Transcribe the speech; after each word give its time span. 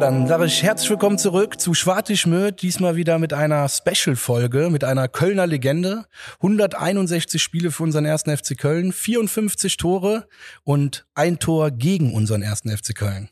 Dann 0.00 0.26
sage 0.26 0.44
ich 0.44 0.62
herzlich 0.62 0.90
willkommen 0.90 1.16
zurück 1.16 1.58
zu 1.58 1.72
Schwartischmöd, 1.72 2.60
diesmal 2.60 2.96
wieder 2.96 3.18
mit 3.18 3.32
einer 3.32 3.66
Special-Folge, 3.66 4.68
mit 4.68 4.84
einer 4.84 5.08
Kölner 5.08 5.46
Legende. 5.46 6.04
161 6.34 7.42
Spiele 7.42 7.70
für 7.70 7.82
unseren 7.82 8.04
ersten 8.04 8.36
FC 8.36 8.58
Köln, 8.58 8.92
54 8.92 9.78
Tore 9.78 10.28
und 10.64 11.06
ein 11.14 11.38
Tor 11.38 11.70
gegen 11.70 12.12
unseren 12.12 12.42
ersten 12.42 12.68
FC 12.76 12.94
Köln. 12.94 13.30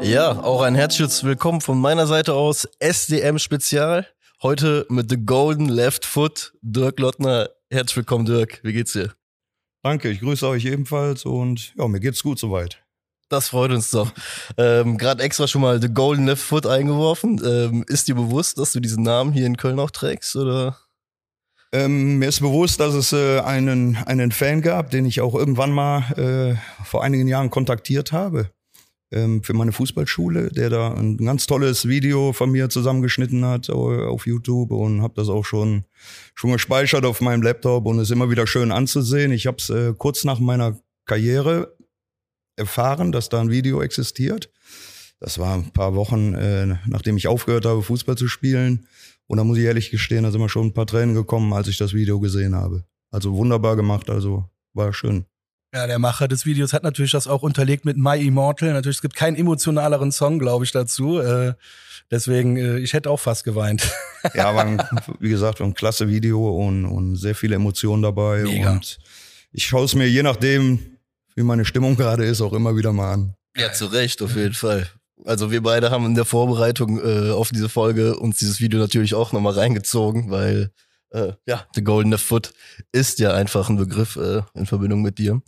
Ja, 0.00 0.40
auch 0.40 0.62
ein 0.62 0.76
herzliches 0.76 1.24
Willkommen 1.24 1.60
von 1.60 1.80
meiner 1.80 2.06
Seite 2.06 2.34
aus. 2.34 2.68
SDM 2.78 3.38
Spezial. 3.38 4.06
Heute 4.42 4.86
mit 4.88 5.10
The 5.10 5.18
Golden 5.18 5.68
Left 5.68 6.06
Foot. 6.06 6.52
Dirk 6.62 7.00
Lottner. 7.00 7.48
Herzlich 7.72 7.98
willkommen, 7.98 8.24
Dirk. 8.24 8.58
Wie 8.64 8.72
geht's 8.72 8.94
dir? 8.94 9.14
Danke, 9.84 10.10
ich 10.10 10.18
grüße 10.18 10.44
euch 10.48 10.64
ebenfalls 10.64 11.24
und 11.24 11.72
ja, 11.76 11.86
mir 11.86 12.00
geht's 12.00 12.24
gut 12.24 12.36
soweit. 12.36 12.82
Das 13.28 13.50
freut 13.50 13.70
uns 13.70 13.92
doch. 13.92 14.12
Ähm, 14.56 14.98
Gerade 14.98 15.22
extra 15.22 15.46
schon 15.46 15.62
mal 15.62 15.80
The 15.80 15.88
Golden 15.88 16.26
Left 16.26 16.42
Foot 16.42 16.66
eingeworfen. 16.66 17.40
Ähm, 17.44 17.84
ist 17.86 18.08
dir 18.08 18.16
bewusst, 18.16 18.58
dass 18.58 18.72
du 18.72 18.80
diesen 18.80 19.04
Namen 19.04 19.32
hier 19.32 19.46
in 19.46 19.56
Köln 19.56 19.78
auch 19.78 19.92
trägst, 19.92 20.34
oder? 20.34 20.78
Ähm, 21.70 22.18
mir 22.18 22.30
ist 22.30 22.40
bewusst, 22.40 22.80
dass 22.80 22.92
es 22.92 23.12
äh, 23.12 23.38
einen, 23.38 23.96
einen 23.98 24.32
Fan 24.32 24.62
gab, 24.62 24.90
den 24.90 25.06
ich 25.06 25.20
auch 25.20 25.36
irgendwann 25.36 25.70
mal 25.70 26.00
äh, 26.18 26.84
vor 26.84 27.04
einigen 27.04 27.28
Jahren 27.28 27.50
kontaktiert 27.50 28.10
habe 28.10 28.50
für 29.12 29.54
meine 29.54 29.72
Fußballschule, 29.72 30.50
der 30.50 30.70
da 30.70 30.94
ein 30.94 31.16
ganz 31.16 31.48
tolles 31.48 31.88
Video 31.88 32.32
von 32.32 32.50
mir 32.52 32.68
zusammengeschnitten 32.68 33.44
hat 33.44 33.68
auf 33.68 34.24
YouTube 34.24 34.70
und 34.70 35.02
habe 35.02 35.14
das 35.16 35.28
auch 35.28 35.44
schon 35.44 35.84
schon 36.36 36.52
gespeichert 36.52 37.04
auf 37.04 37.20
meinem 37.20 37.42
Laptop 37.42 37.86
und 37.86 37.98
ist 37.98 38.12
immer 38.12 38.30
wieder 38.30 38.46
schön 38.46 38.70
anzusehen. 38.70 39.32
Ich 39.32 39.48
habe 39.48 39.56
es 39.58 39.68
äh, 39.68 39.94
kurz 39.98 40.22
nach 40.22 40.38
meiner 40.38 40.78
Karriere 41.06 41.76
erfahren, 42.56 43.10
dass 43.10 43.28
da 43.28 43.40
ein 43.40 43.50
Video 43.50 43.82
existiert. 43.82 44.50
Das 45.18 45.38
war 45.38 45.54
ein 45.54 45.70
paar 45.72 45.94
Wochen, 45.94 46.34
äh, 46.34 46.66
nachdem 46.86 47.16
ich 47.16 47.28
aufgehört 47.28 47.66
habe, 47.66 47.82
Fußball 47.82 48.16
zu 48.16 48.28
spielen. 48.28 48.86
Und 49.26 49.36
da 49.38 49.44
muss 49.44 49.58
ich 49.58 49.64
ehrlich 49.64 49.90
gestehen, 49.90 50.24
da 50.24 50.30
sind 50.30 50.40
mir 50.40 50.48
schon 50.48 50.68
ein 50.68 50.74
paar 50.74 50.86
Tränen 50.86 51.14
gekommen, 51.14 51.52
als 51.52 51.68
ich 51.68 51.78
das 51.78 51.94
Video 51.94 52.20
gesehen 52.20 52.54
habe. 52.54 52.84
Also 53.10 53.34
wunderbar 53.34 53.76
gemacht, 53.76 54.08
also 54.08 54.48
war 54.72 54.92
schön. 54.92 55.26
Ja, 55.72 55.86
der 55.86 56.00
Macher 56.00 56.26
des 56.26 56.46
Videos 56.46 56.72
hat 56.72 56.82
natürlich 56.82 57.12
das 57.12 57.28
auch 57.28 57.42
unterlegt 57.42 57.84
mit 57.84 57.96
My 57.96 58.18
Immortal. 58.20 58.72
Natürlich, 58.72 58.96
es 58.96 59.02
gibt 59.02 59.14
keinen 59.14 59.36
emotionaleren 59.36 60.10
Song, 60.10 60.40
glaube 60.40 60.64
ich, 60.64 60.72
dazu. 60.72 61.20
Äh, 61.20 61.54
deswegen, 62.10 62.56
äh, 62.56 62.78
ich 62.78 62.92
hätte 62.92 63.08
auch 63.08 63.20
fast 63.20 63.44
geweint. 63.44 63.88
Ja, 64.34 64.54
war 64.54 64.66
ein, 64.66 64.82
wie 65.18 65.30
gesagt, 65.30 65.62
ein 65.62 65.72
klasse 65.72 66.06
Video 66.06 66.46
und, 66.50 66.84
und 66.84 67.16
sehr 67.16 67.34
viele 67.34 67.54
Emotionen 67.54 68.02
dabei. 68.02 68.42
Mega. 68.42 68.72
Und 68.72 68.98
ich 69.50 69.64
schaue 69.64 69.86
es 69.86 69.94
mir 69.94 70.10
je 70.10 70.22
nachdem, 70.22 70.98
wie 71.34 71.42
meine 71.42 71.64
Stimmung 71.64 71.96
gerade 71.96 72.26
ist, 72.26 72.42
auch 72.42 72.52
immer 72.52 72.76
wieder 72.76 72.92
mal 72.92 73.14
an. 73.14 73.34
Ja, 73.56 73.72
zu 73.72 73.86
Recht, 73.86 74.20
auf 74.20 74.36
jeden 74.36 74.52
Fall. 74.52 74.90
Also 75.24 75.50
wir 75.50 75.62
beide 75.62 75.90
haben 75.90 76.04
in 76.04 76.14
der 76.14 76.26
Vorbereitung 76.26 77.00
äh, 77.02 77.30
auf 77.30 77.48
diese 77.48 77.70
Folge 77.70 78.18
uns 78.18 78.36
dieses 78.36 78.60
Video 78.60 78.78
natürlich 78.78 79.14
auch 79.14 79.32
nochmal 79.32 79.54
reingezogen, 79.54 80.30
weil 80.30 80.70
äh, 81.10 81.32
ja, 81.46 81.66
The 81.74 81.82
Golden 81.82 82.16
Foot 82.18 82.52
ist 82.92 83.18
ja 83.18 83.32
einfach 83.34 83.68
ein 83.68 83.76
Begriff 83.76 84.16
äh, 84.16 84.42
in 84.54 84.66
Verbindung 84.66 85.02
mit 85.02 85.18
dir. 85.18 85.40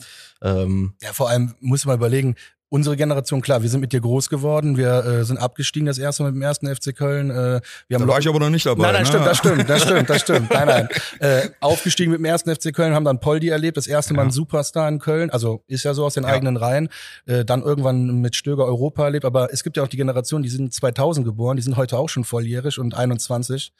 Ähm, 0.42 0.94
ja, 1.02 1.12
vor 1.12 1.28
allem 1.28 1.54
muss 1.60 1.84
man 1.84 1.96
überlegen, 1.96 2.36
unsere 2.72 2.96
Generation, 2.96 3.42
klar, 3.42 3.60
wir 3.60 3.68
sind 3.68 3.82
mit 3.82 3.92
dir 3.92 4.00
groß 4.00 4.30
geworden, 4.30 4.78
wir 4.78 5.04
äh, 5.04 5.24
sind 5.24 5.36
abgestiegen 5.36 5.84
das 5.84 5.98
erste 5.98 6.22
Mal 6.22 6.30
mit 6.30 6.40
dem 6.40 6.42
ersten 6.42 6.74
FC 6.74 6.96
Köln. 6.96 7.30
Äh, 7.30 7.60
wir 7.86 7.96
haben 7.98 8.06
da 8.06 8.08
war 8.08 8.18
ich 8.18 8.26
aber 8.26 8.40
noch 8.40 8.48
nicht 8.48 8.64
dabei. 8.64 8.90
Nein, 8.90 8.94
nein, 8.94 9.02
ne? 9.02 9.08
stimmt, 9.08 9.26
das 9.26 9.38
stimmt, 9.38 9.68
das 9.68 9.82
stimmt, 9.82 10.10
das 10.10 10.20
stimmt. 10.22 10.50
Nein, 10.50 10.66
nein. 10.66 10.88
Äh, 11.18 11.50
aufgestiegen 11.60 12.10
mit 12.10 12.20
dem 12.20 12.24
ersten 12.24 12.54
FC 12.54 12.72
Köln, 12.72 12.94
haben 12.94 13.04
dann 13.04 13.20
Poldi 13.20 13.50
erlebt, 13.50 13.76
das 13.76 13.86
erste 13.86 14.14
Mal 14.14 14.22
ein 14.22 14.30
Superstar 14.30 14.88
in 14.88 15.00
Köln, 15.00 15.28
also 15.28 15.62
ist 15.66 15.84
ja 15.84 15.92
so 15.92 16.06
aus 16.06 16.14
den 16.14 16.24
ja. 16.24 16.30
eigenen 16.30 16.56
Reihen. 16.56 16.88
Äh, 17.26 17.44
dann 17.44 17.62
irgendwann 17.62 18.22
mit 18.22 18.36
Stöger 18.36 18.64
Europa 18.64 19.04
erlebt, 19.04 19.26
aber 19.26 19.52
es 19.52 19.62
gibt 19.62 19.76
ja 19.76 19.82
auch 19.82 19.88
die 19.88 19.98
Generation, 19.98 20.42
die 20.42 20.48
sind 20.48 20.72
2000 20.72 21.26
geboren, 21.26 21.58
die 21.58 21.62
sind 21.62 21.76
heute 21.76 21.98
auch 21.98 22.08
schon 22.08 22.24
volljährig 22.24 22.78
und 22.78 22.94
21. 22.94 23.74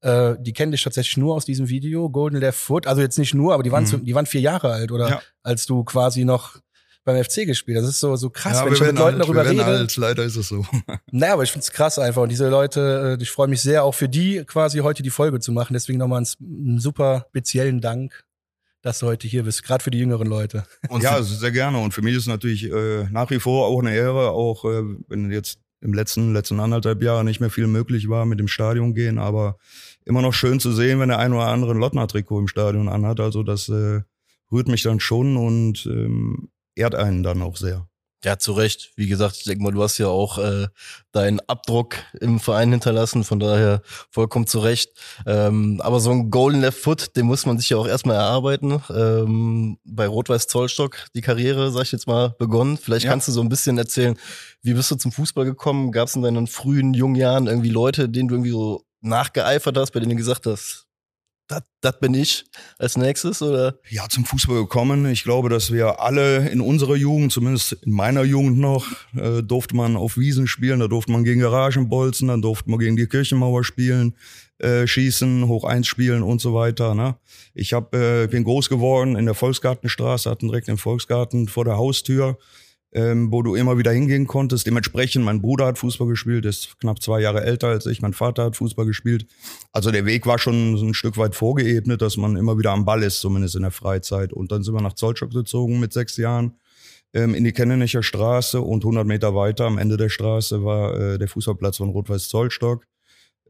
Äh, 0.00 0.34
die 0.38 0.52
kenne 0.52 0.74
ich 0.74 0.82
tatsächlich 0.82 1.16
nur 1.16 1.34
aus 1.34 1.44
diesem 1.44 1.68
Video, 1.68 2.08
Golden 2.10 2.38
Left 2.38 2.58
Foot. 2.58 2.86
Also 2.86 3.00
jetzt 3.00 3.18
nicht 3.18 3.34
nur, 3.34 3.54
aber 3.54 3.62
die 3.62 3.72
waren, 3.72 3.84
mhm. 3.84 3.88
zu, 3.88 3.96
die 3.98 4.14
waren 4.14 4.26
vier 4.26 4.40
Jahre 4.40 4.72
alt, 4.72 4.92
oder? 4.92 5.08
Ja. 5.08 5.22
Als 5.42 5.66
du 5.66 5.84
quasi 5.84 6.24
noch 6.24 6.60
beim 7.08 7.24
FC 7.24 7.46
gespielt. 7.46 7.78
Das 7.78 7.88
ist 7.88 8.00
so, 8.00 8.14
so 8.16 8.28
krass, 8.28 8.58
ja, 8.58 8.66
wenn 8.66 8.74
ich 8.74 8.80
mit 8.80 8.98
Leuten 8.98 9.20
alt, 9.20 9.20
darüber 9.22 9.48
rede. 9.48 9.64
Alt, 9.64 9.96
leider 9.96 10.24
ist 10.24 10.36
es 10.36 10.48
so. 10.48 10.64
naja, 11.10 11.32
aber 11.32 11.42
ich 11.42 11.50
find's 11.50 11.72
krass 11.72 11.98
einfach. 11.98 12.22
Und 12.22 12.28
diese 12.28 12.48
Leute, 12.48 13.16
äh, 13.18 13.22
ich 13.22 13.30
freue 13.30 13.48
mich 13.48 13.62
sehr, 13.62 13.82
auch 13.84 13.94
für 13.94 14.08
die 14.08 14.44
quasi 14.44 14.80
heute 14.80 15.02
die 15.02 15.10
Folge 15.10 15.40
zu 15.40 15.50
machen. 15.50 15.72
Deswegen 15.72 15.98
nochmal 15.98 16.22
einen 16.38 16.78
super 16.78 17.26
speziellen 17.30 17.80
Dank, 17.80 18.24
dass 18.82 18.98
du 18.98 19.06
heute 19.06 19.26
hier 19.26 19.44
bist, 19.44 19.64
gerade 19.64 19.82
für 19.82 19.90
die 19.90 19.98
jüngeren 19.98 20.28
Leute. 20.28 20.64
Und 20.88 21.02
ja, 21.02 21.22
sehr 21.22 21.50
gerne. 21.50 21.78
Und 21.78 21.94
für 21.94 22.02
mich 22.02 22.14
ist 22.14 22.22
es 22.22 22.28
natürlich 22.28 22.70
äh, 22.70 23.04
nach 23.10 23.30
wie 23.30 23.40
vor 23.40 23.66
auch 23.66 23.80
eine 23.80 23.94
Ehre, 23.94 24.30
auch 24.30 24.66
äh, 24.66 24.82
wenn 25.08 25.30
jetzt 25.30 25.60
im 25.80 25.94
letzten, 25.94 26.32
letzten 26.32 26.60
anderthalb 26.60 27.02
Jahre 27.02 27.24
nicht 27.24 27.40
mehr 27.40 27.50
viel 27.50 27.68
möglich 27.68 28.08
war 28.08 28.26
mit 28.26 28.40
dem 28.40 28.48
Stadion 28.48 28.94
gehen, 28.94 29.18
aber 29.18 29.56
immer 30.08 30.22
noch 30.22 30.32
schön 30.32 30.58
zu 30.58 30.72
sehen, 30.72 31.00
wenn 31.00 31.10
der 31.10 31.18
ein 31.18 31.32
oder 31.32 31.48
andere 31.48 31.74
Lottner-Trikot 31.74 32.40
im 32.40 32.48
Stadion 32.48 32.88
anhat. 32.88 33.20
Also 33.20 33.42
das 33.42 33.68
äh, 33.68 34.00
rührt 34.50 34.68
mich 34.68 34.82
dann 34.82 35.00
schon 35.00 35.36
und 35.36 35.86
ähm, 35.86 36.48
ehrt 36.74 36.94
einen 36.94 37.22
dann 37.22 37.42
auch 37.42 37.56
sehr. 37.56 37.86
Ja, 38.24 38.36
zu 38.36 38.52
Recht. 38.52 38.90
Wie 38.96 39.06
gesagt, 39.06 39.36
ich 39.36 39.44
denke 39.44 39.62
mal, 39.62 39.70
du 39.70 39.80
hast 39.80 39.96
ja 39.98 40.08
auch 40.08 40.38
äh, 40.38 40.66
deinen 41.12 41.38
Abdruck 41.46 41.94
im 42.20 42.40
Verein 42.40 42.72
hinterlassen, 42.72 43.22
von 43.22 43.38
daher 43.38 43.80
vollkommen 44.10 44.48
zu 44.48 44.58
Recht. 44.58 44.90
Ähm, 45.24 45.80
aber 45.84 46.00
so 46.00 46.10
ein 46.10 46.28
Golden 46.28 46.60
Left 46.60 46.80
Foot, 46.80 47.14
den 47.14 47.26
muss 47.26 47.46
man 47.46 47.58
sich 47.58 47.70
ja 47.70 47.76
auch 47.76 47.86
erstmal 47.86 48.16
erarbeiten. 48.16 48.82
Ähm, 48.90 49.78
bei 49.84 50.08
Rot-Weiß 50.08 50.48
Zollstock 50.48 51.06
die 51.14 51.20
Karriere, 51.20 51.70
sag 51.70 51.82
ich 51.82 51.92
jetzt 51.92 52.08
mal, 52.08 52.34
begonnen. 52.40 52.76
Vielleicht 52.76 53.04
ja. 53.04 53.10
kannst 53.12 53.28
du 53.28 53.32
so 53.32 53.40
ein 53.40 53.48
bisschen 53.48 53.78
erzählen, 53.78 54.18
wie 54.62 54.74
bist 54.74 54.90
du 54.90 54.96
zum 54.96 55.12
Fußball 55.12 55.44
gekommen? 55.44 55.92
Gab 55.92 56.08
es 56.08 56.16
in 56.16 56.22
deinen 56.22 56.48
frühen, 56.48 56.94
jungen 56.94 57.14
Jahren 57.14 57.46
irgendwie 57.46 57.70
Leute, 57.70 58.08
denen 58.08 58.26
du 58.26 58.34
irgendwie 58.34 58.50
so 58.50 58.87
nachgeeifert 59.00 59.76
hast, 59.76 59.90
bei 59.92 60.00
denen 60.00 60.10
du 60.10 60.16
gesagt 60.16 60.46
hast, 60.46 60.88
das 61.80 61.98
bin 62.00 62.12
ich 62.14 62.44
als 62.78 62.96
nächstes, 62.96 63.40
oder? 63.40 63.78
Ja, 63.88 64.08
zum 64.08 64.24
Fußball 64.24 64.56
gekommen. 64.56 65.06
Ich 65.06 65.24
glaube, 65.24 65.48
dass 65.48 65.72
wir 65.72 66.00
alle 66.00 66.48
in 66.50 66.60
unserer 66.60 66.96
Jugend, 66.96 67.32
zumindest 67.32 67.72
in 67.72 67.92
meiner 67.92 68.22
Jugend 68.22 68.58
noch, 68.58 68.86
äh, 69.16 69.42
durfte 69.42 69.74
man 69.74 69.96
auf 69.96 70.18
Wiesen 70.18 70.46
spielen, 70.46 70.80
da 70.80 70.88
durfte 70.88 71.12
man 71.12 71.24
gegen 71.24 71.40
Garagenbolzen, 71.40 72.28
dann 72.28 72.42
durfte 72.42 72.68
man 72.68 72.78
gegen 72.78 72.96
die 72.96 73.06
Kirchenmauer 73.06 73.64
spielen, 73.64 74.14
äh, 74.58 74.86
schießen, 74.86 75.48
hoch 75.48 75.64
eins 75.64 75.86
spielen 75.86 76.22
und 76.22 76.40
so 76.40 76.52
weiter. 76.52 76.94
Ne? 76.94 77.16
Ich 77.54 77.72
hab, 77.72 77.94
äh, 77.94 78.26
bin 78.26 78.44
groß 78.44 78.68
geworden 78.68 79.16
in 79.16 79.24
der 79.24 79.34
Volksgartenstraße, 79.34 80.28
hatten 80.28 80.48
direkt 80.48 80.68
den 80.68 80.78
Volksgarten 80.78 81.48
vor 81.48 81.64
der 81.64 81.78
Haustür 81.78 82.36
ähm, 82.92 83.30
wo 83.30 83.42
du 83.42 83.54
immer 83.54 83.76
wieder 83.78 83.92
hingehen 83.92 84.26
konntest. 84.26 84.66
Dementsprechend, 84.66 85.24
mein 85.24 85.42
Bruder 85.42 85.66
hat 85.66 85.78
Fußball 85.78 86.08
gespielt, 86.08 86.46
ist 86.46 86.78
knapp 86.80 87.02
zwei 87.02 87.20
Jahre 87.20 87.42
älter 87.42 87.68
als 87.68 87.86
ich, 87.86 88.00
mein 88.00 88.14
Vater 88.14 88.44
hat 88.44 88.56
Fußball 88.56 88.86
gespielt. 88.86 89.26
Also 89.72 89.90
der 89.90 90.06
Weg 90.06 90.26
war 90.26 90.38
schon 90.38 90.76
so 90.76 90.86
ein 90.86 90.94
Stück 90.94 91.18
weit 91.18 91.34
vorgeebnet, 91.34 92.00
dass 92.00 92.16
man 92.16 92.36
immer 92.36 92.58
wieder 92.58 92.72
am 92.72 92.84
Ball 92.84 93.02
ist, 93.02 93.20
zumindest 93.20 93.56
in 93.56 93.62
der 93.62 93.70
Freizeit. 93.70 94.32
Und 94.32 94.52
dann 94.52 94.62
sind 94.62 94.74
wir 94.74 94.80
nach 94.80 94.94
Zollstock 94.94 95.30
gezogen 95.30 95.80
mit 95.80 95.92
sechs 95.92 96.16
Jahren 96.16 96.54
ähm, 97.12 97.34
in 97.34 97.44
die 97.44 97.52
Kennenicher 97.52 98.02
Straße 98.02 98.60
und 98.60 98.84
100 98.84 99.06
Meter 99.06 99.34
weiter 99.34 99.66
am 99.66 99.78
Ende 99.78 99.96
der 99.96 100.08
Straße 100.08 100.64
war 100.64 100.94
äh, 100.98 101.18
der 101.18 101.28
Fußballplatz 101.28 101.78
von 101.78 101.90
Rot-Weiß 101.90 102.28
Zollstock. 102.28 102.84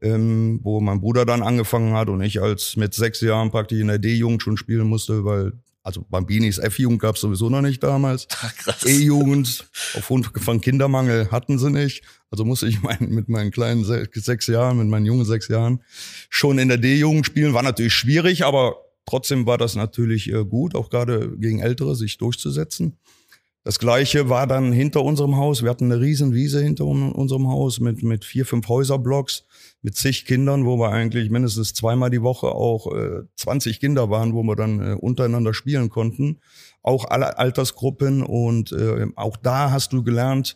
Ähm, 0.01 0.61
wo 0.63 0.79
mein 0.79 1.01
Bruder 1.01 1.25
dann 1.25 1.43
angefangen 1.43 1.91
hat 1.91 2.07
und 2.07 2.21
ich 2.21 2.41
als 2.41 2.77
mit 2.77 2.93
sechs 2.93 3.19
Jahren 3.19 3.51
praktisch 3.51 3.81
in 3.81 3.87
der 3.87 3.99
D-Jugend 3.99 4.41
schon 4.41 4.55
spielen 4.55 4.87
musste, 4.87 5.25
weil 5.25 5.51
also 5.83 6.05
Bambinis 6.09 6.57
F-Jugend 6.57 7.01
gab 7.01 7.15
es 7.15 7.21
sowieso 7.21 7.49
noch 7.49 7.61
nicht 7.61 7.81
damals. 7.81 8.27
E-Jugend 8.85 9.65
aufgrund 9.95 10.31
von 10.37 10.61
Kindermangel 10.61 11.31
hatten 11.31 11.57
sie 11.57 11.71
nicht. 11.71 12.03
Also 12.29 12.45
musste 12.45 12.67
ich 12.67 12.81
mein, 12.81 13.09
mit 13.09 13.29
meinen 13.29 13.51
kleinen 13.51 13.83
sechs 13.83 14.47
Jahren, 14.47 14.77
mit 14.77 14.87
meinen 14.87 15.05
jungen 15.05 15.25
sechs 15.25 15.47
Jahren 15.47 15.81
schon 16.29 16.59
in 16.59 16.67
der 16.67 16.77
D-Jugend 16.77 17.25
spielen. 17.25 17.53
War 17.53 17.63
natürlich 17.63 17.93
schwierig, 17.93 18.45
aber 18.45 18.75
trotzdem 19.05 19.45
war 19.45 19.57
das 19.57 19.75
natürlich 19.75 20.31
äh, 20.31 20.45
gut, 20.45 20.75
auch 20.75 20.89
gerade 20.89 21.35
gegen 21.37 21.59
Ältere 21.59 21.95
sich 21.95 22.17
durchzusetzen. 22.17 22.97
Das 23.65 23.77
gleiche 23.77 24.29
war 24.29 24.47
dann 24.47 24.71
hinter 24.71 25.03
unserem 25.03 25.35
Haus. 25.35 25.63
Wir 25.63 25.69
hatten 25.69 25.91
eine 25.91 26.01
riesen 26.01 26.33
Wiese 26.33 26.61
hinter 26.61 26.85
unserem 26.85 27.47
Haus 27.49 27.81
mit, 27.81 28.03
mit 28.03 28.23
vier, 28.23 28.45
fünf 28.45 28.69
Häuserblocks, 28.69 29.43
mit 29.81 29.95
zig 29.97 30.25
Kindern, 30.25 30.65
wo 30.65 30.77
wir 30.77 30.91
eigentlich 30.91 31.29
mindestens 31.29 31.73
zweimal 31.73 32.09
die 32.09 32.21
Woche 32.21 32.47
auch 32.47 32.93
äh, 32.95 33.23
20 33.35 33.81
Kinder 33.81 34.09
waren, 34.09 34.33
wo 34.33 34.43
wir 34.43 34.55
dann 34.55 34.79
äh, 34.79 34.93
untereinander 34.93 35.53
spielen 35.53 35.89
konnten. 35.89 36.39
Auch 36.81 37.05
alle 37.05 37.37
Altersgruppen 37.37 38.23
und 38.23 38.71
äh, 38.71 39.07
auch 39.17 39.35
da 39.35 39.71
hast 39.71 39.91
du 39.91 40.03
gelernt, 40.03 40.55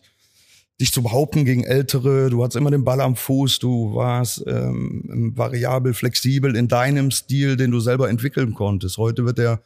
dich 0.80 0.90
zu 0.90 1.02
behaupten 1.02 1.44
gegen 1.44 1.62
Ältere. 1.62 2.30
Du 2.30 2.42
hattest 2.42 2.56
immer 2.56 2.70
den 2.70 2.84
Ball 2.84 3.02
am 3.02 3.16
Fuß, 3.16 3.58
du 3.58 3.94
warst 3.94 4.44
ähm, 4.46 5.32
variabel, 5.36 5.92
flexibel 5.92 6.56
in 6.56 6.68
deinem 6.68 7.10
Stil, 7.10 7.56
den 7.56 7.70
du 7.70 7.80
selber 7.80 8.08
entwickeln 8.08 8.54
konntest. 8.54 8.96
Heute 8.96 9.26
wird 9.26 9.36
der 9.36 9.62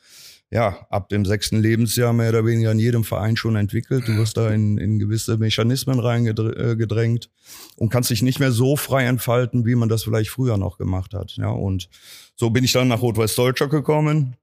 ja, 0.50 0.86
ab 0.88 1.10
dem 1.10 1.26
sechsten 1.26 1.60
Lebensjahr 1.60 2.12
mehr 2.12 2.30
oder 2.30 2.46
weniger 2.46 2.72
in 2.72 2.78
jedem 2.78 3.04
Verein 3.04 3.36
schon 3.36 3.56
entwickelt. 3.56 4.08
Du 4.08 4.16
wirst 4.16 4.38
da 4.38 4.50
in, 4.50 4.78
in 4.78 4.98
gewisse 4.98 5.36
Mechanismen 5.36 6.00
reingedrängt 6.00 7.26
äh, 7.26 7.28
und 7.76 7.90
kannst 7.90 8.08
dich 8.08 8.22
nicht 8.22 8.40
mehr 8.40 8.50
so 8.50 8.76
frei 8.76 9.04
entfalten, 9.04 9.66
wie 9.66 9.74
man 9.74 9.90
das 9.90 10.04
vielleicht 10.04 10.30
früher 10.30 10.56
noch 10.56 10.78
gemacht 10.78 11.12
hat. 11.12 11.36
Ja, 11.36 11.50
und 11.50 11.90
so 12.34 12.48
bin 12.48 12.64
ich 12.64 12.72
dann 12.72 12.88
nach 12.88 13.02
Rot-Weiß 13.02 13.34
Deutschland 13.34 13.72
gekommen. 13.72 14.36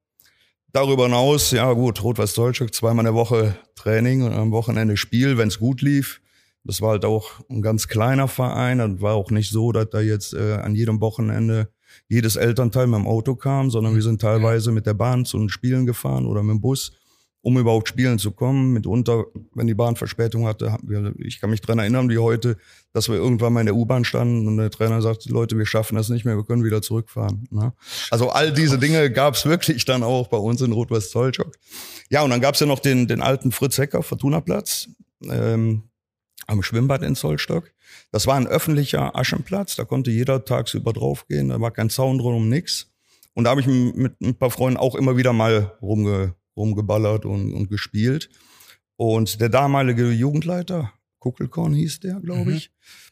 Darüber 0.72 1.06
hinaus, 1.06 1.52
ja 1.52 1.72
gut, 1.74 2.04
Rot-Weiß 2.04 2.34
Deutschland, 2.34 2.76
zweimal 2.76 3.04
in 3.04 3.14
der 3.14 3.16
Woche 3.16 3.56
Training 3.76 4.24
und 4.24 4.34
am 4.34 4.52
Wochenende 4.52 4.98
Spiel, 4.98 5.38
wenn 5.38 5.48
es 5.48 5.58
gut 5.58 5.82
lief. 5.82 6.22
Das 6.64 6.82
war 6.82 6.92
halt 6.92 7.06
auch 7.06 7.40
ein 7.50 7.62
ganz 7.62 7.88
kleiner 7.88 8.28
Verein 8.28 8.82
und 8.82 9.02
war 9.02 9.14
auch 9.16 9.32
nicht 9.32 9.52
so, 9.52 9.72
dass 9.72 9.90
da 9.90 10.02
jetzt 10.02 10.34
äh, 10.34 10.54
an 10.54 10.76
jedem 10.76 11.00
Wochenende 11.00 11.70
jedes 12.08 12.36
Elternteil 12.36 12.88
mit 12.88 13.00
dem 13.00 13.08
Auto 13.08 13.36
kam, 13.36 13.70
sondern 13.70 13.96
wir 13.96 14.02
sind 14.02 14.22
teilweise 14.22 14.72
mit 14.72 14.86
der 14.86 14.94
Bahn 14.94 15.26
zu 15.26 15.38
den 15.38 15.50
Spielen 15.50 15.86
gefahren 15.86 16.26
oder 16.26 16.44
mit 16.44 16.56
dem 16.56 16.62
Bus, 16.62 16.92
um 17.42 17.58
überhaupt 17.58 17.88
spielen 17.88 18.18
zu 18.18 18.32
kommen. 18.32 18.74
Mitunter, 18.74 19.26
wenn 19.54 19.68
die 19.68 19.76
Bahn 19.76 19.96
Verspätung 19.96 20.48
hatte, 20.48 20.76
wir, 20.84 21.14
ich 21.20 21.40
kann 21.40 21.52
mich 21.52 21.62
dran 21.62 21.80
erinnern, 21.80 22.10
wie 22.10 22.18
heute, 22.18 22.58
dass 22.92 23.08
wir 23.08 23.16
irgendwann 23.16 23.54
mal 23.54 23.60
in 23.60 23.68
der 23.68 23.76
U-Bahn 23.76 24.04
standen 24.04 24.48
und 24.48 24.58
der 24.58 24.72
Trainer 24.72 25.02
sagte, 25.02 25.30
Leute, 25.30 25.58
wir 25.58 25.66
schaffen 25.66 25.96
das 25.96 26.10
nicht 26.10 26.26
mehr, 26.26 26.38
wir 26.38 26.44
können 26.44 26.64
wieder 26.64 26.82
zurückfahren. 26.82 27.48
Ne? 27.52 27.74
Also 28.10 28.30
all 28.30 28.52
diese 28.52 28.80
Dinge 28.80 29.12
gab 29.12 29.36
es 29.36 29.46
wirklich 29.46 29.86
dann 29.86 30.02
auch 30.02 30.28
bei 30.28 30.38
uns 30.38 30.62
in 30.62 30.72
Rot-West-Zollstock. 30.72 31.56
Ja, 32.10 32.24
und 32.24 32.30
dann 32.32 32.42
gab 32.42 32.56
es 32.56 32.60
ja 32.60 32.68
noch 32.68 32.80
den, 32.80 33.08
den 33.08 33.22
alten 33.22 33.52
Fritz 33.52 33.78
Hecker, 33.78 34.02
Fortuna-Platz. 34.02 34.90
Ähm, 35.30 35.84
am 36.48 36.64
Schwimmbad 36.64 37.04
in 37.04 37.16
Zollstock. 37.16 37.72
Das 38.12 38.28
war 38.28 38.36
ein 38.36 38.48
öffentlicher 38.48 39.16
Aschenplatz, 39.16 39.76
da 39.76 39.84
konnte 39.84 40.12
jeder 40.12 40.46
tagsüber 40.46 40.94
draufgehen, 40.94 41.50
da 41.50 41.60
war 41.60 41.72
kein 41.72 41.90
Zaun 41.90 42.18
drum, 42.18 42.36
um 42.36 42.50
nix. 42.50 42.92
Und 43.34 43.44
da 43.44 43.52
habe 43.52 43.62
ich 43.62 43.68
mit 43.68 44.20
ein 44.22 44.36
paar 44.36 44.52
Freunden 44.52 44.78
auch 44.78 44.96
immer 44.96 45.18
wieder 45.18 45.34
mal 45.34 45.78
rumge, 45.82 46.36
rumgeballert 46.56 47.26
und, 47.26 47.54
und 47.54 47.70
gespielt. 47.70 48.30
Und 48.96 49.42
der 49.42 49.50
damalige 49.50 50.10
Jugendleiter, 50.12 50.94
Kuckelkorn 51.20 51.74
hieß 51.74 52.00
der, 52.00 52.22
glaube 52.22 52.52
mhm. 52.52 52.56
ich, 52.56 52.72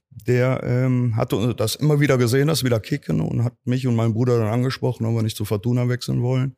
der 0.10 0.62
ähm, 0.64 1.16
hatte 1.16 1.56
das 1.56 1.76
immer 1.76 2.00
wieder 2.00 2.18
gesehen, 2.18 2.48
das 2.48 2.64
wieder 2.64 2.80
kicken 2.80 3.20
und 3.20 3.44
hat 3.44 3.56
mich 3.66 3.88
und 3.88 3.96
meinen 3.96 4.14
Bruder 4.14 4.38
dann 4.38 4.48
angesprochen, 4.48 5.06
ob 5.06 5.16
wir 5.16 5.24
nicht 5.24 5.38
zu 5.38 5.46
Fortuna 5.46 5.90
wechseln 5.90 6.22
wollen. 6.22 6.56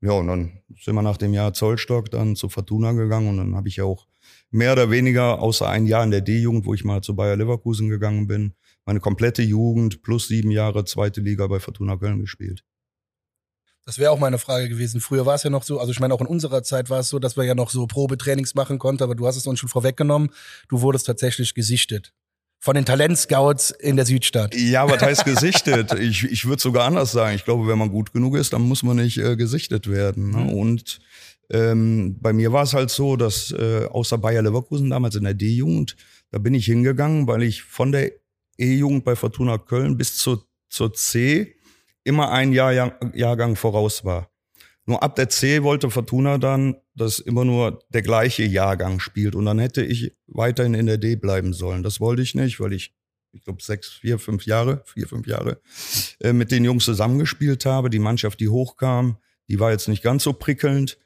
Ja, 0.00 0.12
und 0.12 0.28
dann 0.28 0.60
sind 0.78 0.94
wir 0.94 1.02
nach 1.02 1.16
dem 1.16 1.34
Jahr 1.34 1.52
Zollstock 1.52 2.10
dann 2.10 2.36
zu 2.36 2.48
Fortuna 2.48 2.92
gegangen 2.92 3.28
und 3.28 3.36
dann 3.38 3.56
habe 3.56 3.68
ich 3.68 3.76
ja 3.76 3.84
auch 3.84 4.06
mehr 4.50 4.72
oder 4.72 4.90
weniger, 4.90 5.40
außer 5.40 5.68
ein 5.68 5.86
Jahr 5.86 6.04
in 6.04 6.10
der 6.10 6.20
D-Jugend, 6.20 6.66
wo 6.66 6.74
ich 6.74 6.84
mal 6.84 7.02
zu 7.02 7.14
Bayer 7.14 7.36
Leverkusen 7.36 7.88
gegangen 7.88 8.26
bin, 8.26 8.54
meine 8.84 9.00
komplette 9.00 9.42
Jugend 9.42 10.02
plus 10.02 10.28
sieben 10.28 10.50
Jahre 10.50 10.84
zweite 10.84 11.20
Liga 11.20 11.46
bei 11.46 11.60
Fortuna 11.60 11.96
Köln 11.96 12.20
gespielt. 12.20 12.64
Das 13.84 13.98
wäre 13.98 14.10
auch 14.10 14.18
meine 14.18 14.38
Frage 14.38 14.68
gewesen. 14.68 15.00
Früher 15.00 15.26
war 15.26 15.36
es 15.36 15.44
ja 15.44 15.50
noch 15.50 15.62
so, 15.62 15.78
also 15.78 15.92
ich 15.92 16.00
meine, 16.00 16.12
auch 16.12 16.20
in 16.20 16.26
unserer 16.26 16.64
Zeit 16.64 16.90
war 16.90 17.00
es 17.00 17.08
so, 17.08 17.20
dass 17.20 17.36
wir 17.36 17.44
ja 17.44 17.54
noch 17.54 17.70
so 17.70 17.86
Probetrainings 17.86 18.56
machen 18.56 18.80
konnten, 18.80 19.04
aber 19.04 19.14
du 19.14 19.26
hast 19.26 19.36
es 19.36 19.46
uns 19.46 19.60
schon 19.60 19.68
vorweggenommen. 19.68 20.30
Du 20.68 20.80
wurdest 20.80 21.06
tatsächlich 21.06 21.54
gesichtet. 21.54 22.12
Von 22.58 22.74
den 22.74 22.84
Talentscouts 22.84 23.70
in 23.70 23.94
der 23.94 24.06
Südstadt. 24.06 24.56
Ja, 24.56 24.90
was 24.90 25.00
heißt 25.00 25.24
gesichtet? 25.24 25.92
ich 25.92 26.24
ich 26.24 26.46
würde 26.46 26.60
sogar 26.60 26.84
anders 26.84 27.12
sagen. 27.12 27.36
Ich 27.36 27.44
glaube, 27.44 27.68
wenn 27.68 27.78
man 27.78 27.90
gut 27.90 28.12
genug 28.12 28.34
ist, 28.34 28.52
dann 28.52 28.62
muss 28.62 28.82
man 28.82 28.96
nicht 28.96 29.18
äh, 29.18 29.36
gesichtet 29.36 29.88
werden. 29.88 30.30
Ne? 30.30 30.38
Mhm. 30.38 30.52
Und 30.54 30.98
ähm, 31.50 32.16
bei 32.20 32.32
mir 32.32 32.52
war 32.52 32.64
es 32.64 32.74
halt 32.74 32.90
so, 32.90 33.16
dass 33.16 33.52
äh, 33.52 33.86
außer 33.86 34.18
Bayer 34.18 34.42
Leverkusen 34.42 34.90
damals 34.90 35.14
in 35.14 35.24
der 35.24 35.34
D-Jugend, 35.34 35.96
da 36.30 36.38
bin 36.38 36.54
ich 36.54 36.66
hingegangen, 36.66 37.26
weil 37.26 37.42
ich 37.42 37.62
von 37.62 37.92
der 37.92 38.12
E-Jugend 38.58 39.04
bei 39.04 39.16
Fortuna 39.16 39.58
Köln 39.58 39.96
bis 39.96 40.16
zur, 40.16 40.46
zur 40.68 40.92
C 40.92 41.54
immer 42.04 42.30
ein 42.30 42.52
Jahr, 42.52 42.72
Jahr, 42.72 42.98
Jahrgang 43.14 43.56
voraus 43.56 44.04
war. 44.04 44.30
Nur 44.86 45.02
ab 45.02 45.16
der 45.16 45.28
C 45.28 45.62
wollte 45.64 45.90
Fortuna 45.90 46.38
dann, 46.38 46.76
dass 46.94 47.18
immer 47.18 47.44
nur 47.44 47.80
der 47.88 48.02
gleiche 48.02 48.44
Jahrgang 48.44 49.00
spielt. 49.00 49.34
Und 49.34 49.44
dann 49.44 49.58
hätte 49.58 49.84
ich 49.84 50.12
weiterhin 50.28 50.74
in 50.74 50.86
der 50.86 50.98
D 50.98 51.16
bleiben 51.16 51.52
sollen. 51.52 51.82
Das 51.82 52.00
wollte 52.00 52.22
ich 52.22 52.36
nicht, 52.36 52.60
weil 52.60 52.72
ich, 52.72 52.94
ich 53.32 53.42
glaube, 53.42 53.62
sechs, 53.62 53.90
vier, 53.90 54.20
fünf 54.20 54.46
Jahre, 54.46 54.82
vier, 54.86 55.08
fünf 55.08 55.26
Jahre 55.26 55.60
äh, 56.20 56.32
mit 56.32 56.52
den 56.52 56.64
Jungs 56.64 56.84
zusammengespielt 56.84 57.66
habe. 57.66 57.90
Die 57.90 57.98
Mannschaft, 57.98 58.38
die 58.38 58.48
hochkam, 58.48 59.18
die 59.48 59.58
war 59.58 59.72
jetzt 59.72 59.88
nicht 59.88 60.04
ganz 60.04 60.22
so 60.22 60.32
prickelnd. 60.32 60.98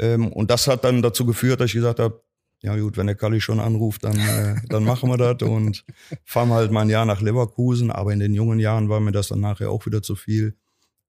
Ähm, 0.00 0.32
und 0.32 0.50
das 0.50 0.66
hat 0.66 0.82
dann 0.84 1.02
dazu 1.02 1.26
geführt, 1.26 1.60
dass 1.60 1.66
ich 1.66 1.74
gesagt 1.74 2.00
habe, 2.00 2.22
ja 2.62 2.76
gut, 2.76 2.96
wenn 2.96 3.06
der 3.06 3.16
Kalli 3.16 3.40
schon 3.40 3.60
anruft, 3.60 4.04
dann, 4.04 4.18
äh, 4.18 4.56
dann 4.68 4.84
machen 4.84 5.08
wir 5.10 5.16
das 5.16 5.48
und 5.48 5.84
fahren 6.24 6.50
halt 6.50 6.70
mal 6.70 6.82
ein 6.82 6.90
Jahr 6.90 7.04
nach 7.04 7.20
Leverkusen. 7.20 7.90
Aber 7.90 8.12
in 8.12 8.18
den 8.18 8.34
jungen 8.34 8.58
Jahren 8.58 8.88
war 8.88 9.00
mir 9.00 9.12
das 9.12 9.28
dann 9.28 9.40
nachher 9.40 9.70
auch 9.70 9.86
wieder 9.86 10.02
zu 10.02 10.16
viel, 10.16 10.56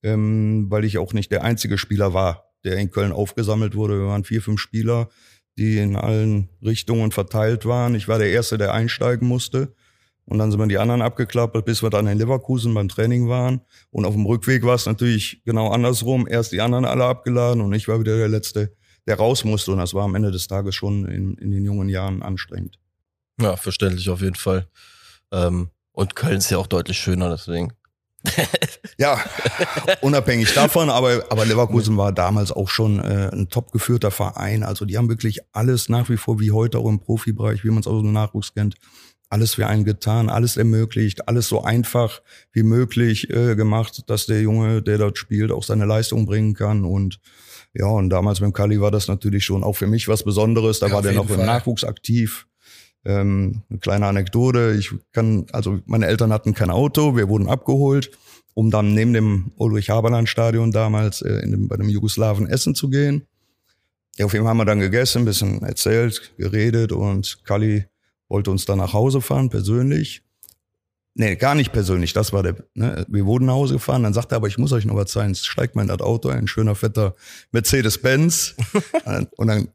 ähm, 0.04 0.68
weil 0.70 0.86
ich 0.86 0.98
auch 0.98 1.14
nicht 1.14 1.32
der 1.32 1.44
einzige 1.44 1.78
Spieler 1.78 2.14
war, 2.14 2.52
der 2.64 2.78
in 2.78 2.92
Köln 2.92 3.12
aufgesammelt 3.12 3.76
wurde. 3.76 4.00
Wir 4.00 4.08
waren 4.08 4.24
vier, 4.24 4.42
fünf 4.42 4.60
Spieler, 4.60 5.10
die 5.58 5.78
in 5.78 5.96
allen 5.96 6.50
Richtungen 6.64 7.12
verteilt 7.12 7.66
waren. 7.66 7.96
Ich 7.96 8.08
war 8.08 8.20
der 8.20 8.30
Erste, 8.30 8.58
der 8.58 8.74
einsteigen 8.74 9.28
musste. 9.28 9.74
Und 10.26 10.38
dann 10.38 10.52
sind 10.52 10.60
wir 10.60 10.68
die 10.68 10.78
anderen 10.78 11.02
abgeklappert, 11.02 11.66
bis 11.66 11.84
wir 11.84 11.90
dann 11.90 12.08
in 12.08 12.18
Leverkusen 12.18 12.74
beim 12.74 12.88
Training 12.88 13.28
waren. 13.28 13.62
Und 13.90 14.06
auf 14.06 14.14
dem 14.14 14.26
Rückweg 14.26 14.64
war 14.64 14.76
es 14.76 14.86
natürlich 14.86 15.42
genau 15.44 15.70
andersrum. 15.70 16.28
Erst 16.30 16.54
die 16.54 16.62
anderen 16.62 16.86
alle 16.86 17.06
abgeladen 17.06 17.62
und 17.62 17.74
ich 17.74 17.88
war 17.88 18.00
wieder 18.00 18.18
der 18.18 18.30
Letzte, 18.30 18.74
der 19.08 19.18
raus 19.18 19.44
musste. 19.44 19.72
Und 19.72 19.80
das 19.80 19.94
war 19.94 20.04
am 20.04 20.16
Ende 20.16 20.32
des 20.32 20.48
Tages 20.48 20.76
schon 20.76 21.06
in, 21.06 21.36
in 21.36 21.52
den 21.52 21.66
jungen 21.66 21.90
Jahren 21.90 22.22
anstrengend. 22.22 22.80
Ja, 23.40 23.56
verständlich 23.58 24.10
auf 24.10 24.22
jeden 24.22 24.36
Fall. 24.36 24.68
Ähm, 25.32 25.70
und 25.92 26.16
Köln 26.16 26.38
ist 26.38 26.50
ja 26.50 26.58
auch 26.58 26.68
deutlich 26.68 26.98
schöner, 26.98 27.30
deswegen. 27.30 27.74
ja, 28.98 29.20
unabhängig 30.02 30.54
davon, 30.54 30.90
aber, 30.90 31.26
aber 31.30 31.46
Leverkusen 31.46 31.98
war 31.98 32.12
damals 32.12 32.52
auch 32.52 32.70
schon 32.70 33.00
äh, 33.00 33.30
ein 33.32 33.50
top 33.50 33.72
geführter 33.72 34.12
Verein. 34.12 34.64
Also 34.64 34.86
die 34.86 34.98
haben 34.98 35.10
wirklich 35.10 35.40
alles 35.54 35.90
nach 35.90 36.10
wie 36.10 36.18
vor 36.18 36.40
wie 36.40 36.52
heute 36.52 36.80
auch 36.80 36.88
im 36.88 37.00
Profibereich, 37.00 37.64
wie 37.64 37.70
man 37.70 37.80
es 37.80 37.88
aus 37.88 38.02
dem 38.02 38.14
Nachwuchs 38.14 38.54
kennt, 38.54 38.76
alles 39.30 39.56
für 39.56 39.68
einen 39.68 39.86
getan, 39.86 40.30
alles 40.30 40.58
ermöglicht, 40.58 41.28
alles 41.28 41.48
so 41.48 41.64
einfach 41.64 42.22
wie 42.52 42.64
möglich 42.64 43.30
äh, 43.30 43.56
gemacht, 43.56 44.04
dass 44.08 44.26
der 44.26 44.42
Junge, 44.42 44.82
der 44.82 44.98
dort 44.98 45.18
spielt, 45.18 45.52
auch 45.52 45.64
seine 45.64 45.86
Leistung 45.86 46.26
bringen 46.26 46.54
kann. 46.54 46.86
Und 46.86 47.20
ja, 47.74 47.86
und 47.88 48.10
damals 48.10 48.42
mit 48.42 48.50
dem 48.50 48.54
Kali 48.54 48.82
war 48.82 48.92
das 48.92 49.08
natürlich 49.08 49.46
schon 49.46 49.64
auch 49.64 49.74
für 49.74 49.88
mich 49.88 50.08
was 50.08 50.24
Besonderes. 50.24 50.80
Da 50.80 50.88
ja, 50.88 50.94
war 50.94 51.02
der 51.02 51.14
noch 51.14 51.28
Fall. 51.28 51.40
im 51.40 51.46
Nachwuchs 51.46 51.84
aktiv. 51.84 52.48
Ähm, 53.06 53.64
eine 53.70 53.80
kleine 53.80 54.08
Anekdote. 54.08 54.76
Ich 54.78 54.92
kann, 55.12 55.46
also 55.52 55.80
meine 55.86 56.08
Eltern 56.08 56.34
hatten 56.34 56.54
kein 56.54 56.70
Auto, 56.70 57.16
wir 57.16 57.30
wurden 57.30 57.48
abgeholt, 57.48 58.12
um 58.54 58.70
dann 58.70 58.94
neben 58.94 59.14
dem 59.14 59.52
Ulrich 59.56 59.90
Haberland 59.90 60.30
Stadion 60.30 60.72
damals 60.72 61.22
äh, 61.22 61.40
in 61.40 61.52
dem, 61.52 61.68
bei 61.68 61.78
dem 61.78 61.90
Jugoslawen 61.90 62.48
essen 62.48 62.76
zu 62.76 62.90
gehen. 62.90 63.26
Ja, 64.18 64.26
auf 64.26 64.34
jeden 64.34 64.44
Fall 64.44 64.52
haben 64.52 64.58
wir 64.58 64.66
dann 64.66 64.80
gegessen, 64.80 65.20
ein 65.24 65.26
bisschen 65.26 65.64
erzählt, 65.64 66.34
geredet 66.38 66.92
und 66.92 67.40
Kali 67.46 67.86
wollte 68.28 68.52
uns 68.52 68.66
dann 68.66 68.78
nach 68.78 68.94
Hause 68.94 69.22
fahren, 69.22 69.50
persönlich. 69.50 70.22
Nee, 71.14 71.36
gar 71.36 71.56
nicht 71.56 71.74
persönlich, 71.74 72.14
das 72.14 72.32
war 72.32 72.42
der, 72.42 72.56
ne? 72.74 73.06
wir 73.10 73.26
wurden 73.26 73.46
nach 73.46 73.54
Hause 73.54 73.74
gefahren, 73.74 74.04
dann 74.04 74.14
sagte 74.14 74.36
er, 74.36 74.38
aber 74.38 74.48
ich 74.48 74.58
muss 74.58 74.72
euch 74.72 74.86
noch 74.86 74.96
was 74.96 75.12
zeigen, 75.12 75.36
steigt 75.36 75.76
mal 75.76 75.82
in 75.82 75.90
das 75.90 76.00
Auto, 76.00 76.30
ein 76.30 76.48
schöner, 76.48 76.74
fetter 76.74 77.16
Mercedes-Benz. 77.52 78.56
und 79.36 79.48
dann, 79.48 79.68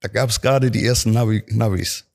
da 0.00 0.08
gab 0.08 0.28
es 0.28 0.40
gerade 0.40 0.70
die 0.70 0.84
ersten 0.84 1.12
Navi, 1.12 1.42
Navis. 1.48 2.07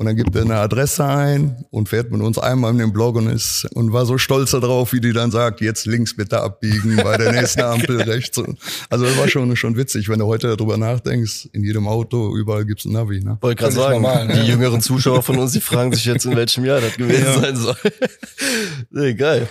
Und 0.00 0.06
dann 0.06 0.16
gibt 0.16 0.34
er 0.34 0.40
eine 0.40 0.56
Adresse 0.56 1.04
ein 1.04 1.62
und 1.68 1.90
fährt 1.90 2.10
mit 2.10 2.22
uns 2.22 2.38
einmal 2.38 2.70
in 2.70 2.78
den 2.78 2.90
Blog 2.90 3.16
und 3.16 3.28
ist 3.28 3.66
und 3.74 3.92
war 3.92 4.06
so 4.06 4.16
stolz 4.16 4.52
darauf, 4.52 4.94
wie 4.94 5.00
die 5.02 5.12
dann 5.12 5.30
sagt, 5.30 5.60
jetzt 5.60 5.84
links 5.84 6.16
bitte 6.16 6.40
abbiegen 6.40 6.96
bei 6.96 7.18
der 7.18 7.32
nächsten 7.32 7.60
Ampel 7.60 8.00
rechts. 8.00 8.40
Also 8.88 9.04
das 9.04 9.18
war 9.18 9.28
schon, 9.28 9.54
schon 9.56 9.76
witzig, 9.76 10.08
wenn 10.08 10.18
du 10.18 10.24
heute 10.24 10.56
darüber 10.56 10.78
nachdenkst, 10.78 11.50
in 11.52 11.64
jedem 11.64 11.86
Auto, 11.86 12.34
überall 12.34 12.64
gibt's 12.64 12.86
ein 12.86 12.92
Navi. 12.92 13.20
Ne? 13.22 13.36
Wollte 13.42 13.60
gerade 13.60 13.74
sagen, 13.74 14.00
normal, 14.00 14.28
die 14.28 14.38
ja. 14.38 14.44
jüngeren 14.44 14.80
Zuschauer 14.80 15.22
von 15.22 15.36
uns, 15.38 15.52
die 15.52 15.60
fragen 15.60 15.92
sich 15.92 16.06
jetzt, 16.06 16.24
in 16.24 16.34
welchem 16.34 16.64
Jahr 16.64 16.80
das 16.80 16.96
gewesen 16.96 17.22
ja. 17.22 17.38
sein 17.38 17.56
soll. 17.56 17.76
nee, 18.88 19.12
geil. 19.12 19.48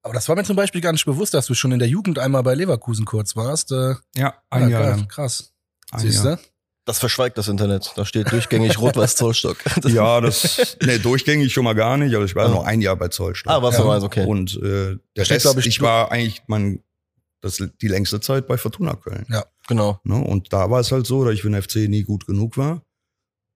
Aber 0.00 0.14
das 0.14 0.26
war 0.26 0.36
mir 0.36 0.44
zum 0.44 0.56
Beispiel 0.56 0.80
gar 0.80 0.92
nicht 0.92 1.04
bewusst, 1.04 1.34
dass 1.34 1.44
du 1.44 1.52
schon 1.52 1.70
in 1.72 1.80
der 1.80 1.88
Jugend 1.88 2.18
einmal 2.18 2.42
bei 2.44 2.54
Leverkusen 2.54 3.04
kurz 3.04 3.36
warst. 3.36 3.72
Äh, 3.72 3.96
ja, 4.16 4.32
ein 4.48 4.70
ja, 4.70 4.80
Jahr. 4.80 5.06
Krass. 5.06 5.52
Siehst 5.98 6.24
du? 6.24 6.38
Das 6.86 6.98
verschweigt 6.98 7.38
das 7.38 7.48
Internet. 7.48 7.92
Da 7.96 8.04
steht 8.04 8.30
durchgängig 8.30 8.78
Rot-Weiß 8.78 9.16
Zollstock. 9.16 9.56
ja, 9.86 10.20
das, 10.20 10.76
nee, 10.82 10.98
durchgängig 10.98 11.52
schon 11.52 11.64
mal 11.64 11.74
gar 11.74 11.96
nicht, 11.96 12.14
aber 12.14 12.26
ich 12.26 12.34
war 12.34 12.48
nur 12.48 12.66
ein 12.66 12.82
Jahr 12.82 12.96
bei 12.96 13.08
Zollstock. 13.08 13.50
Ah, 13.50 13.62
was 13.62 13.78
ja. 13.78 13.98
du 13.98 14.04
okay. 14.04 14.26
Und 14.26 14.56
äh, 14.56 14.98
der 15.16 15.24
steht, 15.24 15.44
Rest, 15.44 15.58
ich, 15.58 15.66
ich 15.66 15.80
war 15.80 16.12
eigentlich 16.12 16.42
mein, 16.46 16.82
das, 17.40 17.62
die 17.80 17.88
längste 17.88 18.20
Zeit 18.20 18.46
bei 18.46 18.58
Fortuna 18.58 18.94
Köln. 18.94 19.24
Ja, 19.30 19.44
genau. 19.66 19.98
Ne? 20.04 20.16
Und 20.16 20.52
da 20.52 20.70
war 20.70 20.80
es 20.80 20.92
halt 20.92 21.06
so, 21.06 21.24
dass 21.24 21.34
ich 21.34 21.42
für 21.42 21.50
den 21.50 21.60
FC 21.60 21.88
nie 21.88 22.02
gut 22.02 22.26
genug 22.26 22.58
war. 22.58 22.82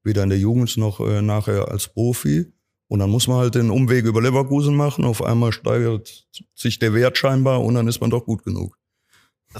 Weder 0.04 0.22
in 0.22 0.30
der 0.30 0.38
Jugend 0.38 0.74
noch 0.78 1.00
äh, 1.00 1.20
nachher 1.20 1.68
als 1.68 1.88
Profi. 1.88 2.50
Und 2.86 3.00
dann 3.00 3.10
muss 3.10 3.28
man 3.28 3.36
halt 3.36 3.54
den 3.54 3.70
Umweg 3.70 4.06
über 4.06 4.22
Leverkusen 4.22 4.74
machen. 4.74 5.04
Auf 5.04 5.22
einmal 5.22 5.52
steigert 5.52 6.26
sich 6.54 6.78
der 6.78 6.94
Wert 6.94 7.18
scheinbar 7.18 7.62
und 7.62 7.74
dann 7.74 7.88
ist 7.88 8.00
man 8.00 8.08
doch 8.08 8.24
gut 8.24 8.42
genug. 8.42 8.77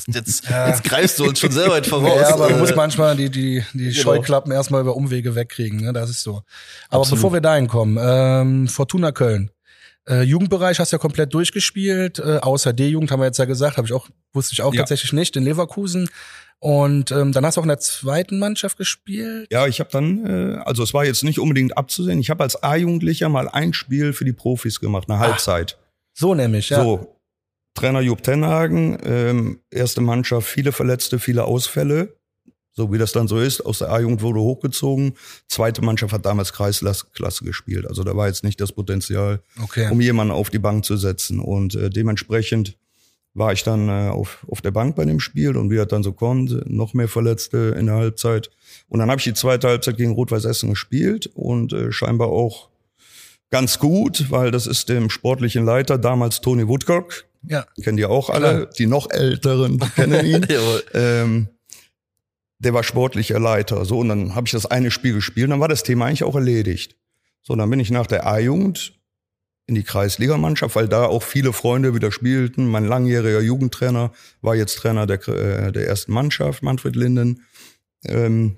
Das, 0.07 0.15
jetzt, 0.15 0.49
ja. 0.49 0.69
jetzt 0.69 0.85
greifst 0.85 1.19
du 1.19 1.25
uns 1.25 1.41
schon 1.41 1.51
sehr 1.51 1.69
weit 1.69 1.87
voraus. 1.87 2.21
Ja, 2.21 2.35
aber 2.35 2.49
du 2.49 2.57
musst 2.57 2.77
manchmal 2.77 3.17
die, 3.17 3.31
die, 3.31 3.65
die 3.73 3.91
genau. 3.91 4.01
Scheuklappen 4.01 4.53
erstmal 4.53 4.81
über 4.81 4.97
Umwege 4.97 5.35
wegkriegen, 5.35 5.81
ne? 5.81 5.93
Das 5.93 6.11
ist 6.11 6.23
so. 6.23 6.43
Aber 6.89 7.01
Absolut. 7.03 7.19
bevor 7.19 7.33
wir 7.33 7.41
dahin 7.41 7.69
kommen, 7.69 7.99
ähm, 8.01 8.69
Fortuna 8.69 9.13
Köln. 9.13 9.51
Äh, 10.09 10.23
Jugendbereich 10.23 10.79
hast 10.79 10.93
du 10.93 10.97
ja 10.97 10.99
komplett 10.99 11.35
durchgespielt, 11.35 12.19
äh, 12.19 12.39
außer 12.39 12.73
D-Jugend 12.73 13.11
haben 13.11 13.21
wir 13.21 13.27
jetzt 13.27 13.39
ja 13.39 13.45
gesagt, 13.45 13.77
habe 13.77 13.87
ich 13.87 13.93
auch 13.93 14.09
wusste 14.33 14.55
ich 14.55 14.63
auch 14.63 14.73
Ja. 14.73 14.81
tatsächlich 14.81 15.13
nicht 15.13 15.37
in 15.37 15.45
Leverkusen. 15.45 16.09
Und 16.61 17.13
ähm, 17.13 17.33
dann 17.33 17.47
hast 17.47 17.57
du 17.57 17.61
auch 17.61 17.65
in 17.65 17.69
der 17.69 17.79
zweiten 17.79 18.39
Mannschaft 18.39 18.79
gespielt. 18.79 19.47
Ja, 19.53 19.67
ich 19.69 19.79
habe 19.79 19.91
dann, 19.93 20.27
äh, 20.27 20.59
also 20.65 20.83
es 20.83 20.93
war 20.93 21.05
jetzt 21.05 21.23
nicht 21.23 21.39
unbedingt 21.39 21.77
abzusehen. 21.77 22.19
Ich 22.19 22.31
habe 22.31 22.43
als 22.43 22.61
A-Jugendlicher 22.63 23.29
mal 23.29 23.49
ein 23.49 23.73
Spiel 23.73 24.13
für 24.13 24.25
die 24.25 24.33
Profis 24.33 24.81
gemacht, 24.81 25.09
eine 25.09 25.21
Halbzeit. 25.21 25.79
So 26.15 26.35
nämlich, 26.35 26.71
ja. 26.71 26.83
So, 26.83 27.18
Trainer 27.79 28.01
Jupp 28.01 28.23
Tenhagen, 28.23 28.99
ähm, 29.05 29.61
erste 29.71 30.01
Mannschaft, 30.01 30.49
viele 30.49 30.73
Verletzte, 30.73 31.19
viele 31.19 31.45
Ausfälle. 31.45 32.15
So 32.73 32.93
wie 32.93 32.99
das 32.99 33.11
dann 33.11 33.27
so 33.27 33.41
ist, 33.41 33.61
aus 33.67 33.79
der 33.81 33.91
A-Jugend 33.91 34.23
wurde 34.23 34.39
hochgezogen. 34.39 35.15
Zweite 35.49 35.83
Mannschaft 35.83 36.13
hat 36.13 36.25
damals 36.25 36.53
Kreisklasse 36.53 37.45
gespielt. 37.45 37.89
Also 37.89 38.05
da 38.05 38.17
war 38.17 38.29
jetzt 38.29 38.45
nicht 38.45 38.61
das 38.61 38.71
Potenzial, 38.71 39.41
Okay. 39.61 39.89
um 39.91 40.01
jemanden 40.01 40.33
auf 40.33 40.49
die 40.49 40.61
Bank 40.61 40.85
zu 40.85 40.97
setzen. 40.97 41.41
Und 41.41 41.75
äh, 41.75 41.91
dementsprechend 41.91 42.77
war 43.35 43.53
ich 43.53 43.65
dann 43.65 43.89
äh, 43.89 44.09
auf, 44.11 44.47
auf 44.49 44.61
der 44.61 44.71
Bank 44.71 44.95
bei 44.95 45.05
dem 45.05 45.19
Spiel 45.19 45.57
und 45.57 45.71
wie 45.71 45.77
er 45.77 45.87
dann 45.87 46.05
so 46.05 46.13
konnte, 46.13 46.63
noch 46.67 46.95
mehr 46.95 47.09
Verletzte 47.09 47.75
in 47.79 47.87
der 47.87 47.97
Halbzeit. 47.97 48.51
Und 48.89 49.01
dann 49.01 49.11
habe 49.11 49.19
ich 49.19 49.25
die 49.25 49.35
zweite 49.35 49.67
Halbzeit 49.69 49.97
gegen 49.97 50.13
Rot-Weiß 50.13 50.45
Essen 50.45 50.71
gespielt 50.71 51.29
und 51.35 51.73
äh, 51.73 51.91
scheinbar 51.91 52.29
auch 52.29 52.69
ganz 53.51 53.79
gut, 53.81 54.31
weil 54.31 54.51
das 54.53 54.67
ist 54.69 54.89
dem 54.89 55.11
sportlichen 55.11 55.65
Leiter, 55.65 55.99
damals 55.99 56.41
Tony 56.41 56.69
Woodcock, 56.69 57.25
Ja. 57.43 57.67
kennen 57.83 57.97
die 57.97 58.05
auch 58.05 58.31
alle, 58.31 58.69
die 58.79 58.87
noch 58.87 59.11
Älteren 59.11 59.79
die 59.79 59.89
kennen 59.91 60.27
ihn. 60.27 60.47
Ähm, 60.95 61.49
der 62.59 62.75
war 62.75 62.83
sportlicher 62.83 63.39
Leiter. 63.39 63.85
So, 63.85 63.99
und 63.99 64.09
dann 64.09 64.35
habe 64.35 64.47
ich 64.47 64.53
das 64.53 64.67
eine 64.67 64.91
Spiel 64.91 65.15
gespielt 65.15 65.45
und 65.45 65.51
dann 65.51 65.61
war 65.61 65.69
das 65.69 65.85
Thema 65.85 66.07
eigentlich 66.07 66.25
auch 66.25 66.35
erledigt. 66.35 66.97
So, 67.43 67.55
dann 67.55 67.71
bin 67.71 67.81
ich 67.81 67.91
nach 67.91 68.07
der 68.07 68.27
A-Jugend 68.27 68.95
in 69.67 69.75
die 69.75 69.85
Kreisligamannschaft, 69.85 70.75
weil 70.75 70.89
da 70.89 71.05
auch 71.05 71.23
viele 71.23 71.53
Freunde 71.53 71.95
wieder 71.95 72.11
spielten. 72.11 72.67
Mein 72.67 72.87
langjähriger 72.87 73.41
Jugendtrainer 73.41 74.13
war 74.41 74.57
jetzt 74.57 74.77
Trainer 74.79 75.07
der, 75.07 75.29
äh, 75.29 75.73
der 75.73 75.87
ersten 75.87 76.13
Mannschaft, 76.13 76.63
Manfred 76.63 76.97
Linden. 76.97 77.45
Ähm, 78.05 78.57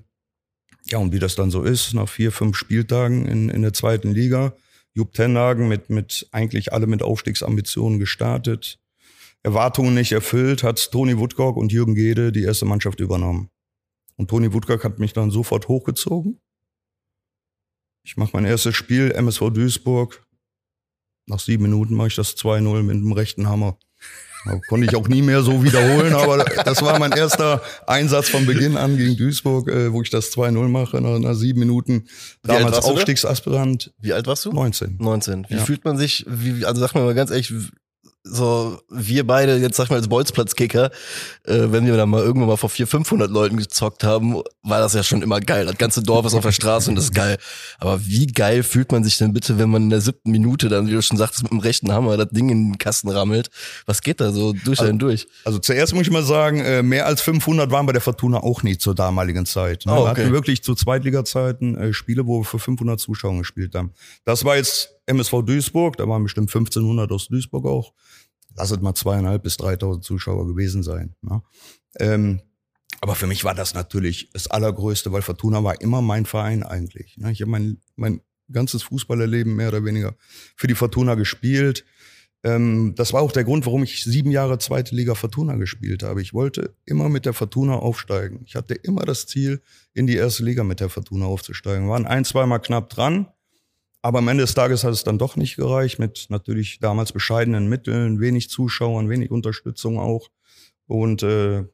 ja, 0.87 0.99
und 0.99 1.13
wie 1.13 1.19
das 1.19 1.35
dann 1.35 1.51
so 1.51 1.63
ist, 1.63 1.95
nach 1.95 2.09
vier, 2.09 2.33
fünf 2.33 2.57
Spieltagen 2.57 3.27
in, 3.27 3.49
in 3.49 3.63
der 3.63 3.73
zweiten 3.73 4.13
Liga, 4.13 4.55
Jupp 4.95 5.13
Tenhagen 5.13 5.69
mit, 5.69 5.91
mit 5.91 6.29
eigentlich 6.33 6.73
alle 6.73 6.87
mit 6.87 7.03
Aufstiegsambitionen 7.03 7.99
gestartet. 7.99 8.79
Erwartungen 9.43 9.95
nicht 9.95 10.13
erfüllt, 10.13 10.63
hat 10.63 10.91
Toni 10.91 11.19
Woodcock 11.19 11.57
und 11.57 11.73
Jürgen 11.73 11.95
Gede 11.95 12.33
die 12.33 12.43
erste 12.43 12.67
Mannschaft 12.67 13.01
übernommen. 13.01 13.51
Und 14.17 14.29
Toni 14.29 14.53
Woodcock 14.53 14.85
hat 14.85 14.99
mich 14.99 15.13
dann 15.13 15.31
sofort 15.31 15.69
hochgezogen. 15.69 16.41
Ich 18.03 18.17
mache 18.17 18.31
mein 18.35 18.45
erstes 18.45 18.75
Spiel, 18.75 19.13
MSV 19.13 19.51
Duisburg. 19.51 20.27
Nach 21.27 21.39
sieben 21.39 21.63
Minuten 21.63 21.95
mache 21.95 22.09
ich 22.09 22.17
das 22.17 22.37
2-0 22.37 22.83
mit 22.83 22.97
dem 22.97 23.13
rechten 23.13 23.49
Hammer. 23.49 23.79
Konnte 24.69 24.87
ich 24.87 24.97
auch 24.97 25.07
nie 25.09 25.23
mehr 25.23 25.43
so 25.43 25.63
wiederholen, 25.65 26.15
aber 26.15 26.45
das 26.45 26.83
war 26.83 26.99
mein 26.99 27.13
erster 27.13 27.61
Einsatz 27.87 28.29
von 28.29 28.47
Beginn 28.47 28.77
an 28.77 28.97
gegen 28.97 29.17
Duisburg, 29.17 29.69
äh, 29.69 29.93
wo 29.93 30.03
ich 30.03 30.11
das 30.11 30.31
2-0 30.33 30.69
mache 30.69 31.01
nach, 31.01 31.19
nach 31.19 31.35
sieben 31.35 31.61
Minuten. 31.61 32.07
Damals? 32.43 32.79
Aufstiegsaspirant, 32.79 33.93
Wie 34.01 34.13
alt 34.13 34.27
warst 34.27 34.45
du? 34.47 34.53
19. 34.53 34.97
19. 34.99 35.47
Wie 35.49 35.55
Ja. 35.55 35.61
fühlt 35.65 35.85
man 35.85 35.97
sich, 35.99 36.25
wie, 36.29 36.65
also 36.65 36.81
sag 36.81 36.95
mir 36.95 37.03
mal 37.03 37.15
ganz 37.15 37.31
ehrlich, 37.31 37.53
so 38.23 38.79
wir 38.91 39.27
beide, 39.27 39.57
jetzt 39.57 39.77
sag 39.77 39.85
ich 39.85 39.91
mal 39.91 39.97
als 39.97 40.09
Bolzplatzkicker, 40.09 40.91
äh, 41.45 41.67
wenn 41.69 41.87
wir 41.87 41.97
dann 41.97 42.11
mal 42.11 42.23
irgendwann 42.23 42.49
mal 42.49 42.57
vor 42.57 42.69
400, 42.69 42.91
500 42.91 43.31
Leuten 43.31 43.57
gezockt 43.57 44.05
haben, 44.05 44.43
war 44.63 44.81
das 44.81 44.93
ja 44.93 45.03
schon 45.03 45.23
immer 45.23 45.41
geil. 45.41 45.67
Das 45.67 45.79
ganze 45.79 46.03
Dorf 46.03 46.27
ist 46.27 46.35
auf 46.35 46.43
der 46.43 46.53
Straße 46.53 46.91
und 46.91 46.97
das 46.97 47.07
ist 47.07 47.15
geil. 47.15 47.39
Aber 47.79 48.05
wie 48.05 48.27
geil 48.27 48.63
fühlt 48.63 48.93
man 48.93 49.05
sich 49.05 49.17
denn 49.17 49.33
bitte, 49.33 49.59
wenn 49.59 49.71
man 49.71 49.85
in 49.85 49.91
der 49.91 50.03
siebten 50.03 50.31
Minute 50.31 50.69
dann, 50.69 50.87
wie 50.87 50.93
du 50.93 51.03
schon 51.03 51.17
sagtest, 51.17 51.45
mit 51.45 51.53
dem 51.53 51.61
rechten 51.61 51.93
Hammer 51.93 52.17
das 52.17 52.29
Ding 52.29 52.51
in 52.51 52.73
den 52.73 52.79
Kasten 52.79 53.09
rammelt? 53.09 53.49
Was 53.87 54.03
geht 54.03 54.21
da 54.21 54.33
so 54.33 54.53
durch 54.53 54.81
einen 54.81 54.99
durch? 54.99 55.27
Also 55.45 55.59
zuerst 55.59 55.95
muss 55.95 56.03
ich 56.03 56.11
mal 56.11 56.23
sagen, 56.23 56.61
äh, 56.61 56.83
mehr 56.83 57.07
als 57.07 57.23
500 57.23 57.71
waren 57.71 57.87
bei 57.87 57.93
der 57.93 58.03
Fortuna 58.03 58.39
auch 58.39 58.63
nie 58.63 58.77
zur 58.77 58.95
damaligen 58.95 59.47
Zeit. 59.47 59.87
Ne? 59.87 59.93
Oh, 59.93 59.97
Wir 59.97 60.11
okay. 60.11 60.23
hatten 60.23 60.33
wirklich 60.33 60.63
zu 60.63 60.75
Zweitliga-Zeiten 60.75 61.75
äh, 61.77 61.93
Spiele, 61.95 62.27
wo 62.27 62.41
wir 62.41 62.45
für 62.45 62.59
500 62.59 63.01
Zuschauer 63.01 63.39
gespielt 63.39 63.75
haben. 63.75 63.93
Das 64.25 64.45
war 64.45 64.57
jetzt 64.57 65.00
MSV 65.11 65.43
Duisburg, 65.43 65.97
da 65.97 66.09
waren 66.09 66.23
bestimmt 66.23 66.49
1500 66.49 67.11
aus 67.13 67.29
Duisburg 67.29 67.67
auch. 67.67 67.93
Lass 68.57 68.71
es 68.71 68.81
mal 68.81 68.95
zweieinhalb 68.95 69.43
bis 69.43 69.57
3000 69.59 70.05
Zuschauer 70.05 70.47
gewesen 70.47 70.83
sein. 70.83 71.15
Ne? 71.23 71.43
Ähm, 71.99 72.41
aber 73.01 73.15
für 73.15 73.27
mich 73.27 73.45
war 73.45 73.55
das 73.55 73.75
natürlich 73.75 74.31
das 74.33 74.49
Allergrößte, 74.49 75.13
weil 75.13 75.23
Fortuna 75.23 75.65
war 75.65 75.81
immer 75.81 76.03
mein 76.03 76.27
Verein 76.27 76.63
eigentlich. 76.63 77.17
Ne? 77.17 77.33
Ich 77.33 77.41
habe 77.41 77.51
mein, 77.51 77.79
mein 77.97 78.21
ganzes 78.53 78.83
Fußballerleben 78.83 79.55
mehr 79.55 79.69
oder 79.69 79.85
weniger 79.85 80.17
für 80.57 80.67
die 80.67 80.75
Fortuna 80.75 81.15
gespielt. 81.15 81.85
Ähm, 82.43 82.95
das 82.97 83.13
war 83.13 83.23
auch 83.23 83.33
der 83.33 83.45
Grund, 83.45 83.67
warum 83.67 83.83
ich 83.83 84.05
sieben 84.05 84.31
Jahre 84.31 84.59
zweite 84.59 84.95
Liga 84.95 85.15
Fortuna 85.15 85.57
gespielt 85.57 86.03
habe. 86.03 86.23
Ich 86.23 86.33
wollte 86.33 86.75
immer 86.85 87.09
mit 87.09 87.27
der 87.27 87.35
Fortuna 87.35 87.75
aufsteigen. 87.75 88.43
Ich 88.47 88.55
hatte 88.55 88.75
immer 88.75 89.03
das 89.03 89.27
Ziel, 89.27 89.63
in 89.93 90.07
die 90.07 90.17
erste 90.17 90.45
Liga 90.45 90.65
mit 90.65 90.81
der 90.81 90.89
Fortuna 90.89 91.27
aufzusteigen. 91.27 91.89
Waren 91.89 92.07
ein, 92.07 92.25
zweimal 92.25 92.61
knapp 92.61 92.91
dran. 92.91 93.29
Aber 94.03 94.19
am 94.19 94.29
Ende 94.29 94.45
des 94.45 94.55
Tages 94.55 94.83
hat 94.85 94.93
es 94.93 95.05
dann 95.05 95.19
doch 95.19 95.37
nicht 95.37 95.57
gereicht, 95.57 95.99
mit 95.99 96.27
natürlich 96.31 96.79
damals 96.81 97.13
bescheidenen 97.13 97.69
Mitteln, 97.69 98.21
wenig 98.21 98.49
Zuschauern, 98.49 99.11
wenig 99.11 99.31
Unterstützung 99.31 99.99
auch. 99.99 100.31
Und 100.87 101.23
äh, 101.23 101.65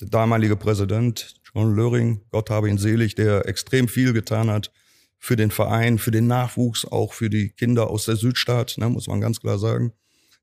der 0.00 0.08
damalige 0.08 0.56
Präsident, 0.56 1.40
John 1.54 1.74
Löring, 1.74 2.22
Gott 2.30 2.50
habe 2.50 2.68
ihn 2.68 2.78
selig, 2.78 3.14
der 3.14 3.46
extrem 3.46 3.88
viel 3.88 4.12
getan 4.12 4.50
hat 4.50 4.72
für 5.18 5.36
den 5.36 5.50
Verein, 5.50 5.98
für 5.98 6.10
den 6.10 6.26
Nachwuchs, 6.26 6.84
auch 6.84 7.12
für 7.12 7.30
die 7.30 7.50
Kinder 7.50 7.88
aus 7.90 8.06
der 8.06 8.16
Südstadt, 8.16 8.76
ne, 8.78 8.88
muss 8.88 9.06
man 9.06 9.20
ganz 9.20 9.40
klar 9.40 9.58
sagen. 9.58 9.92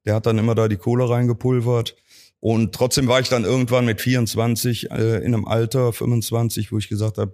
Der 0.06 0.16
hat 0.16 0.26
dann 0.26 0.38
immer 0.38 0.56
da 0.56 0.68
die 0.68 0.78
Kohle 0.78 1.10
reingepulvert. 1.10 1.96
Und 2.40 2.76
trotzdem 2.76 3.08
war 3.08 3.22
ich 3.22 3.30
dann 3.30 3.46
irgendwann 3.46 3.86
mit 3.86 4.02
24 4.02 4.92
äh, 4.92 5.18
in 5.20 5.34
einem 5.34 5.46
Alter, 5.46 5.94
25, 5.94 6.72
wo 6.72 6.78
ich 6.78 6.90
gesagt 6.90 7.18
habe, 7.18 7.34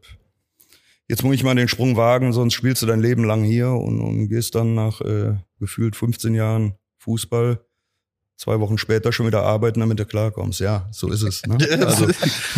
jetzt 1.09 1.23
muss 1.23 1.35
ich 1.35 1.43
mal 1.43 1.55
den 1.55 1.67
Sprung 1.67 1.97
wagen, 1.97 2.31
sonst 2.31 2.53
spielst 2.53 2.81
du 2.81 2.85
dein 2.85 3.01
Leben 3.01 3.25
lang 3.25 3.43
hier 3.43 3.71
und, 3.71 3.99
und 3.99 4.29
gehst 4.29 4.55
dann 4.55 4.73
nach 4.75 5.01
äh, 5.01 5.35
gefühlt 5.59 5.95
15 5.97 6.33
Jahren 6.35 6.75
Fußball 6.99 7.59
zwei 8.37 8.59
Wochen 8.61 8.77
später 8.77 9.11
schon 9.11 9.27
wieder 9.27 9.43
arbeiten, 9.43 9.81
damit 9.81 9.99
du 9.99 10.05
klarkommst. 10.05 10.61
Ja, 10.61 10.87
so 10.91 11.11
ist 11.11 11.23
es. 11.23 11.45
Ne? 11.45 11.57
Also 11.85 12.07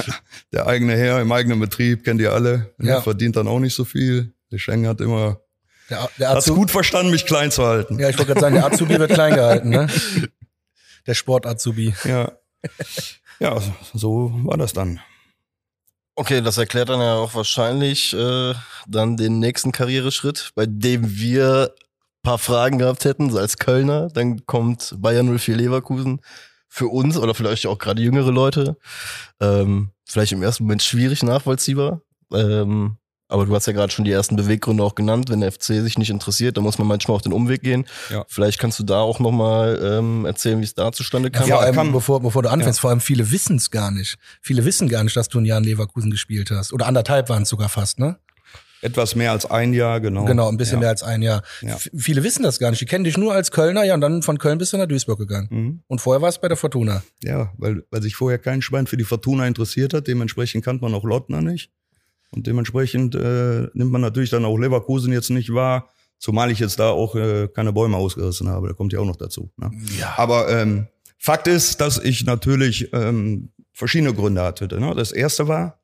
der 0.54 0.68
eigene 0.68 0.96
Herr 0.96 1.20
im 1.22 1.32
eigenen 1.32 1.60
Betrieb, 1.60 2.04
kennt 2.04 2.22
ihr 2.22 2.34
alle, 2.34 2.72
ne, 2.78 2.90
Ja. 2.92 3.02
verdient 3.02 3.36
dann 3.36 3.48
auch 3.48 3.60
nicht 3.60 3.74
so 3.74 3.84
viel. 3.84 4.34
Der 4.52 4.60
Schengen 4.60 4.86
hat 4.88 5.02
immer, 5.02 5.42
Der, 5.90 6.08
der 6.20 6.30
hat's 6.30 6.46
Azubi, 6.46 6.60
gut 6.60 6.72
verstanden, 6.72 7.12
mich 7.12 7.26
klein 7.26 7.50
zu 7.52 7.66
halten. 7.66 7.98
ja, 8.00 8.10
ich 8.10 8.18
wollte 8.20 8.34
gerade 8.34 8.42
sagen, 8.42 8.56
der 8.56 8.66
Azubi 8.66 9.00
wird 9.00 9.12
klein 9.14 9.34
gehalten, 9.34 9.70
ne? 9.70 9.88
Der 11.08 11.16
Sport-Azubi. 11.16 11.96
Ja. 12.04 12.32
Ja, 13.40 13.60
so 13.96 14.32
war 14.44 14.56
das 14.58 14.72
dann. 14.74 15.00
Okay, 16.16 16.42
das 16.42 16.58
erklärt 16.58 16.90
dann 16.90 17.00
ja 17.00 17.16
auch 17.16 17.36
wahrscheinlich 17.36 18.14
äh, 18.14 18.54
dann 18.88 19.18
den 19.18 19.40
nächsten 19.40 19.72
Karriereschritt, 19.72 20.52
bei 20.56 20.66
dem 20.66 21.18
wir 21.18 21.74
paar 22.24 22.38
Fragen 22.38 22.78
gehabt 22.78 23.06
hätten, 23.06 23.30
so 23.30 23.40
als 23.40 23.58
Kölner. 23.58 24.10
Dann 24.10 24.46
kommt 24.46 24.96
Bayern 24.98 25.38
04 25.38 25.56
Leverkusen. 25.56 26.22
Für 26.74 26.88
uns 26.88 27.18
oder 27.18 27.36
vielleicht 27.36 27.68
auch 27.68 27.78
gerade 27.78 28.02
jüngere 28.02 28.32
Leute. 28.32 28.78
Ähm, 29.42 29.92
vielleicht 30.06 30.32
im 30.32 30.42
ersten 30.42 30.64
Moment 30.64 30.82
schwierig 30.84 31.22
nachvollziehbar. 31.22 32.02
Ähm, 32.34 32.98
aber 33.32 33.46
du 33.46 33.56
hast 33.56 33.66
ja 33.66 33.74
gerade 33.74 33.92
schon 33.92 34.06
die 34.06 34.12
ersten 34.12 34.36
Beweggründe 34.36 34.84
auch 34.84 34.96
genannt. 34.96 35.30
Wenn 35.30 35.42
der 35.42 35.52
FC 35.52 35.64
sich 35.82 35.98
nicht 35.98 36.10
interessiert, 36.10 36.58
dann 36.58 36.64
muss 36.64 36.78
man 36.78 36.88
manchmal 36.88 37.18
auch 37.18 37.22
den 37.22 37.34
Umweg 37.34 37.62
gehen. 37.62 37.86
Ja. 38.10 38.26
Vielleicht 38.28 38.60
kannst 38.60 38.78
du 38.80 38.84
da 38.84 39.00
auch 39.00 39.20
nochmal 39.20 39.80
ähm, 39.82 40.26
erzählen, 40.26 40.60
wie 40.60 40.64
es 40.66 40.76
da 40.76 40.92
zustande 40.92 41.30
Ja, 41.34 41.40
kam. 41.40 41.48
vor 41.48 41.62
allem, 41.62 41.76
kann- 41.76 41.92
bevor, 41.92 42.22
bevor 42.22 42.44
du 42.44 42.50
anfängst, 42.50 42.80
vor 42.80 42.90
allem 42.90 43.00
viele 43.02 43.32
wissen 43.32 43.56
es 43.56 43.72
gar 43.72 43.92
nicht. 43.92 44.18
Viele 44.42 44.66
wissen 44.66 44.90
gar 44.90 45.04
nicht, 45.04 45.16
dass 45.16 45.30
du 45.30 45.40
ein 45.40 45.46
Jahr 45.46 45.58
in 45.60 45.64
Leverkusen 45.64 46.12
gespielt 46.12 46.52
hast. 46.52 46.74
Oder 46.74 46.88
anderthalb 46.88 47.30
waren 47.30 47.44
es 47.44 47.50
sogar 47.50 47.70
fast, 47.70 48.00
ne? 48.00 48.18
Etwas 48.84 49.16
mehr 49.16 49.32
als 49.32 49.46
ein 49.46 49.74
Jahr, 49.74 50.00
genau. 50.00 50.26
Genau, 50.26 50.50
ein 50.50 50.58
bisschen 50.58 50.78
ja. 50.78 50.80
mehr 50.80 50.90
als 50.90 51.04
ein 51.04 51.22
Jahr. 51.22 51.44
Ja. 51.62 51.78
Viele 51.96 52.24
wissen 52.24 52.42
das 52.42 52.58
gar 52.58 52.72
nicht. 52.72 52.82
Die 52.82 52.86
kennen 52.88 53.04
dich 53.04 53.16
nur 53.16 53.34
als 53.34 53.52
Kölner, 53.52 53.84
ja, 53.84 53.94
und 53.94 54.02
dann 54.02 54.24
von 54.24 54.40
Köln 54.40 54.58
bist 54.58 54.74
du 54.74 54.78
nach 54.78 54.88
Duisburg 54.88 55.20
gegangen. 55.20 55.48
Mhm. 55.52 55.84
Und 55.88 56.02
vorher 56.02 56.22
warst 56.22 56.38
du 56.38 56.42
bei 56.42 56.48
der 56.48 56.58
Fortuna. 56.58 57.04
Ja, 57.24 57.52
weil, 57.58 57.84
weil 57.92 58.02
sich 58.02 58.16
vorher 58.16 58.40
kein 58.40 58.62
Schwein 58.64 58.88
für 58.88 58.98
die 58.98 59.04
Fortuna 59.04 59.46
interessiert 59.46 59.94
hat. 59.94 60.08
Dementsprechend 60.08 60.66
kannte 60.66 60.84
man 60.84 60.96
auch 60.96 61.04
Lottner 61.04 61.42
nicht. 61.42 61.70
Und 62.32 62.48
dementsprechend 62.48 63.16
äh, 63.16 63.68
nimmt 63.74 63.92
man 63.92 64.02
natürlich 64.02 64.30
dann 64.30 64.46
auch 64.46 64.58
Leverkusen 64.58 65.12
jetzt 65.12 65.30
nicht 65.30 65.54
wahr. 65.54 65.90
Zumal 66.18 66.52
ich 66.52 66.60
jetzt 66.60 66.80
da 66.80 66.90
auch 66.90 67.16
äh, 67.16 67.48
keine 67.48 67.74
Bäume 67.74 67.98
ausgerissen 67.98 68.48
habe. 68.48 68.70
Da 68.70 68.74
kommt 68.74 68.94
ja 68.94 69.00
auch 69.00 69.06
noch 69.06 69.16
dazu. 69.18 69.52
Ne? 69.58 69.72
Ja. 70.00 70.14
Aber 70.18 70.50
ähm, 70.50 70.88
Fakt 71.18 71.48
ist, 71.48 71.82
dass 71.82 71.98
ich 71.98 72.26
natürlich 72.26 72.90
ähm, 72.94 73.52
verschiedene 73.74 74.14
Gründe 74.14 74.42
hatte. 74.42 74.68
Ne? 74.68 74.96
Das 74.96 75.12
erste 75.12 75.48
war, 75.48 75.80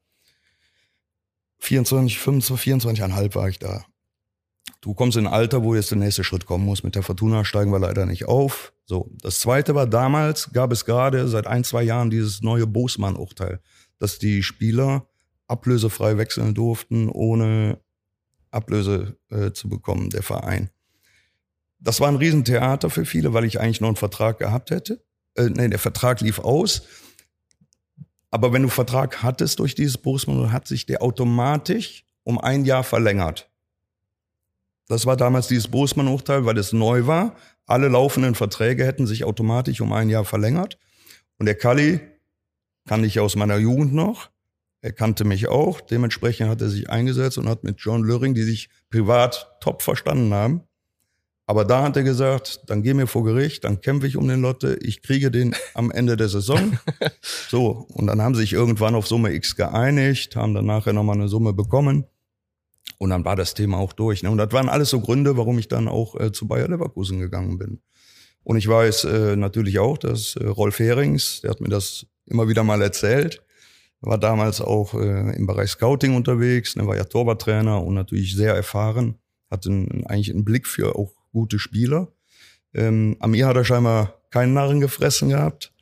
24, 1.60 2.20
25, 2.20 2.74
24,5 2.74 3.36
war 3.36 3.50
ich 3.50 3.60
da. 3.60 3.86
Du 4.82 4.94
kommst 4.94 5.18
in 5.18 5.28
ein 5.28 5.34
Alter, 5.34 5.64
wo 5.64 5.76
jetzt 5.76 5.92
der 5.92 5.98
nächste 5.98 6.24
Schritt 6.24 6.46
kommen 6.46 6.66
muss. 6.66 6.84
Mit 6.84 6.96
der 6.96 7.04
Fortuna 7.04 7.46
steigen 7.46 7.72
wir 7.72 7.80
leider 7.80 8.06
nicht 8.06 8.26
auf. 8.26 8.74
So, 8.86 9.12
das 9.22 9.40
zweite 9.40 9.76
war 9.76 9.88
damals, 9.88 10.52
gab 10.54 10.72
es 10.72 10.86
gerade 10.86 11.28
seit 11.28 11.48
ein, 11.48 11.64
zwei 11.64 11.84
Jahren 11.84 12.10
dieses 12.10 12.42
neue 12.42 12.68
Bosman-Urteil, 12.68 13.60
dass 14.00 14.20
die 14.20 14.44
Spieler 14.44 15.08
ablösefrei 15.48 16.18
wechseln 16.18 16.54
durften, 16.54 17.10
ohne 17.10 17.80
Ablöse 18.52 19.18
äh, 19.30 19.52
zu 19.52 19.70
bekommen, 19.70 20.10
der 20.10 20.24
Verein. 20.24 20.70
das 21.80 22.00
war 22.00 22.08
ein 22.08 22.16
Riesentheater 22.16 22.90
für 22.90 23.06
viele, 23.06 23.34
weil 23.34 23.46
ich 23.46 23.60
eigentlich 23.60 23.82
noch 23.82 23.90
einen 23.90 23.98
Vertrag 23.98 24.40
gehabt 24.40 24.72
hätte. 24.72 25.04
Äh, 25.36 25.50
nee, 25.50 25.68
der 25.68 25.80
Vertrag 25.80 26.22
lief 26.22 26.40
aus. 26.40 26.84
Aber 28.32 28.52
wenn 28.52 28.64
du 28.64 28.70
Vertrag 28.70 29.24
hattest 29.24 29.60
durch 29.60 29.76
dieses 29.76 29.98
Berufsmodell, 29.98 30.52
hat 30.52 30.68
sich 30.68 30.86
der 30.86 31.02
automatisch 31.02 32.06
um 32.24 32.40
ein 32.40 32.66
Jahr 32.66 32.84
verlängert. 32.84 33.50
Das 34.88 35.06
war 35.06 35.18
damals 35.18 35.48
dieses 35.48 35.68
Bosman-Urteil, 35.68 36.46
weil 36.46 36.58
es 36.58 36.74
neu 36.74 37.08
war. 37.08 37.36
Alle 37.66 37.90
laufenden 37.90 38.36
Verträge 38.36 38.86
hätten 38.86 39.06
sich 39.06 39.24
automatisch 39.24 39.82
um 39.82 39.94
ein 39.94 40.10
Jahr 40.10 40.26
verlängert. 40.26 40.78
Und 41.38 41.46
der 41.46 41.56
Kalli 41.56 42.00
kann 42.86 43.04
ich 43.04 43.20
aus 43.20 43.36
meiner 43.36 43.58
Jugend 43.58 43.94
noch. 43.94 44.30
Er 44.88 44.94
kannte 44.94 45.26
mich 45.26 45.50
auch. 45.50 45.82
Dementsprechend 45.82 46.48
hat 46.50 46.62
er 46.62 46.70
sich 46.70 46.90
eingesetzt 46.90 47.38
und 47.38 47.50
hat 47.50 47.66
mit 47.66 47.82
John 47.82 48.06
Löring, 48.06 48.34
die 48.34 48.44
sich 48.44 48.70
privat 48.90 49.58
top 49.60 49.82
verstanden 49.82 50.34
haben. 50.34 50.62
Aber 51.46 51.66
da 51.66 51.84
hat 51.84 51.98
er 51.98 52.04
gesagt, 52.04 52.62
dann 52.68 52.84
geh 52.84 52.94
mir 52.94 53.06
vor 53.06 53.26
Gericht, 53.26 53.66
dann 53.66 53.82
kämpfe 53.82 54.08
ich 54.08 54.16
um 54.16 54.30
den 54.30 54.40
Lotte, 54.40 54.78
ich 54.82 55.02
kriege 55.02 55.30
den 55.30 55.54
am 55.74 55.92
Ende 55.92 56.16
der 56.16 56.30
Saison. 56.30 56.80
so, 57.50 57.86
und 57.96 58.08
dann 58.08 58.22
haben 58.22 58.34
sie 58.34 58.42
sich 58.42 58.54
irgendwann 58.54 58.96
auf 58.96 59.08
Summe 59.08 59.34
X 59.34 59.58
geeinigt, 59.58 60.38
haben 60.38 60.54
dann 60.54 60.68
nachher 60.68 60.94
nochmal 60.94 61.18
eine 61.18 61.28
Summe 61.28 61.52
bekommen. 61.52 62.06
Und 62.98 63.10
dann 63.10 63.26
war 63.26 63.36
das 63.36 63.56
Thema 63.56 63.80
auch 63.80 63.92
durch. 63.92 64.24
Ne? 64.24 64.32
Und 64.32 64.38
das 64.38 64.54
waren 64.54 64.70
alles 64.70 64.90
so 64.90 65.02
Gründe, 65.02 65.36
warum 65.36 65.60
ich 65.60 65.68
dann 65.68 65.90
auch 65.90 66.18
äh, 66.18 66.32
zu 66.32 66.48
Bayer 66.48 66.70
Leverkusen 66.70 67.20
gegangen 67.20 67.58
bin. 67.58 67.82
Und 68.46 68.56
ich 68.56 68.70
weiß 68.70 69.04
äh, 69.04 69.36
natürlich 69.36 69.80
auch, 69.80 69.98
dass 69.98 70.38
äh, 70.38 70.46
Rolf 70.46 70.80
Herings, 70.80 71.42
der 71.42 71.52
hat 71.52 71.60
mir 71.60 71.68
das 71.68 72.06
immer 72.26 72.48
wieder 72.48 72.64
mal 72.64 72.82
erzählt, 72.82 73.44
war 74.02 74.18
damals 74.18 74.62
auch 74.62 74.94
äh, 74.94 75.36
im 75.36 75.48
Bereich 75.48 75.72
Scouting 75.72 76.16
unterwegs, 76.16 76.76
ne, 76.76 76.86
war 76.86 76.96
ja 76.96 77.04
Torwarttrainer 77.04 77.84
und 77.84 77.96
natürlich 77.96 78.36
sehr 78.36 78.56
erfahren, 78.56 79.20
hatte 79.50 79.70
einen, 79.70 80.06
eigentlich 80.06 80.32
einen 80.32 80.46
Blick 80.46 80.68
für 80.68 80.96
auch 80.96 81.14
gute 81.32 81.60
Spieler. 81.60 82.12
Ähm, 82.74 83.18
am 83.20 83.34
ihr 83.34 83.48
hat 83.48 83.56
er 83.56 83.66
scheinbar 83.66 84.22
keinen 84.30 84.54
Narren 84.54 84.80
gefressen 84.80 85.30
gehabt 85.30 85.74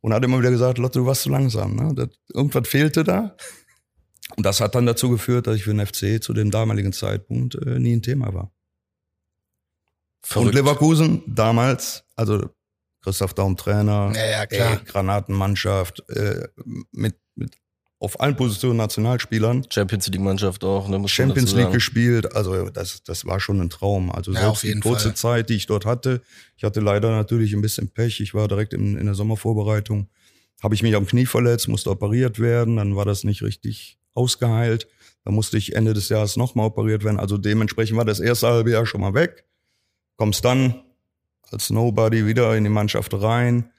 und 0.00 0.14
hat 0.14 0.24
immer 0.24 0.38
wieder 0.38 0.50
gesagt, 0.50 0.78
Lotte, 0.78 1.00
du 1.00 1.06
warst 1.06 1.22
zu 1.22 1.30
langsam. 1.30 1.76
Ne? 1.76 1.94
Das, 1.94 2.08
irgendwas 2.32 2.68
fehlte 2.68 3.04
da. 3.04 3.36
Und 4.36 4.46
das 4.46 4.60
hat 4.60 4.74
dann 4.74 4.86
dazu 4.86 5.10
geführt, 5.10 5.46
dass 5.46 5.56
ich 5.56 5.64
für 5.64 5.74
den 5.74 5.84
FC 5.84 6.22
zu 6.22 6.32
dem 6.32 6.50
damaligen 6.50 6.92
Zeitpunkt 6.92 7.56
äh, 7.56 7.78
nie 7.78 7.96
ein 7.96 8.02
Thema 8.02 8.32
war. 8.32 8.52
Verrückt. 10.22 10.50
Und 10.50 10.54
Leverkusen 10.54 11.22
damals, 11.26 12.04
also 12.14 12.48
Christoph 13.02 13.34
Daum 13.34 13.56
Trainer, 13.56 14.12
ja, 14.14 14.26
ja, 14.26 14.46
klar. 14.46 14.72
Ey, 14.72 14.78
Granatenmannschaft, 14.84 16.04
äh, 16.10 16.48
mit, 16.92 17.16
mit 17.34 17.56
auf 17.98 18.18
allen 18.18 18.34
Positionen 18.34 18.78
Nationalspielern. 18.78 19.66
Champions 19.70 20.06
League 20.08 20.20
Mannschaft 20.20 20.64
auch, 20.64 20.88
ne? 20.88 20.98
Muss 20.98 21.10
Champions 21.10 21.54
League 21.54 21.70
gespielt, 21.70 22.34
also 22.34 22.70
das, 22.70 23.02
das 23.02 23.26
war 23.26 23.40
schon 23.40 23.60
ein 23.60 23.70
Traum. 23.70 24.10
Also 24.10 24.32
ja, 24.32 24.40
selbst 24.40 24.62
die 24.62 24.80
kurze 24.80 25.08
Fall. 25.08 25.14
Zeit, 25.14 25.50
die 25.50 25.54
ich 25.54 25.66
dort 25.66 25.84
hatte, 25.84 26.22
ich 26.56 26.64
hatte 26.64 26.80
leider 26.80 27.10
natürlich 27.10 27.52
ein 27.52 27.60
bisschen 27.60 27.90
Pech. 27.90 28.20
Ich 28.20 28.32
war 28.32 28.48
direkt 28.48 28.72
in, 28.72 28.96
in 28.96 29.04
der 29.04 29.14
Sommervorbereitung, 29.14 30.08
habe 30.62 30.74
ich 30.74 30.82
mich 30.82 30.94
am 30.94 31.06
Knie 31.06 31.26
verletzt, 31.26 31.68
musste 31.68 31.90
operiert 31.90 32.38
werden, 32.38 32.76
dann 32.76 32.96
war 32.96 33.04
das 33.04 33.24
nicht 33.24 33.42
richtig 33.42 33.98
ausgeheilt. 34.14 34.88
Da 35.24 35.30
musste 35.30 35.58
ich 35.58 35.76
Ende 35.76 35.92
des 35.92 36.08
Jahres 36.08 36.36
nochmal 36.36 36.66
operiert 36.66 37.04
werden. 37.04 37.20
Also 37.20 37.36
dementsprechend 37.36 37.98
war 37.98 38.06
das 38.06 38.20
erste 38.20 38.48
halbe 38.48 38.70
Jahr 38.70 38.86
schon 38.86 39.02
mal 39.02 39.12
weg. 39.12 39.44
Kommst 40.16 40.44
dann 40.44 40.82
als 41.52 41.70
Nobody 41.70 42.26
wieder 42.26 42.56
in 42.56 42.64
die 42.64 42.70
Mannschaft 42.70 43.12
rein, 43.14 43.70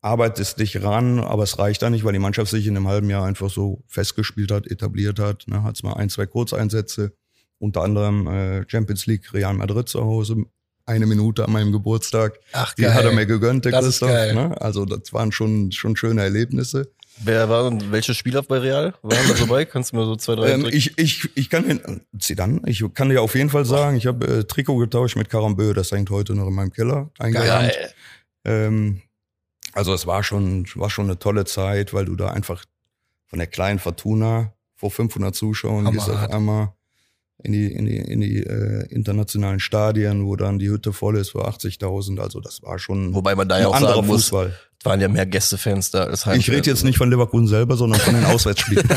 arbeitest 0.00 0.58
dich 0.60 0.82
ran, 0.82 1.18
aber 1.18 1.44
es 1.44 1.58
reicht 1.58 1.82
da 1.82 1.90
nicht, 1.90 2.04
weil 2.04 2.12
die 2.12 2.18
Mannschaft 2.18 2.50
sich 2.50 2.66
in 2.66 2.76
einem 2.76 2.88
halben 2.88 3.08
Jahr 3.08 3.24
einfach 3.24 3.50
so 3.50 3.82
festgespielt 3.88 4.50
hat, 4.50 4.66
etabliert 4.66 5.18
hat. 5.18 5.44
Ne, 5.46 5.62
hat 5.62 5.82
mal 5.82 5.94
ein, 5.94 6.10
zwei 6.10 6.26
Kurzeinsätze, 6.26 7.12
unter 7.58 7.82
anderem 7.82 8.26
äh, 8.26 8.68
Champions 8.68 9.06
League 9.06 9.32
Real 9.32 9.54
Madrid 9.54 9.88
zu 9.88 10.04
Hause, 10.04 10.44
eine 10.86 11.06
Minute 11.06 11.44
an 11.44 11.52
meinem 11.52 11.72
Geburtstag. 11.72 12.38
Ach, 12.52 12.76
geil. 12.76 12.90
Die 12.90 12.94
hat 12.94 13.04
er 13.04 13.12
mir 13.12 13.26
gegönnt, 13.26 13.64
der 13.64 13.72
das 13.72 13.84
Christoph. 13.84 14.10
Ne? 14.10 14.60
Also 14.60 14.84
das 14.84 15.12
waren 15.12 15.32
schon, 15.32 15.72
schon 15.72 15.96
schöne 15.96 16.22
Erlebnisse. 16.22 16.92
Wer 17.18 17.48
war 17.48 17.66
und 17.66 17.92
welche 17.92 18.14
Spieler 18.14 18.42
bei 18.42 18.58
Real? 18.58 18.94
Waren 19.02 19.28
da 19.28 19.34
dabei? 19.34 19.64
Kannst 19.64 19.92
du 19.92 19.96
mir 19.96 20.04
so 20.04 20.16
zwei, 20.16 20.34
drei 20.34 20.50
ähm, 20.50 20.66
ich, 20.66 20.98
ich, 20.98 21.30
ich 21.36 21.48
kann 21.48 21.66
den, 21.68 22.00
Zidane, 22.18 22.60
ich 22.66 22.84
kann 22.92 23.08
dir 23.08 23.22
auf 23.22 23.34
jeden 23.34 23.50
Fall 23.50 23.64
sagen, 23.64 23.96
ich 23.96 24.06
habe 24.06 24.26
äh, 24.26 24.44
Trikot 24.44 24.78
getauscht 24.78 25.16
mit 25.16 25.30
Karambö, 25.30 25.72
das 25.74 25.92
hängt 25.92 26.10
heute 26.10 26.34
noch 26.34 26.48
in 26.48 26.54
meinem 26.54 26.72
Keller 26.72 27.10
eingerannt. 27.18 27.72
Ähm, 28.44 29.02
also 29.72 29.94
es 29.94 30.06
war 30.06 30.22
schon, 30.22 30.66
war 30.74 30.90
schon 30.90 31.06
eine 31.06 31.18
tolle 31.18 31.44
Zeit, 31.44 31.94
weil 31.94 32.04
du 32.04 32.16
da 32.16 32.30
einfach 32.30 32.64
von 33.26 33.38
der 33.38 33.48
kleinen 33.48 33.78
Fortuna 33.78 34.52
vor 34.76 34.90
500 34.90 35.34
Zuschauern 35.34 35.90
gehst 35.90 36.10
auf 36.10 36.30
einmal 36.30 36.72
in 37.44 37.52
die, 37.52 37.66
in 37.66 37.84
die, 37.84 37.96
in 37.96 38.20
die 38.20 38.38
äh, 38.42 38.86
internationalen 38.88 39.60
Stadien, 39.60 40.24
wo 40.26 40.34
dann 40.34 40.58
die 40.58 40.70
Hütte 40.70 40.94
voll 40.94 41.18
ist 41.18 41.30
für 41.30 41.46
80.000. 41.46 42.18
Also 42.18 42.40
das 42.40 42.62
war 42.62 42.78
schon 42.78 43.14
Wobei 43.14 43.34
man 43.34 43.48
da 43.48 43.60
ja 43.60 43.68
auch 43.68 43.78
sagen 43.78 44.06
muss, 44.06 44.28
Fußball. 44.28 44.54
waren 44.82 45.00
ja 45.00 45.08
mehr 45.08 45.26
Gästefans 45.26 45.90
da 45.90 46.04
als 46.04 46.26
Ich 46.26 46.50
rede 46.50 46.70
jetzt 46.70 46.84
nicht 46.84 46.96
von 46.96 47.10
Leverkusen 47.10 47.46
selber, 47.46 47.76
sondern 47.76 48.00
von 48.00 48.14
den 48.14 48.24
Auswärtsspielen. 48.34 48.88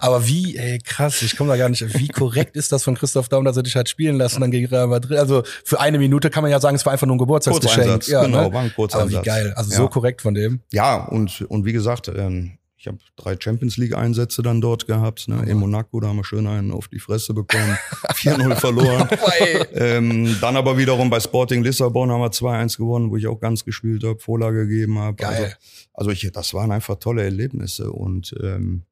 Aber 0.00 0.26
wie, 0.26 0.56
ey, 0.56 0.80
krass, 0.80 1.22
ich 1.22 1.36
komme 1.36 1.50
da 1.50 1.56
gar 1.56 1.68
nicht, 1.68 1.98
wie 1.98 2.08
korrekt 2.08 2.56
ist 2.56 2.72
das 2.72 2.82
von 2.82 2.96
Christoph 2.96 3.28
Daum, 3.28 3.44
dass 3.44 3.56
er 3.56 3.62
dich 3.62 3.76
halt 3.76 3.88
spielen 3.88 4.16
lassen 4.18 4.40
dann 4.40 4.50
gegen 4.50 4.66
Real 4.66 4.88
Madrid? 4.88 5.18
Also 5.18 5.44
für 5.64 5.78
eine 5.78 5.98
Minute 5.98 6.28
kann 6.28 6.42
man 6.42 6.50
ja 6.50 6.58
sagen, 6.58 6.74
es 6.74 6.84
war 6.86 6.92
einfach 6.92 7.06
nur 7.06 7.14
ein 7.14 7.20
Geburtstagsgeschenk. 7.20 8.08
Ja, 8.08 8.24
genau, 8.24 8.48
ne? 8.48 8.52
war 8.52 8.62
ein 8.62 8.74
Kurzeinsatz. 8.74 9.14
Aber 9.14 9.22
wie 9.22 9.26
geil, 9.26 9.52
also 9.54 9.70
ja. 9.70 9.76
so 9.76 9.88
korrekt 9.88 10.22
von 10.22 10.34
dem. 10.34 10.60
Ja, 10.72 11.04
und, 11.04 11.42
und 11.42 11.64
wie 11.64 11.72
gesagt, 11.72 12.08
ähm, 12.08 12.58
habe 12.88 12.98
drei 13.16 13.36
Champions 13.38 13.76
League 13.76 13.94
Einsätze 13.94 14.42
dann 14.42 14.60
dort 14.60 14.86
gehabt. 14.86 15.28
Ne? 15.28 15.44
In 15.46 15.58
Monaco, 15.58 16.00
da 16.00 16.08
haben 16.08 16.16
wir 16.16 16.24
schön 16.24 16.46
einen 16.46 16.72
auf 16.72 16.88
die 16.88 16.98
Fresse 16.98 17.34
bekommen. 17.34 17.78
4-0 18.14 18.54
verloren. 18.56 19.08
ähm, 19.74 20.36
dann 20.40 20.56
aber 20.56 20.76
wiederum 20.76 21.10
bei 21.10 21.20
Sporting 21.20 21.62
Lissabon 21.62 22.10
haben 22.10 22.20
wir 22.20 22.30
2-1 22.30 22.76
gewonnen, 22.76 23.10
wo 23.10 23.16
ich 23.16 23.26
auch 23.26 23.40
ganz 23.40 23.64
gespielt 23.64 24.04
habe, 24.04 24.18
Vorlage 24.18 24.66
gegeben 24.66 24.98
habe. 24.98 25.26
Also, 25.26 25.44
also 25.94 26.10
ich, 26.10 26.30
das 26.32 26.54
waren 26.54 26.72
einfach 26.72 26.96
tolle 26.96 27.22
Erlebnisse. 27.22 27.92
Und 27.92 28.34
ähm, 28.42 28.82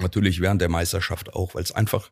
natürlich 0.00 0.40
während 0.40 0.60
der 0.60 0.68
Meisterschaft 0.68 1.34
auch, 1.34 1.54
weil 1.54 1.62
es 1.62 1.72
einfach, 1.72 2.10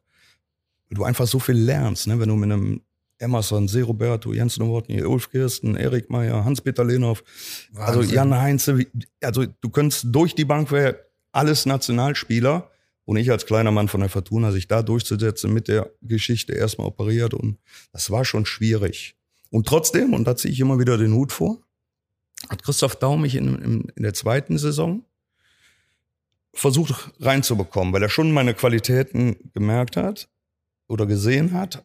du 0.91 1.05
einfach 1.05 1.27
so 1.27 1.39
viel 1.39 1.57
lernst, 1.57 2.07
ne? 2.07 2.19
wenn 2.19 2.29
du 2.29 2.37
mit 2.37 2.51
einem 2.51 2.81
Emerson, 3.19 3.69
Se 3.69 3.83
Roberto, 3.83 4.33
Jens 4.33 4.59
Nowotny, 4.59 5.03
Ulf 5.03 5.31
Kirsten, 5.31 5.77
Erik 5.77 6.09
Meyer, 6.09 6.45
Hans-Peter 6.45 6.85
Lehnhoff, 6.85 7.25
also 7.75 8.03
Jan 8.03 8.35
Heinze, 8.35 8.87
also 9.23 9.45
du 9.61 9.71
könntest 9.71 10.07
durch 10.09 10.35
die 10.35 10.45
Bank, 10.45 10.71
alles 11.33 11.67
Nationalspieler. 11.67 12.71
Und 13.05 13.17
ich 13.17 13.31
als 13.31 13.47
kleiner 13.47 13.71
Mann 13.71 13.89
von 13.89 14.01
der 14.01 14.11
Fortuna, 14.11 14.53
sich 14.53 14.69
da 14.69 14.83
durchzusetzen, 14.83 15.53
mit 15.53 15.69
der 15.69 15.91
Geschichte 16.03 16.53
erstmal 16.53 16.89
operiert. 16.89 17.33
Und 17.33 17.59
das 17.93 18.11
war 18.11 18.25
schon 18.25 18.45
schwierig. 18.45 19.17
Und 19.51 19.67
trotzdem, 19.67 20.13
und 20.13 20.25
da 20.27 20.37
ziehe 20.37 20.53
ich 20.53 20.61
immer 20.61 20.79
wieder 20.79 20.99
den 20.99 21.15
Hut 21.15 21.33
vor, 21.33 21.59
hat 22.51 22.63
Christoph 22.63 22.97
Daum 22.97 23.23
mich 23.23 23.35
in, 23.35 23.55
in, 23.63 23.93
in 23.97 24.03
der 24.03 24.15
zweiten 24.15 24.59
Saison 24.59 25.05
versucht 26.53 27.13
reinzubekommen, 27.21 27.93
weil 27.93 28.03
er 28.03 28.09
schon 28.09 28.33
meine 28.33 28.55
Qualitäten 28.55 29.37
gemerkt 29.55 29.97
hat 29.97 30.29
oder 30.87 31.07
gesehen 31.07 31.53
hat. 31.53 31.85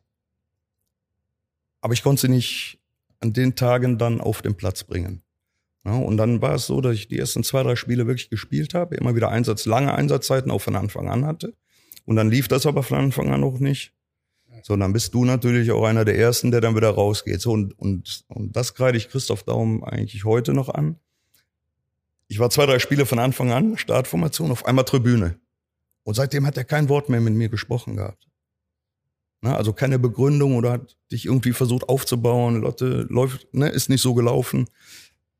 Aber 1.81 1.93
ich 1.93 2.03
konnte 2.03 2.21
sie 2.21 2.29
nicht 2.29 2.79
an 3.19 3.33
den 3.33 3.55
Tagen 3.55 3.97
dann 3.97 4.19
auf 4.19 4.41
den 4.41 4.55
Platz 4.55 4.83
bringen. 4.83 5.21
Ja, 5.85 5.95
und 5.95 6.17
dann 6.17 6.41
war 6.41 6.55
es 6.55 6.65
so, 6.65 6.79
dass 6.79 6.95
ich 6.95 7.09
die 7.09 7.19
ersten 7.19 7.43
zwei, 7.43 7.61
drei 7.63 7.75
Spiele 7.75 8.07
wirklich 8.07 8.29
gespielt 8.29 8.73
habe, 8.73 8.95
immer 8.95 9.15
wieder 9.15 9.29
Einsatz, 9.29 9.65
lange 9.65 9.93
Einsatzzeiten 9.93 10.49
auch 10.49 10.61
von 10.61 10.75
Anfang 10.75 11.09
an 11.09 11.25
hatte. 11.25 11.53
Und 12.05 12.15
dann 12.15 12.29
lief 12.29 12.47
das 12.47 12.65
aber 12.65 12.83
von 12.83 12.97
Anfang 12.97 13.31
an 13.31 13.43
auch 13.43 13.59
nicht. 13.59 13.93
So, 14.61 14.77
dann 14.77 14.93
bist 14.93 15.13
du 15.13 15.25
natürlich 15.25 15.71
auch 15.71 15.83
einer 15.83 16.05
der 16.05 16.17
Ersten, 16.17 16.51
der 16.51 16.61
dann 16.61 16.75
wieder 16.75 16.89
rausgeht. 16.89 17.41
So, 17.41 17.51
und, 17.51 17.77
und, 17.77 18.23
und 18.29 18.55
das 18.55 18.75
kreide 18.75 18.97
ich 18.97 19.09
Christoph 19.09 19.43
Daum 19.43 19.83
eigentlich 19.83 20.23
heute 20.23 20.53
noch 20.53 20.69
an. 20.69 20.99
Ich 22.29 22.39
war 22.39 22.49
zwei, 22.49 22.65
drei 22.65 22.79
Spiele 22.79 23.05
von 23.05 23.19
Anfang 23.19 23.51
an, 23.51 23.77
Startformation, 23.77 24.51
auf 24.51 24.65
einmal 24.65 24.85
Tribüne. 24.85 25.37
Und 26.03 26.15
seitdem 26.15 26.45
hat 26.45 26.55
er 26.55 26.63
kein 26.63 26.87
Wort 26.87 27.09
mehr 27.09 27.19
mit 27.19 27.33
mir 27.33 27.49
gesprochen 27.49 27.97
gehabt. 27.97 28.29
Na, 29.41 29.57
also 29.57 29.73
keine 29.73 29.99
Begründung 29.99 30.55
oder 30.55 30.71
hat 30.71 30.95
dich 31.11 31.25
irgendwie 31.25 31.51
versucht 31.51 31.89
aufzubauen. 31.89 32.61
Lotte 32.61 33.05
läuft, 33.09 33.53
ne, 33.53 33.67
ist 33.67 33.89
nicht 33.89 34.01
so 34.01 34.13
gelaufen 34.13 34.69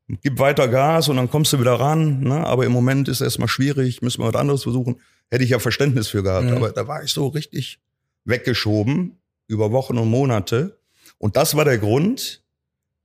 gib 0.08 0.38
weiter 0.38 0.68
Gas 0.68 1.08
und 1.08 1.16
dann 1.16 1.30
kommst 1.30 1.52
du 1.52 1.60
wieder 1.60 1.74
ran. 1.74 2.20
Ne? 2.20 2.46
Aber 2.46 2.64
im 2.64 2.72
Moment 2.72 3.08
ist 3.08 3.20
es 3.20 3.24
erstmal 3.24 3.48
schwierig, 3.48 4.02
müssen 4.02 4.22
wir 4.22 4.32
was 4.32 4.40
anderes 4.40 4.62
versuchen. 4.62 5.00
Hätte 5.30 5.44
ich 5.44 5.50
ja 5.50 5.58
Verständnis 5.58 6.08
für 6.08 6.22
gehabt. 6.22 6.46
Mhm. 6.46 6.56
Aber 6.56 6.70
da 6.70 6.86
war 6.86 7.02
ich 7.02 7.12
so 7.12 7.28
richtig 7.28 7.80
weggeschoben 8.24 9.18
über 9.46 9.72
Wochen 9.72 9.98
und 9.98 10.08
Monate. 10.08 10.78
Und 11.18 11.36
das 11.36 11.56
war 11.56 11.64
der 11.64 11.78
Grund, 11.78 12.42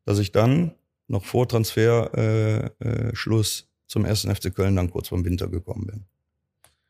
dass 0.06 0.20
ich 0.20 0.32
dann 0.32 0.74
noch 1.08 1.26
vor 1.26 1.48
Transferschluss 1.48 2.14
äh, 2.18 3.10
äh, 3.10 3.16
Schluss 3.16 3.68
zum 3.88 4.06
ersten 4.06 4.34
FC 4.34 4.54
Köln 4.54 4.76
dann 4.76 4.92
kurz 4.92 5.08
vorm 5.08 5.26
Winter 5.26 5.48
gekommen 5.48 5.88
bin. 5.88 6.06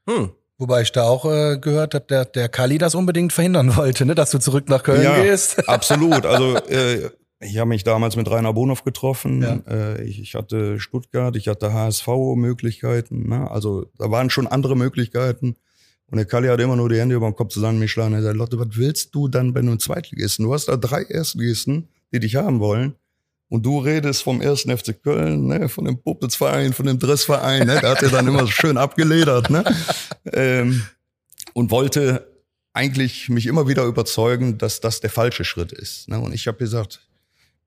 Hm. 0.07 0.31
Wobei 0.57 0.81
ich 0.81 0.91
da 0.91 1.03
auch 1.03 1.23
äh, 1.23 1.57
gehört 1.57 1.93
habe, 1.93 2.05
der, 2.09 2.25
der 2.25 2.49
Kali 2.49 2.77
das 2.77 2.93
unbedingt 2.93 3.31
verhindern 3.31 3.77
wollte, 3.77 4.05
ne, 4.05 4.13
dass 4.13 4.31
du 4.31 4.39
zurück 4.39 4.67
nach 4.67 4.83
Köln 4.83 5.03
ja, 5.03 5.21
gehst. 5.21 5.69
Absolut. 5.69 6.25
Also 6.25 6.57
äh, 6.67 7.09
ich 7.41 7.57
habe 7.57 7.69
mich 7.69 7.83
damals 7.83 8.15
mit 8.15 8.29
Rainer 8.29 8.53
Bonhoff 8.53 8.83
getroffen. 8.83 9.41
Ja. 9.41 9.61
Äh, 9.67 10.03
ich, 10.03 10.19
ich, 10.19 10.35
hatte 10.35 10.79
Stuttgart, 10.79 11.35
ich 11.35 11.47
hatte 11.47 11.73
HSV-Möglichkeiten. 11.73 13.29
Ne? 13.29 13.49
Also 13.49 13.85
da 13.97 14.11
waren 14.11 14.29
schon 14.29 14.47
andere 14.47 14.75
Möglichkeiten. 14.75 15.55
Und 16.07 16.17
der 16.17 16.25
Kalli 16.25 16.47
hat 16.47 16.59
immer 16.59 16.75
nur 16.75 16.89
die 16.89 16.99
Hände 16.99 17.15
über 17.15 17.29
den 17.29 17.35
Kopf 17.35 17.53
zusammengeschlagen. 17.53 18.13
Er 18.13 18.23
sagt, 18.23 18.35
Lotte, 18.35 18.59
was 18.59 18.69
willst 18.71 19.15
du 19.15 19.27
dann 19.27 19.53
bei 19.53 19.61
einem 19.61 19.79
Zweitligisten? 19.79 20.45
Du 20.45 20.53
hast 20.53 20.67
da 20.67 20.75
drei 20.75 21.03
Erstligisten, 21.03 21.87
die 22.11 22.19
dich 22.19 22.35
haben 22.35 22.59
wollen. 22.59 22.95
Und 23.47 23.65
du 23.65 23.79
redest 23.79 24.23
vom 24.23 24.41
ersten 24.41 24.75
FC 24.75 25.01
Köln, 25.01 25.47
ne, 25.47 25.69
von 25.69 25.85
dem 25.85 25.97
Puppelsverein, 25.97 26.73
von 26.73 26.85
dem 26.85 26.99
Dressverein, 26.99 27.65
ne, 27.65 27.79
da 27.81 27.91
hat 27.91 28.03
er 28.03 28.09
dann 28.09 28.27
immer 28.27 28.41
so 28.41 28.51
schön 28.51 28.77
abgeledert, 28.77 29.49
ne, 29.49 29.63
ähm, 30.33 30.83
und 31.53 31.71
wollte 31.71 32.27
eigentlich 32.73 33.27
mich 33.29 33.47
immer 33.47 33.67
wieder 33.67 33.85
überzeugen, 33.85 34.59
dass 34.59 34.81
das 34.81 34.99
der 34.99 35.09
falsche 35.09 35.43
Schritt 35.43 35.71
ist. 35.71 36.07
Ne? 36.07 36.19
Und 36.19 36.33
ich 36.33 36.47
habe 36.47 36.59
gesagt, 36.59 37.08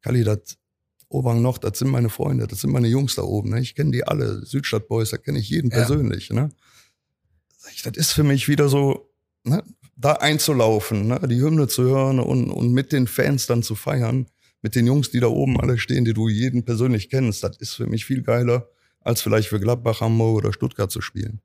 Kalli, 0.03 0.25
das 0.25 0.59
Obang 1.09 1.43
noch, 1.43 1.59
das 1.59 1.79
sind 1.79 1.91
meine 1.91 2.09
Freunde, 2.09 2.47
das 2.47 2.61
sind 2.61 2.71
meine 2.71 2.88
Jungs 2.88 3.15
da 3.15 3.23
oben. 3.23 3.51
Ne? 3.51 3.61
Ich 3.61 3.75
kenne 3.75 3.91
die 3.91 4.05
alle, 4.05 4.45
Südstadtboys, 4.45 5.11
da 5.11 5.19
kenne 5.19 5.38
ich 5.38 5.49
jeden 5.51 5.71
ja. 5.71 5.79
persönlich. 5.79 6.31
Ne? 6.31 6.51
Das 7.85 7.97
ist 7.97 8.12
für 8.12 8.25
mich 8.25 8.49
wieder 8.49 8.69
so, 8.69 9.11
ne? 9.45 9.62
da 9.97 10.15
einzulaufen, 10.15 11.09
ne? 11.09 11.21
die 11.29 11.41
Hymne 11.41 11.69
zu 11.69 11.85
hören 11.85 12.19
und, 12.19 12.51
und 12.51 12.73
mit 12.73 12.93
den 12.93 13.07
Fans 13.07 13.47
dann 13.47 13.62
zu 13.62 13.75
feiern 13.75 14.27
mit 14.62 14.77
den 14.77 14.87
Jungs, 14.87 15.11
die 15.11 15.21
da 15.21 15.27
oben 15.27 15.61
alle 15.61 15.77
stehen, 15.77 16.05
die 16.05 16.15
du 16.15 16.29
jeden 16.29 16.65
persönlich 16.65 17.11
kennst, 17.11 17.43
das 17.43 17.57
ist 17.59 17.75
für 17.75 17.87
mich 17.87 18.05
viel 18.05 18.23
geiler, 18.23 18.69
als 19.01 19.21
vielleicht 19.21 19.49
für 19.49 19.61
Gladbach, 19.61 20.01
Hamburg 20.01 20.38
oder 20.38 20.53
Stuttgart 20.53 20.91
zu 20.91 21.01
spielen. 21.01 21.41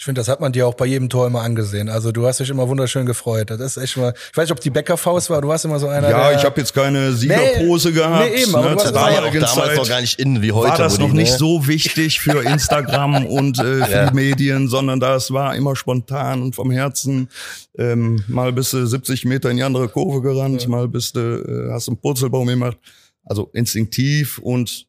Ich 0.00 0.04
finde, 0.04 0.20
das 0.20 0.28
hat 0.28 0.38
man 0.38 0.52
dir 0.52 0.64
auch 0.68 0.74
bei 0.74 0.86
jedem 0.86 1.08
Tor 1.08 1.26
immer 1.26 1.42
angesehen. 1.42 1.88
Also 1.88 2.12
du 2.12 2.24
hast 2.24 2.38
dich 2.38 2.48
immer 2.50 2.68
wunderschön 2.68 3.04
gefreut. 3.04 3.50
Das 3.50 3.60
ist 3.60 3.76
echt 3.78 3.96
mal. 3.96 4.14
Ich 4.30 4.36
weiß 4.36 4.44
nicht, 4.44 4.52
ob 4.52 4.60
die 4.60 4.70
Bäckerfaust 4.70 5.28
war. 5.28 5.42
Du 5.42 5.48
warst 5.48 5.64
immer 5.64 5.80
so 5.80 5.88
einer. 5.88 6.08
Ja, 6.08 6.30
ich 6.30 6.44
habe 6.44 6.60
jetzt 6.60 6.72
keine 6.72 7.12
Siegerpose 7.12 7.88
nee, 7.88 7.94
gehabt. 7.94 8.30
Nee, 8.30 8.42
eben, 8.42 8.54
aber 8.54 8.70
ne, 8.70 8.76
du 8.76 8.94
war 8.94 9.10
ja 9.10 9.24
auch 9.24 9.32
damals 9.32 9.54
Zeit 9.54 9.76
noch 9.76 9.88
gar 9.88 10.00
nicht 10.00 10.20
in 10.20 10.40
wie 10.40 10.52
heute. 10.52 10.70
War 10.70 10.78
das 10.78 11.00
noch 11.00 11.12
nicht 11.12 11.32
ne? 11.32 11.38
so 11.38 11.66
wichtig 11.66 12.20
für 12.20 12.44
Instagram 12.44 13.26
und 13.26 13.58
äh, 13.58 13.84
für 13.84 13.90
ja. 13.90 14.10
die 14.10 14.14
Medien, 14.14 14.68
sondern 14.68 15.00
das 15.00 15.32
war 15.32 15.56
immer 15.56 15.74
spontan 15.74 16.42
und 16.42 16.54
vom 16.54 16.70
Herzen. 16.70 17.28
Ähm, 17.76 18.22
mal 18.28 18.52
bist 18.52 18.72
du 18.74 18.86
70 18.86 19.24
Meter 19.24 19.50
in 19.50 19.56
die 19.56 19.64
andere 19.64 19.88
Kurve 19.88 20.22
gerannt, 20.22 20.62
ja. 20.62 20.68
mal 20.68 20.86
bist 20.86 21.16
du 21.16 21.20
äh, 21.20 21.72
hast 21.72 21.88
einen 21.88 21.96
Purzelbaum 21.96 22.46
gemacht. 22.46 22.78
Also 23.24 23.50
instinktiv 23.52 24.38
und 24.38 24.86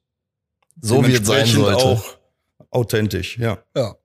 so 0.80 1.04
wie 1.04 1.14
es 1.14 1.26
sein 1.26 1.48
sollte. 1.48 1.84
auch 1.84 2.04
authentisch. 2.70 3.40
Ja. 3.40 3.58
Ja. 3.76 3.96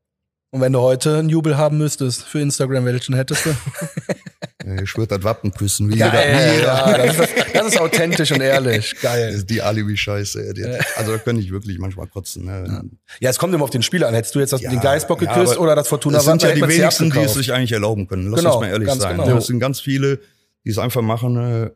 Und 0.54 0.60
wenn 0.60 0.72
du 0.72 0.78
heute 0.78 1.18
einen 1.18 1.28
Jubel 1.30 1.56
haben 1.56 1.78
müsstest 1.78 2.22
für 2.22 2.38
Instagram, 2.38 2.84
welchen 2.84 3.16
hättest 3.16 3.44
du? 3.44 3.50
ich 4.84 4.96
würde 4.96 5.16
das 5.16 5.24
Wappen 5.24 5.52
küssen, 5.52 5.92
wie 5.92 5.98
Geil, 5.98 6.12
jeder. 6.58 6.66
Ja, 6.66 6.96
das, 6.96 7.18
ist, 7.18 7.34
das, 7.52 7.66
ist, 7.66 7.80
authentisch 7.80 8.30
und 8.30 8.40
ehrlich. 8.40 8.94
Geil. 9.02 9.26
Das 9.26 9.38
ist 9.38 9.50
die 9.50 9.60
Alibi-Scheiße. 9.60 10.54
Also 10.94 11.10
da 11.10 11.18
könnte 11.18 11.42
ich 11.42 11.50
wirklich 11.50 11.80
manchmal 11.80 12.06
kotzen. 12.06 12.44
Ne? 12.44 12.66
Ja. 12.68 12.82
ja. 13.18 13.30
es 13.30 13.38
kommt 13.40 13.52
immer 13.52 13.64
auf 13.64 13.70
den 13.70 13.82
Spieler 13.82 14.06
an. 14.06 14.14
Hättest 14.14 14.36
du 14.36 14.38
jetzt 14.38 14.52
das, 14.52 14.60
ja, 14.60 14.70
den 14.70 14.78
Geistbock 14.78 15.18
geküsst 15.18 15.58
oder 15.58 15.74
das 15.74 15.88
Fortuna 15.88 16.18
Das 16.18 16.24
sind 16.24 16.40
ja 16.44 16.52
die 16.52 16.62
wenigsten, 16.62 17.10
die 17.10 17.18
es 17.18 17.34
sich 17.34 17.52
eigentlich 17.52 17.72
erlauben 17.72 18.06
können. 18.06 18.30
Lass 18.30 18.38
genau, 18.38 18.58
uns 18.58 18.60
mal 18.60 18.68
ehrlich 18.68 18.88
sein. 18.90 19.16
Genau. 19.16 19.34
Das 19.34 19.48
sind 19.48 19.58
ganz 19.58 19.80
viele, 19.80 20.20
die 20.64 20.70
es 20.70 20.78
einfach 20.78 21.02
machen 21.02 21.36
äh, 21.36 21.70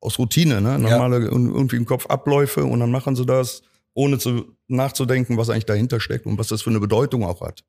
aus 0.00 0.20
Routine. 0.20 0.60
Ne? 0.60 0.78
Normale 0.78 1.16
irgendwie 1.16 1.78
im 1.78 1.86
Kopf 1.86 2.06
Abläufe 2.06 2.62
und 2.62 2.78
dann 2.78 2.92
machen 2.92 3.16
sie 3.16 3.26
das 3.26 3.62
ohne 3.94 4.18
zu, 4.18 4.56
nachzudenken, 4.68 5.36
was 5.36 5.50
eigentlich 5.50 5.66
dahinter 5.66 6.00
steckt 6.00 6.26
und 6.26 6.38
was 6.38 6.48
das 6.48 6.62
für 6.62 6.70
eine 6.70 6.80
Bedeutung 6.80 7.24
auch 7.24 7.40
hat. 7.40 7.62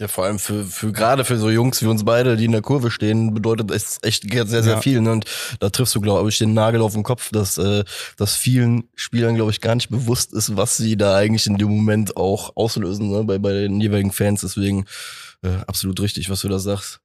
Ja, 0.00 0.06
vor 0.06 0.24
allem 0.24 0.38
für, 0.38 0.64
für 0.64 0.92
gerade 0.92 1.24
für 1.24 1.38
so 1.38 1.50
Jungs 1.50 1.82
wie 1.82 1.86
uns 1.86 2.04
beide, 2.04 2.36
die 2.36 2.44
in 2.44 2.52
der 2.52 2.62
Kurve 2.62 2.92
stehen, 2.92 3.34
bedeutet 3.34 3.72
es 3.72 3.98
echt 4.02 4.32
sehr, 4.32 4.46
sehr 4.46 4.74
ja. 4.74 4.80
viel. 4.80 5.00
Ne? 5.00 5.10
Und 5.10 5.24
da 5.58 5.70
triffst 5.70 5.92
du, 5.96 6.00
glaube 6.00 6.28
ich, 6.28 6.38
den 6.38 6.54
Nagel 6.54 6.82
auf 6.82 6.92
den 6.92 7.02
Kopf, 7.02 7.30
dass, 7.32 7.58
äh, 7.58 7.82
dass 8.16 8.36
vielen 8.36 8.84
Spielern, 8.94 9.34
glaube 9.34 9.50
ich, 9.50 9.60
gar 9.60 9.74
nicht 9.74 9.90
bewusst 9.90 10.32
ist, 10.32 10.56
was 10.56 10.76
sie 10.76 10.96
da 10.96 11.16
eigentlich 11.16 11.48
in 11.48 11.58
dem 11.58 11.70
Moment 11.70 12.16
auch 12.16 12.52
auslösen, 12.54 13.10
ne? 13.10 13.24
bei, 13.24 13.38
bei 13.38 13.52
den 13.52 13.80
jeweiligen 13.80 14.12
Fans. 14.12 14.42
Deswegen 14.42 14.84
äh, 15.42 15.48
absolut 15.66 16.00
richtig, 16.00 16.30
was 16.30 16.42
du 16.42 16.48
da 16.48 16.60
sagst. 16.60 17.00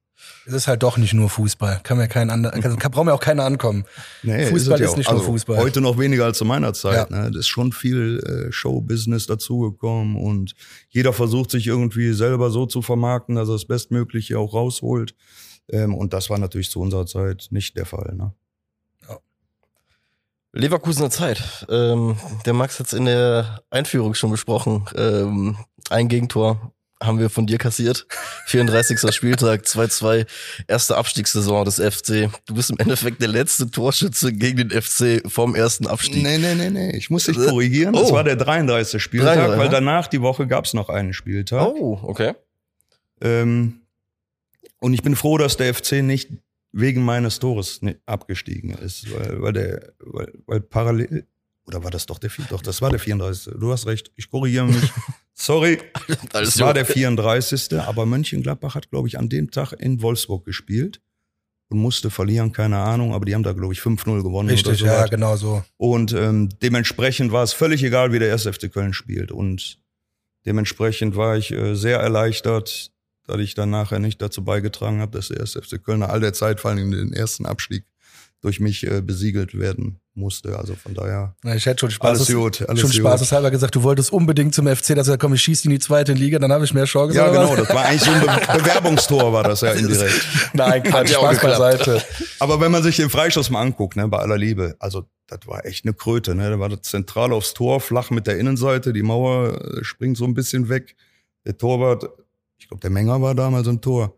Es 0.45 0.53
ist 0.53 0.67
halt 0.67 0.83
doch 0.83 0.97
nicht 0.97 1.13
nur 1.13 1.29
Fußball. 1.29 1.79
Kann 1.83 1.97
mir 1.97 2.07
kein 2.07 2.29
anderer, 2.29 2.59
kann, 2.59 2.91
braucht 2.91 3.05
mir 3.05 3.13
auch 3.13 3.19
keiner 3.19 3.45
ankommen. 3.45 3.85
Nee, 4.23 4.47
Fußball 4.47 4.79
ist, 4.81 4.91
ist 4.91 4.97
nicht 4.97 5.09
also 5.09 5.23
nur 5.23 5.33
Fußball. 5.33 5.57
Heute 5.57 5.79
noch 5.79 5.97
weniger 5.97 6.25
als 6.25 6.37
zu 6.37 6.45
meiner 6.45 6.73
Zeit. 6.73 7.09
Ja. 7.09 7.17
Ne? 7.17 7.31
Das 7.31 7.41
ist 7.41 7.47
schon 7.47 7.71
viel 7.71 8.19
äh, 8.19 8.51
Showbusiness 8.51 9.25
dazugekommen 9.25 10.17
und 10.17 10.53
jeder 10.89 11.13
versucht 11.13 11.51
sich 11.51 11.67
irgendwie 11.67 12.11
selber 12.11 12.49
so 12.49 12.65
zu 12.65 12.81
vermarkten, 12.81 13.35
dass 13.35 13.47
er 13.47 13.53
das 13.53 13.65
Bestmögliche 13.65 14.37
auch 14.37 14.53
rausholt. 14.53 15.15
Ähm, 15.69 15.93
und 15.95 16.13
das 16.13 16.29
war 16.29 16.37
natürlich 16.37 16.69
zu 16.69 16.81
unserer 16.81 17.05
Zeit 17.05 17.47
nicht 17.51 17.77
der 17.77 17.85
Fall. 17.85 18.13
Ne? 18.15 18.33
Ja. 19.07 19.19
Leverkusener 20.51 21.09
Zeit. 21.09 21.65
Ähm, 21.69 22.17
der 22.45 22.53
Max 22.53 22.79
hat 22.79 22.87
es 22.87 22.93
in 22.93 23.05
der 23.05 23.63
Einführung 23.69 24.13
schon 24.13 24.31
besprochen. 24.31 24.85
Ähm, 24.95 25.57
ein 25.89 26.09
Gegentor 26.09 26.73
haben 27.05 27.19
wir 27.19 27.29
von 27.29 27.45
dir 27.45 27.57
kassiert. 27.57 28.07
34. 28.47 29.13
Spieltag, 29.13 29.63
2-2, 29.63 30.25
erste 30.67 30.97
Abstiegssaison 30.97 31.65
des 31.65 31.75
FC. 31.75 32.29
Du 32.45 32.55
bist 32.55 32.69
im 32.69 32.77
Endeffekt 32.77 33.21
der 33.21 33.27
letzte 33.27 33.69
Torschütze 33.69 34.33
gegen 34.33 34.69
den 34.69 34.81
FC 34.81 35.21
vom 35.29 35.55
ersten 35.55 35.87
Abstieg. 35.87 36.23
Nee, 36.23 36.37
nee, 36.37 36.55
nee, 36.55 36.69
nee. 36.69 36.95
Ich 36.95 37.09
muss 37.09 37.25
dich 37.25 37.37
korrigieren. 37.37 37.93
Das 37.93 38.11
oh. 38.11 38.13
war 38.13 38.23
der 38.23 38.35
33. 38.35 39.01
Spieltag, 39.01 39.35
33, 39.35 39.59
weil 39.59 39.69
danach 39.69 40.07
die 40.07 40.21
Woche 40.21 40.47
gab's 40.47 40.73
noch 40.73 40.89
einen 40.89 41.13
Spieltag. 41.13 41.67
Oh, 41.67 41.99
okay. 42.03 42.33
Ähm, 43.21 43.81
und 44.79 44.93
ich 44.93 45.01
bin 45.01 45.15
froh, 45.15 45.37
dass 45.37 45.57
der 45.57 45.73
FC 45.73 46.03
nicht 46.03 46.29
wegen 46.73 47.03
meines 47.03 47.39
Tores 47.39 47.79
abgestiegen 48.05 48.71
ist, 48.71 49.09
weil, 49.13 49.41
weil 49.41 49.53
der, 49.53 49.93
weil, 49.99 50.33
weil 50.45 50.59
parallel, 50.59 51.27
oder 51.65 51.83
war 51.83 51.91
das 51.91 52.05
doch 52.05 52.19
der, 52.19 52.31
doch, 52.49 52.61
das 52.61 52.81
war 52.81 52.89
der 52.89 52.99
34. 52.99 53.53
Du 53.57 53.71
hast 53.71 53.85
recht, 53.85 54.11
ich 54.15 54.29
korrigiere 54.29 54.65
mich. 54.65 54.91
Sorry, 55.43 55.77
das 56.31 56.57
war 56.59 56.73
der 56.73 56.85
34. 56.85 57.77
Aber 57.79 58.05
Mönchengladbach 58.05 58.75
hat, 58.75 58.89
glaube 58.89 59.09
ich, 59.09 59.19
an 59.19 59.27
dem 59.27 59.51
Tag 59.51 59.73
in 59.73 60.01
Wolfsburg 60.01 60.45
gespielt 60.45 61.01
und 61.69 61.79
musste 61.79 62.09
verlieren, 62.09 62.53
keine 62.53 62.77
Ahnung, 62.77 63.13
aber 63.13 63.25
die 63.25 63.35
haben 63.35 63.43
da, 63.43 63.51
glaube 63.51 63.73
ich, 63.73 63.81
5-0 63.81 64.23
gewonnen. 64.23 64.49
Richtig, 64.49 64.79
so 64.79 64.85
ja, 64.85 65.05
genau 65.07 65.35
so. 65.35 65.61
Und 65.75 66.13
ähm, 66.13 66.47
dementsprechend 66.61 67.33
war 67.33 67.43
es 67.43 67.51
völlig 67.51 67.83
egal, 67.83 68.13
wie 68.13 68.19
der 68.19 68.29
erste 68.29 68.53
FC 68.53 68.71
Köln 68.71 68.93
spielt. 68.93 69.33
Und 69.33 69.79
dementsprechend 70.45 71.17
war 71.17 71.35
ich 71.35 71.51
äh, 71.51 71.75
sehr 71.75 71.99
erleichtert, 71.99 72.91
dass 73.27 73.41
ich 73.41 73.53
dann 73.53 73.69
nachher 73.69 73.99
nicht 73.99 74.21
dazu 74.21 74.45
beigetragen 74.45 75.01
habe, 75.01 75.11
dass 75.11 75.27
der 75.27 75.41
erste 75.41 75.61
FC 75.61 75.83
Köln 75.83 75.99
nach 75.99 76.09
all 76.09 76.21
der 76.21 76.33
Zeit, 76.33 76.61
vor 76.61 76.71
allem 76.71 76.79
in 76.79 76.91
den 76.91 77.13
ersten 77.13 77.45
Abstieg, 77.45 77.83
durch 78.43 78.59
mich 78.59 78.85
äh, 78.85 79.01
besiegelt 79.01 79.57
werden 79.57 80.01
musste. 80.13 80.59
Also 80.59 80.75
von 80.75 80.93
daher. 80.93 81.33
Na, 81.43 81.55
ich 81.55 81.65
hätte 81.65 81.79
schon 81.79 81.91
Spaß, 81.91 82.09
alles 82.09 82.33
gut, 82.33 82.61
alles 82.67 82.81
schon 82.81 82.91
spaßeshalber 82.91 83.49
gesagt, 83.51 83.73
du 83.73 83.83
wolltest 83.83 84.11
unbedingt 84.11 84.53
zum 84.53 84.67
FC, 84.67 84.95
dass 84.95 85.07
er 85.07 85.17
komm, 85.17 85.33
ich 85.33 85.41
schieße 85.41 85.63
in 85.65 85.71
die 85.71 85.79
zweite 85.79 86.11
Liga, 86.11 86.39
dann 86.39 86.51
habe 86.51 86.65
ich 86.65 86.73
mehr 86.73 86.83
Chance. 86.83 87.15
Ja, 87.15 87.29
genau, 87.29 87.55
das 87.55 87.69
war 87.69 87.85
eigentlich 87.85 88.01
so 88.01 88.11
ein 88.11 88.19
Be 88.19 88.27
Bewerbungstor, 88.59 89.31
war 89.31 89.43
das 89.43 89.61
ja 89.61 89.71
indirekt. 89.71 90.27
Nein, 90.53 90.83
Quatsch, 90.83 91.13
Spaß 91.13 91.39
beiseite. 91.39 92.03
Aber 92.39 92.59
wenn 92.59 92.71
man 92.71 92.83
sich 92.83 92.97
den 92.97 93.09
Freischuss 93.09 93.49
mal 93.49 93.61
anguckt, 93.61 93.95
ne, 93.95 94.07
bei 94.09 94.19
aller 94.19 94.37
Liebe, 94.37 94.75
also 94.79 95.05
das 95.27 95.39
war 95.47 95.65
echt 95.65 95.85
eine 95.85 95.93
Kröte, 95.93 96.35
ne? 96.35 96.49
Da 96.49 96.59
war 96.59 96.67
das 96.67 96.81
zentral 96.81 97.31
aufs 97.31 97.53
Tor, 97.53 97.79
flach 97.79 98.11
mit 98.11 98.27
der 98.27 98.37
Innenseite, 98.37 98.91
die 98.91 99.03
Mauer 99.03 99.53
äh, 99.53 99.83
springt 99.85 100.17
so 100.17 100.25
ein 100.25 100.33
bisschen 100.33 100.67
weg. 100.67 100.97
Der 101.45 101.57
Torwart, 101.57 102.09
ich 102.57 102.67
glaube, 102.67 102.81
der 102.81 102.89
Menger 102.89 103.21
war 103.21 103.35
damals 103.35 103.67
im 103.67 103.79
Tor. 103.79 104.17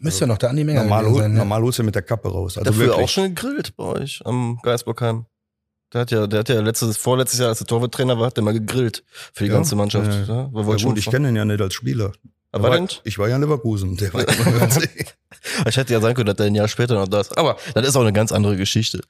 Müsste 0.00 0.22
ja 0.22 0.26
noch 0.26 0.38
der 0.38 0.50
Andi 0.50 0.64
Menger 0.64 0.82
normal, 0.82 1.14
sein. 1.14 1.32
Ne? 1.32 1.38
Normal 1.38 1.62
holst 1.62 1.78
du 1.78 1.82
mit 1.82 1.94
der 1.94 2.02
Kappe 2.02 2.28
raus. 2.28 2.58
Also 2.58 2.70
Dafür 2.70 2.86
wirklich. 2.86 3.04
auch 3.04 3.08
schon 3.08 3.34
gegrillt 3.34 3.76
bei 3.76 3.84
euch 3.84 4.20
am 4.24 4.58
Geisbockheim. 4.62 5.26
Der 5.92 6.00
hat 6.00 6.10
ja, 6.10 6.26
der 6.26 6.40
hat 6.40 6.48
ja 6.48 6.60
letztes, 6.60 6.96
vorletztes 6.96 7.38
Jahr, 7.38 7.50
als 7.50 7.58
der 7.58 7.66
Torwarttrainer 7.66 8.18
war, 8.18 8.26
hat 8.26 8.36
der 8.36 8.42
mal 8.42 8.52
gegrillt 8.52 9.04
für 9.32 9.44
die 9.44 9.50
ja, 9.50 9.56
ganze 9.56 9.76
Mannschaft. 9.76 10.10
Ja, 10.28 10.34
ja. 10.34 10.50
ja 10.52 10.76
gut, 10.76 10.98
ich 10.98 11.08
kenne 11.08 11.28
ihn 11.28 11.36
ja 11.36 11.44
nicht 11.44 11.60
als 11.60 11.74
Spieler. 11.74 12.12
Aber 12.50 12.70
war, 12.70 12.88
ich 13.04 13.18
war 13.18 13.28
ja 13.28 13.36
in 13.36 13.42
Leverkusen. 13.42 13.96
Der 13.96 14.12
war 14.12 14.22
ich 15.68 15.76
hätte 15.76 15.92
ja 15.92 16.00
sagen 16.00 16.14
können, 16.14 16.26
dass 16.26 16.38
er 16.38 16.46
ein 16.46 16.54
Jahr 16.54 16.68
später 16.68 16.94
noch 16.94 17.08
da 17.08 17.20
ist. 17.20 17.36
Aber 17.36 17.56
das 17.74 17.86
ist 17.86 17.96
auch 17.96 18.02
eine 18.02 18.12
ganz 18.12 18.32
andere 18.32 18.56
Geschichte. 18.56 19.00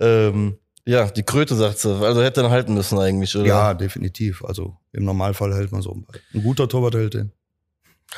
Ähm, 0.00 0.58
ja, 0.84 1.10
die 1.10 1.22
Kröte 1.22 1.54
sagt 1.54 1.78
sie. 1.78 1.94
Also 1.94 2.22
hätte 2.22 2.42
er 2.42 2.50
halten 2.50 2.74
müssen 2.74 2.98
eigentlich, 2.98 3.34
oder? 3.34 3.46
Ja, 3.46 3.74
definitiv. 3.74 4.44
Also 4.44 4.76
im 4.92 5.04
Normalfall 5.04 5.54
hält 5.54 5.72
man 5.72 5.82
so. 5.82 6.02
Ein 6.34 6.42
guter 6.42 6.68
Torwart 6.68 6.94
hält 6.94 7.14
den 7.14 7.32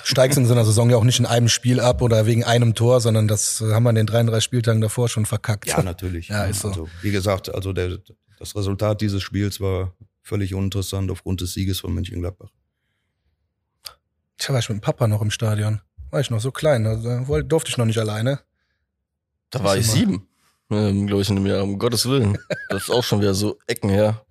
steigst 0.04 0.38
in 0.38 0.46
so 0.46 0.52
einer 0.52 0.64
Saison 0.64 0.90
ja 0.90 0.96
auch 0.96 1.04
nicht 1.04 1.18
in 1.18 1.26
einem 1.26 1.48
Spiel 1.48 1.80
ab 1.80 2.02
oder 2.02 2.26
wegen 2.26 2.44
einem 2.44 2.74
Tor, 2.74 3.00
sondern 3.00 3.28
das 3.28 3.60
haben 3.60 3.82
wir 3.82 3.90
in 3.90 3.96
den 3.96 4.06
33 4.06 4.44
Spieltagen 4.44 4.80
davor 4.80 5.08
schon 5.08 5.26
verkackt. 5.26 5.66
Ja, 5.66 5.82
natürlich. 5.82 6.28
Ja, 6.28 6.44
ist 6.44 6.60
so. 6.60 6.68
Also, 6.68 6.88
wie 7.02 7.10
gesagt, 7.10 7.54
also 7.54 7.72
der, 7.72 7.98
das 8.38 8.54
Resultat 8.54 9.00
dieses 9.00 9.22
Spiels 9.22 9.60
war 9.60 9.94
völlig 10.22 10.54
uninteressant 10.54 11.10
aufgrund 11.10 11.40
des 11.40 11.54
Sieges 11.54 11.80
von 11.80 11.94
Mönchengladbach. 11.94 12.50
Ich 14.40 14.48
war 14.48 14.58
ich 14.58 14.68
mit 14.68 14.78
dem 14.78 14.80
Papa 14.80 15.08
noch 15.08 15.22
im 15.22 15.30
Stadion. 15.30 15.80
War 16.10 16.20
ich 16.20 16.30
noch 16.30 16.40
so 16.40 16.52
klein, 16.52 16.86
also 16.86 17.42
durfte 17.42 17.70
ich 17.70 17.76
noch 17.76 17.84
nicht 17.84 17.98
alleine. 17.98 18.40
Da 19.50 19.64
war 19.64 19.76
ich 19.76 19.90
sieben, 19.90 20.28
ähm, 20.70 21.06
glaube 21.06 21.22
ich, 21.22 21.30
in 21.30 21.36
dem 21.36 21.46
Jahr, 21.46 21.62
um 21.62 21.78
Gottes 21.78 22.06
Willen. 22.06 22.38
Das 22.70 22.82
ist 22.82 22.90
auch 22.90 23.02
schon 23.02 23.20
wieder 23.20 23.32
so 23.32 23.58
Ecken 23.66 23.88
her 23.88 24.26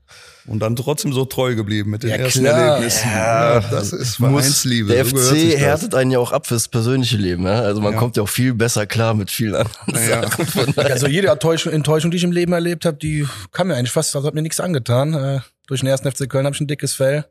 und 0.48 0.60
dann 0.60 0.76
trotzdem 0.76 1.14
so 1.14 1.26
treu 1.26 1.56
geblieben 1.56 1.92
mit 1.92 2.04
den 2.04 2.10
ja, 2.10 2.16
ersten 2.16 2.44
klar. 2.44 2.60
Erlebnissen. 2.60 3.10
Ja, 3.10 3.60
das 3.60 3.92
ist 3.92 4.16
Vereinsliebe. 4.16 4.94
Der 4.94 5.06
so 5.06 5.18
FC 5.18 5.58
härtet 5.58 5.94
einen 5.94 6.12
ja 6.12 6.20
auch 6.20 6.32
ab 6.32 6.48
fürs 6.48 6.68
persönliche 6.68 7.18
Leben. 7.18 7.44
Ja? 7.44 7.62
Also 7.62 7.82
man 7.82 7.94
ja. 7.94 8.00
kommt 8.00 8.18
ja 8.18 8.24
auch 8.24 8.30
viel 8.30 8.54
besser 8.54 8.86
klar 8.86 9.14
mit 9.14 9.30
vielen 9.30 9.56
anderen 9.56 10.10
ja. 10.10 10.24
Sachen. 10.24 10.74
Also 10.78 11.08
jede 11.08 11.28
Enttäuschung, 11.28 11.74
Enttäuschung, 11.74 12.12
die 12.12 12.18
ich 12.18 12.24
im 12.24 12.32
Leben 12.32 12.54
erlebt 12.54 12.86
habe, 12.86 12.98
die 12.98 13.28
kam 13.52 13.68
mir 13.68 13.76
eigentlich 13.76 13.92
fast, 13.92 14.16
also 14.16 14.28
hat 14.28 14.34
mir 14.34 14.42
nichts 14.42 14.60
angetan. 14.60 15.14
Äh, 15.14 15.40
durch 15.68 15.82
den 15.82 15.88
ersten 15.88 16.10
FC 16.10 16.30
Köln 16.30 16.46
habe 16.46 16.56
ich 16.56 16.62
ein 16.62 16.68
dickes 16.68 16.94
Fell. 16.94 17.26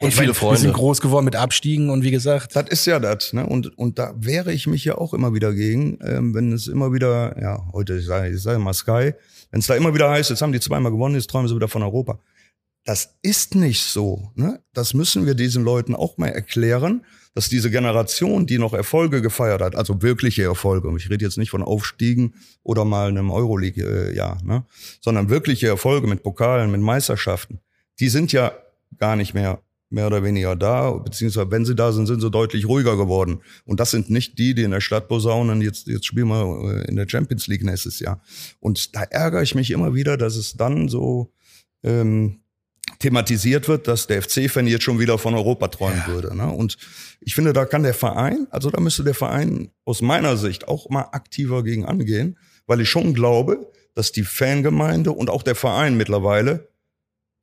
Und 0.00 0.14
viele 0.14 0.32
Freunde. 0.32 0.60
Wir 0.60 0.62
sind 0.62 0.74
groß 0.74 1.00
geworden 1.00 1.24
mit 1.24 1.34
Abstiegen 1.34 1.90
und 1.90 2.04
wie 2.04 2.12
gesagt. 2.12 2.54
Das 2.54 2.68
ist 2.68 2.86
ja 2.86 3.00
das, 3.00 3.32
ne? 3.32 3.44
Und, 3.44 3.76
und 3.76 3.98
da 3.98 4.14
wehre 4.16 4.52
ich 4.52 4.68
mich 4.68 4.84
ja 4.84 4.96
auch 4.96 5.12
immer 5.12 5.34
wieder 5.34 5.52
gegen, 5.52 5.98
ähm, 6.04 6.34
wenn 6.34 6.52
es 6.52 6.68
immer 6.68 6.92
wieder, 6.92 7.34
ja, 7.40 7.66
heute, 7.72 7.98
ich 7.98 8.06
sage 8.06 8.30
ich 8.30 8.40
sag 8.40 8.58
mal 8.60 8.74
Sky, 8.74 9.14
wenn 9.50 9.60
es 9.60 9.66
da 9.66 9.74
immer 9.74 9.94
wieder 9.94 10.10
heißt, 10.10 10.30
jetzt 10.30 10.42
haben 10.42 10.52
die 10.52 10.60
zweimal 10.60 10.92
gewonnen, 10.92 11.14
jetzt 11.14 11.30
träumen 11.30 11.48
sie 11.48 11.54
wieder 11.54 11.68
von 11.68 11.82
Europa. 11.82 12.18
Das 12.84 13.18
ist 13.22 13.54
nicht 13.54 13.82
so. 13.82 14.30
Ne? 14.34 14.62
Das 14.72 14.94
müssen 14.94 15.26
wir 15.26 15.34
diesen 15.34 15.62
Leuten 15.62 15.94
auch 15.94 16.16
mal 16.16 16.28
erklären, 16.28 17.04
dass 17.34 17.48
diese 17.48 17.70
Generation, 17.70 18.46
die 18.46 18.58
noch 18.58 18.72
Erfolge 18.72 19.20
gefeiert 19.20 19.60
hat, 19.60 19.76
also 19.76 20.00
wirkliche 20.02 20.44
Erfolge, 20.44 20.92
ich 20.96 21.10
rede 21.10 21.24
jetzt 21.24 21.38
nicht 21.38 21.50
von 21.50 21.62
Aufstiegen 21.62 22.34
oder 22.62 22.84
mal 22.84 23.08
einem 23.08 23.30
Euroleague-Jahr, 23.30 24.42
ne? 24.42 24.64
sondern 25.00 25.28
wirkliche 25.28 25.68
Erfolge 25.68 26.06
mit 26.06 26.22
Pokalen, 26.22 26.70
mit 26.70 26.80
Meisterschaften, 26.80 27.60
die 28.00 28.08
sind 28.08 28.32
ja 28.32 28.52
gar 28.96 29.16
nicht 29.16 29.34
mehr 29.34 29.60
mehr 29.90 30.06
oder 30.06 30.22
weniger 30.22 30.54
da, 30.54 30.92
beziehungsweise 30.92 31.50
wenn 31.50 31.64
sie 31.64 31.74
da 31.74 31.92
sind, 31.92 32.06
sind 32.06 32.20
sie 32.20 32.30
deutlich 32.30 32.66
ruhiger 32.66 32.96
geworden. 32.96 33.40
Und 33.64 33.80
das 33.80 33.90
sind 33.90 34.10
nicht 34.10 34.38
die, 34.38 34.54
die 34.54 34.62
in 34.62 34.70
der 34.70 34.80
Stadt 34.80 35.08
posaunen, 35.08 35.62
jetzt, 35.62 35.86
jetzt 35.86 36.06
spielen 36.06 36.28
wir 36.28 36.84
äh, 36.84 36.88
in 36.88 36.96
der 36.96 37.08
Champions 37.08 37.46
League 37.46 37.64
nächstes 37.64 37.98
Jahr. 38.00 38.22
Und 38.60 38.94
da 38.94 39.02
ärgere 39.02 39.42
ich 39.42 39.54
mich 39.54 39.70
immer 39.70 39.94
wieder, 39.94 40.16
dass 40.16 40.36
es 40.36 40.56
dann 40.56 40.88
so 40.88 41.32
ähm, 41.82 42.40
thematisiert 42.98 43.68
wird, 43.68 43.88
dass 43.88 44.06
der 44.06 44.22
FC-Fan 44.22 44.66
jetzt 44.66 44.84
schon 44.84 44.98
wieder 44.98 45.18
von 45.18 45.34
Europa 45.34 45.68
träumen 45.68 46.02
ja. 46.06 46.12
würde. 46.12 46.36
Ne? 46.36 46.50
Und 46.50 46.76
ich 47.20 47.34
finde, 47.34 47.52
da 47.52 47.64
kann 47.64 47.82
der 47.82 47.94
Verein, 47.94 48.46
also 48.50 48.70
da 48.70 48.80
müsste 48.80 49.04
der 49.04 49.14
Verein 49.14 49.70
aus 49.84 50.02
meiner 50.02 50.36
Sicht 50.36 50.68
auch 50.68 50.88
mal 50.90 51.08
aktiver 51.12 51.62
gegen 51.62 51.84
angehen, 51.84 52.38
weil 52.66 52.80
ich 52.80 52.90
schon 52.90 53.14
glaube, 53.14 53.70
dass 53.94 54.12
die 54.12 54.22
Fangemeinde 54.22 55.12
und 55.12 55.30
auch 55.30 55.42
der 55.42 55.54
Verein 55.54 55.96
mittlerweile 55.96 56.68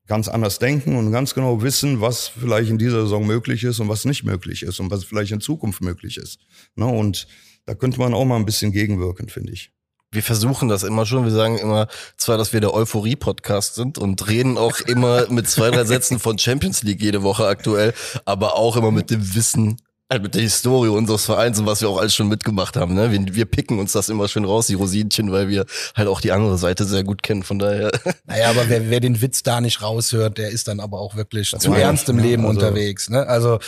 ganz 0.07 0.27
anders 0.27 0.59
denken 0.59 0.95
und 0.95 1.11
ganz 1.11 1.33
genau 1.33 1.61
wissen, 1.61 2.01
was 2.01 2.27
vielleicht 2.27 2.69
in 2.69 2.77
dieser 2.77 3.01
Saison 3.01 3.25
möglich 3.25 3.63
ist 3.63 3.79
und 3.79 3.89
was 3.89 4.05
nicht 4.05 4.23
möglich 4.23 4.63
ist 4.63 4.79
und 4.79 4.91
was 4.91 5.03
vielleicht 5.03 5.31
in 5.31 5.41
Zukunft 5.41 5.81
möglich 5.81 6.17
ist. 6.17 6.39
Ne? 6.75 6.85
Und 6.85 7.27
da 7.65 7.73
könnte 7.73 7.99
man 7.99 8.13
auch 8.13 8.25
mal 8.25 8.35
ein 8.35 8.45
bisschen 8.45 8.71
gegenwirken, 8.71 9.29
finde 9.29 9.53
ich. 9.53 9.71
Wir 10.11 10.23
versuchen 10.23 10.69
das 10.69 10.83
immer 10.83 11.05
schon. 11.05 11.25
Wir 11.25 11.31
sagen 11.31 11.57
immer 11.57 11.87
zwar, 12.15 12.37
dass 12.37 12.53
wir 12.53 12.61
der 12.61 12.73
Euphorie-Podcast 12.73 13.75
sind 13.75 13.97
und 13.97 14.27
reden 14.29 14.57
auch 14.57 14.79
immer 14.81 15.29
mit 15.29 15.49
zwei, 15.49 15.71
drei 15.71 15.83
Sätzen 15.83 16.19
von 16.19 16.37
Champions 16.37 16.83
League 16.83 17.01
jede 17.01 17.21
Woche 17.23 17.45
aktuell, 17.45 17.93
aber 18.23 18.55
auch 18.55 18.77
immer 18.77 18.91
mit 18.91 19.09
dem 19.09 19.35
Wissen, 19.35 19.77
halt 20.09 20.23
mit 20.23 20.35
der 20.35 20.41
Historie 20.41 20.89
unseres 20.89 21.25
Vereins 21.25 21.59
und 21.59 21.65
was 21.65 21.81
wir 21.81 21.89
auch 21.89 21.97
alles 21.97 22.13
schon 22.13 22.27
mitgemacht 22.27 22.77
haben. 22.77 22.93
Ne? 22.93 23.11
Wir, 23.11 23.35
wir 23.35 23.45
picken 23.45 23.79
uns 23.79 23.91
das 23.91 24.09
immer 24.09 24.27
schön 24.27 24.45
raus, 24.45 24.67
die 24.67 24.75
Rosinchen, 24.75 25.31
weil 25.31 25.49
wir 25.49 25.65
halt 25.95 26.07
auch 26.07 26.21
die 26.21 26.31
andere 26.31 26.57
Seite 26.57 26.85
sehr 26.85 27.03
gut 27.03 27.23
kennen. 27.23 27.43
Von 27.43 27.59
daher. 27.59 27.91
Naja, 28.25 28.49
aber 28.49 28.69
wer, 28.69 28.89
wer 28.89 28.99
den 28.99 29.21
Witz 29.21 29.43
da 29.43 29.61
nicht 29.61 29.81
raushört, 29.81 30.37
der 30.37 30.49
ist 30.49 30.67
dann 30.67 30.79
aber 30.79 30.99
auch 30.99 31.15
wirklich 31.15 31.51
das 31.51 31.63
zu 31.63 31.73
ernst 31.73 32.07
im 32.09 32.19
Leben 32.19 32.45
also, 32.45 32.59
unterwegs. 32.59 33.09
Ne? 33.09 33.25
Also 33.27 33.59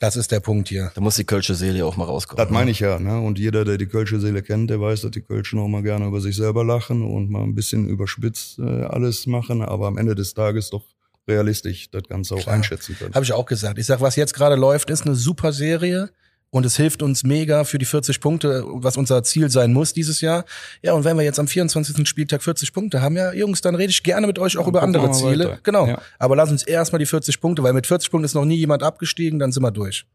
das 0.00 0.14
ist 0.14 0.30
der 0.30 0.40
Punkt 0.40 0.68
hier. 0.68 0.92
Da 0.94 1.00
muss 1.00 1.16
die 1.16 1.24
Kölsche 1.24 1.56
Seele 1.56 1.84
auch 1.84 1.96
mal 1.96 2.04
rauskommen. 2.04 2.44
Das 2.44 2.52
meine 2.52 2.70
ich 2.70 2.78
ja. 2.78 3.00
Ne? 3.00 3.20
Und 3.20 3.38
jeder, 3.38 3.64
der 3.64 3.78
die 3.78 3.86
Kölsche 3.86 4.20
Seele 4.20 4.42
kennt, 4.42 4.70
der 4.70 4.80
weiß, 4.80 5.02
dass 5.02 5.10
die 5.10 5.22
Kölschen 5.22 5.58
auch 5.58 5.66
mal 5.66 5.82
gerne 5.82 6.06
über 6.06 6.20
sich 6.20 6.36
selber 6.36 6.64
lachen 6.64 7.02
und 7.02 7.30
mal 7.30 7.42
ein 7.42 7.56
bisschen 7.56 7.88
überspitzt 7.88 8.60
äh, 8.60 8.84
alles 8.84 9.26
machen, 9.26 9.62
aber 9.62 9.88
am 9.88 9.98
Ende 9.98 10.14
des 10.14 10.34
Tages 10.34 10.70
doch 10.70 10.84
realistisch 11.28 11.90
das 11.90 12.02
Ganze 12.04 12.34
auch 12.34 12.40
Klar. 12.40 12.56
einschätzen 12.56 12.96
können. 12.98 13.14
Habe 13.14 13.24
ich 13.24 13.32
auch 13.32 13.46
gesagt. 13.46 13.78
Ich 13.78 13.86
sag, 13.86 14.00
was 14.00 14.16
jetzt 14.16 14.34
gerade 14.34 14.56
läuft, 14.56 14.90
ist 14.90 15.06
eine 15.06 15.14
super 15.14 15.52
Serie. 15.52 16.10
Und 16.50 16.64
es 16.64 16.76
hilft 16.76 17.02
uns 17.02 17.24
mega 17.24 17.64
für 17.64 17.76
die 17.76 17.84
40 17.84 18.20
Punkte, 18.20 18.64
was 18.66 18.96
unser 18.96 19.22
Ziel 19.22 19.50
sein 19.50 19.72
muss 19.74 19.92
dieses 19.92 20.22
Jahr. 20.22 20.46
Ja, 20.80 20.94
und 20.94 21.04
wenn 21.04 21.18
wir 21.18 21.22
jetzt 21.22 21.38
am 21.38 21.46
24. 21.46 22.08
Spieltag 22.08 22.42
40 22.42 22.72
Punkte 22.72 23.02
haben, 23.02 23.16
ja, 23.16 23.34
Jungs, 23.34 23.60
dann 23.60 23.74
rede 23.74 23.90
ich 23.90 24.02
gerne 24.02 24.26
mit 24.26 24.38
euch 24.38 24.56
auch 24.56 24.62
ja, 24.62 24.68
über 24.68 24.82
andere 24.82 25.10
Ziele. 25.10 25.44
Weiter. 25.44 25.58
Genau. 25.62 25.86
Ja. 25.86 26.00
Aber 26.18 26.36
lass 26.36 26.50
uns 26.50 26.62
erstmal 26.62 27.00
die 27.00 27.06
40 27.06 27.42
Punkte, 27.42 27.62
weil 27.62 27.74
mit 27.74 27.86
40 27.86 28.10
Punkten 28.10 28.24
ist 28.24 28.34
noch 28.34 28.46
nie 28.46 28.56
jemand 28.56 28.82
abgestiegen, 28.82 29.38
dann 29.38 29.52
sind 29.52 29.62
wir 29.62 29.70
durch. 29.70 30.06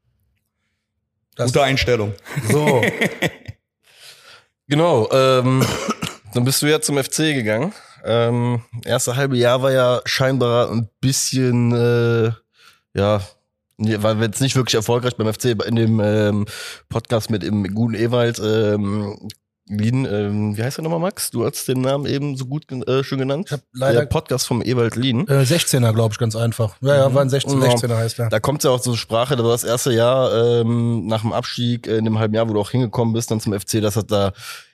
Das 1.35 1.53
Gute 1.53 1.63
Einstellung. 1.63 2.13
So. 2.51 2.81
genau. 4.67 5.09
Ähm, 5.11 5.63
dann 6.33 6.45
bist 6.45 6.63
du 6.63 6.65
ja 6.65 6.81
zum 6.81 6.97
FC 6.97 7.17
gegangen. 7.35 7.73
Ähm, 8.03 8.61
erste 8.85 9.15
halbe 9.15 9.37
Jahr 9.37 9.61
war 9.61 9.71
ja 9.71 10.01
scheinbar 10.05 10.71
ein 10.71 10.89
bisschen, 10.99 11.71
äh, 11.71 12.31
ja, 12.93 13.21
war 13.77 14.21
jetzt 14.21 14.41
nicht 14.41 14.55
wirklich 14.55 14.75
erfolgreich 14.75 15.15
beim 15.15 15.31
FC 15.33 15.45
in 15.65 15.75
dem 15.75 15.99
ähm, 15.99 16.45
Podcast 16.89 17.29
mit 17.29 17.43
dem 17.43 17.73
guten 17.73 17.95
Ewald. 17.95 18.39
Ähm, 18.39 19.17
Lien, 19.69 20.05
ähm, 20.05 20.57
wie 20.57 20.63
heißt 20.63 20.77
er 20.79 20.83
nochmal, 20.83 20.99
Max? 20.99 21.31
Du 21.31 21.45
hast 21.45 21.67
den 21.69 21.79
Namen 21.79 22.05
eben 22.05 22.35
so 22.35 22.45
gut 22.45 22.69
äh, 22.69 23.03
schön 23.03 23.19
genannt. 23.19 23.45
Ich 23.47 23.53
hab 23.53 23.61
leider 23.71 24.01
Der 24.01 24.07
Podcast 24.07 24.45
vom 24.45 24.61
Ewald 24.61 24.97
Lien. 24.97 25.25
Äh, 25.29 25.43
16er, 25.43 25.93
glaube 25.93 26.11
ich, 26.11 26.19
ganz 26.19 26.35
einfach. 26.35 26.75
Ja, 26.81 26.95
ja, 26.95 27.13
war 27.13 27.21
ein 27.21 27.29
16, 27.29 27.61
16er 27.61 27.95
heißt 27.95 28.19
er. 28.19 28.29
Da 28.29 28.41
kommt 28.41 28.63
ja 28.65 28.71
auch 28.71 28.81
zur 28.81 28.97
Sprache, 28.97 29.37
das 29.37 29.45
war 29.45 29.53
das 29.53 29.63
erste 29.63 29.93
Jahr 29.93 30.33
ähm, 30.35 31.07
nach 31.07 31.21
dem 31.21 31.31
Abstieg, 31.31 31.87
äh, 31.87 31.95
in 31.97 32.03
dem 32.03 32.19
halben 32.19 32.35
Jahr, 32.35 32.49
wo 32.49 32.53
du 32.53 32.59
auch 32.59 32.71
hingekommen 32.71 33.13
bist, 33.13 33.31
dann 33.31 33.39
zum 33.39 33.57
FC, 33.57 33.81
das 33.81 33.95
hat 33.95 34.11
da 34.11 34.33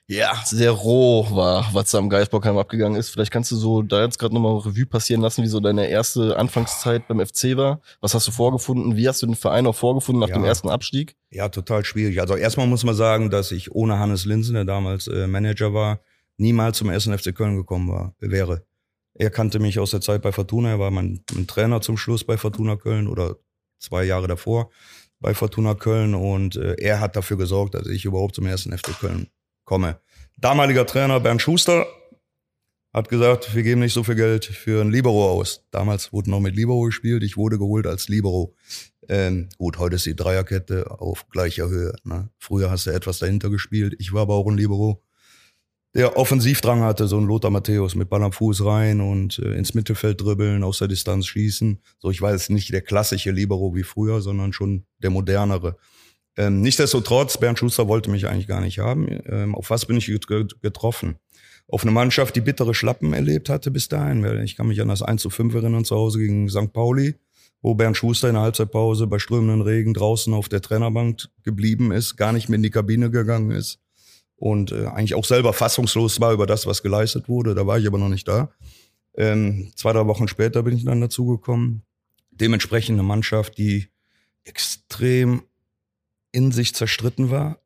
ja, 0.09 0.41
sehr 0.43 0.71
roh 0.71 1.27
war, 1.29 1.69
was 1.71 1.91
da 1.91 1.99
am 1.99 2.09
Geisbockheim 2.09 2.57
abgegangen 2.57 2.97
ist. 2.97 3.09
Vielleicht 3.09 3.31
kannst 3.31 3.51
du 3.51 3.55
so 3.55 3.83
da 3.83 4.03
jetzt 4.03 4.17
gerade 4.17 4.33
nochmal 4.33 4.57
Revue 4.57 4.87
passieren 4.87 5.21
lassen, 5.21 5.43
wie 5.43 5.47
so 5.47 5.59
deine 5.59 5.87
erste 5.87 6.35
Anfangszeit 6.35 7.07
beim 7.07 7.23
FC 7.23 7.55
war. 7.55 7.79
Was 8.01 8.15
hast 8.15 8.27
du 8.27 8.31
vorgefunden? 8.31 8.95
Wie 8.95 9.07
hast 9.07 9.21
du 9.21 9.27
den 9.27 9.35
Verein 9.35 9.67
auch 9.67 9.75
vorgefunden 9.75 10.19
nach 10.19 10.29
ja. 10.29 10.33
dem 10.33 10.45
ersten 10.45 10.67
Abstieg? 10.67 11.15
Ja, 11.29 11.49
total 11.49 11.85
schwierig. 11.85 12.19
Also 12.19 12.35
erstmal 12.35 12.65
muss 12.65 12.83
man 12.83 12.95
sagen, 12.95 13.29
dass 13.29 13.51
ich 13.51 13.71
ohne 13.71 13.99
Hannes 13.99 14.25
Linsen, 14.25 14.55
der 14.55 14.65
damals 14.65 15.05
äh, 15.05 15.27
Manager 15.27 15.75
war, 15.75 15.99
niemals 16.37 16.79
zum 16.79 16.89
ersten 16.89 17.15
FC 17.15 17.35
Köln 17.35 17.55
gekommen 17.55 17.91
war, 17.91 18.15
wäre. 18.17 18.65
Er 19.13 19.29
kannte 19.29 19.59
mich 19.59 19.77
aus 19.77 19.91
der 19.91 20.01
Zeit 20.01 20.23
bei 20.23 20.31
Fortuna, 20.31 20.69
er 20.69 20.79
war 20.79 20.89
mein, 20.89 21.23
mein 21.35 21.45
Trainer 21.45 21.81
zum 21.81 21.97
Schluss 21.97 22.23
bei 22.23 22.35
Fortuna 22.37 22.77
Köln 22.77 23.07
oder 23.07 23.35
zwei 23.77 24.05
Jahre 24.05 24.27
davor 24.27 24.71
bei 25.19 25.35
Fortuna 25.35 25.75
Köln 25.75 26.15
und 26.15 26.55
äh, 26.55 26.75
er 26.79 26.99
hat 26.99 27.15
dafür 27.15 27.37
gesorgt, 27.37 27.75
dass 27.75 27.87
ich 27.87 28.05
überhaupt 28.05 28.35
zum 28.35 28.47
ersten 28.47 28.75
FC 28.75 28.97
Köln 28.99 29.27
komme. 29.69 29.99
Damaliger 30.39 30.87
Trainer 30.87 31.19
Bernd 31.19 31.43
Schuster 31.43 31.85
hat 32.91 33.07
gesagt, 33.07 33.53
wir 33.53 33.61
geben 33.61 33.81
nicht 33.81 33.93
so 33.93 34.03
viel 34.03 34.15
Geld 34.15 34.45
für 34.45 34.81
ein 34.81 34.89
Libero 34.89 35.29
aus. 35.29 35.63
Damals 35.69 36.11
wurde 36.11 36.31
noch 36.31 36.39
mit 36.39 36.55
Libero 36.55 36.81
gespielt, 36.81 37.21
ich 37.21 37.37
wurde 37.37 37.59
geholt 37.59 37.85
als 37.85 38.09
Libero. 38.09 38.55
Ähm, 39.07 39.49
gut, 39.59 39.77
heute 39.77 39.97
ist 39.97 40.07
die 40.07 40.15
Dreierkette 40.15 40.89
auf 40.89 41.29
gleicher 41.29 41.69
Höhe. 41.69 41.93
Ne? 42.03 42.29
Früher 42.39 42.71
hast 42.71 42.87
du 42.87 42.89
etwas 42.89 43.19
dahinter 43.19 43.51
gespielt. 43.51 43.95
Ich 43.99 44.11
war 44.11 44.23
aber 44.23 44.33
auch 44.33 44.47
ein 44.47 44.57
Libero, 44.57 45.03
der 45.93 46.17
Offensivdrang 46.17 46.81
hatte, 46.81 47.07
so 47.07 47.19
ein 47.19 47.25
Lothar 47.25 47.51
Matthäus 47.51 47.93
mit 47.93 48.09
Ball 48.09 48.23
am 48.23 48.31
Fuß 48.31 48.65
rein 48.65 49.01
und 49.01 49.37
äh, 49.37 49.53
ins 49.53 49.75
Mittelfeld 49.75 50.19
dribbeln, 50.19 50.63
aus 50.63 50.79
der 50.79 50.87
Distanz 50.87 51.27
schießen. 51.27 51.79
So, 51.99 52.09
ich 52.09 52.21
war 52.21 52.31
jetzt 52.31 52.49
nicht 52.49 52.73
der 52.73 52.81
klassische 52.81 53.29
Libero 53.29 53.75
wie 53.75 53.83
früher, 53.83 54.21
sondern 54.21 54.51
schon 54.51 54.85
der 54.97 55.11
modernere. 55.11 55.77
Ähm, 56.39 56.61
nichtsdestotrotz, 56.61 57.37
Bernd 57.37 57.59
Schuster 57.59 57.89
wollte 57.89 58.09
mich 58.09 58.25
eigentlich 58.25 58.47
gar 58.47 58.61
nicht 58.61 58.79
haben. 58.79 59.09
Ähm, 59.25 59.53
auf 59.55 59.69
was 59.71 59.85
bin 59.85 59.97
ich 59.97 60.05
getroffen? 60.61 61.17
Auf 61.67 61.83
eine 61.83 61.91
Mannschaft, 61.91 62.33
die 62.33 62.39
bittere 62.39 62.73
Schlappen 62.73 63.11
erlebt 63.11 63.49
hatte 63.49 63.71
bis 63.71 63.89
dahin. 63.89 64.23
Ich 64.43 64.55
kann 64.55 64.67
mich 64.67 64.79
an 64.81 64.87
das 64.87 65.01
1 65.01 65.21
zu 65.21 65.29
5 65.29 65.53
erinnern 65.53 65.83
zu 65.83 65.97
Hause 65.97 66.19
gegen 66.19 66.47
St. 66.47 66.71
Pauli, 66.71 67.15
wo 67.61 67.75
Bernd 67.75 67.97
Schuster 67.97 68.29
in 68.29 68.35
der 68.35 68.43
Halbzeitpause 68.43 69.05
bei 69.07 69.19
strömenden 69.19 69.61
Regen 69.61 69.93
draußen 69.93 70.33
auf 70.33 70.47
der 70.47 70.61
Trainerbank 70.61 71.27
geblieben 71.43 71.91
ist, 71.91 72.15
gar 72.15 72.31
nicht 72.31 72.47
mehr 72.47 72.55
in 72.55 72.63
die 72.63 72.69
Kabine 72.69 73.11
gegangen 73.11 73.51
ist 73.51 73.79
und 74.37 74.71
äh, 74.71 74.85
eigentlich 74.85 75.15
auch 75.15 75.25
selber 75.25 75.51
fassungslos 75.51 76.21
war 76.21 76.31
über 76.31 76.47
das, 76.47 76.65
was 76.65 76.81
geleistet 76.81 77.27
wurde. 77.27 77.53
Da 77.53 77.67
war 77.67 77.79
ich 77.79 77.85
aber 77.85 77.97
noch 77.97 78.07
nicht 78.07 78.29
da. 78.29 78.49
Ähm, 79.17 79.73
zwei, 79.75 79.91
drei 79.91 80.07
Wochen 80.07 80.29
später 80.29 80.63
bin 80.63 80.77
ich 80.77 80.85
dann 80.85 81.01
dazugekommen. 81.01 81.81
Dementsprechend 82.31 82.97
eine 82.97 83.03
Mannschaft, 83.05 83.57
die 83.57 83.89
extrem 84.45 85.43
in 86.31 86.51
sich 86.51 86.75
zerstritten 86.75 87.29
war, 87.29 87.61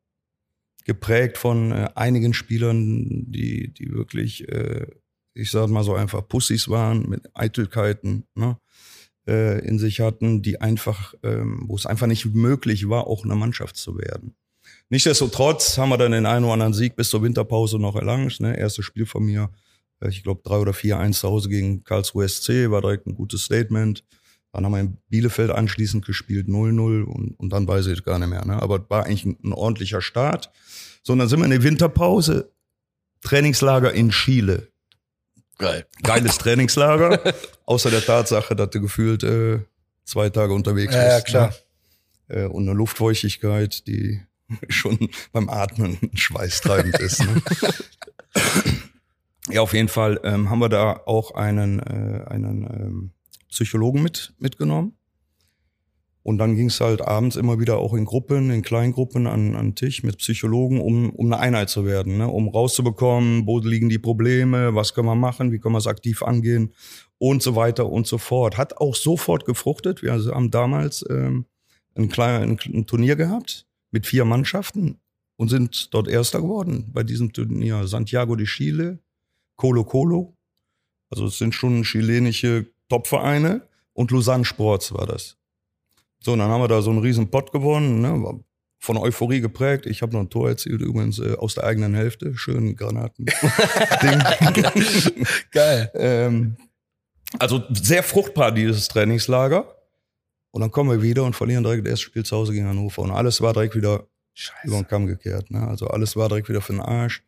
geprägt 0.84 1.38
von 1.38 1.72
äh, 1.72 1.88
einigen 1.94 2.34
Spielern, 2.34 3.30
die, 3.30 3.72
die 3.72 3.92
wirklich, 3.92 4.48
äh, 4.48 4.86
ich 5.34 5.50
sag 5.50 5.68
mal 5.68 5.84
so 5.84 5.94
einfach 5.94 6.26
Pussys 6.26 6.68
waren, 6.68 7.08
mit 7.08 7.28
Eitelkeiten, 7.34 8.24
ne, 8.34 8.58
äh, 9.26 9.66
in 9.66 9.78
sich 9.78 10.00
hatten, 10.00 10.42
die 10.42 10.60
einfach, 10.60 11.14
ähm, 11.22 11.64
wo 11.66 11.76
es 11.76 11.86
einfach 11.86 12.06
nicht 12.06 12.26
möglich 12.26 12.88
war, 12.88 13.06
auch 13.06 13.24
eine 13.24 13.34
Mannschaft 13.34 13.76
zu 13.76 13.98
werden. 13.98 14.34
Nichtsdestotrotz 14.90 15.78
haben 15.78 15.90
wir 15.90 15.98
dann 15.98 16.12
den 16.12 16.26
einen 16.26 16.44
oder 16.44 16.54
anderen 16.54 16.74
Sieg 16.74 16.96
bis 16.96 17.10
zur 17.10 17.22
Winterpause 17.22 17.78
noch 17.78 17.96
erlangt. 17.96 18.40
Ne? 18.40 18.56
Erstes 18.56 18.84
Spiel 18.84 19.06
von 19.06 19.24
mir, 19.24 19.50
äh, 20.00 20.08
ich 20.08 20.22
glaube 20.22 20.42
drei 20.44 20.58
oder 20.58 20.72
vier, 20.72 20.98
eins 20.98 21.20
zu 21.20 21.28
Hause 21.28 21.48
gegen 21.48 21.84
Karlsruhe 21.84 22.28
SC, 22.28 22.70
war 22.70 22.80
direkt 22.80 23.06
ein 23.06 23.14
gutes 23.14 23.44
Statement. 23.44 24.04
Dann 24.54 24.64
haben 24.64 24.72
wir 24.72 24.80
in 24.80 24.98
Bielefeld 25.08 25.50
anschließend 25.50 26.06
gespielt, 26.06 26.46
0-0 26.46 27.02
und, 27.02 27.32
und 27.32 27.50
dann 27.50 27.66
weiß 27.66 27.88
ich 27.88 28.04
gar 28.04 28.20
nicht 28.20 28.28
mehr. 28.28 28.44
Ne? 28.44 28.62
Aber 28.62 28.88
war 28.88 29.04
eigentlich 29.04 29.24
ein, 29.24 29.36
ein 29.42 29.52
ordentlicher 29.52 30.00
Start. 30.00 30.50
So, 31.02 31.12
und 31.12 31.18
dann 31.18 31.28
sind 31.28 31.40
wir 31.40 31.44
in 31.44 31.50
der 31.50 31.64
Winterpause, 31.64 32.52
Trainingslager 33.22 33.92
in 33.92 34.10
Chile. 34.10 34.68
Geil. 35.58 35.86
Geiles 36.02 36.38
Trainingslager, 36.38 37.34
außer 37.66 37.90
der 37.90 38.04
Tatsache, 38.04 38.54
dass 38.54 38.70
du 38.70 38.80
gefühlt 38.80 39.24
äh, 39.24 39.58
zwei 40.04 40.30
Tage 40.30 40.52
unterwegs 40.52 40.94
ja, 40.94 41.02
bist. 41.02 41.10
Ja, 41.10 41.20
klar. 41.20 41.54
Ne? 42.28 42.36
Äh, 42.36 42.46
und 42.46 42.68
eine 42.68 42.76
Luftfeuchtigkeit, 42.76 43.88
die 43.88 44.20
schon 44.68 45.10
beim 45.32 45.48
Atmen 45.48 45.98
schweißtreibend 46.14 46.98
ist. 47.00 47.24
Ne? 47.24 47.42
ja, 49.50 49.62
auf 49.62 49.72
jeden 49.72 49.88
Fall 49.88 50.20
ähm, 50.22 50.48
haben 50.48 50.60
wir 50.60 50.68
da 50.68 51.00
auch 51.06 51.32
einen, 51.32 51.80
äh, 51.80 52.24
einen 52.28 52.62
ähm, 52.62 53.10
Psychologen 53.54 54.02
mit, 54.02 54.34
mitgenommen, 54.38 54.98
Und 56.24 56.38
dann 56.38 56.56
ging 56.56 56.68
es 56.68 56.80
halt 56.80 57.02
abends 57.02 57.36
immer 57.36 57.60
wieder 57.60 57.78
auch 57.78 57.94
in 57.94 58.04
Gruppen, 58.04 58.50
in 58.50 58.62
Kleingruppen 58.62 59.26
an, 59.26 59.54
an 59.54 59.74
Tisch 59.74 60.02
mit 60.02 60.18
Psychologen, 60.18 60.80
um, 60.80 61.10
um 61.10 61.26
eine 61.26 61.38
Einheit 61.38 61.70
zu 61.70 61.84
werden, 61.84 62.18
ne? 62.18 62.26
um 62.26 62.48
rauszubekommen, 62.48 63.46
wo 63.46 63.58
liegen 63.60 63.88
die 63.90 63.98
Probleme, 63.98 64.74
was 64.74 64.94
können 64.94 65.06
wir 65.06 65.14
machen, 65.14 65.52
wie 65.52 65.58
können 65.58 65.74
wir 65.74 65.78
es 65.78 65.86
aktiv 65.86 66.22
angehen 66.22 66.72
und 67.18 67.42
so 67.42 67.54
weiter 67.56 67.88
und 67.88 68.06
so 68.06 68.18
fort. 68.18 68.56
Hat 68.56 68.78
auch 68.78 68.96
sofort 68.96 69.44
gefruchtet. 69.44 70.02
Wir 70.02 70.12
haben 70.12 70.50
damals 70.50 71.04
ähm, 71.10 71.46
ein, 71.94 72.08
klein, 72.08 72.58
ein 72.64 72.86
Turnier 72.86 73.16
gehabt 73.16 73.66
mit 73.92 74.06
vier 74.06 74.24
Mannschaften 74.24 74.98
und 75.36 75.48
sind 75.48 75.94
dort 75.94 76.08
Erster 76.08 76.40
geworden 76.40 76.90
bei 76.92 77.04
diesem 77.04 77.32
Turnier. 77.32 77.86
Santiago 77.86 78.34
de 78.34 78.46
Chile, 78.46 78.98
Colo 79.56 79.84
Colo, 79.84 80.34
also 81.10 81.26
es 81.26 81.38
sind 81.38 81.54
schon 81.54 81.84
chilenische 81.84 82.66
Topvereine 82.88 83.62
und 83.92 84.10
Lausanne 84.10 84.44
Sports 84.44 84.92
war 84.92 85.06
das. 85.06 85.36
So, 86.20 86.32
und 86.32 86.38
dann 86.38 86.50
haben 86.50 86.62
wir 86.62 86.68
da 86.68 86.82
so 86.82 86.90
einen 86.90 87.00
riesen 87.00 87.30
Pott 87.30 87.52
gewonnen, 87.52 88.00
ne? 88.00 88.42
von 88.84 88.98
Euphorie 88.98 89.40
geprägt. 89.40 89.86
Ich 89.86 90.02
habe 90.02 90.12
noch 90.12 90.20
ein 90.20 90.30
Tor 90.30 90.50
erzielt, 90.50 90.82
übrigens 90.82 91.18
äh, 91.18 91.34
aus 91.38 91.54
der 91.54 91.64
eigenen 91.64 91.94
Hälfte. 91.94 92.36
Schön 92.36 92.76
Granaten. 92.76 93.24
Geil. 95.50 95.90
Ähm, 95.94 96.56
also 97.38 97.62
sehr 97.70 98.02
fruchtbar, 98.02 98.52
dieses 98.52 98.88
Trainingslager. 98.88 99.74
Und 100.50 100.60
dann 100.60 100.70
kommen 100.70 100.90
wir 100.90 101.02
wieder 101.02 101.24
und 101.24 101.34
verlieren 101.34 101.64
direkt 101.64 101.86
das 101.86 101.92
erste 101.92 102.04
Spiel 102.04 102.24
zu 102.24 102.36
Hause 102.36 102.52
gegen 102.52 102.68
Hannover. 102.68 103.02
Und 103.02 103.10
alles 103.10 103.40
war 103.40 103.54
direkt 103.54 103.74
wieder 103.74 104.06
Scheiße. 104.34 104.68
über 104.68 104.76
den 104.76 104.86
Kamm 104.86 105.06
gekehrt. 105.06 105.50
Ne? 105.50 105.66
Also 105.66 105.88
alles 105.88 106.14
war 106.14 106.28
direkt 106.28 106.48
wieder 106.48 106.60
für 106.60 106.74
den 106.74 106.82
Arsch. 106.82 107.23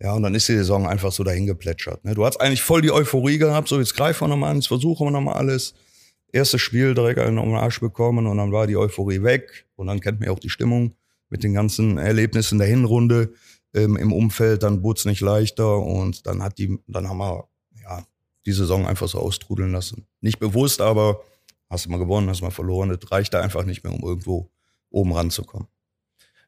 Ja, 0.00 0.12
und 0.14 0.22
dann 0.22 0.34
ist 0.34 0.48
die 0.48 0.56
Saison 0.56 0.86
einfach 0.86 1.10
so 1.10 1.24
dahin 1.24 1.46
geplätschert. 1.46 2.04
Ne? 2.04 2.14
Du 2.14 2.24
hast 2.24 2.40
eigentlich 2.40 2.62
voll 2.62 2.82
die 2.82 2.92
Euphorie 2.92 3.38
gehabt, 3.38 3.68
so 3.68 3.78
jetzt 3.78 3.96
greifen 3.96 4.22
wir 4.22 4.28
nochmal 4.28 4.50
an, 4.50 4.58
jetzt 4.58 4.68
versuchen 4.68 5.06
wir 5.06 5.10
nochmal 5.10 5.34
alles 5.34 5.74
erstes 6.32 6.60
Spiel 6.60 6.94
direkt 6.94 7.18
einen 7.18 7.38
um 7.38 7.48
den 7.48 7.58
Arsch 7.58 7.80
bekommen 7.80 8.26
und 8.26 8.36
dann 8.36 8.52
war 8.52 8.66
die 8.66 8.76
Euphorie 8.76 9.22
weg. 9.22 9.66
Und 9.76 9.88
dann 9.88 10.00
kennt 10.00 10.20
man 10.20 10.28
ja 10.28 10.32
auch 10.32 10.38
die 10.38 10.50
Stimmung 10.50 10.94
mit 11.30 11.42
den 11.42 11.54
ganzen 11.54 11.98
Erlebnissen 11.98 12.58
der 12.58 12.68
Hinrunde 12.68 13.32
ähm, 13.74 13.96
im 13.96 14.12
Umfeld. 14.12 14.62
Dann 14.62 14.82
wurde 14.82 14.98
es 14.98 15.04
nicht 15.04 15.20
leichter 15.20 15.78
und 15.78 16.26
dann 16.26 16.42
hat 16.42 16.58
die, 16.58 16.78
dann 16.86 17.08
haben 17.08 17.18
wir 17.18 17.48
ja 17.82 18.04
die 18.46 18.52
Saison 18.52 18.86
einfach 18.86 19.08
so 19.08 19.18
austrudeln 19.18 19.72
lassen. 19.72 20.06
Nicht 20.20 20.38
bewusst, 20.38 20.80
aber 20.80 21.22
hast 21.68 21.86
du 21.86 21.90
mal 21.90 21.98
gewonnen, 21.98 22.28
hast 22.28 22.40
du 22.40 22.44
mal 22.44 22.50
verloren. 22.50 22.88
Das 22.88 23.10
reicht 23.10 23.34
da 23.34 23.40
einfach 23.40 23.64
nicht 23.64 23.84
mehr, 23.84 23.92
um 23.92 24.02
irgendwo 24.02 24.50
oben 24.90 25.12
ranzukommen. 25.12 25.68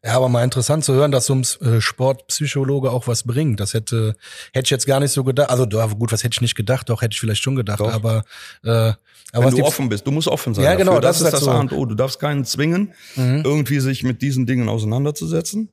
Ja, 0.04 0.16
aber 0.16 0.30
mal 0.30 0.44
interessant 0.44 0.82
zu 0.84 0.94
hören, 0.94 1.12
dass 1.12 1.26
so 1.26 1.34
ein 1.34 1.44
äh, 1.60 1.80
Sportpsychologe 1.80 2.90
auch 2.90 3.06
was 3.06 3.24
bringt. 3.24 3.60
Das 3.60 3.74
hätte 3.74 4.16
hätte 4.52 4.66
ich 4.66 4.70
jetzt 4.70 4.86
gar 4.86 4.98
nicht 4.98 5.12
so 5.12 5.24
gedacht. 5.24 5.50
Also 5.50 5.66
gut, 5.66 6.10
was 6.10 6.24
hätte 6.24 6.34
ich 6.34 6.40
nicht 6.40 6.54
gedacht, 6.54 6.88
doch 6.88 7.02
hätte 7.02 7.12
ich 7.12 7.20
vielleicht 7.20 7.42
schon 7.42 7.54
gedacht, 7.54 7.80
doch. 7.80 7.92
aber 7.92 8.24
äh, 8.64 8.92
aber 9.32 9.46
Wenn 9.46 9.56
du 9.56 9.64
offen 9.64 9.88
bist, 9.88 10.06
du 10.06 10.10
musst 10.10 10.26
offen 10.26 10.54
sein. 10.54 10.64
Ja, 10.64 10.74
genau, 10.74 10.98
dafür. 10.98 11.00
das, 11.02 11.18
das, 11.18 11.26
ist 11.28 11.32
halt 11.34 11.42
das 11.42 11.48
A 11.48 11.60
und 11.60 11.72
O. 11.72 11.86
Du 11.86 11.94
darfst 11.94 12.18
keinen 12.18 12.44
zwingen, 12.44 12.94
mhm. 13.14 13.42
irgendwie 13.44 13.80
sich 13.80 14.02
mit 14.02 14.22
diesen 14.22 14.46
Dingen 14.46 14.68
auseinanderzusetzen. 14.68 15.70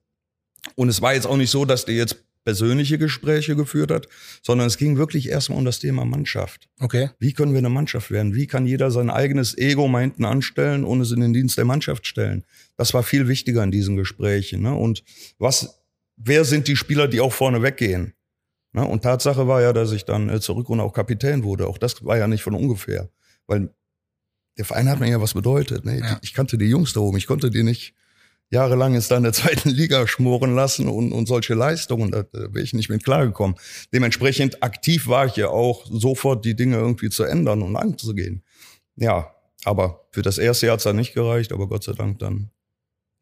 Und 0.75 0.89
es 0.89 1.01
war 1.01 1.13
jetzt 1.13 1.25
auch 1.25 1.37
nicht 1.37 1.49
so, 1.49 1.65
dass 1.65 1.85
der 1.85 1.95
jetzt 1.95 2.17
persönliche 2.47 2.97
Gespräche 2.97 3.57
geführt 3.57 3.91
hat, 3.91 4.07
sondern 4.41 4.67
es 4.67 4.77
ging 4.77 4.95
wirklich 4.95 5.27
erstmal 5.27 5.59
um 5.59 5.65
das 5.65 5.79
Thema 5.79 6.05
Mannschaft. 6.05 6.69
Okay. 6.79 7.09
Wie 7.19 7.33
können 7.33 7.51
wir 7.51 7.57
eine 7.57 7.67
Mannschaft 7.67 8.09
werden? 8.09 8.35
Wie 8.35 8.47
kann 8.47 8.65
jeder 8.65 8.89
sein 8.89 9.09
eigenes 9.09 9.57
Ego 9.57 9.89
mal 9.89 9.99
hinten 9.99 10.23
anstellen 10.23 10.85
und 10.85 11.01
es 11.01 11.11
in 11.11 11.19
den 11.19 11.33
Dienst 11.33 11.57
der 11.57 11.65
Mannschaft 11.65 12.07
stellen? 12.07 12.45
Das 12.77 12.93
war 12.93 13.03
viel 13.03 13.27
wichtiger 13.27 13.61
in 13.65 13.71
diesen 13.71 13.97
Gesprächen. 13.97 14.61
Ne? 14.61 14.73
Und 14.73 15.03
was, 15.37 15.83
wer 16.15 16.45
sind 16.45 16.69
die 16.69 16.77
Spieler, 16.77 17.09
die 17.09 17.19
auch 17.19 17.33
vorne 17.33 17.61
weggehen? 17.61 18.13
Ne? 18.71 18.87
Und 18.87 19.01
Tatsache 19.01 19.45
war 19.49 19.61
ja, 19.61 19.73
dass 19.73 19.91
ich 19.91 20.05
dann 20.05 20.29
äh, 20.29 20.39
zurück 20.39 20.69
und 20.69 20.79
auch 20.79 20.93
Kapitän 20.93 21.43
wurde. 21.43 21.67
Auch 21.67 21.77
das 21.77 22.05
war 22.05 22.17
ja 22.17 22.29
nicht 22.29 22.43
von 22.43 22.55
ungefähr. 22.55 23.09
Weil 23.45 23.75
der 24.57 24.63
Verein 24.63 24.87
hat 24.87 25.01
mir 25.01 25.09
ja 25.09 25.19
was 25.19 25.33
bedeutet. 25.33 25.83
Ne? 25.83 25.99
Ja. 25.99 26.17
Ich 26.21 26.33
kannte 26.33 26.57
die 26.57 26.69
Jungs 26.69 26.93
da 26.93 27.01
oben, 27.01 27.17
ich 27.17 27.27
konnte 27.27 27.51
die 27.51 27.63
nicht 27.63 27.93
jahrelang 28.49 28.93
jetzt 28.93 29.11
da 29.11 29.17
in 29.17 29.23
der 29.23 29.33
zweiten 29.33 29.69
Liga 29.69 30.07
schmoren 30.07 30.55
lassen 30.55 30.87
und, 30.87 31.11
und 31.11 31.27
solche 31.27 31.53
Leistungen, 31.53 32.11
da, 32.11 32.23
da 32.23 32.53
wäre 32.53 32.61
ich 32.61 32.73
nicht 32.73 32.89
mit 32.89 33.03
klargekommen. 33.03 33.57
Dementsprechend 33.93 34.63
aktiv 34.63 35.07
war 35.07 35.25
ich 35.25 35.35
ja 35.35 35.49
auch, 35.49 35.85
sofort 35.89 36.45
die 36.45 36.55
Dinge 36.55 36.77
irgendwie 36.77 37.09
zu 37.09 37.23
ändern 37.23 37.61
und 37.61 37.75
anzugehen. 37.75 38.43
Ja, 38.95 39.31
aber 39.63 40.07
für 40.11 40.21
das 40.21 40.37
erste 40.37 40.67
Jahr 40.67 40.73
hat's 40.73 40.83
dann 40.83 40.95
nicht 40.95 41.13
gereicht, 41.13 41.51
aber 41.51 41.67
Gott 41.67 41.83
sei 41.83 41.93
Dank 41.93 42.19
dann. 42.19 42.49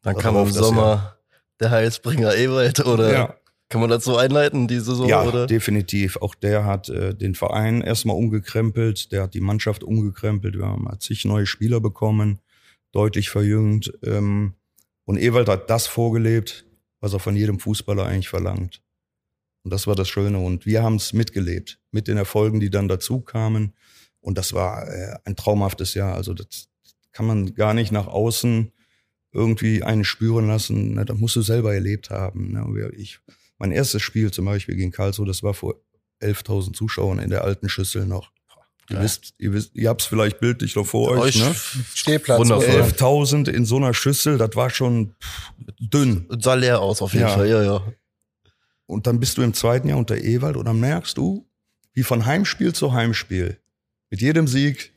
Dann 0.03 0.17
kam 0.17 0.35
im 0.35 0.51
Sommer 0.51 1.17
der 1.59 1.71
Heilsbringer 1.71 2.35
Ewald, 2.35 2.85
oder? 2.85 3.11
Ja. 3.11 3.35
Kann 3.69 3.81
man 3.81 3.89
das 3.89 4.03
so 4.03 4.15
einleiten, 4.15 4.67
diese 4.67 4.85
Saison? 4.85 5.09
Ja, 5.09 5.23
oder? 5.23 5.47
definitiv. 5.47 6.17
Auch 6.17 6.35
der 6.35 6.65
hat 6.65 6.89
äh, 6.89 7.15
den 7.15 7.33
Verein 7.33 7.81
erstmal 7.81 8.15
umgekrempelt, 8.15 9.11
der 9.11 9.23
hat 9.23 9.33
die 9.33 9.41
Mannschaft 9.41 9.83
umgekrempelt. 9.83 10.55
Wir 10.55 10.67
haben 10.67 10.87
zig 10.99 11.25
neue 11.25 11.47
Spieler 11.47 11.79
bekommen, 11.79 12.39
deutlich 12.91 13.31
verjüngt. 13.31 13.91
Ähm, 14.03 14.53
und 15.05 15.17
Ewald 15.17 15.47
hat 15.47 15.69
das 15.69 15.87
vorgelebt, 15.87 16.65
was 16.99 17.13
er 17.13 17.19
von 17.19 17.35
jedem 17.35 17.59
Fußballer 17.59 18.05
eigentlich 18.05 18.29
verlangt. 18.29 18.81
Und 19.63 19.71
das 19.71 19.87
war 19.87 19.95
das 19.95 20.09
Schöne. 20.09 20.39
Und 20.39 20.65
wir 20.65 20.83
haben 20.83 20.95
es 20.95 21.13
mitgelebt, 21.13 21.79
mit 21.91 22.07
den 22.07 22.17
Erfolgen, 22.17 22.59
die 22.59 22.69
dann 22.69 22.87
dazu 22.87 23.21
kamen. 23.21 23.73
Und 24.19 24.37
das 24.37 24.53
war 24.53 24.87
äh, 24.87 25.17
ein 25.23 25.35
traumhaftes 25.35 25.93
Jahr. 25.93 26.15
Also 26.15 26.33
das 26.33 26.69
kann 27.11 27.25
man 27.25 27.53
gar 27.53 27.73
nicht 27.73 27.91
nach 27.91 28.07
außen 28.07 28.71
irgendwie 29.31 29.83
einen 29.83 30.03
spüren 30.03 30.47
lassen. 30.47 30.95
Das 31.05 31.17
musst 31.17 31.35
du 31.35 31.41
selber 31.41 31.73
erlebt 31.73 32.09
haben. 32.09 32.51
Ne? 32.51 32.91
Ich, 32.95 33.19
mein 33.57 33.71
erstes 33.71 34.01
Spiel 34.01 34.31
zum 34.31 34.45
Beispiel 34.45 34.75
gegen 34.75 34.91
Karlsruhe, 34.91 35.27
das 35.27 35.43
war 35.43 35.53
vor 35.53 35.75
11.000 36.21 36.73
Zuschauern 36.73 37.19
in 37.19 37.29
der 37.29 37.43
alten 37.43 37.69
Schüssel 37.69 38.05
noch. 38.05 38.31
Ihr 38.89 39.01
wisst, 39.01 39.33
ihr 39.39 39.53
wisst, 39.53 39.75
ihr 39.75 39.89
habt's 39.89 40.05
vielleicht 40.05 40.39
bildlich 40.39 40.75
noch 40.75 40.85
vor 40.85 41.11
euch, 41.11 41.37
ne? 41.37 41.55
Stehplatz. 41.93 42.41
11.000 42.41 43.49
in 43.49 43.65
so 43.65 43.77
einer 43.77 43.93
Schüssel, 43.93 44.37
das 44.37 44.55
war 44.55 44.69
schon 44.69 45.15
pff, 45.21 45.51
dünn. 45.79 46.27
Sah 46.39 46.53
leer 46.53 46.81
aus 46.81 47.01
auf 47.01 47.13
jeden 47.13 47.27
ja. 47.27 47.33
Fall, 47.33 47.49
ja, 47.49 47.63
ja. 47.63 47.81
Und 48.85 49.07
dann 49.07 49.19
bist 49.19 49.37
du 49.37 49.41
im 49.41 49.53
zweiten 49.53 49.87
Jahr 49.89 49.97
unter 49.97 50.17
Ewald 50.17 50.57
und 50.57 50.65
dann 50.65 50.79
merkst 50.79 51.17
du, 51.17 51.47
wie 51.93 52.03
von 52.03 52.25
Heimspiel 52.25 52.73
zu 52.73 52.93
Heimspiel, 52.93 53.59
mit 54.11 54.21
jedem 54.21 54.47
Sieg 54.47 54.93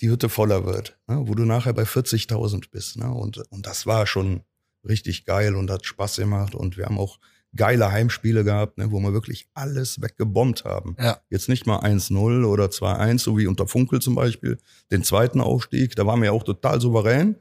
die 0.00 0.10
Hütte 0.10 0.28
voller 0.28 0.64
wird, 0.64 0.98
ne? 1.06 1.22
wo 1.26 1.34
du 1.34 1.44
nachher 1.44 1.74
bei 1.74 1.82
40.000 1.82 2.70
bist. 2.70 2.96
Ne? 2.96 3.10
Und, 3.12 3.38
und 3.50 3.66
das 3.66 3.86
war 3.86 4.06
schon 4.06 4.40
richtig 4.88 5.26
geil 5.26 5.54
und 5.54 5.70
hat 5.70 5.86
Spaß 5.86 6.16
gemacht 6.16 6.54
und 6.54 6.76
wir 6.76 6.86
haben 6.86 6.98
auch 6.98 7.18
geile 7.56 7.90
Heimspiele 7.90 8.44
gehabt, 8.44 8.78
ne, 8.78 8.92
wo 8.92 9.00
wir 9.00 9.12
wirklich 9.12 9.48
alles 9.54 10.00
weggebombt 10.00 10.64
haben. 10.64 10.96
Ja. 10.98 11.18
Jetzt 11.30 11.48
nicht 11.48 11.66
mal 11.66 11.80
1-0 11.80 12.44
oder 12.44 12.66
2-1, 12.66 13.18
so 13.18 13.36
wie 13.36 13.46
unter 13.46 13.66
Funkel 13.66 14.00
zum 14.00 14.14
Beispiel. 14.14 14.58
Den 14.90 15.02
zweiten 15.02 15.40
Aufstieg, 15.40 15.96
da 15.96 16.06
waren 16.06 16.20
wir 16.20 16.26
ja 16.26 16.32
auch 16.32 16.44
total 16.44 16.80
souverän 16.80 17.36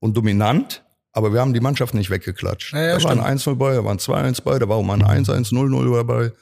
und 0.00 0.16
dominant, 0.16 0.84
aber 1.12 1.32
wir 1.32 1.40
haben 1.40 1.52
die 1.52 1.60
Mannschaft 1.60 1.94
nicht 1.94 2.10
weggeklatscht. 2.10 2.72
Ja, 2.72 2.82
ja, 2.82 2.98
da 2.98 3.04
waren 3.04 3.20
1-0 3.20 3.54
bei, 3.56 3.74
da 3.74 3.84
waren 3.84 3.98
2-1 3.98 4.42
bei, 4.42 4.58
da 4.58 4.68
war 4.68 4.76
auch 4.76 4.82
mal 4.82 5.02
ein 5.02 5.24
1-1-0-0 5.24 5.94
dabei. 5.94 6.32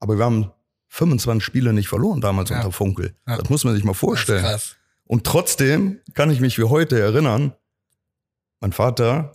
Aber 0.00 0.18
wir 0.18 0.24
haben 0.24 0.50
25 0.88 1.44
Spiele 1.44 1.72
nicht 1.72 1.88
verloren 1.88 2.20
damals 2.20 2.50
ja. 2.50 2.56
unter 2.56 2.72
Funkel. 2.72 3.14
Das 3.26 3.48
muss 3.48 3.64
man 3.64 3.74
sich 3.74 3.84
mal 3.84 3.94
vorstellen. 3.94 4.58
Und 5.04 5.24
trotzdem 5.24 6.00
kann 6.14 6.30
ich 6.30 6.40
mich 6.40 6.58
wie 6.58 6.64
heute 6.64 6.98
erinnern, 6.98 7.52
mein 8.60 8.72
Vater 8.72 9.32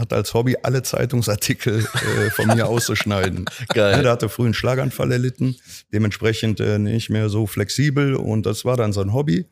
hat 0.00 0.12
als 0.12 0.34
Hobby 0.34 0.56
alle 0.62 0.82
Zeitungsartikel 0.82 1.78
äh, 1.78 2.30
von 2.30 2.48
mir 2.48 2.66
auszuschneiden. 2.68 3.44
Geil. 3.68 3.92
Ja, 3.96 4.02
der 4.02 4.12
hatte 4.12 4.28
früh 4.28 4.44
einen 4.44 4.54
Schlaganfall 4.54 5.12
erlitten, 5.12 5.56
dementsprechend 5.92 6.58
äh, 6.60 6.78
nicht 6.78 7.10
mehr 7.10 7.28
so 7.28 7.46
flexibel 7.46 8.16
und 8.16 8.46
das 8.46 8.64
war 8.64 8.76
dann 8.76 8.92
sein 8.92 9.12
Hobby. 9.12 9.46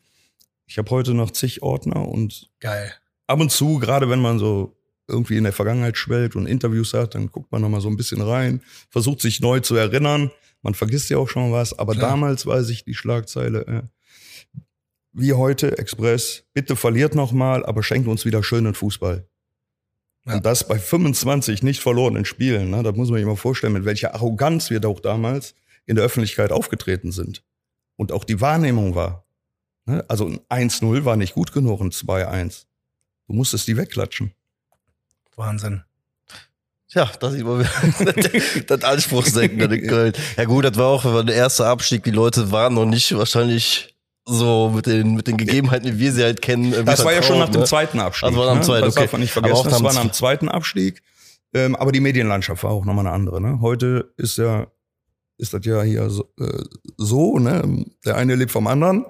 Ich 0.65 0.77
habe 0.77 0.89
heute 0.91 1.13
noch 1.13 1.31
zig 1.31 1.63
Ordner 1.63 2.07
und 2.07 2.49
Geil. 2.59 2.93
ab 3.27 3.39
und 3.39 3.51
zu, 3.51 3.79
gerade 3.79 4.09
wenn 4.09 4.21
man 4.21 4.39
so 4.39 4.75
irgendwie 5.07 5.37
in 5.37 5.43
der 5.43 5.53
Vergangenheit 5.53 5.97
schwelgt 5.97 6.35
und 6.35 6.45
Interviews 6.45 6.93
hat, 6.93 7.15
dann 7.15 7.31
guckt 7.31 7.51
man 7.51 7.61
noch 7.61 7.69
mal 7.69 7.81
so 7.81 7.89
ein 7.89 7.97
bisschen 7.97 8.21
rein, 8.21 8.61
versucht 8.89 9.21
sich 9.21 9.39
neu 9.39 9.59
zu 9.59 9.75
erinnern. 9.75 10.31
Man 10.61 10.75
vergisst 10.75 11.09
ja 11.09 11.17
auch 11.17 11.29
schon 11.29 11.51
was, 11.51 11.77
aber 11.77 11.93
Klar. 11.93 12.11
damals 12.11 12.45
weiß 12.45 12.69
ich 12.69 12.83
die 12.83 12.93
Schlagzeile, 12.93 13.65
äh, 13.65 13.81
wie 15.13 15.33
heute 15.33 15.77
Express, 15.77 16.43
bitte 16.53 16.75
verliert 16.75 17.15
noch 17.15 17.31
mal, 17.31 17.65
aber 17.65 17.81
schenkt 17.81 18.07
uns 18.07 18.25
wieder 18.25 18.43
schönen 18.43 18.75
Fußball. 18.75 19.27
Ja. 20.29 20.35
Und 20.35 20.45
das 20.45 20.67
bei 20.67 20.77
25 20.77 21.63
nicht 21.63 21.81
verlorenen 21.81 22.23
Spielen. 22.23 22.69
Ne? 22.69 22.83
Da 22.83 22.91
muss 22.91 23.09
man 23.09 23.17
sich 23.17 23.25
mal 23.25 23.35
vorstellen, 23.35 23.73
mit 23.73 23.85
welcher 23.85 24.13
Arroganz 24.13 24.69
wir 24.69 24.79
doch 24.79 24.99
damals 24.99 25.55
in 25.87 25.95
der 25.95 26.05
Öffentlichkeit 26.05 26.51
aufgetreten 26.51 27.11
sind. 27.11 27.43
Und 27.95 28.11
auch 28.11 28.23
die 28.23 28.39
Wahrnehmung 28.39 28.93
war. 28.93 29.25
Ne? 29.85 30.05
Also 30.07 30.27
ein 30.27 30.69
1-0 30.69 31.03
war 31.03 31.17
nicht 31.17 31.33
gut 31.33 31.51
genug, 31.51 31.81
ein 31.81 31.89
2-1. 31.89 32.65
Du 33.27 33.33
musstest 33.33 33.67
die 33.67 33.75
wegklatschen. 33.75 34.31
Wahnsinn. 35.35 35.83
Ja, 36.89 37.11
das 37.19 37.33
sieht 37.33 37.45
man 37.45 37.67
das 38.67 38.83
Anspruchsdenken 38.83 39.71
in 39.71 39.87
Köln. 39.87 40.13
Ja 40.37 40.45
gut, 40.45 40.63
das 40.63 40.75
war 40.77 40.87
auch 40.87 41.25
der 41.25 41.35
erste 41.35 41.65
Abstieg. 41.65 42.03
Die 42.03 42.11
Leute 42.11 42.51
waren 42.51 42.75
noch 42.75 42.85
nicht 42.85 43.15
wahrscheinlich 43.17 43.95
so 44.29 44.69
mit 44.69 44.85
den, 44.85 45.15
mit 45.15 45.27
den 45.27 45.37
Gegebenheiten, 45.37 45.85
wie 45.87 45.99
wir 45.99 46.13
sie 46.13 46.23
halt 46.23 46.41
kennen. 46.41 46.73
Äh, 46.73 46.83
das 46.83 47.03
war 47.03 47.13
ja 47.13 47.23
schon 47.23 47.39
nach 47.39 47.49
dem 47.49 47.61
ne? 47.61 47.67
zweiten 47.67 47.99
Abstieg. 47.99 48.27
Also 48.27 48.39
war 48.39 48.45
nach 48.47 48.61
dem 48.61 48.63
zweiten, 48.63 48.81
ne? 48.81 48.85
Das 48.85 48.95
okay. 48.95 49.03
darf 49.05 49.11
man 49.13 49.21
nicht 49.21 49.33
vergessen. 49.33 49.69
Das 49.69 49.83
war 49.83 49.93
nach 49.93 50.01
dem 50.01 50.13
zweiten 50.13 50.49
Abstieg. 50.49 51.01
Ähm, 51.53 51.75
aber 51.75 51.91
die 51.91 51.99
Medienlandschaft 51.99 52.63
war 52.63 52.71
auch 52.71 52.85
nochmal 52.85 53.07
eine 53.07 53.15
andere. 53.15 53.41
Ne? 53.41 53.59
Heute 53.61 54.13
ist 54.17 54.37
ja, 54.37 54.67
ist 55.37 55.53
das 55.53 55.65
ja 55.65 55.81
hier 55.81 56.09
so, 56.09 56.31
äh, 56.39 56.63
so, 56.97 57.39
ne? 57.39 57.85
Der 58.05 58.17
eine 58.17 58.35
lebt 58.35 58.51
vom 58.51 58.67
anderen. 58.67 59.05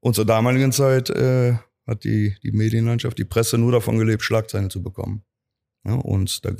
Und 0.00 0.14
zur 0.14 0.24
damaligen 0.24 0.72
Zeit 0.72 1.10
äh, 1.10 1.54
hat 1.86 2.04
die, 2.04 2.36
die 2.42 2.52
Medienlandschaft, 2.52 3.18
die 3.18 3.24
Presse 3.24 3.58
nur 3.58 3.72
davon 3.72 3.98
gelebt, 3.98 4.22
Schlagzeilen 4.22 4.70
zu 4.70 4.82
bekommen. 4.82 5.24
Ja, 5.84 5.94
und 5.94 6.44
da 6.44 6.50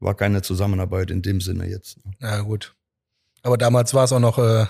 war 0.00 0.14
keine 0.14 0.42
Zusammenarbeit 0.42 1.10
in 1.10 1.22
dem 1.22 1.40
Sinne 1.40 1.68
jetzt. 1.68 2.04
Ne? 2.04 2.12
Ja, 2.20 2.40
gut. 2.40 2.74
Aber 3.42 3.56
damals 3.56 3.94
war 3.94 4.04
es 4.04 4.12
auch 4.12 4.20
noch 4.20 4.38
äh, 4.38 4.66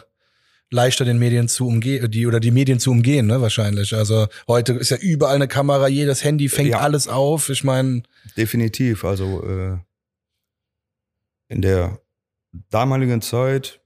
leichter, 0.71 1.05
den 1.05 1.19
Medien 1.19 1.49
zu 1.49 1.67
umgehen, 1.67 2.11
die 2.11 2.27
oder 2.27 2.41
die 2.41 2.51
Medien 2.51 2.79
zu 2.79 2.91
umgehen, 2.91 3.27
ne, 3.27 3.41
wahrscheinlich. 3.41 3.95
Also 3.95 4.29
heute 4.47 4.75
ist 4.75 4.91
ja 4.91 4.97
überall 4.97 5.35
eine 5.35 5.49
Kamera, 5.49 5.89
jedes 5.89 6.25
Handy 6.25 6.49
fängt 6.49 6.71
ja. 6.71 6.79
alles 6.79 7.09
auf. 7.09 7.49
Ich 7.49 7.65
meine. 7.65 8.03
Definitiv. 8.37 9.05
Also 9.05 9.45
äh, 9.45 9.79
in 11.49 11.63
der 11.63 12.01
damaligen 12.71 13.21
Zeit 13.21 13.80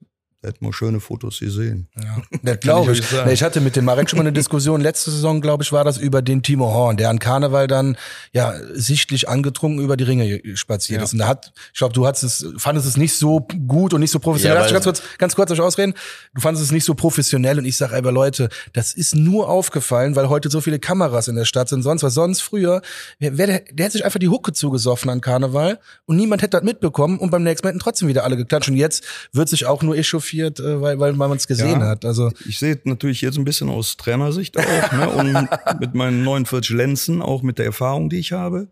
hätten 0.44 0.64
wir 0.64 0.72
schöne 0.72 1.00
Fotos 1.00 1.40
gesehen. 1.40 1.88
Ja, 1.96 2.22
das 2.42 2.60
glaube 2.60 2.92
ich. 2.92 3.00
Ich. 3.00 3.32
ich 3.32 3.42
hatte 3.42 3.60
mit 3.60 3.76
dem 3.76 3.84
Marek 3.84 4.10
schon 4.10 4.18
mal 4.18 4.24
eine 4.24 4.32
Diskussion. 4.32 4.80
Letzte 4.80 5.10
Saison, 5.10 5.40
glaube 5.40 5.62
ich, 5.62 5.72
war 5.72 5.84
das 5.84 5.98
über 5.98 6.22
den 6.22 6.42
Timo 6.42 6.72
Horn, 6.72 6.96
der 6.96 7.10
an 7.10 7.18
Karneval 7.18 7.66
dann 7.66 7.96
ja 8.32 8.54
sichtlich 8.72 9.28
angetrunken 9.28 9.82
über 9.82 9.96
die 9.96 10.04
Ringe 10.04 10.40
spaziert 10.54 10.98
ja. 11.00 11.04
ist. 11.04 11.12
Und 11.12 11.20
da 11.20 11.28
hat, 11.28 11.52
ich 11.72 11.78
glaube, 11.78 11.94
du 11.94 12.06
hattest 12.06 12.24
es, 12.24 12.46
fandest 12.58 12.86
es 12.86 12.96
nicht 12.96 13.14
so 13.14 13.46
gut 13.66 13.94
und 13.94 14.00
nicht 14.00 14.10
so 14.10 14.18
professionell. 14.18 14.58
Ja, 14.58 14.70
ganz 14.70 14.84
kurz, 14.84 15.02
ganz 15.18 15.34
kurz 15.34 15.50
euch 15.50 15.60
ausreden. 15.60 15.94
Du 16.34 16.40
fandest 16.40 16.64
es 16.64 16.72
nicht 16.72 16.84
so 16.84 16.94
professionell 16.94 17.58
und 17.58 17.64
ich 17.64 17.76
sage 17.76 17.96
aber 17.96 18.12
Leute, 18.12 18.48
das 18.72 18.94
ist 18.94 19.14
nur 19.14 19.48
aufgefallen, 19.48 20.16
weil 20.16 20.28
heute 20.28 20.50
so 20.50 20.60
viele 20.60 20.78
Kameras 20.78 21.28
in 21.28 21.36
der 21.36 21.44
Stadt 21.44 21.68
sind. 21.68 21.82
Sonst 21.82 22.02
was 22.02 22.14
sonst 22.14 22.40
früher, 22.40 22.82
wer, 23.18 23.46
der, 23.46 23.60
der 23.60 23.86
hätte 23.86 23.92
sich 23.92 24.04
einfach 24.04 24.20
die 24.20 24.28
Hucke 24.28 24.52
zugesoffen 24.52 25.10
an 25.10 25.20
Karneval 25.20 25.78
und 26.06 26.16
niemand 26.16 26.42
hätte 26.42 26.56
das 26.56 26.64
mitbekommen 26.64 27.18
und 27.18 27.30
beim 27.30 27.42
nächsten 27.42 27.66
Mal 27.66 27.70
hätten 27.70 27.80
trotzdem 27.80 28.08
wieder 28.08 28.24
alle 28.24 28.36
geklatscht. 28.36 28.68
Und 28.68 28.76
jetzt 28.76 29.04
wird 29.32 29.48
sich 29.48 29.66
auch 29.66 29.82
nur 29.82 29.96
echauffiert 29.96 30.33
echauffiert, 30.34 30.60
äh, 30.60 30.80
weil, 30.80 30.98
weil 30.98 31.12
man 31.14 31.32
es 31.32 31.46
gesehen 31.46 31.80
ja, 31.80 31.88
hat. 31.88 32.04
Also 32.04 32.30
ich 32.46 32.58
sehe 32.58 32.80
natürlich 32.84 33.20
jetzt 33.20 33.38
ein 33.38 33.44
bisschen 33.44 33.68
aus 33.68 33.96
Trainersicht 33.96 34.58
auch 34.58 34.92
ne? 34.92 35.10
und 35.70 35.80
mit 35.80 35.94
meinen 35.94 36.24
49 36.24 36.74
Lenzen, 36.74 37.22
auch 37.22 37.42
mit 37.42 37.58
der 37.58 37.66
Erfahrung, 37.66 38.10
die 38.10 38.18
ich 38.18 38.32
habe. 38.32 38.68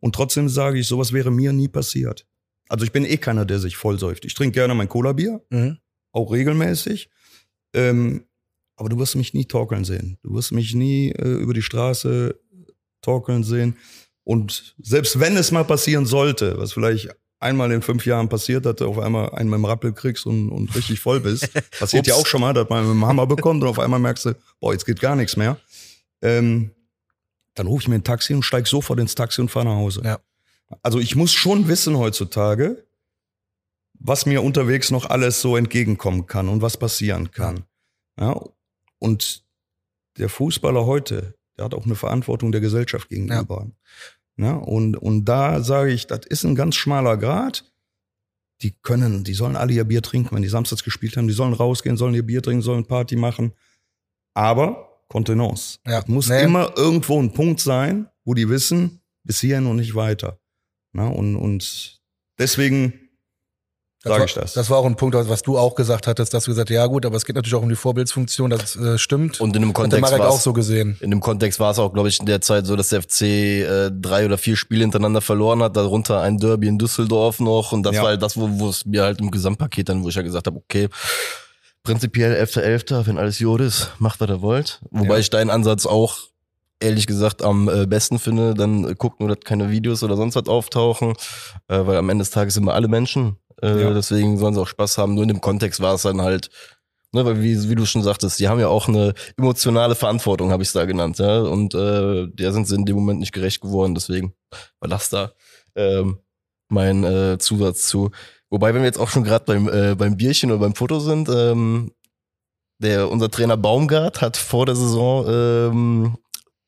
Und 0.00 0.14
trotzdem 0.14 0.48
sage 0.48 0.78
ich, 0.78 0.86
sowas 0.86 1.12
wäre 1.12 1.30
mir 1.30 1.52
nie 1.52 1.68
passiert. 1.68 2.26
Also 2.68 2.84
ich 2.84 2.92
bin 2.92 3.04
eh 3.04 3.16
keiner, 3.16 3.44
der 3.44 3.58
sich 3.58 3.76
vollsäuft. 3.76 4.24
Ich 4.24 4.34
trinke 4.34 4.54
gerne 4.54 4.74
mein 4.74 4.88
Cola-Bier, 4.88 5.42
mhm. 5.50 5.78
auch 6.12 6.32
regelmäßig. 6.32 7.10
Ähm, 7.74 8.24
aber 8.76 8.88
du 8.88 8.98
wirst 8.98 9.16
mich 9.16 9.34
nie 9.34 9.44
torkeln 9.44 9.84
sehen. 9.84 10.18
Du 10.22 10.34
wirst 10.34 10.52
mich 10.52 10.74
nie 10.74 11.10
äh, 11.10 11.28
über 11.28 11.54
die 11.54 11.62
Straße 11.62 12.38
torkeln 13.02 13.44
sehen. 13.44 13.76
Und 14.24 14.74
selbst 14.82 15.20
wenn 15.20 15.36
es 15.36 15.52
mal 15.52 15.64
passieren 15.64 16.06
sollte, 16.06 16.58
was 16.58 16.72
vielleicht 16.72 17.14
einmal 17.40 17.70
in 17.72 17.82
fünf 17.82 18.06
Jahren 18.06 18.28
passiert, 18.28 18.64
dass 18.64 18.76
du 18.76 18.86
auf 18.86 18.98
einmal 18.98 19.30
einen 19.30 19.50
mit 19.50 19.58
dem 19.58 19.64
Rappel 19.64 19.92
kriegst 19.92 20.26
und, 20.26 20.50
und 20.50 20.74
richtig 20.74 21.00
voll 21.00 21.20
bist. 21.20 21.48
Passiert 21.78 22.06
ja 22.06 22.14
auch 22.14 22.26
schon 22.26 22.40
mal, 22.40 22.52
dass 22.52 22.68
man 22.68 22.84
mit 22.84 22.94
dem 22.94 23.06
Hammer 23.06 23.26
bekommt 23.26 23.62
und 23.62 23.68
auf 23.68 23.78
einmal 23.78 24.00
merkst 24.00 24.26
du, 24.26 24.34
boah, 24.60 24.72
jetzt 24.72 24.86
geht 24.86 25.00
gar 25.00 25.16
nichts 25.16 25.36
mehr. 25.36 25.58
Ähm, 26.22 26.70
dann 27.54 27.66
rufe 27.66 27.82
ich 27.82 27.88
mir 27.88 27.96
ein 27.96 28.04
Taxi 28.04 28.34
und 28.34 28.42
steige 28.42 28.68
sofort 28.68 28.98
ins 28.98 29.14
Taxi 29.14 29.40
und 29.40 29.50
fahre 29.50 29.66
nach 29.66 29.76
Hause. 29.76 30.02
Ja. 30.04 30.18
Also 30.82 30.98
ich 30.98 31.14
muss 31.14 31.32
schon 31.32 31.68
wissen 31.68 31.96
heutzutage, 31.98 32.84
was 33.94 34.26
mir 34.26 34.42
unterwegs 34.42 34.90
noch 34.90 35.06
alles 35.06 35.40
so 35.40 35.56
entgegenkommen 35.56 36.26
kann 36.26 36.48
und 36.48 36.62
was 36.62 36.76
passieren 36.76 37.30
kann. 37.30 37.64
Ja, 38.18 38.40
und 38.98 39.44
der 40.18 40.28
Fußballer 40.28 40.86
heute, 40.86 41.34
der 41.56 41.66
hat 41.66 41.74
auch 41.74 41.84
eine 41.84 41.94
Verantwortung 41.94 42.52
der 42.52 42.60
Gesellschaft 42.60 43.08
gegenüber. 43.08 43.66
Ja. 43.66 43.70
Ne? 44.36 44.58
Und, 44.58 44.96
und 44.96 45.24
da 45.24 45.62
sage 45.62 45.92
ich, 45.92 46.06
das 46.06 46.26
ist 46.26 46.44
ein 46.44 46.54
ganz 46.54 46.74
schmaler 46.74 47.16
Grad. 47.16 47.70
Die 48.62 48.72
können, 48.82 49.24
die 49.24 49.34
sollen 49.34 49.56
alle 49.56 49.72
ihr 49.72 49.84
Bier 49.84 50.02
trinken, 50.02 50.34
wenn 50.34 50.42
die 50.42 50.48
samstags 50.48 50.84
gespielt 50.84 51.16
haben. 51.16 51.28
Die 51.28 51.34
sollen 51.34 51.52
rausgehen, 51.52 51.96
sollen 51.96 52.14
ihr 52.14 52.24
Bier 52.24 52.42
trinken, 52.42 52.62
sollen 52.62 52.86
Party 52.86 53.16
machen. 53.16 53.52
Aber 54.34 55.04
Kontenance. 55.08 55.78
Ja. 55.86 56.00
Es 56.00 56.08
muss 56.08 56.28
nee. 56.28 56.42
immer 56.42 56.72
irgendwo 56.76 57.20
ein 57.20 57.32
Punkt 57.32 57.60
sein, 57.60 58.08
wo 58.24 58.34
die 58.34 58.48
wissen, 58.48 59.00
bis 59.22 59.40
hierhin 59.40 59.66
und 59.66 59.76
nicht 59.76 59.94
weiter. 59.94 60.40
Ne? 60.92 61.08
und, 61.08 61.36
und 61.36 62.00
deswegen 62.38 63.03
sage 64.04 64.24
ich 64.26 64.34
das. 64.34 64.52
Das 64.52 64.70
war 64.70 64.78
auch 64.78 64.86
ein 64.86 64.96
Punkt, 64.96 65.16
was 65.16 65.42
du 65.42 65.58
auch 65.58 65.74
gesagt 65.74 66.06
hattest, 66.06 66.34
dass 66.34 66.44
du 66.44 66.50
gesagt 66.50 66.70
hast, 66.70 66.74
ja 66.74 66.86
gut, 66.86 67.06
aber 67.06 67.16
es 67.16 67.24
geht 67.24 67.36
natürlich 67.36 67.54
auch 67.54 67.62
um 67.62 67.68
die 67.68 67.76
Vorbildsfunktion, 67.76 68.50
das 68.50 68.76
äh, 68.76 68.98
stimmt. 68.98 69.40
Und 69.40 69.56
in 69.56 69.62
dem 69.62 69.72
Kontext 69.72 70.12
war 70.12 70.28
auch 70.28 70.40
so 70.40 70.52
gesehen. 70.52 70.96
In 71.00 71.10
dem 71.10 71.20
Kontext 71.20 71.58
war 71.58 71.70
es 71.70 71.78
auch, 71.78 71.92
glaube 71.92 72.08
ich, 72.08 72.20
in 72.20 72.26
der 72.26 72.40
Zeit 72.40 72.66
so, 72.66 72.76
dass 72.76 72.90
der 72.90 73.02
FC 73.02 73.22
äh, 73.22 73.90
drei 73.90 74.26
oder 74.26 74.38
vier 74.38 74.56
Spiele 74.56 74.82
hintereinander 74.82 75.20
verloren 75.20 75.62
hat, 75.62 75.76
darunter 75.76 76.20
ein 76.20 76.38
Derby 76.38 76.68
in 76.68 76.78
Düsseldorf 76.78 77.40
noch 77.40 77.72
und 77.72 77.82
das 77.82 77.94
ja. 77.94 78.02
war 78.02 78.10
halt 78.10 78.22
das, 78.22 78.36
wo, 78.36 78.68
es 78.68 78.84
mir 78.84 79.02
halt 79.02 79.20
im 79.20 79.30
Gesamtpaket 79.30 79.88
dann, 79.88 80.04
wo 80.04 80.08
ich 80.08 80.14
ja 80.14 80.22
gesagt 80.22 80.46
habe, 80.46 80.56
okay, 80.56 80.88
prinzipiell 81.82 82.34
11.11., 82.42 83.06
wenn 83.06 83.18
alles 83.18 83.38
Jod 83.38 83.60
ist, 83.60 83.92
macht, 83.98 84.20
was 84.20 84.28
ihr 84.28 84.42
wollt. 84.42 84.80
Wobei 84.90 85.14
ja. 85.14 85.20
ich 85.20 85.30
deinen 85.30 85.50
Ansatz 85.50 85.86
auch 85.86 86.18
ehrlich 86.80 87.06
gesagt 87.06 87.42
am 87.42 87.68
äh, 87.68 87.86
besten 87.86 88.18
finde, 88.18 88.54
dann 88.54 88.94
guckt 88.96 89.20
nur, 89.20 89.28
dass 89.28 89.40
keine 89.44 89.70
Videos 89.70 90.02
oder 90.02 90.16
sonst 90.16 90.34
was 90.34 90.48
auftauchen, 90.48 91.14
äh, 91.68 91.86
weil 91.86 91.96
am 91.96 92.10
Ende 92.10 92.22
des 92.22 92.30
Tages 92.30 92.54
sind 92.54 92.64
wir 92.64 92.74
alle 92.74 92.88
Menschen 92.88 93.36
äh, 93.62 93.82
ja. 93.82 93.92
Deswegen 93.92 94.38
sollen 94.38 94.54
sie 94.54 94.60
auch 94.60 94.68
Spaß 94.68 94.98
haben. 94.98 95.14
Nur 95.14 95.24
in 95.24 95.28
dem 95.28 95.40
Kontext 95.40 95.80
war 95.80 95.94
es 95.94 96.02
dann 96.02 96.20
halt, 96.20 96.50
ne, 97.12 97.24
weil 97.24 97.42
wie, 97.42 97.68
wie 97.68 97.74
du 97.74 97.86
schon 97.86 98.02
sagtest, 98.02 98.38
die 98.40 98.48
haben 98.48 98.60
ja 98.60 98.68
auch 98.68 98.88
eine 98.88 99.14
emotionale 99.36 99.94
Verantwortung, 99.94 100.50
habe 100.50 100.62
ich 100.62 100.68
es 100.68 100.72
da 100.72 100.84
genannt, 100.84 101.18
ja. 101.18 101.40
Und 101.40 101.74
äh, 101.74 102.26
der 102.28 102.52
sind 102.52 102.66
sie 102.66 102.74
in 102.74 102.84
dem 102.84 102.96
Moment 102.96 103.20
nicht 103.20 103.32
gerecht 103.32 103.60
geworden. 103.60 103.94
Deswegen 103.94 104.34
war 104.80 104.88
das 104.88 105.08
da 105.08 105.32
ähm, 105.76 106.18
mein 106.68 107.04
äh, 107.04 107.38
Zusatz 107.38 107.86
zu. 107.86 108.10
Wobei, 108.50 108.74
wenn 108.74 108.82
wir 108.82 108.86
jetzt 108.86 109.00
auch 109.00 109.08
schon 109.08 109.24
gerade 109.24 109.44
beim, 109.44 109.68
äh, 109.68 109.94
beim 109.94 110.16
Bierchen 110.16 110.50
oder 110.50 110.60
beim 110.60 110.74
Foto 110.74 111.00
sind, 111.00 111.28
ähm, 111.28 111.92
der, 112.78 113.10
unser 113.10 113.30
Trainer 113.30 113.56
Baumgart 113.56 114.20
hat 114.20 114.36
vor 114.36 114.66
der 114.66 114.76
Saison 114.76 115.26
ähm, 115.28 116.16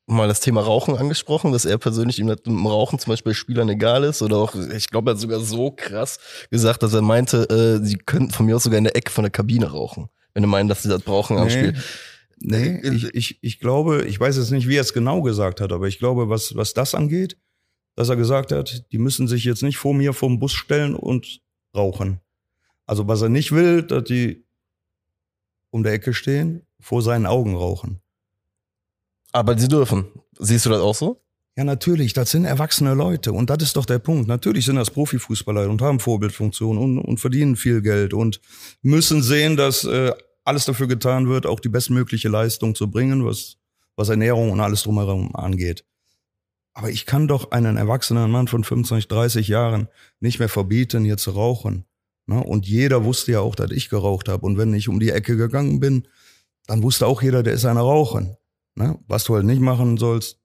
mal 0.07 0.27
das 0.27 0.39
Thema 0.39 0.61
Rauchen 0.61 0.95
angesprochen, 0.95 1.51
dass 1.51 1.65
er 1.65 1.77
persönlich 1.77 2.17
ihm 2.19 2.29
Rauchen 2.29 2.97
zum 2.97 3.11
Beispiel 3.11 3.33
Spielern 3.33 3.69
egal 3.69 4.05
ist 4.05 4.21
oder 4.21 4.37
auch, 4.37 4.55
ich 4.55 4.87
glaube, 4.87 5.11
er 5.11 5.13
hat 5.13 5.19
sogar 5.19 5.41
so 5.41 5.71
krass 5.71 6.19
gesagt, 6.49 6.81
dass 6.81 6.93
er 6.93 7.01
meinte, 7.01 7.49
äh, 7.49 7.85
sie 7.85 7.97
könnten 7.97 8.31
von 8.31 8.45
mir 8.45 8.55
aus 8.55 8.63
sogar 8.63 8.77
in 8.77 8.85
der 8.85 8.95
Ecke 8.95 9.11
von 9.11 9.23
der 9.23 9.31
Kabine 9.31 9.69
rauchen, 9.69 10.09
wenn 10.33 10.43
er 10.43 10.47
meinen, 10.47 10.69
dass 10.69 10.83
sie 10.83 10.89
das 10.89 11.01
brauchen 11.01 11.37
am 11.37 11.49
Spiel. 11.49 11.75
Nee, 12.39 12.79
ich, 12.83 13.15
ich, 13.15 13.39
ich 13.41 13.59
glaube, 13.59 14.05
ich 14.05 14.19
weiß 14.19 14.37
jetzt 14.37 14.51
nicht, 14.51 14.67
wie 14.67 14.77
er 14.77 14.81
es 14.81 14.93
genau 14.93 15.21
gesagt 15.21 15.59
hat, 15.59 15.71
aber 15.71 15.87
ich 15.87 15.99
glaube, 15.99 16.29
was, 16.29 16.55
was 16.55 16.73
das 16.73 16.95
angeht, 16.95 17.37
dass 17.95 18.09
er 18.09 18.15
gesagt 18.15 18.51
hat, 18.51 18.85
die 18.91 18.99
müssen 18.99 19.27
sich 19.27 19.43
jetzt 19.43 19.63
nicht 19.63 19.77
vor 19.77 19.93
mir 19.93 20.13
vom 20.13 20.39
Bus 20.39 20.53
stellen 20.53 20.95
und 20.95 21.41
rauchen. 21.75 22.21
Also 22.85 23.07
was 23.07 23.21
er 23.21 23.29
nicht 23.29 23.51
will, 23.51 23.81
dass 23.81 24.03
die 24.03 24.45
um 25.71 25.83
der 25.83 25.93
Ecke 25.93 26.13
stehen, 26.13 26.61
vor 26.79 27.01
seinen 27.01 27.25
Augen 27.25 27.55
rauchen. 27.55 28.01
Aber 29.37 29.55
sie 29.55 29.67
dürfen. 29.67 30.05
Siehst 30.39 30.65
du 30.65 30.71
das 30.71 30.81
auch 30.81 30.95
so? 30.95 31.21
Ja, 31.55 31.63
natürlich, 31.63 32.13
das 32.13 32.31
sind 32.31 32.45
erwachsene 32.45 32.95
Leute 32.95 33.33
und 33.33 33.51
das 33.51 33.61
ist 33.61 33.75
doch 33.75 33.85
der 33.85 33.99
Punkt. 33.99 34.27
Natürlich 34.27 34.65
sind 34.65 34.77
das 34.77 34.89
Profifußballer 34.89 35.69
und 35.69 35.79
haben 35.79 35.99
Vorbildfunktion 35.99 36.79
und, 36.79 36.97
und 36.97 37.19
verdienen 37.19 37.55
viel 37.55 37.83
Geld 37.83 38.15
und 38.15 38.41
müssen 38.81 39.21
sehen, 39.21 39.55
dass 39.55 39.83
äh, 39.83 40.11
alles 40.43 40.65
dafür 40.65 40.87
getan 40.87 41.29
wird, 41.29 41.45
auch 41.45 41.59
die 41.59 41.69
bestmögliche 41.69 42.29
Leistung 42.29 42.73
zu 42.73 42.89
bringen, 42.89 43.25
was, 43.25 43.57
was 43.95 44.09
Ernährung 44.09 44.49
und 44.49 44.59
alles 44.59 44.81
drumherum 44.81 45.35
angeht. 45.35 45.85
Aber 46.73 46.89
ich 46.89 47.05
kann 47.05 47.27
doch 47.27 47.51
einen 47.51 47.77
erwachsenen 47.77 48.31
Mann 48.31 48.47
von 48.47 48.63
25, 48.63 49.07
30 49.07 49.47
Jahren 49.47 49.87
nicht 50.19 50.39
mehr 50.39 50.49
verbieten, 50.49 51.05
hier 51.05 51.17
zu 51.17 51.29
rauchen. 51.29 51.85
Ne? 52.25 52.43
Und 52.43 52.67
jeder 52.67 53.03
wusste 53.03 53.33
ja 53.33 53.41
auch, 53.41 53.53
dass 53.53 53.69
ich 53.69 53.89
geraucht 53.89 54.29
habe. 54.29 54.47
Und 54.47 54.57
wenn 54.57 54.73
ich 54.73 54.89
um 54.89 54.99
die 54.99 55.11
Ecke 55.11 55.37
gegangen 55.37 55.79
bin, 55.79 56.07
dann 56.65 56.81
wusste 56.81 57.05
auch 57.05 57.21
jeder, 57.21 57.43
der 57.43 57.53
ist 57.53 57.65
einer 57.65 57.81
Rauchen. 57.81 58.35
Ne? 58.77 58.99
Was 59.07 59.23
du 59.23 59.33
halt 59.33 59.45
nicht 59.45 59.59
machen 59.59 59.97
sollst, 59.97 60.37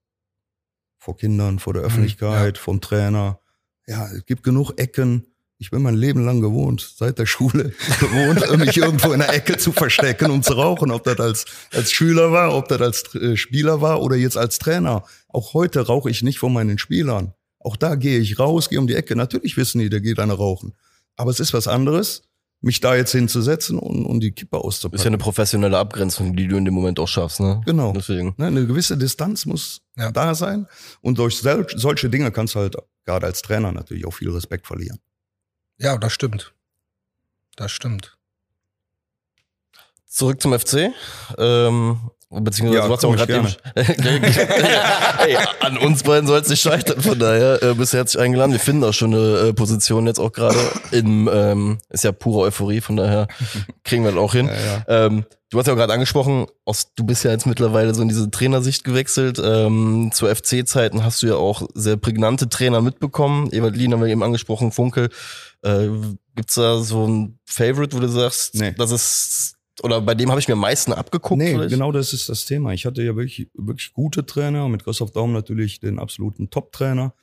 vor 0.99 1.17
Kindern, 1.17 1.59
vor 1.59 1.75
der 1.75 1.83
mhm, 1.83 1.89
Öffentlichkeit, 1.89 2.57
ja. 2.57 2.63
vom 2.63 2.81
Trainer. 2.81 3.41
Ja, 3.87 4.11
es 4.11 4.25
gibt 4.25 4.43
genug 4.43 4.73
Ecken. 4.79 5.27
Ich 5.59 5.71
bin 5.71 5.83
mein 5.83 5.95
Leben 5.95 6.25
lang 6.25 6.41
gewohnt, 6.41 6.95
seit 6.97 7.19
der 7.19 7.27
Schule 7.27 7.75
gewohnt, 8.01 8.59
mich 8.59 8.77
irgendwo 8.77 9.13
in 9.13 9.21
der 9.21 9.33
Ecke 9.33 9.59
zu 9.59 9.71
verstecken 9.71 10.31
und 10.31 10.45
zu 10.45 10.55
rauchen, 10.55 10.91
ob 10.91 11.05
das 11.05 11.21
als, 11.21 11.45
als 11.73 11.93
Schüler 11.93 12.33
war, 12.33 12.55
ob 12.57 12.69
das 12.69 12.81
als 12.81 13.15
äh, 13.15 13.37
Spieler 13.37 13.83
war 13.83 14.01
oder 14.01 14.17
jetzt 14.17 14.39
als 14.39 14.59
Trainer. 14.59 15.05
Auch 15.29 15.53
heute 15.53 15.81
rauche 15.81 16.11
ich 16.11 16.23
nicht 16.23 16.39
vor 16.39 16.51
meinen 16.51 16.79
Spielern. 16.79 17.35
Auch 17.59 17.77
da 17.77 17.97
gehe 17.97 18.19
ich 18.19 18.39
raus, 18.39 18.71
gehe 18.71 18.81
um 18.81 18.87
die 18.87 18.95
Ecke. 18.95 19.15
Natürlich 19.15 19.59
wissen 19.59 19.79
die, 19.79 19.91
der 19.91 20.01
geht 20.01 20.19
einer 20.19 20.35
rauchen. 20.35 20.75
Aber 21.17 21.31
es 21.31 21.39
ist 21.39 21.53
was 21.53 21.69
anderes, 21.69 22.23
mich 22.63 22.81
da 22.81 22.95
jetzt 22.95 23.13
hinzusetzen 23.13 23.79
und, 23.79 24.07
und 24.07 24.21
die 24.21 24.33
Kippe 24.33 24.57
auszupacken. 24.57 24.97
Ist 24.97 25.05
ja 25.05 25.09
eine 25.09 25.19
professionelle 25.19 25.77
Abgrenzung, 25.79 26.37
die 26.37 26.47
du 26.47 26.57
in 26.57 26.65
dem 26.65 26.75
Moment 26.75 26.99
auch 27.01 27.09
schaffst, 27.09 27.41
ne? 27.41 27.61
Genau. 27.67 27.93
Deswegen. 27.93 28.35
Ne, 28.39 28.47
eine 28.47 28.67
gewisse 28.67 28.97
Distanz 28.97 29.45
muss 29.47 29.83
ja. 29.97 30.13
da 30.13 30.35
sein. 30.35 30.67
Und 31.01 31.19
durch 31.19 31.39
sel 31.39 31.67
solche 31.75 32.09
Dinge 32.09 32.31
kannst 32.31 32.55
du 32.55 32.61
halt 32.61 32.77
gerade 33.05 33.27
als 33.27 33.43
Trainer 33.43 33.73
natürlich 33.73 34.07
auch 34.07 34.15
viel 34.15 34.31
Respekt 34.31 34.67
verlieren. 34.67 34.99
Ja, 35.79 35.99
das 35.99 36.13
stimmt. 36.13 36.55
Das 37.57 37.73
stimmt. 37.73 38.17
Zurück 40.07 40.41
zum 40.41 40.57
FC. 40.57 40.93
Ähm, 41.39 42.11
Beziehungsweise 42.41 42.81
Ja, 42.81 42.87
du 42.87 42.93
hast 42.95 43.03
ja 43.03 43.09
auch 43.09 43.17
gerade 43.17 43.57
hey, 45.19 45.37
an 45.61 45.77
uns 45.79 46.03
beiden 46.03 46.27
soll 46.27 46.41
es 46.41 46.49
nicht 46.49 46.63
scheitern, 46.63 47.01
von 47.01 47.19
daher 47.19 47.63
äh, 47.63 47.75
bist 47.75 47.93
du 47.93 47.99
herzlich 47.99 48.23
eingeladen. 48.23 48.53
Wir 48.53 48.61
finden 48.61 48.85
auch 48.85 48.93
schon 48.95 49.15
eine 49.15 49.49
äh, 49.49 49.53
Position 49.53 50.07
jetzt 50.07 50.19
auch 50.19 50.33
gerade 50.33 50.59
im, 50.93 51.29
ähm, 51.33 51.79
ist 51.91 52.05
ja 52.05 52.13
pure 52.13 52.47
Euphorie, 52.47 52.81
von 52.81 52.97
daher 52.97 53.29
kriegen 53.85 54.05
wir 54.05 54.13
das 54.13 54.21
auch 54.21 54.33
hin. 54.33 54.49
Ähm, 54.89 55.25
du 55.51 55.59
hast 55.59 55.67
ja 55.67 55.75
auch 55.75 55.77
gerade 55.77 55.93
angesprochen, 55.93 56.47
aus, 56.65 56.95
du 56.95 57.05
bist 57.05 57.25
ja 57.25 57.31
jetzt 57.31 57.47
mittlerweile 57.47 57.95
so 57.95 58.01
in 58.03 58.09
diese 58.09 58.31
Trainersicht 58.31 58.85
gewechselt. 58.85 59.41
Ähm, 59.45 60.11
zu 60.13 60.27
FC-Zeiten 60.27 61.05
hast 61.05 61.23
du 61.23 61.27
ja 61.27 61.35
auch 61.35 61.69
sehr 61.75 61.97
prägnante 61.97 62.49
Trainer 62.49 62.81
mitbekommen. 62.81 63.51
Ewald 63.53 63.77
Lien 63.77 63.93
haben 63.93 64.01
wir 64.01 64.09
eben 64.09 64.23
angesprochen, 64.23 64.73
Funkel. 64.73 65.11
Äh, 65.63 65.89
gibt's 66.35 66.55
da 66.55 66.79
so 66.79 67.07
ein 67.07 67.39
Favorite, 67.45 67.95
wo 67.95 68.01
du 68.01 68.09
sagst, 68.09 68.55
Nee. 68.55 68.75
das 68.79 68.91
ist, 68.91 69.57
oder 69.83 70.01
bei 70.01 70.15
dem 70.15 70.31
habe 70.31 70.41
ich 70.41 70.49
mir 70.49 70.55
am 70.55 70.61
meisten 70.61 70.93
abgeguckt? 70.93 71.39
Nee, 71.39 71.53
vielleicht? 71.53 71.71
genau 71.71 71.93
das 71.93 72.13
ist 72.13 72.29
das 72.29 72.45
Thema. 72.45 72.73
Ich 72.73 72.85
hatte 72.85 73.03
ja 73.03 73.17
wirklich, 73.17 73.49
wirklich 73.55 73.93
gute 73.95 74.27
Trainer, 74.27 74.69
mit 74.69 74.85
Christoph 74.85 75.13
Daum 75.13 75.33
natürlich 75.33 75.81
den 75.81 75.99
absoluten 75.99 76.51
Top-Trainer. 76.51 77.15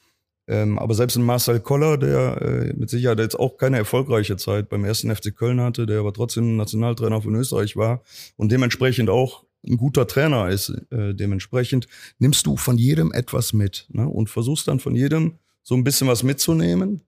Ähm, 0.47 0.79
aber 0.79 0.95
selbst 0.95 1.15
ein 1.15 1.23
Marcel 1.23 1.59
Koller, 1.59 1.97
der 1.97 2.41
äh, 2.41 2.73
mit 2.73 2.89
Sicherheit 2.89 3.19
jetzt 3.19 3.39
auch 3.39 3.57
keine 3.57 3.77
erfolgreiche 3.77 4.35
Zeit 4.35 4.67
beim 4.67 4.83
ersten 4.83 5.15
FC 5.15 5.35
Köln 5.35 5.61
hatte, 5.61 5.85
der 5.85 5.99
aber 5.99 6.11
trotzdem 6.11 6.57
Nationaltrainer 6.57 7.21
von 7.21 7.35
Österreich 7.35 7.77
war 7.77 8.01
und 8.35 8.51
dementsprechend 8.51 9.11
auch 9.11 9.45
ein 9.67 9.77
guter 9.77 10.07
Trainer 10.07 10.49
ist, 10.49 10.69
äh, 10.89 11.13
dementsprechend 11.13 11.87
nimmst 12.17 12.47
du 12.47 12.57
von 12.57 12.79
jedem 12.79 13.11
etwas 13.11 13.53
mit 13.53 13.85
ne? 13.89 14.07
und 14.07 14.29
versuchst 14.29 14.67
dann 14.67 14.79
von 14.79 14.95
jedem 14.95 15.37
so 15.61 15.75
ein 15.75 15.83
bisschen 15.83 16.07
was 16.07 16.23
mitzunehmen. 16.23 17.01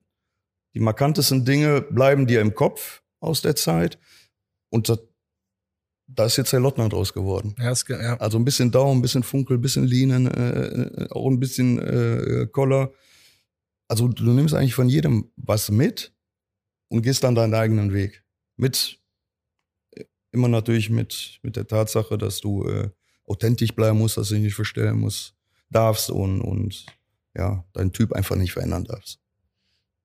Die 0.74 0.80
markantesten 0.80 1.44
Dinge 1.44 1.82
bleiben 1.82 2.28
dir 2.28 2.40
im 2.40 2.54
Kopf 2.54 3.02
aus 3.20 3.42
der 3.42 3.56
Zeit 3.56 3.98
und 4.70 4.88
da, 4.88 4.98
da 6.06 6.26
ist 6.26 6.36
jetzt 6.36 6.52
der 6.52 6.60
Lottner 6.60 6.88
draus 6.88 7.12
geworden. 7.12 7.54
Ja, 7.58 7.70
ist, 7.70 7.88
ja. 7.88 8.16
Also 8.18 8.38
ein 8.38 8.44
bisschen 8.44 8.70
Daumen, 8.70 8.98
ein 8.98 9.02
bisschen 9.02 9.22
Funkel, 9.22 9.56
ein 9.56 9.60
bisschen 9.60 9.86
Linen, 9.86 10.26
äh, 10.26 11.08
auch 11.10 11.28
ein 11.28 11.40
bisschen 11.40 11.78
äh, 11.78 12.46
Koller. 12.50 12.92
Also 13.88 14.08
du 14.08 14.24
nimmst 14.32 14.54
eigentlich 14.54 14.74
von 14.74 14.88
jedem 14.88 15.30
was 15.36 15.70
mit 15.70 16.12
und 16.88 17.02
gehst 17.02 17.24
dann 17.24 17.34
deinen 17.34 17.54
eigenen 17.54 17.92
Weg. 17.92 18.24
Mit 18.56 18.98
immer 20.32 20.48
natürlich 20.48 20.90
mit, 20.90 21.38
mit 21.42 21.56
der 21.56 21.66
Tatsache, 21.66 22.18
dass 22.18 22.40
du 22.40 22.66
äh, 22.66 22.90
authentisch 23.24 23.74
bleiben 23.74 23.98
musst, 23.98 24.16
dass 24.16 24.28
du 24.28 24.34
dich 24.34 24.44
nicht 24.44 24.54
verstellen 24.54 24.98
musst, 24.98 25.34
darfst 25.70 26.10
und, 26.10 26.40
und 26.40 26.86
ja, 27.34 27.64
deinen 27.72 27.92
Typ 27.92 28.12
einfach 28.12 28.36
nicht 28.36 28.52
verändern 28.52 28.84
darfst. 28.84 29.21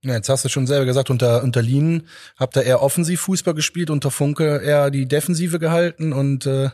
Ja, 0.03 0.13
jetzt 0.13 0.29
hast 0.29 0.45
du 0.45 0.49
schon 0.49 0.67
selber 0.67 0.85
gesagt, 0.85 1.09
unter, 1.09 1.43
unter 1.43 1.61
Lien 1.61 2.03
habt 2.37 2.55
ihr 2.55 2.63
eher 2.63 2.81
offensiv 2.83 3.21
Fußball 3.21 3.53
gespielt, 3.55 3.89
unter 3.89 4.11
Funke 4.11 4.61
eher 4.63 4.91
die 4.91 5.07
Defensive 5.07 5.59
gehalten 5.59 6.13
und 6.13 6.45
äh, 6.45 6.69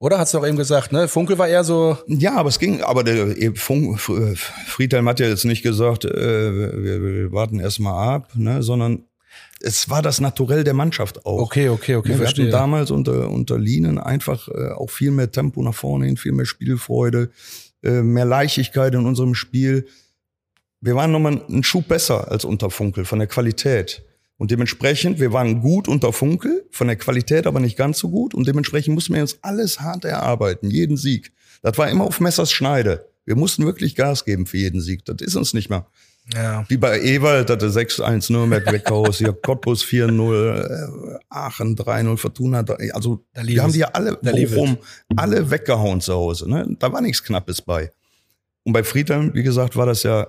oder 0.00 0.18
hast 0.18 0.32
du 0.32 0.38
auch 0.38 0.46
eben 0.46 0.56
gesagt, 0.56 0.92
ne? 0.92 1.08
Funkel 1.08 1.38
war 1.38 1.48
eher 1.48 1.64
so, 1.64 1.98
Ja, 2.06 2.36
aber 2.36 2.50
es 2.50 2.60
ging, 2.60 2.82
aber 2.82 3.02
der 3.02 3.34
Funk, 3.56 3.96
F- 3.96 4.52
Friedhelm 4.66 5.08
hat 5.08 5.18
ja 5.18 5.26
jetzt 5.26 5.44
nicht 5.44 5.62
gesagt, 5.64 6.04
äh, 6.04 6.12
wir, 6.12 7.02
wir 7.02 7.32
warten 7.32 7.58
erstmal 7.58 8.14
ab, 8.14 8.30
ne, 8.36 8.62
sondern 8.62 9.04
es 9.60 9.90
war 9.90 10.02
das 10.02 10.20
Naturell 10.20 10.62
der 10.62 10.74
Mannschaft 10.74 11.26
auch. 11.26 11.40
okay, 11.40 11.68
okay, 11.70 11.96
okay, 11.96 12.10
Ja, 12.12 12.14
wir 12.14 12.24
verstehe. 12.26 12.44
hatten 12.44 12.52
damals 12.52 12.92
unter, 12.92 13.28
unter 13.28 13.58
Linen 13.58 13.98
einfach 13.98 14.46
äh, 14.48 14.68
auch 14.72 14.90
viel 14.90 15.10
mehr 15.10 15.32
Tempo 15.32 15.62
nach 15.64 15.74
vorne 15.74 16.06
hin, 16.06 16.16
viel 16.16 16.30
mehr 16.32 16.46
Spielfreude, 16.46 17.30
äh, 17.82 18.02
mehr 18.02 18.24
Leichtigkeit 18.24 18.94
in 18.94 19.04
unserem 19.04 19.34
Spiel. 19.34 19.86
Wir 20.80 20.94
waren 20.94 21.10
nochmal 21.10 21.42
einen 21.48 21.64
Schub 21.64 21.88
besser 21.88 22.30
als 22.30 22.44
unter 22.44 22.70
Funkel 22.70 23.04
von 23.04 23.18
der 23.18 23.28
Qualität. 23.28 24.02
Und 24.36 24.52
dementsprechend, 24.52 25.18
wir 25.18 25.32
waren 25.32 25.60
gut 25.60 25.88
unter 25.88 26.12
Funkel, 26.12 26.64
von 26.70 26.86
der 26.86 26.96
Qualität 26.96 27.46
aber 27.46 27.58
nicht 27.58 27.76
ganz 27.76 27.98
so 27.98 28.08
gut. 28.08 28.34
Und 28.34 28.46
dementsprechend 28.46 28.94
mussten 28.94 29.14
wir 29.14 29.20
uns 29.20 29.38
alles 29.42 29.80
hart 29.80 30.04
erarbeiten, 30.04 30.70
jeden 30.70 30.96
Sieg. 30.96 31.32
Das 31.62 31.76
war 31.76 31.90
immer 31.90 32.04
auf 32.04 32.20
Messers 32.20 32.52
Schneide. 32.52 33.08
Wir 33.24 33.34
mussten 33.34 33.66
wirklich 33.66 33.96
Gas 33.96 34.24
geben 34.24 34.46
für 34.46 34.58
jeden 34.58 34.80
Sieg. 34.80 35.04
Das 35.04 35.16
ist 35.20 35.34
uns 35.34 35.54
nicht 35.54 35.68
mehr. 35.68 35.86
ja. 36.32 36.64
Wie 36.68 36.76
bei 36.76 37.00
Ewald 37.00 37.50
hatte 37.50 37.68
6-1 37.68 38.32
Nürnberg 38.32 38.70
weghaus, 38.72 39.18
hier 39.18 39.32
Cottbus 39.42 39.82
4-0, 39.84 41.14
äh, 41.14 41.18
Aachen 41.28 41.76
3-0, 41.76 42.16
Fortuna 42.16 42.62
3, 42.62 42.94
also 42.94 43.24
Da 43.34 43.44
wir 43.44 43.62
haben 43.62 43.72
die 43.72 43.80
ja 43.80 43.88
alle, 43.88 44.16
Bochum, 44.16 44.78
alle 45.16 45.50
weggehauen 45.50 46.00
zu 46.00 46.14
Hause. 46.14 46.48
Ne? 46.48 46.76
Da 46.78 46.92
war 46.92 47.00
nichts 47.00 47.24
Knappes 47.24 47.60
bei. 47.60 47.90
Und 48.62 48.72
bei 48.72 48.84
Friedhelm, 48.84 49.34
wie 49.34 49.42
gesagt, 49.42 49.76
war 49.76 49.86
das 49.86 50.04
ja 50.04 50.28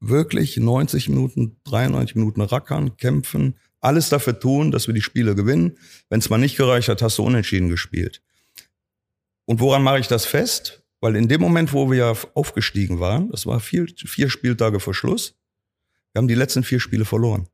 wirklich 0.00 0.56
90 0.56 1.08
Minuten, 1.08 1.56
93 1.64 2.16
Minuten 2.16 2.40
rackern, 2.40 2.96
kämpfen, 2.96 3.58
alles 3.80 4.08
dafür 4.08 4.38
tun, 4.38 4.72
dass 4.72 4.86
wir 4.86 4.94
die 4.94 5.02
Spiele 5.02 5.34
gewinnen. 5.34 5.78
Wenn 6.08 6.18
es 6.18 6.30
mal 6.30 6.38
nicht 6.38 6.56
gereicht 6.56 6.88
hat, 6.88 7.02
hast 7.02 7.18
du 7.18 7.22
unentschieden 7.22 7.68
gespielt. 7.68 8.22
Und 9.44 9.60
woran 9.60 9.82
mache 9.82 10.00
ich 10.00 10.08
das 10.08 10.26
fest? 10.26 10.82
Weil 11.00 11.14
in 11.16 11.28
dem 11.28 11.40
Moment, 11.40 11.72
wo 11.72 11.90
wir 11.90 11.98
ja 11.98 12.14
aufgestiegen 12.34 13.00
waren, 13.00 13.30
das 13.30 13.46
war 13.46 13.60
vier, 13.60 13.86
vier 13.96 14.28
Spieltage 14.28 14.80
vor 14.80 14.94
Schluss, 14.94 15.34
wir 16.12 16.20
haben 16.20 16.28
die 16.28 16.34
letzten 16.34 16.64
vier 16.64 16.80
Spiele 16.80 17.04
verloren. 17.04 17.48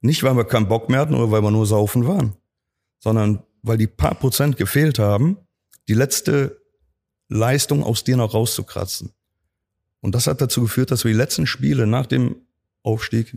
Nicht, 0.00 0.22
weil 0.22 0.36
wir 0.36 0.44
keinen 0.44 0.68
Bock 0.68 0.88
mehr 0.88 1.00
hatten 1.00 1.14
oder 1.14 1.30
weil 1.30 1.42
wir 1.42 1.50
nur 1.50 1.66
saufen 1.66 2.06
waren, 2.06 2.36
sondern 3.00 3.42
weil 3.62 3.76
die 3.76 3.88
paar 3.88 4.14
Prozent 4.14 4.56
gefehlt 4.56 4.98
haben, 4.98 5.38
die 5.88 5.94
letzte 5.94 6.62
Leistung 7.28 7.82
aus 7.82 8.04
dir 8.04 8.16
noch 8.16 8.32
rauszukratzen. 8.32 9.12
Und 10.00 10.14
das 10.14 10.26
hat 10.26 10.40
dazu 10.40 10.62
geführt, 10.62 10.90
dass 10.90 11.04
wir 11.04 11.12
die 11.12 11.18
letzten 11.18 11.46
Spiele 11.46 11.86
nach 11.86 12.06
dem 12.06 12.36
Aufstieg, 12.82 13.36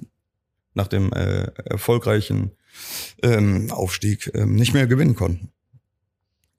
nach 0.74 0.88
dem 0.88 1.12
äh, 1.14 1.43
erfolgreichen 1.66 2.51
ähm, 3.24 3.72
Aufstieg 3.72 4.32
ähm, 4.36 4.55
nicht 4.55 4.74
mehr 4.74 4.88
gewinnen 4.88 5.16
konnten. 5.16 5.49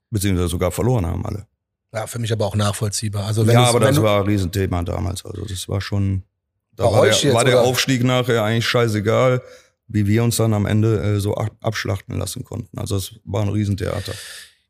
Beziehungsweise 0.09 0.49
sogar 0.49 0.71
verloren 0.71 1.05
haben 1.05 1.25
alle. 1.25 1.47
ja, 1.93 2.05
für 2.07 2.19
mich 2.19 2.31
aber 2.31 2.45
auch 2.45 2.55
nachvollziehbar. 2.55 3.25
Also 3.25 3.47
wenn 3.47 3.53
ja, 3.55 3.61
du's- 3.65 3.69
aber 3.75 3.79
das 3.79 4.01
war 4.01 4.19
ein 4.21 4.27
Riesenthema 4.27 4.83
damals. 4.83 5.25
Also 5.25 5.43
das 5.45 5.67
war 5.67 5.81
schon, 5.81 6.23
da 6.75 6.83
war, 6.85 7.01
euch 7.01 7.21
der, 7.21 7.33
war 7.33 7.45
der? 7.45 7.61
Aufstieg 7.61 8.03
nachher 8.03 8.43
eigentlich 8.43 8.67
scheißegal, 8.67 9.41
wie 9.87 10.05
wir 10.05 10.23
uns 10.23 10.35
dann 10.37 10.53
am 10.53 10.65
Ende 10.65 11.01
äh, 11.01 11.19
so 11.19 11.35
ab- 11.35 11.55
abschlachten 11.61 12.17
lassen 12.19 12.43
konnten. 12.43 12.77
Also 12.77 12.97
es 12.97 13.15
war 13.23 13.41
ein 13.41 13.49
Riesentheater. 13.49 14.13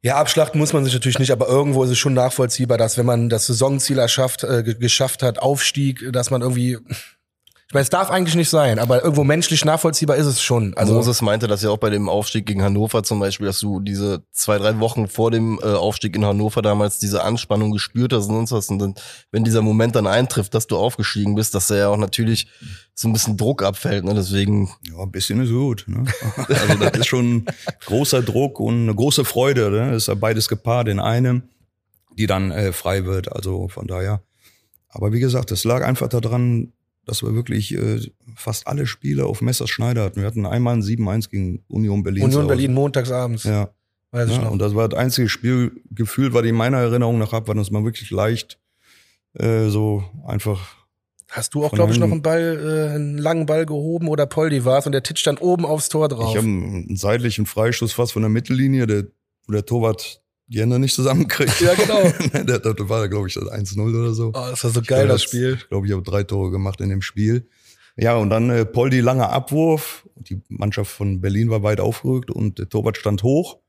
Ja, 0.06 0.18
abschlachten 0.18 0.60
muss 0.60 0.74
man 0.74 0.84
sich 0.84 0.94
natürlich 0.94 1.18
nicht, 1.20 1.32
aber 1.32 1.48
irgendwo 1.48 1.82
ist 1.84 1.90
es 1.90 1.98
schon 1.98 2.14
nachvollziehbar, 2.14 2.78
dass 2.78 2.98
wenn 2.98 3.06
man 3.06 3.30
das 3.30 3.48
Saisonziel 3.48 4.00
erschafft, 4.00 4.44
äh, 4.44 4.62
ge- 4.62 4.74
geschafft 4.76 5.24
hat, 5.24 5.40
Aufstieg, 5.40 6.06
dass 6.12 6.30
man 6.30 6.42
irgendwie, 6.42 6.78
ich 7.74 7.76
meine, 7.76 7.86
es 7.86 7.90
darf 7.90 8.12
eigentlich 8.12 8.36
nicht 8.36 8.52
sein, 8.52 8.78
aber 8.78 9.02
irgendwo 9.02 9.24
menschlich 9.24 9.66
nachvollziehbar 9.66 10.16
ist 10.16 10.28
es 10.28 10.44
schon. 10.44 10.76
Also 10.76 10.94
Moses 10.94 11.24
meinte 11.24 11.48
das 11.48 11.64
ja 11.64 11.72
auch 11.72 11.80
bei 11.80 11.90
dem 11.90 12.08
Aufstieg 12.08 12.46
gegen 12.46 12.62
Hannover 12.62 13.02
zum 13.02 13.20
Beispiel, 13.20 13.48
dass 13.48 13.60
du 13.62 13.80
diese 13.80 14.22
zwei, 14.32 14.60
drei 14.60 14.80
Wochen 14.80 15.08
vor 15.08 15.32
dem 15.32 15.60
äh, 15.60 15.66
Aufstieg 15.66 16.16
in 16.16 16.24
Hannover 16.24 16.62
damals 16.62 17.00
diese 17.00 17.24
Anspannung 17.24 17.72
gespürt 17.72 18.14
hast 18.14 18.28
und 18.28 18.36
sonst 18.36 18.52
was. 18.52 18.70
Und 18.70 18.78
dann, 18.78 18.94
wenn 19.32 19.44
dieser 19.44 19.64
Moment 19.64 19.96
dann 19.96 20.06
eintrifft, 20.06 20.54
dass 20.54 20.68
du 20.68 20.78
aufgestiegen 20.78 21.34
bist, 21.34 21.56
dass 21.56 21.66
da 21.66 21.76
ja 21.76 21.88
auch 21.88 21.98
natürlich 21.98 22.46
so 22.94 23.08
ein 23.08 23.14
bisschen 23.14 23.38
Druck 23.38 23.64
abfällt. 23.64 24.06
Ne? 24.06 24.14
Deswegen, 24.14 24.70
Ja, 24.88 25.02
ein 25.02 25.12
bisschen 25.12 25.42
ist 25.42 25.50
gut. 25.50 25.86
Ne? 25.88 26.06
Also 26.48 26.76
das 26.76 27.00
ist 27.00 27.08
schon 27.08 27.48
großer 27.88 28.22
Druck 28.22 28.60
und 28.60 28.84
eine 28.84 28.94
große 28.94 29.26
Freude. 29.26 29.72
Ne? 29.72 29.94
Das 29.94 30.04
ist 30.04 30.08
ja 30.10 30.14
beides 30.14 30.48
gepaart 30.48 30.90
in 30.90 31.00
einem, 31.00 31.42
die 32.20 32.28
dann 32.28 32.52
äh, 32.52 32.72
frei 32.72 33.06
wird. 33.06 33.32
Also 33.36 33.68
von 33.68 33.88
daher. 33.88 34.22
Aber 34.90 35.12
wie 35.12 35.20
gesagt, 35.20 35.50
es 35.50 35.64
lag 35.64 35.84
einfach 35.84 36.08
daran, 36.08 36.72
dass 37.06 37.22
wir 37.24 37.34
wirklich 37.36 37.74
äh, 37.76 38.00
fast 38.36 38.68
alle 38.68 38.88
Spiele 38.88 39.26
auf 39.26 39.42
Messers 39.42 39.70
Schneider 39.70 40.04
hatten. 40.04 40.22
Wir 40.22 40.28
hatten 40.28 40.46
einmal 40.46 40.76
ein 40.76 40.82
7-1 40.82 41.30
gegen 41.30 41.64
Union 41.68 42.04
Berlin. 42.04 42.24
Union. 42.24 42.48
Berlin 42.48 42.74
montagsabends, 42.74 43.44
Ja. 43.44 43.70
weiß 44.12 44.30
ich 44.30 44.36
Ja, 44.38 44.44
noch. 44.44 44.52
und 44.52 44.60
das 44.60 44.74
war 44.76 44.88
das 44.90 44.98
einzige 45.00 45.28
Spielgefühl, 45.30 46.34
was 46.34 46.44
ich 46.44 46.50
in 46.50 46.56
meiner 46.56 46.78
Erinnerung 46.78 47.18
noch 47.20 47.32
habe, 47.34 47.48
war 47.48 47.56
das 47.56 47.72
mal 47.72 47.84
wirklich 47.84 48.10
leicht 48.12 48.60
äh, 49.34 49.68
so 49.70 50.04
einfach. 50.26 50.78
Hast 51.30 51.56
du 51.56 51.66
auch, 51.66 51.72
glaube 51.74 51.92
ich, 51.92 51.98
noch 52.00 52.12
einen 52.12 52.22
Ball, 52.22 52.90
äh, 52.92 52.96
einen 52.96 53.18
langen 53.18 53.48
Ball 53.48 53.66
gehoben 53.66 54.08
oder 54.08 54.26
Poldi 54.28 54.64
war 54.66 54.78
es 54.80 54.86
und 54.86 54.92
der 54.92 55.02
Titsch 55.02 55.20
stand 55.22 55.42
oben 55.42 55.66
aufs 55.66 55.90
Tor 55.90 56.08
drauf. 56.08 56.30
Ich 56.30 56.38
habe 56.38 56.46
einen 56.48 56.96
seitlichen 56.96 57.48
Freistoß 57.48 57.92
fast 57.92 58.14
von 58.14 58.22
der 58.22 58.30
Mittellinie, 58.30 58.86
der, 58.86 59.06
wo 59.48 59.52
der 59.54 59.66
Torwart 59.66 60.22
die 60.48 60.60
Hände 60.62 60.78
nicht 60.80 60.94
zusammenkriegt. 60.96 61.60
Ja, 61.62 61.74
genau. 61.74 62.02
der, 62.44 62.60
das 62.60 62.76
war, 62.90 63.08
glaube 63.10 63.28
ich, 63.28 63.34
das 63.36 63.46
1-0 63.46 63.80
oder 64.00 64.14
so. 64.14 64.28
oh, 64.30 64.32
das 64.50 64.64
war 64.64 64.72
so 64.72 64.82
geil, 64.82 65.08
das 65.08 65.22
Ich 65.22 65.28
Spiel. 65.28 65.58
glaube, 65.70 65.88
ich 65.88 65.94
habe 65.94 66.04
drei 66.04 66.24
Tore 66.24 66.52
gemacht 66.52 66.82
in 66.82 66.90
dem 66.90 67.02
Spiel. 67.02 67.48
Ja, 67.96 68.16
und 68.18 68.30
dann 68.30 68.50
äh, 68.50 68.66
Poldi 68.66 69.00
langer 69.02 69.30
Abwurf. 69.30 70.08
Die 70.16 70.42
Mannschaft 70.50 70.92
von 70.92 71.22
Berlin 71.22 71.50
war 71.50 71.64
weit 71.64 71.80
aufgerückt 71.80 72.32
und 72.32 72.58
der 72.60 72.68
Torwart 72.70 72.98
stand 72.98 73.24
hoch. 73.24 73.60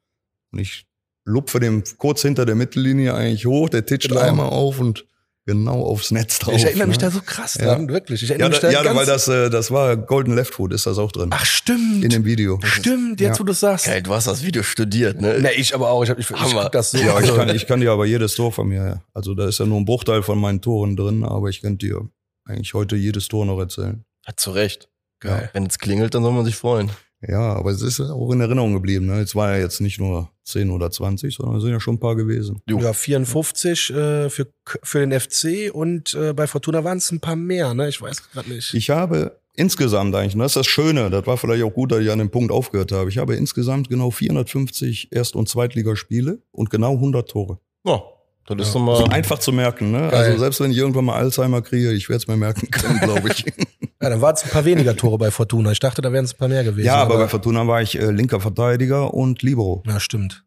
Und 0.51 0.59
ich 0.61 0.87
lupfe 1.25 1.61
dem 1.61 1.83
kurz 1.99 2.22
hinter 2.22 2.47
der 2.47 2.55
Mittellinie 2.55 3.14
eigentlich 3.14 3.47
hoch. 3.47 3.68
Der 3.68 3.85
titscht 3.87 4.09
Genau. 4.09 4.20
einmal 4.20 4.49
auf 4.49 4.79
und 4.81 5.07
genau 5.47 5.82
aufs 5.82 6.11
Netz 6.11 6.38
drauf. 6.38 6.55
Ich 6.57 6.64
erinnere 6.64 6.86
mich 6.88 6.99
ne? 6.99 7.05
da 7.07 7.11
so 7.11 7.20
krass 7.24 7.55
Ja. 7.55 7.66
dran, 7.74 7.88
wirklich. 7.88 8.22
Ich 8.22 8.28
Ja, 8.28 8.36
erinnere 8.36 8.51
da, 8.51 8.55
mich 8.57 8.61
da 8.62 8.70
ja 8.70 8.82
ganz, 8.82 8.97
weil 8.99 9.07
das, 9.07 9.28
äh, 9.28 9.51
das 9.51 9.70
war 9.70 9.97
Golden 9.97 10.34
Left 10.34 10.55
Foot, 10.55 10.72
ist 10.72 10.86
das 10.86 10.99
auch 10.99 11.12
drin. 11.12 11.30
Ach, 11.32 11.45
stimmt. 11.45 12.03
in 12.05 12.11
dem 12.11 12.24
Video. 12.24 12.59
Stimmt, 12.64 13.20
jetzt 13.20 13.36
Ja. 13.36 13.40
wo 13.40 13.45
du 13.45 13.53
sagst. 13.53 13.86
geil, 13.86 14.03
du 14.03 14.12
hast 14.14 14.26
das 14.26 14.42
Video 14.42 14.62
studiert, 14.62 15.20
ne? 15.20 15.38
Ne, 15.40 15.53
ich 15.53 15.74
aber 15.74 15.90
auch. 15.90 16.03
Ich, 16.03 16.11
hab, 16.11 16.18
ich, 16.18 16.30
ich 16.30 16.36
Hammer. 16.40 16.62
guck 16.64 16.72
das 16.72 16.90
so. 16.92 16.99
Ja, 16.99 17.20
ich 17.20 17.34
kann, 17.34 17.49
ich 17.57 17.66
kann 17.66 17.80
dir 17.80 17.90
aber 17.92 18.07
jedes 18.07 18.34
Tor 18.34 18.53
von 18.53 18.68
mir, 18.68 19.03
also 19.12 19.34
da 19.34 19.47
ist 19.49 19.59
ja 19.59 19.66
nur 19.66 19.78
ein 19.80 19.84
Bruchteil 19.84 20.22
von 20.22 20.38
meinen 20.38 20.61
Toren 20.61 20.97
drin, 20.97 21.24
aber 21.24 21.49
ich 21.51 21.61
könnte 21.61 21.86
dir 21.86 22.09
eigentlich 22.47 22.74
heute 22.74 22.97
jedes 22.97 23.28
Tor 23.28 23.45
noch 23.47 23.59
erzählen. 23.59 24.05
Hat 24.26 24.40
zu 24.40 24.51
Recht. 24.53 24.88
Geil. 25.20 25.51
Wenn 25.55 25.66
es 25.66 25.78
klingelt, 25.78 26.14
dann 26.14 26.22
soll 26.22 26.32
man 26.32 26.45
sich 26.45 26.57
freuen. 26.57 26.90
Ja, 27.27 27.55
aber 27.55 27.70
es 27.70 27.81
ist 27.83 28.01
auch 28.01 28.31
in 28.33 28.41
Erinnerung 28.41 28.72
geblieben. 28.75 29.07
Ne? 29.07 29.18
Jetzt 29.20 29.35
war 29.35 29.53
ja 29.53 29.59
jetzt 29.62 29.81
nicht 29.81 29.99
nur 29.99 30.31
10 30.45 30.70
oder 30.70 30.91
20, 30.91 31.35
sondern 31.35 31.57
es 31.57 31.62
sind 31.62 31.72
ja 31.72 31.81
schon 31.81 31.95
ein 31.95 32.01
paar 32.01 32.16
gewesen. 32.16 32.61
Jo. 32.68 32.79
Ja, 32.81 32.93
54 32.93 33.91
äh, 33.91 34.31
für, 34.31 34.47
für 34.83 35.07
den 35.07 35.18
FC 35.18 35.75
und 35.75 36.14
äh, 36.14 36.33
bei 36.33 36.47
Fortuna 36.47 36.85
waren 36.85 36.99
es 36.99 37.11
ein 37.11 37.20
paar 37.20 37.37
mehr, 37.37 37.72
ne? 37.75 37.89
Ich 37.89 38.01
weiß 38.03 38.31
gerade 38.31 38.51
nicht. 38.51 38.75
Ich 38.75 38.91
habe 38.91 39.39
insgesamt 39.55 40.14
eigentlich, 40.14 40.35
und 40.35 40.41
das 40.41 40.53
ist 40.53 40.57
das 40.57 40.66
Schöne, 40.66 41.11
das 41.11 41.27
war 41.27 41.37
vielleicht 41.37 41.62
auch 41.62 41.72
gut, 41.72 41.93
dass 41.93 42.01
ich 42.01 42.11
an 42.11 42.18
dem 42.18 42.31
Punkt 42.31 42.51
aufgehört 42.53 42.93
habe, 42.93 43.09
ich 43.09 43.18
habe 43.18 43.37
insgesamt 43.37 43.89
genau 43.89 44.11
450 44.11 45.09
Erst- 45.12 45.37
und 45.37 45.49
Zweitligaspiele 45.49 46.39
und 46.51 46.70
genau 46.70 46.95
100 46.95 47.29
Tore. 47.31 47.59
Ja, 47.85 48.03
das 48.47 48.68
ist 48.68 48.75
Ja. 48.75 48.81
doch 48.85 48.97
So 48.99 49.07
mal. 49.07 49.12
einfach 49.14 49.39
zu 49.39 49.53
merken, 49.53 49.93
ne? 49.93 50.09
Geil. 50.11 50.14
Also 50.14 50.39
selbst 50.41 50.61
wenn 50.61 50.70
ich 50.72 50.77
irgendwann 50.79 51.05
mal 51.07 51.14
Alzheimer 51.16 51.62
kriege, 51.62 51.93
ich 51.93 52.09
werde 52.09 52.18
es 52.18 52.27
mir 52.27 52.37
merken 52.37 52.70
können, 52.70 52.99
glaube 53.01 53.29
ich. 53.31 53.45
Ja, 54.03 54.11
dann 54.11 54.20
waren 54.20 54.34
es 54.34 54.42
ein 54.45 54.51
paar 54.51 54.64
weniger 54.64 54.97
Tore 54.97 55.18
bei 55.18 55.30
Fortuna. 55.30 55.70
Ich 55.72 55.80
dachte, 55.80 56.03
da 56.03 56.12
wären 56.12 56.24
es 56.24 56.34
ein 56.34 56.38
paar 56.38 56.49
mehr 56.49 56.64
gewesen. 56.64 56.86
ja, 56.86 56.97
aber 56.97 57.16
bei 57.16 57.28
Fortuna 57.28 57.66
war 57.66 57.80
ich 57.80 57.99
äh, 57.99 58.11
linker 58.11 58.40
Verteidiger 58.40 59.14
und 59.14 59.42
Libero. 59.42 59.82
Ja, 59.86 60.01
stimmt. 60.01 60.45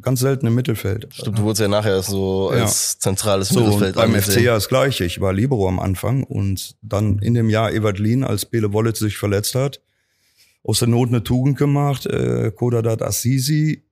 Ganz 0.00 0.20
selten 0.20 0.46
im 0.46 0.54
Mittelfeld. 0.54 1.08
Stimmt, 1.12 1.38
du 1.38 1.42
wurdest 1.42 1.60
ja 1.60 1.68
nachher 1.68 2.02
so 2.02 2.52
Ja. 2.52 2.62
als 2.62 2.98
zentrales 2.98 3.48
So, 3.48 3.60
Mittelfeld 3.60 3.94
beim 3.94 4.10
angesehen. 4.10 4.34
FC 4.40 4.44
ja 4.44 4.54
das 4.54 4.68
Gleiche. 4.68 5.04
Ich 5.04 5.20
war 5.20 5.32
Libero 5.32 5.68
am 5.68 5.78
Anfang 5.80 6.24
und 6.24 6.76
dann 6.82 7.18
in 7.18 7.34
dem 7.34 7.48
Jahr 7.50 7.72
Evert 7.72 7.98
Lien, 7.98 8.24
als 8.24 8.44
Bele 8.46 8.72
Wollitz 8.72 8.98
sich 8.98 9.16
verletzt 9.16 9.54
hat, 9.54 9.80
aus 10.64 10.80
der 10.80 10.88
Not 10.88 11.08
eine 11.08 11.22
Tugend 11.24 11.56
gemacht. 11.58 12.06
Äh, 12.06 12.52
Kodadat 12.54 13.02
Assisi 13.02 13.84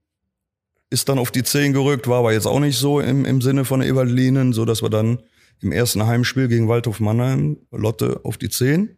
ist 0.90 1.08
dann 1.08 1.18
auf 1.18 1.30
die 1.30 1.44
Zehn 1.44 1.72
gerückt, 1.72 2.08
war 2.08 2.18
aber 2.18 2.32
jetzt 2.32 2.46
auch 2.46 2.60
nicht 2.60 2.76
so 2.76 3.00
im, 3.00 3.24
im 3.24 3.40
Sinne 3.40 3.64
von 3.64 3.80
Evert 3.80 4.08
Lienen, 4.08 4.52
so 4.52 4.64
dass 4.64 4.82
wir 4.82 4.90
dann 4.90 5.20
im 5.62 5.72
ersten 5.72 6.06
Heimspiel 6.06 6.48
gegen 6.48 6.68
Waldhof 6.68 7.00
Mannheim 7.00 7.58
Lotte 7.70 8.20
auf 8.24 8.38
die 8.38 8.48
Zehn. 8.48 8.96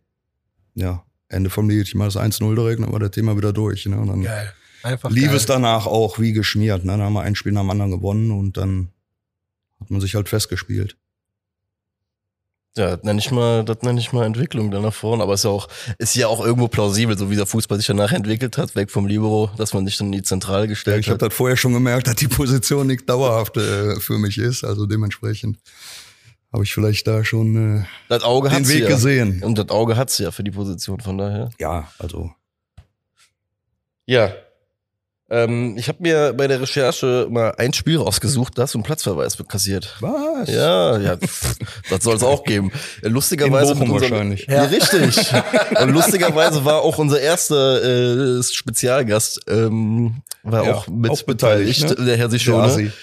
Ja, 0.75 1.05
Ende 1.29 1.51
vom 1.51 1.69
Lied. 1.69 1.87
Ich 1.89 1.95
mache 1.95 2.09
das 2.09 2.17
1-0 2.17 2.55
direkt, 2.55 2.81
dann 2.83 2.93
war 2.93 3.01
das 3.01 3.11
Thema 3.11 3.37
wieder 3.37 3.53
durch. 3.53 3.87
Ne? 3.87 3.99
Und 3.99 4.09
dann 4.09 4.23
Geil. 4.23 4.53
Einfach 4.85 5.11
lief 5.11 5.27
geil. 5.29 5.37
es 5.37 5.47
danach 5.47 5.87
auch 5.87 6.19
wie 6.19 6.33
geschmiert. 6.33 6.85
Ne? 6.85 6.93
Dann 6.93 7.03
haben 7.03 7.13
wir 7.13 7.23
ein 7.23 7.35
Spiel 7.37 7.53
nach 7.53 7.61
dem 7.63 7.71
anderen 7.71 7.91
gewonnen 7.93 8.31
und 8.33 8.57
dann 8.57 8.89
hat 9.81 9.91
man 9.91 10.01
sich 10.01 10.15
halt 10.15 10.29
festgespielt. 10.29 10.97
Ja, 12.77 12.97
das 12.97 13.05
nenne 13.05 13.19
ich 13.19 13.31
mal, 13.31 13.65
das 13.65 13.83
nenne 13.83 14.01
ich 14.01 14.13
mal 14.15 14.25
Entwicklung 14.25 14.71
dann 14.71 14.83
nach 14.83 14.95
vorne. 14.95 15.23
Aber 15.23 15.35
ist 15.35 15.45
ja 15.45 15.51
auch, 15.51 15.69
ist 15.99 16.17
ja 16.17 16.27
auch 16.29 16.43
irgendwo 16.45 16.69
plausibel, 16.69 17.19
so 17.19 17.31
wie 17.31 17.37
der 17.37 17.45
Fußball 17.45 17.77
sich 17.77 17.87
danach 17.87 18.13
entwickelt 18.13 18.57
hat, 18.57 18.75
weg 18.75 18.91
vom 18.91 19.07
Libero, 19.07 19.51
dass 19.59 19.75
man 19.75 19.85
sich 19.85 19.99
dann 19.99 20.07
in 20.07 20.13
die 20.13 20.23
Zentrale 20.23 20.63
Ja, 20.65 20.69
gestellt 20.71 21.01
ich 21.01 21.09
habe 21.09 21.17
hat. 21.17 21.23
das 21.31 21.35
vorher 21.35 21.59
schon 21.59 21.75
gemerkt, 21.75 22.07
dass 22.07 22.17
die 22.17 22.29
Position 22.29 22.87
nicht 22.87 23.07
dauerhaft 23.09 23.59
äh, 23.59 24.01
für 24.01 24.17
mich 24.19 24.39
ist. 24.39 24.65
Also 24.65 24.87
dementsprechend 24.87 25.59
habe 26.53 26.65
ich 26.65 26.75
vielleicht 26.75 27.07
da 27.07 27.25
schon 27.25 27.81
äh, 27.81 27.85
Das 28.09 28.23
Auge 28.23 28.51
den 28.51 28.69
Weg 28.69 28.83
ja. 28.83 28.89
gesehen. 28.89 29.43
Und 29.43 29.59
das 29.59 29.71
Auge 29.71 29.97
hat's 29.97 30.19
ja 30.19 30.31
für 30.31 30.45
die 30.45 30.51
Position, 30.51 31.01
von 31.01 31.19
daher. 31.19 31.51
Ja, 31.59 31.91
also 31.99 32.33
Ja. 34.07 34.33
Ähm, 35.33 35.77
ich 35.79 35.89
habe 35.89 35.99
mir 36.03 36.35
bei 36.35 36.47
der 36.47 36.61
Recherche 36.61 37.27
mal 37.31 37.55
ein 37.57 37.73
Spiel 37.73 37.97
rausgesucht, 37.97 38.59
da 38.59 38.63
hast 38.63 38.75
du 38.75 38.79
einen 38.79 38.83
Platzverweis 38.85 39.37
kassiert. 39.49 39.97
was? 40.01 40.49
Ja, 40.49 40.99
ja, 40.99 41.17
pff, 41.17 41.57
das 41.91 42.05
soll 42.05 42.17
es 42.17 42.23
auch 42.23 42.45
geben. 42.45 42.71
In 43.03 43.13
Lustigerweise 43.13 43.73
Bochum 43.75 43.89
mit 43.89 43.95
unserem- 43.95 44.11
wahrscheinlich. 44.13 44.47
Ja, 44.49 44.65
richtig. 44.65 45.33
Und 45.81 45.89
lustigerweise 45.91 46.65
war 46.65 46.83
auch 46.83 46.99
unser 46.99 47.21
erster 47.21 48.39
äh, 48.39 48.43
Spezialgast, 48.43 49.41
ähm, 49.49 50.23
war 50.43 50.65
Ja, 50.67 50.75
auch 50.75 50.89
mit 50.89 51.11
auch 51.11 51.23
beteiligt, 51.23 51.89
ne? 51.89 52.05
der 52.05 52.17
Herr 52.19 52.29
Sichone. 52.31 52.93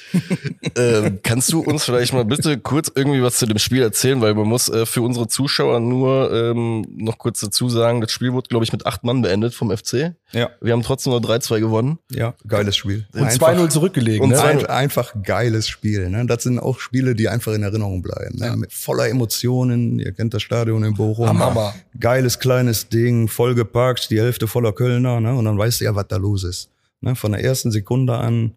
Ähm, 0.75 1.19
kannst 1.23 1.51
du 1.51 1.61
uns 1.61 1.83
vielleicht 1.83 2.13
mal 2.13 2.23
bitte 2.25 2.57
kurz 2.57 2.91
irgendwie 2.93 3.23
was 3.23 3.37
zu 3.37 3.45
dem 3.45 3.57
Spiel 3.57 3.81
erzählen, 3.81 4.21
weil 4.21 4.33
man 4.35 4.47
muss 4.47 4.69
äh, 4.69 4.85
für 4.85 5.01
unsere 5.01 5.27
Zuschauer 5.27 5.79
nur 5.79 6.31
ähm, 6.31 6.85
noch 6.95 7.17
kurz 7.17 7.39
dazu 7.39 7.69
sagen, 7.69 8.01
das 8.01 8.11
Spiel 8.11 8.33
wurde, 8.33 8.47
glaube 8.49 8.63
ich, 8.65 8.71
mit 8.71 8.85
acht 8.85 9.03
Mann 9.03 9.21
beendet 9.21 9.53
vom 9.53 9.75
FC. 9.75 10.13
Ja, 10.31 10.49
Wir 10.61 10.73
haben 10.73 10.83
trotzdem 10.83 11.11
nur 11.11 11.21
3-2 11.21 11.59
gewonnen. 11.59 11.97
ja, 12.11 12.18
geiles 12.47 12.75
Spiel. 12.75 13.07
Und 13.13 13.23
Einfach- 13.23 13.49
2-0 13.53 13.69
zurückgelegen. 13.69 14.21
Und 14.23 14.29
ne? 14.29 14.35
zwei- 14.35 14.49
Ein, 14.49 14.65
einfach 14.65 15.13
geiles 15.23 15.67
Spiel. 15.67 16.09
Ne? 16.09 16.25
Das 16.25 16.43
sind 16.43 16.59
auch 16.59 16.79
Spiele, 16.79 17.15
die 17.15 17.29
einfach 17.29 17.53
in 17.53 17.63
Erinnerung 17.63 18.01
bleiben. 18.01 18.37
Ne? 18.37 18.55
Mit 18.57 18.73
voller 18.73 19.07
Emotionen. 19.09 19.99
Ihr 19.99 20.11
kennt 20.11 20.33
das 20.33 20.41
Stadion 20.43 20.83
in 20.83 20.93
Bochum. 20.93 21.27
Hammer. 21.27 21.73
Geiles 21.99 22.39
kleines 22.39 22.89
Ding, 22.89 23.27
vollgepackt, 23.27 24.09
die 24.11 24.19
Hälfte 24.19 24.47
voller 24.47 24.73
Kölner. 24.73 25.19
Ne? 25.21 25.33
Und 25.35 25.45
dann 25.45 25.57
weißt 25.57 25.79
du 25.81 25.85
ja, 25.85 25.95
was 25.95 26.07
da 26.07 26.17
los 26.17 26.43
ist. 26.43 26.69
Ne? 27.01 27.15
Von 27.15 27.31
der 27.31 27.43
ersten 27.43 27.71
Sekunde 27.71 28.15
an 28.15 28.55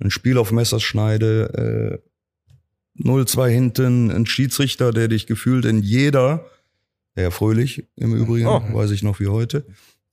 ein 0.00 0.10
Spiel 0.10 0.38
auf 0.38 0.50
Messerschneide, 0.50 2.00
äh, 2.98 3.02
0-2 3.02 3.48
hinten, 3.48 4.10
ein 4.10 4.26
Schiedsrichter, 4.26 4.92
der 4.92 5.08
dich 5.08 5.26
gefühlt 5.26 5.64
in 5.64 5.78
jeder, 5.82 6.44
der 7.16 7.30
Fröhlich 7.30 7.84
im 7.96 8.14
Übrigen, 8.14 8.46
Oh. 8.46 8.62
weiß 8.72 8.90
ich 8.90 9.02
noch 9.02 9.20
wie 9.20 9.28
heute, 9.28 9.64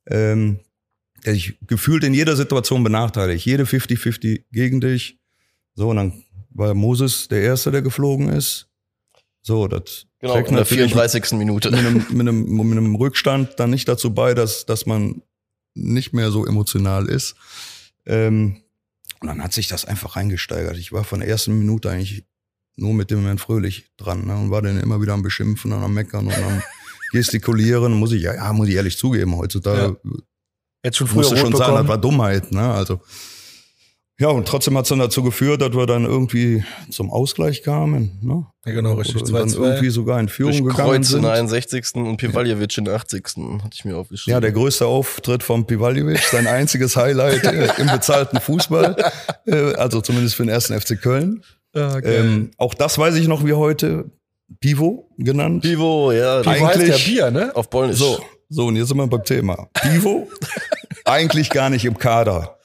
ähm, 0.07 0.59
der 1.25 1.33
dich 1.33 1.57
gefühlt 1.67 2.03
in 2.03 2.13
jeder 2.13 2.35
Situation 2.35 2.83
benachteiligt. 2.83 3.45
Jede 3.45 3.63
50-50 3.63 4.45
gegen 4.51 4.81
dich. 4.81 5.19
So, 5.75 5.89
und 5.89 5.97
dann 5.97 6.23
war 6.49 6.73
Moses 6.73 7.27
der 7.27 7.41
Erste, 7.41 7.71
der 7.71 7.81
geflogen 7.81 8.29
ist. 8.29 8.67
So, 9.41 9.67
das 9.67 10.05
Genau, 10.19 10.33
trägt 10.33 10.49
in 10.49 10.55
der 10.55 10.63
natürlich 10.63 10.91
34. 10.91 11.31
Minute. 11.33 11.71
mit 11.71 11.79
einem, 11.79 11.95
mit, 12.09 12.19
einem, 12.27 12.43
mit 12.43 12.77
einem 12.77 12.95
Rückstand 12.95 13.53
dann 13.57 13.69
nicht 13.69 13.87
dazu 13.87 14.13
bei, 14.13 14.33
dass, 14.33 14.65
dass 14.65 14.85
man 14.85 15.21
nicht 15.75 16.13
mehr 16.13 16.29
so 16.31 16.45
emotional 16.45 17.07
ist. 17.07 17.35
Ähm, 18.05 18.57
und 19.21 19.27
dann 19.27 19.43
hat 19.43 19.53
sich 19.53 19.67
das 19.67 19.85
einfach 19.85 20.15
reingesteigert. 20.15 20.77
Ich 20.77 20.91
war 20.91 21.03
von 21.03 21.19
der 21.19 21.29
ersten 21.29 21.57
Minute 21.57 21.89
eigentlich 21.89 22.25
nur 22.75 22.93
mit 22.93 23.11
dem 23.11 23.23
Herrn 23.23 23.37
Fröhlich 23.37 23.91
dran 23.97 24.25
ne, 24.25 24.35
und 24.35 24.51
war 24.51 24.61
dann 24.61 24.79
immer 24.79 25.01
wieder 25.01 25.13
am 25.13 25.21
Beschimpfen 25.21 25.71
und 25.71 25.83
am 25.83 25.93
Meckern 25.93 26.27
und 26.27 26.33
am 26.33 26.61
Gestikulieren. 27.11 27.93
Muss 27.93 28.11
ich, 28.11 28.21
ja, 28.21 28.35
ja, 28.35 28.53
muss 28.53 28.67
ich 28.67 28.75
ehrlich 28.75 28.97
zugeben, 28.97 29.35
heutzutage 29.35 29.99
Jetzt 30.83 30.97
schon 30.97 31.07
früher 31.07 31.17
musste 31.17 31.37
schon 31.37 31.55
sagen, 31.55 31.75
das 31.75 31.87
war 31.87 31.97
Dummheit. 31.97 32.51
Ne? 32.51 32.61
Also, 32.73 32.99
ja, 34.21 34.27
und 34.27 34.47
trotzdem 34.47 34.77
hat 34.77 34.83
es 34.83 34.89
dann 34.89 34.99
dazu 34.99 35.23
geführt, 35.23 35.61
dass 35.61 35.71
wir 35.73 35.85
dann 35.85 36.03
irgendwie 36.03 36.63
zum 36.89 37.09
Ausgleich 37.09 37.63
kamen. 37.63 38.19
Ne? 38.21 38.45
Ja, 38.65 38.73
genau, 38.73 38.93
richtig. 38.95 39.21
Oder 39.23 39.39
dann 39.39 39.47
2-2. 39.49 39.63
irgendwie 39.63 39.89
sogar 39.89 40.19
in 40.19 40.27
Führung 40.27 40.51
Durch 40.51 40.63
gegangen 40.75 40.89
Kreuz 40.89 40.97
in 40.97 41.03
sind. 41.03 41.21
der 41.23 41.31
61. 41.33 41.95
und 41.95 42.17
Pivaljevic 42.17 42.77
in 42.77 42.85
der 42.85 42.95
80. 42.95 43.23
hatte 43.63 43.69
ich 43.73 43.85
mir 43.85 43.95
aufgeschrieben. 43.95 44.33
Ja, 44.35 44.41
der 44.41 44.51
größte 44.51 44.85
Auftritt 44.85 45.41
von 45.43 45.65
Pivaljevic, 45.65 46.19
sein 46.19 46.47
einziges 46.47 46.97
Highlight 46.97 47.45
äh, 47.45 47.69
im 47.77 47.87
bezahlten 47.87 48.41
Fußball, 48.41 48.95
äh, 49.45 49.73
also 49.75 50.01
zumindest 50.01 50.35
für 50.35 50.43
den 50.43 50.49
ersten 50.49 50.79
FC 50.79 51.01
Köln. 51.01 51.41
Ja, 51.73 51.99
geil. 52.01 52.25
Ähm, 52.25 52.51
auch 52.57 52.73
das 52.73 52.97
weiß 52.97 53.15
ich 53.15 53.27
noch 53.29 53.45
wie 53.45 53.53
heute, 53.53 54.11
Pivo 54.59 55.09
genannt. 55.17 55.61
Pivo, 55.61 56.11
ja. 56.11 56.41
Pivo 56.41 56.51
heißt 56.67 56.77
eigentlich- 56.79 57.07
ja 57.07 57.29
Bier, 57.29 57.31
ne? 57.31 57.55
Auf 57.55 57.69
Polnisch. 57.69 57.97
So, 57.99 58.19
so 58.49 58.65
und 58.65 58.75
jetzt 58.75 58.87
sind 58.87 58.97
wir 58.97 59.07
beim 59.07 59.23
Thema. 59.23 59.69
Pivo, 59.73 60.27
eigentlich 61.05 61.49
gar 61.49 61.69
nicht 61.69 61.85
im 61.85 61.97
Kader. 61.97 62.59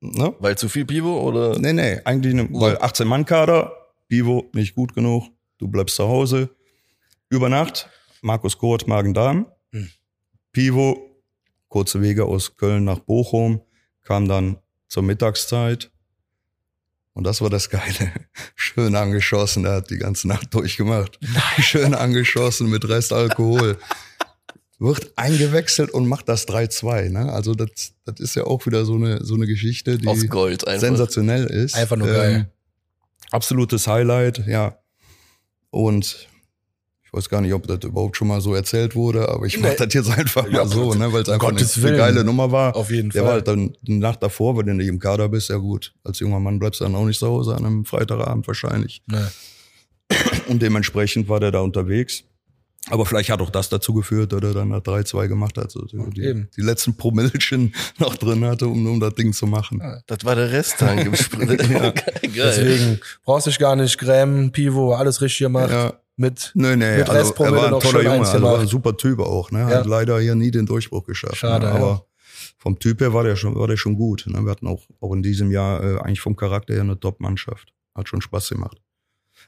Ne? 0.00 0.34
Weil 0.38 0.56
zu 0.56 0.68
viel 0.68 0.84
Pivo 0.86 1.20
oder? 1.20 1.58
Nee, 1.58 1.72
nee, 1.72 2.00
eigentlich, 2.04 2.34
ne, 2.34 2.48
weil 2.52 2.76
18-Mann-Kader, 2.76 3.72
Pivo 4.08 4.48
nicht 4.54 4.74
gut 4.76 4.94
genug, 4.94 5.28
du 5.58 5.66
bleibst 5.68 5.96
zu 5.96 6.06
Hause. 6.06 6.50
Über 7.28 7.48
Nacht, 7.48 7.90
Markus 8.22 8.56
Kurt, 8.56 8.86
Magen-Darm. 8.86 9.46
Hm. 9.72 9.90
Pivo, 10.52 11.20
kurze 11.68 12.00
Wege 12.00 12.24
aus 12.24 12.56
Köln 12.56 12.84
nach 12.84 13.00
Bochum, 13.00 13.60
kam 14.02 14.28
dann 14.28 14.58
zur 14.86 15.02
Mittagszeit. 15.02 15.90
Und 17.12 17.24
das 17.24 17.40
war 17.40 17.50
das 17.50 17.68
Geile. 17.68 18.12
Schön 18.54 18.94
angeschossen, 18.94 19.64
er 19.64 19.76
hat 19.76 19.90
die 19.90 19.98
ganze 19.98 20.28
Nacht 20.28 20.54
durchgemacht. 20.54 21.18
Schön 21.58 21.92
angeschossen 21.94 22.70
mit 22.70 22.88
Restalkohol. 22.88 23.76
Wird 24.80 25.12
eingewechselt 25.16 25.90
und 25.90 26.06
macht 26.06 26.28
das 26.28 26.46
3-2. 26.46 27.10
Ne? 27.10 27.32
Also 27.32 27.54
das, 27.54 27.68
das 28.04 28.20
ist 28.20 28.36
ja 28.36 28.44
auch 28.44 28.64
wieder 28.66 28.84
so 28.84 28.94
eine, 28.94 29.24
so 29.24 29.34
eine 29.34 29.46
Geschichte, 29.46 29.98
die 29.98 30.06
sensationell 30.78 31.46
ist. 31.46 31.74
Ähm, 31.74 31.80
Einfach 31.82 31.96
nur 31.96 32.06
geil. 32.08 32.50
Absolutes 33.32 33.86
Highlight, 33.88 34.46
ja. 34.46 34.78
Und 35.70 36.28
ich 37.04 37.12
weiß 37.12 37.28
gar 37.28 37.40
nicht, 37.40 37.52
ob 37.54 37.66
das 37.66 37.78
überhaupt 37.84 38.16
schon 38.16 38.28
mal 38.28 38.40
so 38.40 38.54
erzählt 38.54 38.94
wurde, 38.94 39.28
aber 39.28 39.46
ich 39.46 39.58
mach 39.58 39.70
Nee. 39.70 39.76
das 39.78 39.94
jetzt 39.94 40.10
einfach 40.10 40.46
Ja, 40.46 40.64
mal 40.64 40.68
so, 40.68 40.94
ne, 40.94 41.12
weil 41.12 41.22
es 41.22 41.28
einfach 41.28 41.48
eine, 41.48 41.56
Gottes 41.58 41.76
eine 41.76 41.84
Willen. 41.84 41.96
geile 41.96 42.24
Nummer 42.24 42.52
war. 42.52 42.76
Auf 42.76 42.90
jeden 42.90 43.10
Der 43.10 43.22
war 43.22 43.28
Fall. 43.30 43.34
halt 43.38 43.48
dann 43.48 43.76
die 43.82 43.96
Nacht 43.98 44.22
davor, 44.22 44.56
weil 44.56 44.64
du 44.64 44.74
nicht 44.74 44.86
im 44.88 44.98
Kader 44.98 45.28
bist, 45.28 45.48
ja 45.50 45.56
gut. 45.56 45.92
Als 46.04 46.20
junger 46.20 46.38
Mann 46.38 46.58
bleibst 46.58 46.80
du 46.80 46.84
dann 46.84 46.94
auch 46.94 47.04
nicht 47.04 47.18
zu 47.18 47.26
Hause 47.26 47.56
an 47.56 47.64
einem 47.66 47.84
Freitagabend 47.84 48.46
wahrscheinlich. 48.46 49.02
Ne. 49.06 49.30
Und 50.48 50.62
dementsprechend 50.62 51.28
war 51.28 51.40
der 51.40 51.50
da 51.50 51.60
unterwegs. 51.60 52.24
Aber 52.90 53.06
vielleicht 53.06 53.30
hat 53.30 53.40
auch 53.40 53.50
das 53.50 53.68
dazu 53.68 53.94
geführt, 53.94 54.32
dass 54.32 54.42
er 54.42 54.54
dann 54.54 54.70
das 54.70 54.82
3-2 54.82 55.28
gemacht 55.28 55.56
hat. 55.58 55.70
So 55.70 55.84
die, 55.84 56.22
Eben. 56.22 56.48
die 56.56 56.62
letzten 56.62 56.96
Promillchen 56.96 57.74
noch 57.98 58.16
drin 58.16 58.44
hatte, 58.44 58.66
um, 58.66 58.86
um 58.86 59.00
das 59.00 59.14
Ding 59.14 59.32
zu 59.32 59.46
machen. 59.46 59.82
Das 60.06 60.24
war 60.24 60.34
der 60.34 60.50
Resttank 60.50 61.06
im 61.06 61.14
Sprint. 61.14 61.58
Geil. 61.68 62.02
Deswegen 62.34 63.00
brauchst 63.24 63.46
dich 63.46 63.58
gar 63.58 63.76
nicht 63.76 63.98
grämen, 63.98 64.52
Pivo, 64.52 64.94
alles 64.94 65.20
richtig 65.20 65.38
gemacht. 65.38 65.70
Ja. 65.70 65.94
Mit 66.16 66.50
Nee, 66.54 66.74
nee, 66.74 66.96
Mit 66.96 67.08
also 67.08 67.32
er 67.44 67.52
war 67.52 67.64
ein 67.66 67.70
noch 67.70 67.80
toller 67.80 68.00
schön 68.00 68.10
Junge, 68.10 68.26
also 68.26 68.42
war 68.42 68.58
ein 68.58 68.66
super 68.66 68.96
Typ 68.96 69.20
auch, 69.20 69.52
ne? 69.52 69.60
Ja. 69.60 69.68
Hat 69.68 69.86
leider 69.86 70.18
hier 70.18 70.34
nie 70.34 70.50
den 70.50 70.66
Durchbruch 70.66 71.04
geschafft. 71.04 71.36
Schade, 71.36 71.66
ne? 71.66 71.72
ja. 71.72 71.76
Aber 71.78 72.06
vom 72.58 72.78
Typ 72.80 73.00
her 73.00 73.14
war 73.14 73.22
der 73.22 73.36
schon, 73.36 73.54
war 73.54 73.68
der 73.68 73.76
schon 73.76 73.94
gut. 73.94 74.26
Ne? 74.26 74.42
Wir 74.42 74.50
hatten 74.50 74.66
auch, 74.66 74.82
auch 75.00 75.12
in 75.12 75.22
diesem 75.22 75.52
Jahr 75.52 75.82
äh, 75.82 75.98
eigentlich 76.00 76.20
vom 76.20 76.34
Charakter 76.34 76.74
her 76.74 76.82
eine 76.82 76.98
Top-Mannschaft. 76.98 77.72
Hat 77.94 78.08
schon 78.08 78.20
Spaß 78.20 78.48
gemacht. 78.48 78.78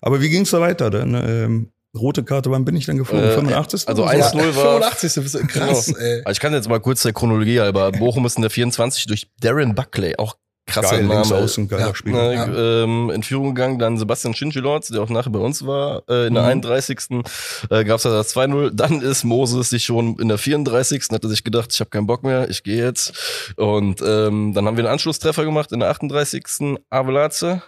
Aber 0.00 0.20
wie 0.20 0.30
ging's 0.30 0.50
da 0.50 0.60
weiter? 0.60 0.90
Dann, 0.90 1.14
ähm, 1.14 1.72
rote 1.98 2.22
Karte, 2.24 2.50
wann 2.50 2.64
bin 2.64 2.76
ich 2.76 2.86
denn 2.86 2.96
geflogen? 2.98 3.28
Äh, 3.28 3.32
85. 3.34 3.88
also 3.88 4.04
oder 4.04 4.22
so? 4.22 4.38
1-0 4.38 4.56
war. 4.56 4.82
85. 4.92 5.48
Krass, 5.48 5.86
Genau. 5.86 5.98
ey. 5.98 6.22
Also 6.24 6.32
ich 6.32 6.40
kann 6.40 6.52
jetzt 6.52 6.68
mal 6.68 6.80
kurz 6.80 7.02
der 7.02 7.12
Chronologie 7.12 7.60
halber. 7.60 7.90
Bochum 7.92 8.24
ist 8.26 8.36
in 8.36 8.42
der 8.42 8.50
24 8.50 9.06
durch 9.06 9.28
Darren 9.40 9.74
Buckley, 9.74 10.16
auch 10.16 10.36
krasser 10.66 10.98
Geil, 10.98 11.06
Name. 11.06 11.34
außen, 11.34 11.66
geiler 11.66 11.88
Ja. 11.88 11.94
Spieler. 11.96 12.32
äh, 12.48 12.82
ähm, 12.84 13.10
in 13.10 13.24
Führung 13.24 13.56
gegangen, 13.56 13.80
dann 13.80 13.98
Sebastian 13.98 14.34
Schinschilorz, 14.34 14.86
der 14.88 15.02
auch 15.02 15.08
nachher 15.08 15.30
bei 15.30 15.40
uns 15.40 15.66
war, 15.66 16.04
äh, 16.08 16.28
in 16.28 16.34
der 16.34 16.44
Mhm. 16.44 16.48
31. 16.50 17.24
Äh, 17.70 17.82
gab 17.84 17.96
es 17.96 18.04
das 18.04 18.28
2-0, 18.28 18.70
dann 18.72 19.00
ist 19.00 19.24
Moses 19.24 19.70
sich 19.70 19.82
schon 19.84 20.16
in 20.20 20.28
der 20.28 20.38
34. 20.38 21.08
hat 21.10 21.24
er 21.24 21.28
sich 21.30 21.42
gedacht, 21.42 21.72
ich 21.72 21.80
habe 21.80 21.90
keinen 21.90 22.06
Bock 22.06 22.22
mehr, 22.22 22.48
ich 22.50 22.62
gehe 22.62 22.84
jetzt 22.84 23.52
und 23.56 24.00
ähm, 24.00 24.52
dann 24.54 24.66
haben 24.66 24.76
wir 24.76 24.84
einen 24.84 24.92
Anschlusstreffer 24.92 25.44
gemacht 25.44 25.72
in 25.72 25.80
der 25.80 25.90
38. 25.90 26.78
Avelaze, 26.88 27.62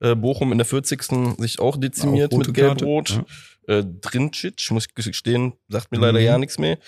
äh, 0.00 0.14
Bochum 0.14 0.52
in 0.52 0.58
der 0.58 0.64
40. 0.66 1.36
sich 1.38 1.58
auch 1.58 1.76
dezimiert 1.76 2.32
Auch 2.32 2.38
mit 2.38 2.54
Gelb-Rot. 2.54 3.08
Karte, 3.08 3.26
Äh, 3.68 3.84
Drincic, 4.00 4.70
muss 4.72 4.86
ich 4.86 4.94
gestehen, 4.94 5.52
sagt 5.68 5.92
mir 5.92 5.98
leider 5.98 6.18
Mhm. 6.18 6.24
ja 6.24 6.36
nichts 6.38 6.58
mehr. 6.58 6.78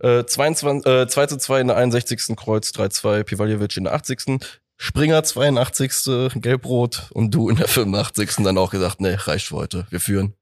Äh, 0.00 0.24
22, 0.24 0.86
äh, 0.90 1.06
2 1.06 1.26
zu 1.26 1.36
2 1.36 1.60
in 1.60 1.66
der 1.66 1.76
61. 1.76 2.36
Kreuz, 2.36 2.70
3-2, 2.70 3.22
Pivaljevic 3.22 3.76
in 3.76 3.84
der 3.84 3.92
80. 3.92 4.40
Springer 4.78 5.22
82. 5.22 6.30
Gelb-Rot 6.40 7.10
und 7.12 7.32
du 7.34 7.50
in 7.50 7.56
der 7.56 7.68
85. 7.68 8.44
dann 8.44 8.56
auch 8.56 8.70
gesagt, 8.70 9.00
nee, 9.02 9.14
reicht 9.14 9.48
für 9.48 9.56
heute, 9.56 9.86
wir 9.90 10.00
führen. 10.00 10.34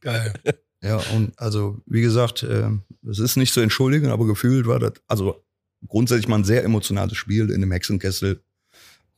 Geil. 0.00 0.32
Ja, 0.80 0.98
und 1.12 1.32
also, 1.36 1.78
wie 1.86 2.02
gesagt, 2.02 2.44
äh, 2.44 2.68
es 3.10 3.18
ist 3.18 3.34
nicht 3.34 3.52
zu 3.52 3.58
entschuldigen, 3.60 4.10
aber 4.12 4.26
gefühlt 4.26 4.68
war 4.68 4.78
das, 4.78 4.92
also 5.08 5.44
grundsätzlich 5.88 6.28
mal 6.28 6.36
ein 6.38 6.44
sehr 6.44 6.62
emotionales 6.62 7.16
Spiel 7.16 7.50
in 7.50 7.60
dem 7.62 7.72
Hexenkessel 7.72 8.40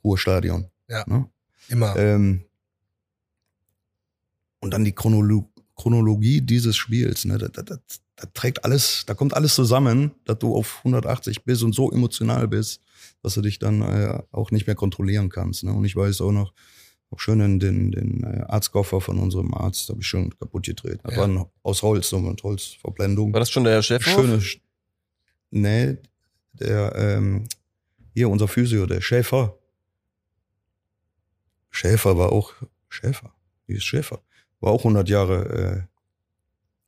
Ruhrstadion. 0.03 0.71
Ja. 0.89 1.05
Ne? 1.07 1.29
Immer. 1.71 1.97
Ähm, 1.97 2.45
und 4.61 4.73
dann 4.75 4.85
die 4.85 4.93
Chronolo 4.93 5.49
Chronologie 5.77 6.43
dieses 6.43 6.77
Spiels, 6.77 7.25
ne, 7.25 7.39
da, 7.39 7.49
da, 7.49 7.63
da, 7.63 7.77
da 8.17 8.27
trägt 8.35 8.67
alles, 8.67 9.05
da 9.07 9.15
kommt 9.15 9.33
alles 9.33 9.55
zusammen, 9.55 10.11
dass 10.27 10.39
du 10.39 10.55
auf 10.55 10.81
180 10.85 11.45
bist 11.45 11.63
und 11.63 11.75
so 11.75 11.91
emotional 11.91 12.47
bist, 12.49 12.83
dass 13.23 13.33
du 13.33 13.41
dich 13.41 13.59
dann 13.59 13.81
äh, 13.81 14.21
auch 14.31 14.51
nicht 14.51 14.67
mehr 14.67 14.77
kontrollieren 14.77 15.31
kannst. 15.31 15.65
Ne? 15.65 15.73
Und 15.73 15.87
ich 15.87 15.97
weiß 15.97 16.21
auch 16.21 16.33
noch, 16.33 16.53
hab 17.11 17.19
schön 17.23 17.39
den, 17.39 17.59
den, 17.59 17.93
den 17.93 18.23
äh, 18.25 18.43
Arztkoffer 18.47 19.01
von 19.01 19.19
unserem 19.19 19.55
Arzt, 19.55 19.89
habe 19.89 20.01
ich 20.03 20.07
schön 20.07 20.29
kaputt 20.39 20.67
getreten. 20.67 21.01
Das 21.03 21.13
Ja. 21.15 21.21
war 21.21 21.29
ein, 21.29 21.47
aus 21.63 21.81
Holz, 21.83 22.11
so 22.11 22.19
mit 22.19 22.43
Holzverblendung. 22.43 23.33
War 23.33 23.41
das 23.41 23.51
schon 23.51 23.65
der 23.65 23.81
Chef? 23.83 24.05
Schöne, 24.05 24.37
Sch- 24.37 24.61
nee, 25.51 25.97
der, 26.53 26.95
ähm, 26.95 27.47
hier 28.13 28.29
unser 28.29 28.49
Physio, 28.49 28.85
der 28.85 29.01
Schäfer. 29.01 29.57
Schäfer 31.71 32.19
war 32.19 32.33
auch, 32.33 32.53
Schäfer, 32.89 33.33
wie 33.67 33.75
ist 33.77 33.85
Schäfer? 33.85 34.21
War 34.61 34.73
auch 34.73 34.81
100 34.81 35.09
Jahre 35.09 35.87
äh, 35.87 35.97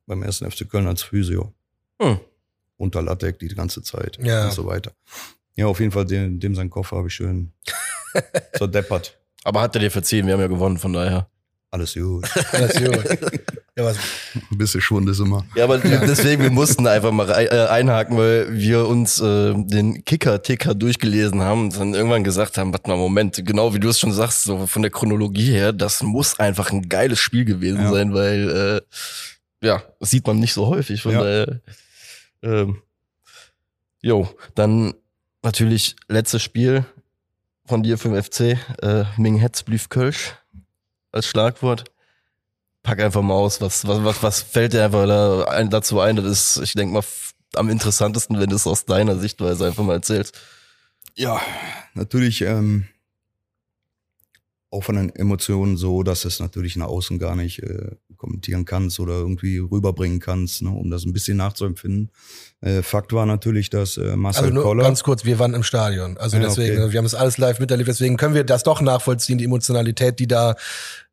beim 0.05 0.21
ersten 0.23 0.49
FC 0.49 0.69
Köln 0.69 0.87
als 0.87 1.01
Physio. 1.03 1.53
Hm. 2.01 2.19
Unter 2.77 3.01
Lattek 3.01 3.39
die 3.39 3.47
ganze 3.49 3.81
Zeit 3.81 4.17
Ja. 4.21 4.45
und 4.45 4.53
so 4.53 4.65
weiter. 4.65 4.91
Ja, 5.55 5.67
auf 5.67 5.79
jeden 5.79 5.91
Fall, 5.91 6.05
dem, 6.05 6.39
dem 6.39 6.55
sein 6.55 6.69
Koffer 6.69 6.97
habe 6.97 7.07
ich 7.07 7.13
schön 7.13 7.51
zerdeppert. 8.53 9.17
Aber 9.43 9.61
hat 9.61 9.75
er 9.75 9.79
dir 9.81 9.91
verziehen, 9.91 10.25
wir 10.25 10.33
haben 10.33 10.41
ja 10.41 10.47
gewonnen, 10.47 10.77
von 10.77 10.93
daher. 10.93 11.29
Alles 11.71 11.93
gut. 11.93 12.25
Ist 12.53 12.79
gut. 12.83 13.43
Ja, 13.75 13.85
was, 13.85 13.97
Ein 14.51 14.57
bisschen 14.59 14.81
Schwund 14.81 15.09
ist 15.09 15.19
immer. 15.19 15.45
Ja, 15.55 15.63
aber 15.63 15.79
deswegen, 15.79 16.43
wir 16.43 16.51
mussten 16.51 16.85
einfach 16.85 17.11
mal 17.11 17.27
äh, 17.31 17.67
einhaken, 17.69 18.15
weil 18.17 18.53
wir 18.53 18.87
uns 18.87 19.19
äh, 19.19 19.53
den 19.55 20.05
Kicker-Ticker 20.05 20.75
durchgelesen 20.75 21.41
haben 21.41 21.61
und 21.65 21.79
dann 21.79 21.95
irgendwann 21.95 22.23
gesagt 22.23 22.59
haben, 22.59 22.71
warte 22.71 22.87
mal, 22.87 22.97
Moment, 22.97 23.41
genau 23.43 23.73
wie 23.73 23.79
du 23.79 23.89
es 23.89 23.99
schon 23.99 24.11
sagst, 24.13 24.43
so 24.43 24.67
von 24.67 24.83
der 24.83 24.91
Chronologie 24.91 25.51
her, 25.51 25.73
das 25.73 26.03
muss 26.03 26.39
einfach 26.39 26.71
ein 26.71 26.87
geiles 26.87 27.17
Spiel 27.19 27.45
gewesen 27.45 27.81
Ja. 27.81 27.89
sein, 27.91 28.13
weil 28.13 28.81
äh, 29.63 29.65
ja, 29.67 29.81
das 29.99 30.11
sieht 30.11 30.27
man 30.27 30.39
nicht 30.39 30.53
so 30.53 30.67
häufig. 30.67 31.01
Von 31.01 31.13
Ja. 31.13 31.21
daher, 31.23 31.61
ähm, 32.43 32.81
jo, 34.01 34.29
dann 34.53 34.93
natürlich 35.41 35.95
letztes 36.07 36.43
Spiel 36.43 36.85
von 37.65 37.81
dir 37.81 37.97
für 37.97 38.09
den 38.09 38.21
FC, 38.21 38.55
äh, 38.83 39.05
Ming 39.17 39.37
Hetz 39.37 39.63
blieb 39.63 39.89
Kölsch 39.89 40.33
als 41.11 41.25
Schlagwort. 41.25 41.85
Pack 42.83 42.99
einfach 42.99 43.21
mal 43.21 43.33
aus, 43.33 43.61
was, 43.61 43.87
was, 43.87 44.03
was, 44.03 44.21
was 44.21 44.41
fällt 44.41 44.73
dir 44.73 44.83
einfach 44.83 45.07
da 45.07 45.45
ein, 45.45 45.69
dazu 45.69 45.99
ein? 45.99 46.17
Das 46.17 46.25
ist, 46.25 46.57
ich 46.61 46.73
denke 46.73 46.93
mal, 46.93 47.03
am 47.55 47.69
interessantesten, 47.69 48.39
wenn 48.39 48.49
du 48.49 48.55
es 48.55 48.67
aus 48.67 48.85
deiner 48.85 49.17
Sichtweise 49.17 49.65
einfach 49.67 49.83
mal 49.83 49.93
erzählst. 49.93 50.37
Ja, 51.15 51.39
natürlich 51.93 52.41
ähm, 52.41 52.87
auch 54.73 54.83
von 54.83 54.95
den 54.95 55.15
Emotionen 55.15 55.77
so, 55.77 56.03
dass 56.03 56.25
es 56.25 56.39
natürlich 56.39 56.75
nach 56.75 56.87
außen 56.87 57.19
gar 57.19 57.35
nicht 57.35 57.61
äh, 57.61 57.91
kommentieren 58.17 58.65
kannst 58.65 58.99
oder 58.99 59.13
irgendwie 59.13 59.59
rüberbringen 59.59 60.19
kannst, 60.19 60.61
ne, 60.63 60.69
um 60.71 60.89
das 60.89 61.05
ein 61.05 61.13
bisschen 61.13 61.37
nachzuempfinden. 61.37 62.11
Äh, 62.61 62.81
Fakt 62.81 63.13
war 63.13 63.25
natürlich, 63.25 63.69
dass 63.69 63.97
äh, 63.97 64.15
Marcel 64.15 64.45
also 64.45 64.53
nur 64.55 64.63
Koller, 64.63 64.83
ganz 64.83 65.03
kurz, 65.03 65.25
wir 65.25 65.37
waren 65.39 65.53
im 65.53 65.63
Stadion. 65.63 66.17
Also 66.17 66.37
Ja, 66.37 66.43
deswegen, 66.43 66.81
okay. 66.81 66.91
wir 66.91 66.97
haben 66.97 67.05
es 67.05 67.13
alles 67.15 67.37
live 67.37 67.59
miterlebt, 67.59 67.87
deswegen 67.87 68.17
können 68.17 68.33
wir 68.33 68.43
das 68.43 68.63
doch 68.63 68.81
nachvollziehen, 68.81 69.37
die 69.37 69.45
Emotionalität, 69.45 70.19
die 70.19 70.27
da 70.27 70.55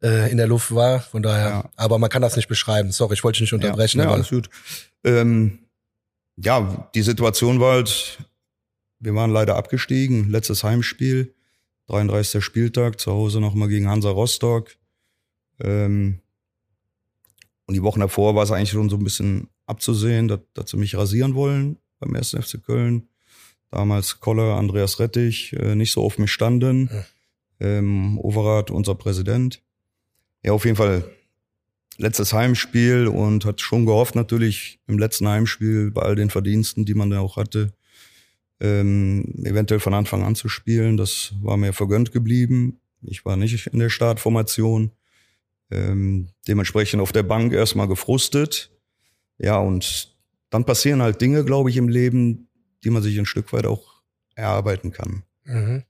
äh, 0.03 0.31
in 0.31 0.39
der 0.39 0.47
Luft 0.47 0.75
war. 0.75 1.01
Von 1.01 1.23
daher, 1.23 1.49
Ja. 1.49 1.71
aber 1.77 1.99
man 1.99 2.09
kann 2.09 2.23
das 2.23 2.37
nicht 2.37 2.49
beschreiben. 2.49 2.93
Sorry, 2.93 3.15
ich 3.15 3.25
wollte 3.25 3.37
dich 3.37 3.53
nicht 3.53 3.53
unterbrechen. 3.53 3.99
Ja, 3.99 4.07
ja 4.07 4.13
alles 4.13 4.31
gut. 4.31 4.49
Ähm, 5.05 5.59
ja, 6.37 6.91
die 6.95 7.03
Situation 7.03 7.61
war 7.61 7.75
halt, 7.75 8.19
wir 8.99 9.15
waren 9.15 9.31
leider 9.31 9.57
abgestiegen, 9.57 10.31
letztes 10.31 10.65
Heimspiel, 10.65 11.35
33. 11.91 12.43
Spieltag, 12.43 13.01
zu 13.01 13.13
Hause 13.13 13.41
nochmal 13.41 13.69
gegen 13.69 13.89
Hansa 13.89 14.11
Rostock. 14.11 14.77
Ähm, 15.61 16.21
und 17.67 17.75
die 17.75 17.83
Wochen 17.83 18.01
davor 18.01 18.35
war 18.35 18.45
es 18.45 18.51
eigentlich 18.51 18.71
schon 18.71 18.89
so 18.89 18.97
ein 18.97 19.05
bisschen 19.05 19.49
abzusehen, 19.67 20.29
dass, 20.29 20.41
dass 20.55 20.71
sie 20.71 20.77
mich 20.77 20.97
rasieren 20.97 21.35
wollen 21.35 21.79
beim 21.99 22.15
1. 22.15 22.31
FC 22.31 22.63
Köln. 22.63 23.09
Damals 23.71 24.21
Koller, 24.21 24.57
Andreas 24.57 24.99
Rettich, 24.99 25.53
äh, 25.53 25.75
nicht 25.75 25.93
so 25.93 26.03
auf 26.03 26.19
mich 26.19 26.33
standen. 26.33 26.91
Ähm, 27.61 28.19
Overath, 28.19 28.71
unser 28.71 28.95
Präsident. 28.95 29.63
Ja, 30.43 30.53
auf 30.53 30.65
jeden 30.65 30.77
Fall 30.77 31.05
letztes 31.99 32.33
Heimspiel 32.33 33.07
und 33.07 33.45
hat 33.45 33.61
schon 33.61 33.85
gehofft 33.85 34.15
natürlich 34.15 34.81
im 34.87 34.99
letzten 34.99 35.29
Heimspiel 35.29 35.91
bei 35.91 36.03
all 36.03 36.17
den 36.17 36.31
Verdiensten, 36.31 36.85
die 36.85 36.95
man 36.95 37.11
da 37.11 37.21
auch 37.21 37.37
hatte, 37.37 37.73
ähm, 38.61 39.25
eventuell 39.45 39.81
von 39.81 39.95
Anfang 39.95 40.23
an 40.23 40.35
zu 40.35 40.49
spielen. 40.49 40.97
Das 40.97 41.33
war 41.41 41.57
mir 41.57 41.73
vergönnt 41.73 42.13
geblieben. 42.13 42.81
Ich 43.03 43.25
war 43.25 43.37
nicht 43.37 43.67
in 43.69 43.79
der 43.79 43.89
Startformation. 43.91 44.93
Ähm, 45.71 46.29
dementsprechend 46.49 47.01
auf 47.01 47.13
der 47.13 47.23
Bank 47.23 47.53
erstmal 47.53 47.89
gefrustet. 47.89 48.71
Ja, 49.39 49.59
und 49.59 50.15
dann 50.51 50.65
passieren 50.65 51.01
halt 51.01 51.21
Dinge, 51.21 51.45
glaube 51.45 51.71
ich, 51.71 51.77
im 51.77 51.89
Leben, 51.89 52.49
die 52.85 52.91
man 52.91 53.03
sich 53.03 53.19
ein 53.19 53.27
Stück 53.27 53.53
weit 53.53 53.67
auch 53.67 54.03
erarbeiten 54.35 54.91
kann 54.93 55.23
Mhm. 55.45 55.83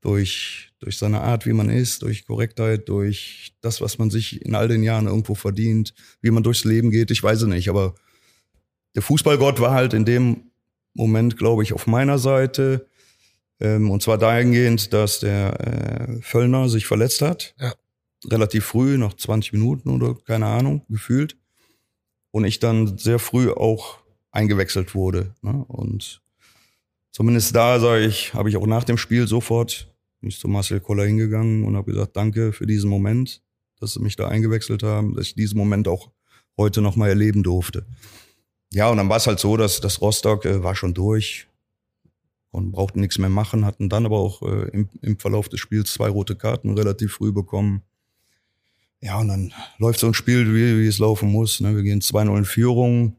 durch, 0.00 0.72
durch 0.80 0.98
seine 0.98 1.20
Art, 1.22 1.46
wie 1.46 1.52
man 1.52 1.68
ist, 1.70 2.02
durch 2.02 2.24
Korrektheit, 2.26 2.88
durch 2.88 3.54
das, 3.60 3.80
was 3.80 3.98
man 3.98 4.10
sich 4.10 4.44
in 4.44 4.54
all 4.54 4.68
den 4.68 4.82
Jahren 4.82 5.06
irgendwo 5.06 5.34
verdient, 5.34 5.94
wie 6.20 6.30
man 6.30 6.42
durchs 6.42 6.64
Leben 6.64 6.90
geht, 6.90 7.10
ich 7.10 7.22
weiß 7.22 7.42
es 7.42 7.48
nicht, 7.48 7.68
aber 7.68 7.94
der 8.94 9.02
Fußballgott 9.02 9.60
war 9.60 9.72
halt 9.72 9.94
in 9.94 10.04
dem 10.04 10.50
Moment, 10.94 11.36
glaube 11.36 11.62
ich, 11.62 11.72
auf 11.72 11.86
meiner 11.86 12.18
Seite. 12.18 12.88
Ähm, 13.60 13.90
und 13.90 14.02
zwar 14.02 14.18
dahingehend, 14.18 14.92
dass 14.92 15.20
der 15.20 15.60
äh, 15.60 16.22
Völlner 16.22 16.68
sich 16.68 16.86
verletzt 16.86 17.22
hat. 17.22 17.54
Ja. 17.58 17.74
Relativ 18.30 18.64
früh, 18.64 18.98
nach 18.98 19.14
20 19.14 19.52
Minuten 19.52 19.90
oder 19.90 20.14
keine 20.14 20.46
Ahnung, 20.46 20.84
gefühlt. 20.88 21.36
Und 22.30 22.44
ich 22.44 22.60
dann 22.60 22.96
sehr 22.98 23.18
früh 23.18 23.50
auch 23.50 23.98
eingewechselt 24.30 24.94
wurde. 24.94 25.34
Ne? 25.42 25.64
Und 25.68 26.22
zumindest 27.10 27.54
da, 27.54 27.78
sage 27.80 28.06
ich, 28.06 28.32
habe 28.34 28.48
ich 28.48 28.56
auch 28.56 28.66
nach 28.66 28.84
dem 28.84 28.96
Spiel 28.96 29.26
sofort 29.26 29.92
bin 30.22 30.30
ich 30.30 30.38
zu 30.38 30.46
Marcel 30.46 30.80
Koller 30.80 31.04
hingegangen 31.04 31.64
und 31.64 31.76
habe 31.76 31.92
gesagt, 31.92 32.16
danke 32.16 32.52
für 32.52 32.64
diesen 32.64 32.88
Moment, 32.88 33.42
dass 33.80 33.94
sie 33.94 34.00
mich 34.00 34.14
da 34.14 34.28
eingewechselt 34.28 34.84
haben, 34.84 35.14
dass 35.16 35.26
ich 35.26 35.34
diesen 35.34 35.58
Moment 35.58 35.88
auch 35.88 36.12
heute 36.56 36.80
nochmal 36.80 37.08
erleben 37.08 37.42
durfte. 37.42 37.84
Ja, 38.72 38.88
und 38.88 38.96
dann 38.96 39.08
war 39.08 39.18
es 39.18 39.26
halt 39.26 39.38
so, 39.38 39.56
dass 39.56 39.80
das 39.80 40.00
Rostock 40.00 40.44
äh, 40.46 40.62
war 40.62 40.74
schon 40.74 40.94
durch 40.94 41.46
und 42.50 42.72
brauchten 42.72 43.00
nichts 43.00 43.18
mehr 43.18 43.28
machen, 43.28 43.64
hatten 43.64 43.88
dann 43.88 44.06
aber 44.06 44.18
auch 44.18 44.42
äh, 44.42 44.68
im, 44.70 44.88
im 45.02 45.18
Verlauf 45.18 45.48
des 45.48 45.60
Spiels 45.60 45.92
zwei 45.92 46.08
rote 46.08 46.36
Karten 46.36 46.76
relativ 46.76 47.14
früh 47.14 47.32
bekommen. 47.32 47.82
Ja, 49.00 49.18
und 49.18 49.28
dann 49.28 49.52
läuft 49.78 50.00
so 50.00 50.06
ein 50.06 50.14
Spiel, 50.14 50.54
wie, 50.54 50.80
wie 50.82 50.86
es 50.86 50.98
laufen 50.98 51.30
muss. 51.30 51.60
Ne? 51.60 51.74
Wir 51.74 51.82
gehen 51.82 52.00
2-0 52.00 52.38
in 52.38 52.44
Führung 52.44 53.16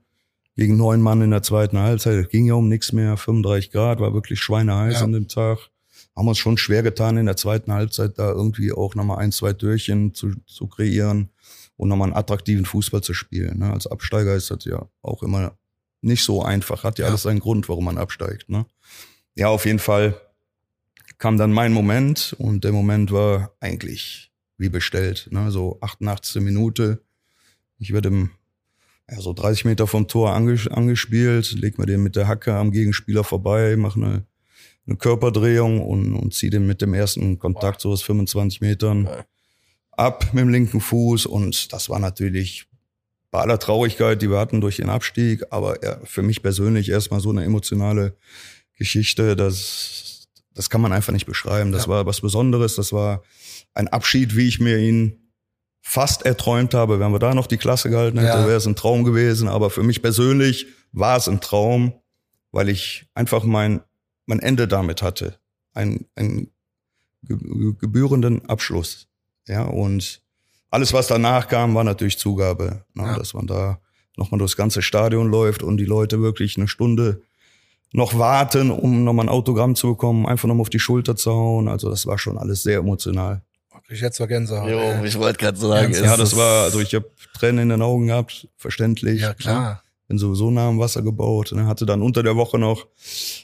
gegen 0.56 0.78
neun 0.78 1.01
Mann 1.01 1.22
in 1.22 1.32
der 1.32 1.43
zweiten 1.43 1.78
Halbzeit. 1.80 2.16
Es 2.16 2.30
ging 2.30 2.45
ja 2.45 2.54
um 2.54 2.70
nichts 2.70 2.93
mehr, 2.93 3.18
35 3.18 3.72
Grad, 3.72 3.99
war 3.99 4.14
wirklich 4.14 4.39
schweineheiß 4.39 4.95
Ja. 4.99 5.04
an 5.04 5.12
dem 5.12 5.28
Tag. 5.28 5.60
Haben 6.16 6.28
uns 6.28 6.38
schon 6.38 6.58
schwer 6.58 6.84
getan, 6.84 7.18
in 7.18 7.26
der 7.26 7.36
zweiten 7.38 7.74
Halbzeit 7.74 8.18
da 8.18 8.32
irgendwie 8.32 8.72
auch 8.72 8.93
nochmal 8.95 9.18
ein, 9.18 9.32
zwei 9.32 9.54
Türchen 9.54 10.14
zu, 10.14 10.32
zu 10.45 10.68
kreieren 10.68 11.30
und 11.78 11.89
nochmal 11.89 12.09
einen 12.09 12.17
attraktiven 12.17 12.65
Fußball 12.65 13.01
zu 13.01 13.13
spielen. 13.13 13.59
Ne? 13.59 13.71
Als 13.71 13.88
Absteiger 13.88 14.36
ist 14.36 14.51
das 14.51 14.65
ja 14.65 14.88
auch 15.01 15.24
immer 15.24 15.57
nicht 16.01 16.24
so 16.24 16.43
einfach. 16.43 16.84
Hat 16.84 16.99
ja, 16.99 17.05
Ja. 17.05 17.09
alles 17.09 17.24
seinen 17.24 17.39
Grund, 17.39 17.69
warum 17.69 17.86
man 17.86 17.97
absteigt. 17.97 18.49
Ne? 18.49 18.65
Ja, 19.36 19.47
auf 19.47 19.65
jeden 19.65 19.80
Fall 19.80 20.19
kam 21.17 21.38
dann 21.38 21.51
mein 21.53 21.74
Moment 21.74 22.36
und 22.38 22.63
der 22.63 22.71
Moment 22.71 23.11
war 23.11 23.53
eigentlich 23.59 24.32
wie 24.57 24.69
bestellt. 24.69 25.28
Ne? 25.32 25.51
So 25.51 25.78
88. 25.82 26.41
Minute. 26.41 27.01
Ich 27.80 27.93
werde 27.93 28.09
im 28.09 28.30
ja, 29.09 29.19
so 29.19 29.34
30 29.34 29.65
Meter 29.65 29.86
vom 29.88 30.07
Tor 30.07 30.34
anges 30.34 30.67
angespielt, 30.67 31.51
leg 31.53 31.78
mir 31.78 31.86
den 31.86 32.03
mit 32.03 32.15
der 32.15 32.28
Hacke 32.28 32.53
am 32.53 32.71
Gegenspieler 32.71 33.24
vorbei, 33.26 33.76
mache 33.76 33.99
eine, 33.99 34.26
eine 34.88 34.95
Körperdrehung 34.95 35.82
und, 35.82 36.13
und 36.13 36.34
ziehe 36.34 36.49
den 36.49 36.65
mit 36.65 36.82
dem 36.82 36.93
ersten 36.93 37.38
Kontakt 37.38 37.82
so 37.82 37.91
aus 37.91 38.01
25 38.01 38.61
Metern 38.61 39.05
Geil. 39.05 39.26
Ab 39.97 40.33
mit 40.33 40.41
dem 40.41 40.49
linken 40.49 40.81
Fuß 40.81 41.25
und 41.25 41.71
das 41.73 41.89
war 41.89 41.99
natürlich 41.99 42.65
bei 43.31 43.39
aller 43.39 43.57
Traurigkeit, 43.59 44.21
die 44.21 44.29
wir 44.29 44.37
hatten 44.39 44.61
durch 44.61 44.75
den 44.77 44.89
Abstieg, 44.89 45.43
aber 45.49 45.77
für 46.03 46.21
mich 46.21 46.43
persönlich 46.43 46.89
erstmal 46.89 47.19
so 47.19 47.31
eine 47.31 47.43
emotionale 47.43 48.15
Geschichte, 48.77 49.35
das, 49.35 50.27
das 50.53 50.69
kann 50.69 50.81
man 50.81 50.93
einfach 50.93 51.13
nicht 51.13 51.25
beschreiben. 51.25 51.71
Das 51.71 51.83
Ja. 51.85 51.89
war 51.89 52.05
was 52.05 52.21
Besonderes, 52.21 52.75
das 52.75 52.93
war 52.93 53.23
ein 53.73 53.87
Abschied, 53.87 54.35
wie 54.35 54.47
ich 54.47 54.59
mir 54.59 54.77
ihn 54.77 55.19
fast 55.81 56.25
erträumt 56.25 56.73
habe. 56.75 56.99
Wenn 56.99 57.11
wir 57.11 57.19
da 57.19 57.33
noch 57.33 57.47
die 57.47 57.57
Klasse 57.57 57.89
gehalten 57.89 58.19
hätten, 58.19 58.27
Ja. 58.41 58.47
wäre 58.47 58.57
es 58.57 58.67
ein 58.67 58.75
Traum 58.75 59.03
gewesen. 59.03 59.47
Aber 59.47 59.69
für 59.71 59.83
mich 59.83 60.01
persönlich 60.01 60.67
war 60.91 61.17
es 61.17 61.27
ein 61.27 61.41
Traum, 61.41 61.93
weil 62.51 62.69
ich 62.69 63.07
einfach 63.15 63.43
mein, 63.43 63.81
mein 64.27 64.39
Ende 64.39 64.67
damit 64.67 65.01
hatte. 65.01 65.39
Ein, 65.73 66.05
ein 66.15 66.51
ge- 67.23 67.37
ge- 67.37 67.73
gebührenden 67.79 68.45
Abschluss. 68.47 69.07
Ja, 69.47 69.63
und 69.63 70.21
alles, 70.71 70.93
was 70.93 71.07
danach 71.07 71.47
kam, 71.47 71.75
war 71.75 71.83
natürlich 71.83 72.17
Zugabe. 72.17 72.83
Ne? 72.93 73.03
Ja. 73.03 73.17
Dass 73.17 73.33
man 73.33 73.47
da 73.47 73.79
nochmal 74.17 74.39
durchs 74.39 74.55
ganze 74.57 74.81
Stadion 74.81 75.29
läuft 75.29 75.63
und 75.63 75.77
die 75.77 75.85
Leute 75.85 76.21
wirklich 76.21 76.57
eine 76.57 76.67
Stunde 76.67 77.21
noch 77.91 78.17
warten, 78.17 78.71
um 78.71 79.03
nochmal 79.03 79.25
ein 79.27 79.29
Autogramm 79.29 79.75
zu 79.75 79.89
bekommen, 79.89 80.25
einfach 80.25 80.47
nochmal 80.47 80.61
auf 80.61 80.69
die 80.69 80.79
Schulter 80.79 81.15
zu 81.15 81.31
hauen. 81.31 81.67
Also 81.67 81.89
das 81.89 82.07
war 82.07 82.17
schon 82.17 82.37
alles 82.37 82.63
sehr 82.63 82.79
emotional. 82.79 83.41
Ich 83.89 84.01
jetzt 84.01 84.15
zwar 84.17 84.27
Gänsehaut. 84.27 84.69
Jo, 84.69 85.03
ich 85.03 85.19
wollte 85.19 85.37
gerade 85.37 85.57
sagen, 85.57 85.93
Ja, 85.93 86.17
das 86.17 86.35
war, 86.35 86.63
also 86.63 86.79
ich 86.79 86.95
habe 86.95 87.05
Tränen 87.37 87.63
in 87.63 87.69
den 87.69 87.81
Augen 87.81 88.07
gehabt, 88.07 88.47
verständlich. 88.57 89.21
ja, 89.21 89.33
klar. 89.33 89.83
Bin 90.08 90.18
sowieso 90.18 90.51
nah 90.51 90.68
am 90.68 90.80
Wasser 90.80 91.01
gebaut. 91.01 91.51
Ne? 91.54 91.66
Hatte 91.66 91.86
dann 91.86 92.01
unter 92.01 92.24
der 92.24 92.36
Woche 92.36 92.60
noch 92.60 92.88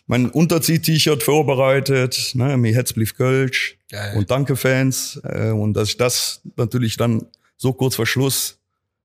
mein 0.08 0.30
Unterzieh-T-Shirt 0.30 1.24
vorbereitet. 1.24 2.32
Ne? 2.34 2.58
Mir 2.58 2.76
Hetzblief 2.76 3.16
Kölsch. 3.16 3.78
Geil. 3.90 4.18
Und 4.18 4.30
danke 4.30 4.56
Fans. 4.56 5.20
Äh, 5.24 5.52
und 5.52 5.74
dass 5.74 5.90
ich 5.90 5.98
das 5.98 6.42
natürlich 6.58 6.98
dann 6.98 7.26
so 7.58 7.74
kurz 7.74 7.96
vor 7.96 8.06
Schluss 8.06 8.60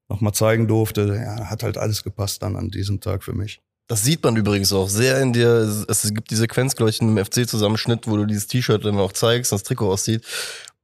nochmal 0.08 0.34
zeigen 0.34 0.68
durfte, 0.68 1.14
ja, 1.14 1.46
hat 1.50 1.62
halt 1.62 1.78
alles 1.78 2.02
gepasst 2.04 2.42
dann 2.42 2.56
an 2.56 2.70
diesem 2.70 3.00
Tag 3.00 3.22
für 3.22 3.32
mich. 3.32 3.60
Das 3.86 4.02
sieht 4.02 4.22
man 4.22 4.36
übrigens 4.36 4.72
auch 4.72 4.88
sehr 4.88 5.20
in 5.20 5.32
dir. 5.32 5.84
Es 5.88 6.14
gibt 6.14 6.30
die 6.30 6.36
Sequenz, 6.36 6.74
glaube 6.74 6.90
ich, 6.90 7.00
in 7.00 7.08
einem 7.08 7.24
FC-Zusammenschnitt, 7.24 8.06
wo 8.06 8.16
du 8.16 8.24
dieses 8.24 8.46
T-Shirt 8.46 8.84
dann 8.84 8.98
auch 8.98 9.12
zeigst, 9.12 9.52
das 9.52 9.62
Trikot 9.62 9.92
aussieht. 9.92 10.24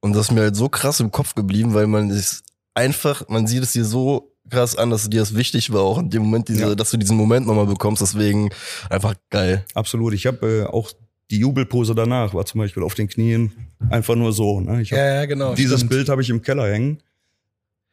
Und 0.01 0.15
das 0.15 0.27
ist 0.27 0.33
mir 0.33 0.43
halt 0.43 0.57
so 0.57 0.69
krass 0.69 1.01
im 1.01 1.11
Kopf 1.11 1.35
geblieben, 1.35 1.73
weil 1.73 1.87
man 1.87 2.11
ist 2.11 2.43
einfach, 2.75 3.27
man 3.29 3.47
sieht 3.47 3.63
es 3.63 3.73
dir 3.73 3.85
so 3.85 4.30
krass 4.51 4.77
an, 4.77 4.91
dass 4.91 5.09
dir 5.09 5.21
das 5.21 5.35
wichtig 5.35 5.73
war, 5.73 5.81
auch 5.83 5.99
in 5.99 6.11
dem 6.11 6.23
Moment, 6.23 6.49
diese, 6.49 6.61
Ja. 6.63 6.75
dass 6.75 6.91
du 6.91 6.97
diesen 6.97 7.17
Moment 7.17 7.47
nochmal 7.47 7.67
bekommst. 7.67 8.03
Deswegen 8.03 8.51
einfach 8.89 9.15
geil. 9.31 9.65
Absolut. 9.75 10.15
Ich 10.15 10.27
habe 10.27 10.47
äh, 10.47 10.65
auch 10.65 10.91
die 11.31 11.39
Jubelpose 11.39 11.95
danach, 11.95 12.35
war 12.35 12.45
zum 12.45 12.61
Beispiel 12.61 12.83
auf 12.83 12.95
den 12.95 13.09
Knien, 13.09 13.53
einfach 13.89 14.17
nur 14.17 14.33
so. 14.33 14.61
Ne? 14.61 14.83
Ich 14.83 14.93
hab, 14.93 14.99
ja, 14.99 15.15
ja, 15.15 15.25
genau. 15.27 15.55
dieses 15.55 15.77
stimmt. 15.81 15.91
Bild 15.91 16.09
habe 16.09 16.23
ich 16.23 16.29
im 16.31 16.43
Keller 16.43 16.69
hängen. 16.71 16.99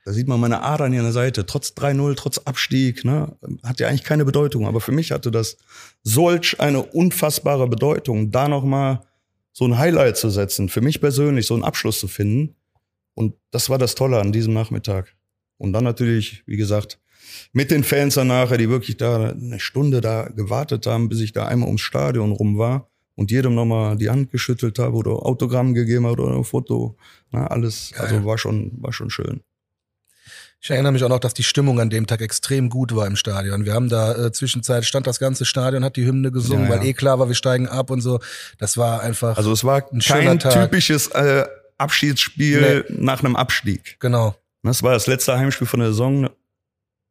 Da 0.05 0.13
sieht 0.13 0.27
man 0.29 0.39
meine 0.39 0.63
Adern 0.63 0.91
hier 0.93 1.01
an 1.01 1.05
der 1.07 1.13
Seite. 1.13 1.45
Trotz 1.45 1.73
3-0, 1.73 2.15
trotz 2.15 2.37
Abstieg, 2.39 3.03
ne, 3.03 3.35
hat 3.63 3.79
ja 3.81 3.89
eigentlich 3.89 4.05
keine 4.05 4.23
Bedeutung. 4.23 4.65
Aber 4.65 4.79
für 4.79 4.93
mich 4.93 5.11
hatte 5.11 5.31
das 5.31 5.57
solch 6.01 6.59
eine 6.61 6.81
unfassbare 6.81 7.67
Bedeutung, 7.67 8.31
da 8.31 8.47
nochmal 8.47 9.01
so 9.51 9.65
ein 9.65 9.77
Highlight 9.77 10.15
zu 10.15 10.29
setzen, 10.29 10.69
für 10.69 10.79
mich 10.79 11.01
persönlich 11.01 11.45
so 11.45 11.55
einen 11.55 11.65
Abschluss 11.65 11.99
zu 11.99 12.07
finden. 12.07 12.55
Und 13.15 13.33
das 13.51 13.69
war 13.69 13.77
das 13.77 13.95
Tolle 13.95 14.21
an 14.21 14.31
diesem 14.31 14.53
Nachmittag. 14.53 15.13
Und 15.57 15.73
dann 15.73 15.83
natürlich, 15.83 16.43
wie 16.45 16.57
gesagt, 16.57 16.99
mit 17.51 17.71
den 17.71 17.83
Fans 17.83 18.15
danach, 18.15 18.55
die 18.55 18.69
wirklich 18.69 18.97
da 18.97 19.29
eine 19.31 19.59
Stunde 19.59 20.01
da 20.01 20.29
gewartet 20.29 20.85
haben, 20.85 21.09
bis 21.09 21.19
ich 21.19 21.33
da 21.33 21.45
einmal 21.47 21.67
ums 21.67 21.81
Stadion 21.81 22.31
rum 22.31 22.57
war 22.57 22.89
und 23.15 23.31
jedem 23.31 23.55
nochmal 23.55 23.97
die 23.97 24.09
Hand 24.09 24.31
geschüttelt 24.31 24.79
habe 24.79 24.95
oder 24.95 25.11
Autogramm 25.25 25.73
gegeben 25.73 26.05
habe 26.05 26.21
oder 26.21 26.35
ein 26.35 26.43
Foto. 26.43 26.97
Na, 27.31 27.47
alles, 27.47 27.91
Geil. 27.95 28.05
also 28.07 28.25
war 28.25 28.37
schon, 28.37 28.71
war 28.81 28.93
schon 28.93 29.09
schön. 29.09 29.41
Ich 30.59 30.71
erinnere 30.71 30.91
mich 30.91 31.03
auch 31.03 31.09
noch, 31.09 31.19
dass 31.19 31.35
die 31.35 31.43
Stimmung 31.43 31.79
an 31.79 31.89
dem 31.91 32.07
Tag 32.07 32.21
extrem 32.21 32.69
gut 32.69 32.95
war 32.95 33.05
im 33.05 33.15
Stadion. 33.15 33.65
Wir 33.65 33.73
haben 33.73 33.89
da 33.89 34.25
äh, 34.25 34.31
zwischenzeit 34.31 34.85
stand 34.85 35.05
das 35.05 35.19
ganze 35.19 35.45
Stadion, 35.45 35.83
hat 35.83 35.95
die 35.97 36.05
Hymne 36.05 36.31
gesungen, 36.31 36.67
Ja, 36.67 36.75
ja. 36.75 36.79
weil 36.81 36.87
eh 36.87 36.93
klar 36.93 37.19
war, 37.19 37.27
wir 37.27 37.35
steigen 37.35 37.67
ab 37.67 37.91
und 37.91 38.01
so. 38.01 38.19
Das 38.57 38.75
war 38.77 39.01
einfach 39.01 39.37
Also 39.37 39.51
es 39.51 39.63
war 39.63 39.83
Ein 39.91 39.99
kein 39.99 40.39
typisches 40.39 41.07
äh, 41.09 41.45
Abschiedsspiel 41.77 42.85
nach 42.89 43.23
einem 43.23 43.35
Abstieg. 43.35 43.97
genau. 43.99 44.35
Das 44.63 44.83
war 44.83 44.93
das 44.93 45.07
letzte 45.07 45.37
Heimspiel 45.37 45.67
von 45.67 45.79
der 45.79 45.89
Saison 45.89 46.29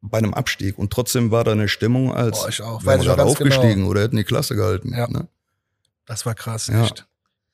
bei 0.02 0.18
einem 0.18 0.34
Abstieg 0.34 0.78
und 0.78 0.92
trotzdem 0.92 1.30
war 1.30 1.42
da 1.44 1.52
eine 1.52 1.68
Stimmung, 1.68 2.14
als 2.14 2.40
Boah, 2.40 2.48
ich 2.48 2.62
auch. 2.62 2.84
wären 2.84 3.00
wir 3.00 3.06
gerade 3.06 3.22
ganz 3.24 3.38
genau. 3.38 3.50
aufgestiegen 3.56 3.86
oder 3.86 4.02
hätten 4.02 4.16
die 4.16 4.24
Klasse 4.24 4.54
gehalten. 4.54 4.92
Ja. 4.94 5.08
Ne? 5.08 5.26
Das 6.06 6.26
war 6.26 6.34
krass, 6.34 6.66
Ja. 6.68 6.84
echt. 6.84 7.06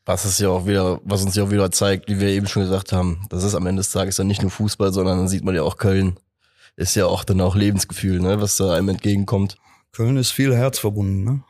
Was 0.05 0.25
es 0.25 0.39
ja 0.39 0.49
auch 0.49 0.67
wieder, 0.67 1.01
was 1.05 1.23
uns 1.25 1.37
ja 1.37 1.45
auch 1.45 1.51
wieder 1.53 1.71
zeigt, 1.71 2.09
wie 2.09 2.19
wir 2.19 2.29
eben 2.29 2.49
schon 2.49 2.63
gesagt 2.65 2.93
haben, 2.93 3.25
das 3.31 3.45
ist 3.45 3.55
am 3.55 3.67
Ende 3.67 3.81
des 3.81 3.93
Tages 3.93 4.17
dann 4.17 4.27
nicht 4.27 4.43
nur 4.43 4.51
Fußball, 4.51 4.93
sondern 4.93 5.19
dann 5.19 5.29
sieht 5.29 5.45
man 5.45 5.55
ja 5.55 5.63
auch 5.63 5.77
Köln. 5.77 6.19
Ist 6.75 6.97
ja 6.97 7.07
auch 7.07 7.23
dann 7.23 7.41
auch 7.41 7.55
Lebensgefühl, 7.55 8.19
ne, 8.19 8.41
was 8.41 8.57
da 8.57 8.75
einem 8.75 8.89
entgegenkommt. 8.89 9.59
Köln 9.93 10.17
ist 10.17 10.33
viel 10.33 10.57
Herz 10.57 10.81
verbunden. 10.81 11.23
Ne? 11.23 11.43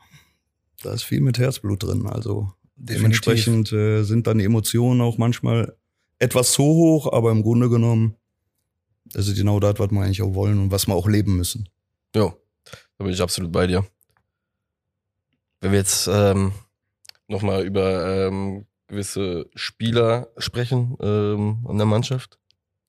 Da 0.83 0.93
ist 0.93 1.01
viel 1.03 1.21
mit 1.21 1.39
Herzblut 1.39 1.81
drin. 1.81 2.05
Also 2.05 2.51
Definitiv. 2.75 2.97
dementsprechend 3.21 3.71
äh, 3.73 4.03
sind 4.03 4.27
dann 4.27 4.37
die 4.37 4.45
Emotionen 4.45 5.01
auch 5.01 5.17
manchmal 5.17 5.75
etwas 6.19 6.51
zu 6.51 6.61
hoch, 6.63 7.11
aber 7.11 7.31
im 7.31 7.41
Grunde 7.41 7.69
genommen 7.69 8.15
das 9.13 9.27
ist 9.27 9.37
genau 9.37 9.59
das, 9.59 9.79
was 9.79 9.91
wir 9.91 10.01
eigentlich 10.01 10.21
auch 10.21 10.33
wollen 10.33 10.59
und 10.59 10.71
was 10.71 10.87
wir 10.87 10.95
auch 10.95 11.07
leben 11.07 11.37
müssen. 11.37 11.69
Jo, 12.15 12.33
da 12.97 13.03
bin 13.03 13.13
ich 13.13 13.21
absolut 13.21 13.51
bei 13.51 13.67
dir. 13.67 13.85
Wenn 15.61 15.71
wir 15.71 15.79
jetzt 15.79 16.07
ähm, 16.11 16.51
nochmal 17.27 17.63
über 17.63 18.27
ähm, 18.27 18.65
gewisse 18.87 19.49
Spieler 19.55 20.27
sprechen 20.37 20.97
ähm, 21.01 21.65
in 21.69 21.77
der 21.77 21.87
Mannschaft, 21.87 22.37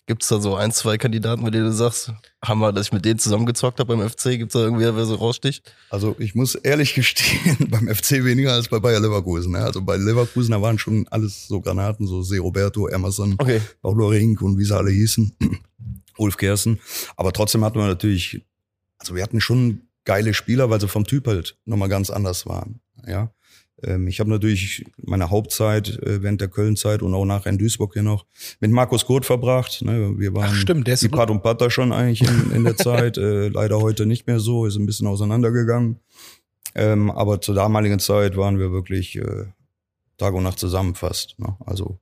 gibt's 0.06 0.28
da 0.28 0.38
so 0.40 0.54
ein, 0.56 0.70
zwei 0.72 0.98
Kandidaten, 0.98 1.42
mit 1.42 1.54
denen 1.54 1.66
du 1.66 1.72
sagst, 1.72 2.12
haben 2.44 2.60
wir, 2.60 2.72
dass 2.72 2.88
ich 2.88 2.92
mit 2.92 3.04
denen 3.04 3.18
zusammengezockt 3.18 3.80
habe 3.80 3.96
beim 3.96 4.06
FC, 4.06 4.36
gibt's 4.36 4.52
da 4.52 4.60
irgendwer, 4.60 4.96
wer 4.96 5.06
so 5.06 5.14
raussticht? 5.14 5.72
Also 5.88 6.14
ich 6.18 6.34
muss 6.34 6.56
ehrlich 6.56 6.94
gestehen, 6.94 7.70
beim 7.70 7.88
FC 7.88 8.24
weniger 8.24 8.52
als 8.52 8.68
bei 8.68 8.80
Bayer 8.80 9.00
Leverkusen. 9.00 9.52
Ne? 9.52 9.58
Also 9.60 9.80
bei 9.80 9.96
Leverkusen, 9.96 10.50
da 10.50 10.60
waren 10.60 10.78
schon 10.78 11.06
alles 11.08 11.46
so 11.48 11.60
Granaten, 11.60 12.06
so 12.06 12.22
Se 12.22 12.38
Roberto, 12.38 12.88
Emerson, 12.88 13.36
Okay. 13.38 13.60
Paulo 13.80 14.08
Rink 14.08 14.42
und 14.42 14.58
wie 14.58 14.64
sie 14.64 14.76
alle 14.76 14.90
hießen, 14.90 15.36
Ulf 16.18 16.36
Kersten. 16.36 16.80
Aber 17.16 17.32
trotzdem 17.32 17.64
hatten 17.64 17.78
wir 17.78 17.86
natürlich, 17.86 18.44
also 18.98 19.14
wir 19.14 19.22
hatten 19.22 19.40
schon 19.40 19.88
geile 20.04 20.34
Spieler, 20.34 20.70
weil 20.70 20.80
sie 20.80 20.88
vom 20.88 21.04
Typ 21.04 21.26
halt 21.26 21.56
nochmal 21.64 21.88
ganz 21.88 22.10
anders 22.10 22.46
waren. 22.46 22.80
Ja. 23.06 23.32
Ähm, 23.82 24.06
Ich 24.08 24.20
habe 24.20 24.30
natürlich 24.30 24.84
meine 24.96 25.30
Hauptzeit 25.30 25.88
äh, 26.02 26.22
während 26.22 26.40
der 26.40 26.48
Köln-Zeit 26.48 27.02
und 27.02 27.14
auch 27.14 27.24
nachher 27.24 27.50
in 27.50 27.58
Duisburg 27.58 27.94
hier 27.94 28.02
noch 28.02 28.26
mit 28.60 28.70
Markus 28.70 29.06
Kurt 29.06 29.24
verbracht. 29.24 29.82
Ne? 29.82 30.18
Wir 30.18 30.34
waren 30.34 30.50
Ach 30.50 30.54
stimmt, 30.54 30.86
der 30.86 30.94
ist 30.94 31.02
die 31.02 31.08
Pat 31.08 31.30
und 31.30 31.42
Patter 31.42 31.70
schon 31.70 31.92
eigentlich 31.92 32.22
in, 32.28 32.52
in 32.52 32.64
der 32.64 32.76
Zeit. 32.88 33.18
Äh, 33.18 33.48
leider 33.48 33.80
heute 33.80 34.06
nicht 34.06 34.26
mehr 34.26 34.40
so, 34.40 34.66
ist 34.66 34.76
ein 34.76 34.86
bisschen 34.86 35.06
auseinandergegangen. 35.06 36.00
Ähm, 36.74 37.10
aber 37.10 37.40
zur 37.40 37.54
damaligen 37.54 37.98
Zeit 38.00 38.36
waren 38.36 38.58
wir 38.58 38.72
wirklich 38.72 39.16
äh, 39.16 39.46
Tag 40.18 40.34
und 40.34 40.42
Nacht 40.42 40.58
zusammen 40.58 40.94
fast. 40.94 41.38
Ne? 41.38 41.56
Also 41.64 41.98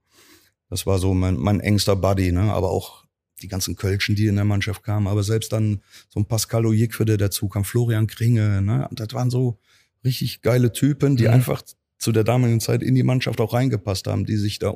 das 0.70 0.86
war 0.86 0.98
so 0.98 1.12
mein, 1.14 1.36
mein 1.36 1.60
engster 1.60 1.96
Buddy, 1.96 2.32
ne? 2.32 2.52
aber 2.52 2.70
auch 2.70 3.01
die 3.42 3.48
ganzen 3.48 3.76
Kölschen, 3.76 4.14
die 4.14 4.26
in 4.26 4.36
der 4.36 4.44
Mannschaft 4.44 4.82
kamen, 4.82 5.06
aber 5.06 5.22
selbst 5.22 5.52
dann 5.52 5.80
so 6.08 6.20
ein 6.20 6.26
Pascal 6.26 6.66
Ojikwe, 6.66 7.04
der 7.04 7.16
dazu 7.18 7.48
kam, 7.48 7.64
Florian 7.64 8.06
Kringe, 8.06 8.62
ne? 8.62 8.86
Und 8.88 9.00
das 9.00 9.12
waren 9.12 9.30
so 9.30 9.58
richtig 10.04 10.42
geile 10.42 10.72
Typen, 10.72 11.16
die 11.16 11.24
Mhm. 11.24 11.30
einfach 11.34 11.62
zu 11.98 12.12
der 12.12 12.24
damaligen 12.24 12.60
Zeit 12.60 12.82
in 12.82 12.94
die 12.94 13.02
Mannschaft 13.04 13.40
auch 13.40 13.52
reingepasst 13.54 14.06
haben, 14.06 14.24
die 14.26 14.36
sich 14.36 14.58
da 14.58 14.74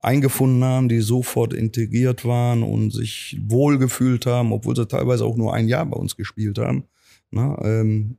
eingefunden 0.00 0.62
haben, 0.64 0.88
die 0.88 1.00
sofort 1.00 1.52
integriert 1.52 2.24
waren 2.24 2.62
und 2.62 2.90
sich 2.92 3.38
wohlgefühlt 3.46 4.26
haben, 4.26 4.52
obwohl 4.52 4.76
sie 4.76 4.86
teilweise 4.86 5.24
auch 5.24 5.36
nur 5.36 5.54
ein 5.54 5.66
Jahr 5.68 5.84
bei 5.86 5.96
uns 5.96 6.16
gespielt 6.16 6.58
haben. 6.58 6.84
Na, 7.30 7.58
ähm, 7.64 8.18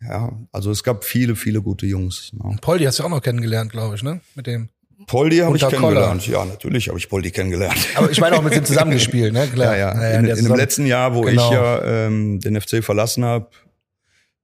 ja, 0.00 0.38
also 0.52 0.70
es 0.70 0.84
gab 0.84 1.02
viele, 1.02 1.34
viele 1.34 1.62
gute 1.62 1.86
Jungs. 1.86 2.32
Ne? 2.34 2.56
Poldi 2.60 2.84
hast 2.84 2.98
du 2.98 3.04
auch 3.04 3.08
noch 3.08 3.22
kennengelernt, 3.22 3.72
glaube 3.72 3.94
ich, 3.96 4.02
ne? 4.02 4.20
Mit 4.34 4.46
dem. 4.46 4.68
Poldi 5.06 5.38
habe 5.38 5.56
ich 5.56 5.66
kennengelernt. 5.68 6.26
Ja, 6.26 6.44
natürlich 6.44 6.88
habe 6.88 6.98
ich 6.98 7.08
Poldi 7.08 7.30
kennengelernt. 7.30 7.78
Aber 7.94 8.10
ich 8.10 8.20
meine 8.20 8.36
auch 8.36 8.42
mit 8.42 8.54
dem 8.54 8.64
zusammengespielt, 8.64 9.32
ne? 9.32 9.46
Klar. 9.52 9.76
Ja, 9.76 9.88
ja. 9.90 9.94
Naja, 9.94 10.18
in, 10.18 10.26
in 10.26 10.44
dem 10.44 10.54
letzten 10.54 10.86
Jahr, 10.86 11.14
wo 11.14 11.22
Genau. 11.22 11.46
ich 11.46 11.52
ja 11.52 11.82
ähm, 12.06 12.40
den 12.40 12.60
FC 12.60 12.82
verlassen 12.82 13.24
habe, 13.24 13.48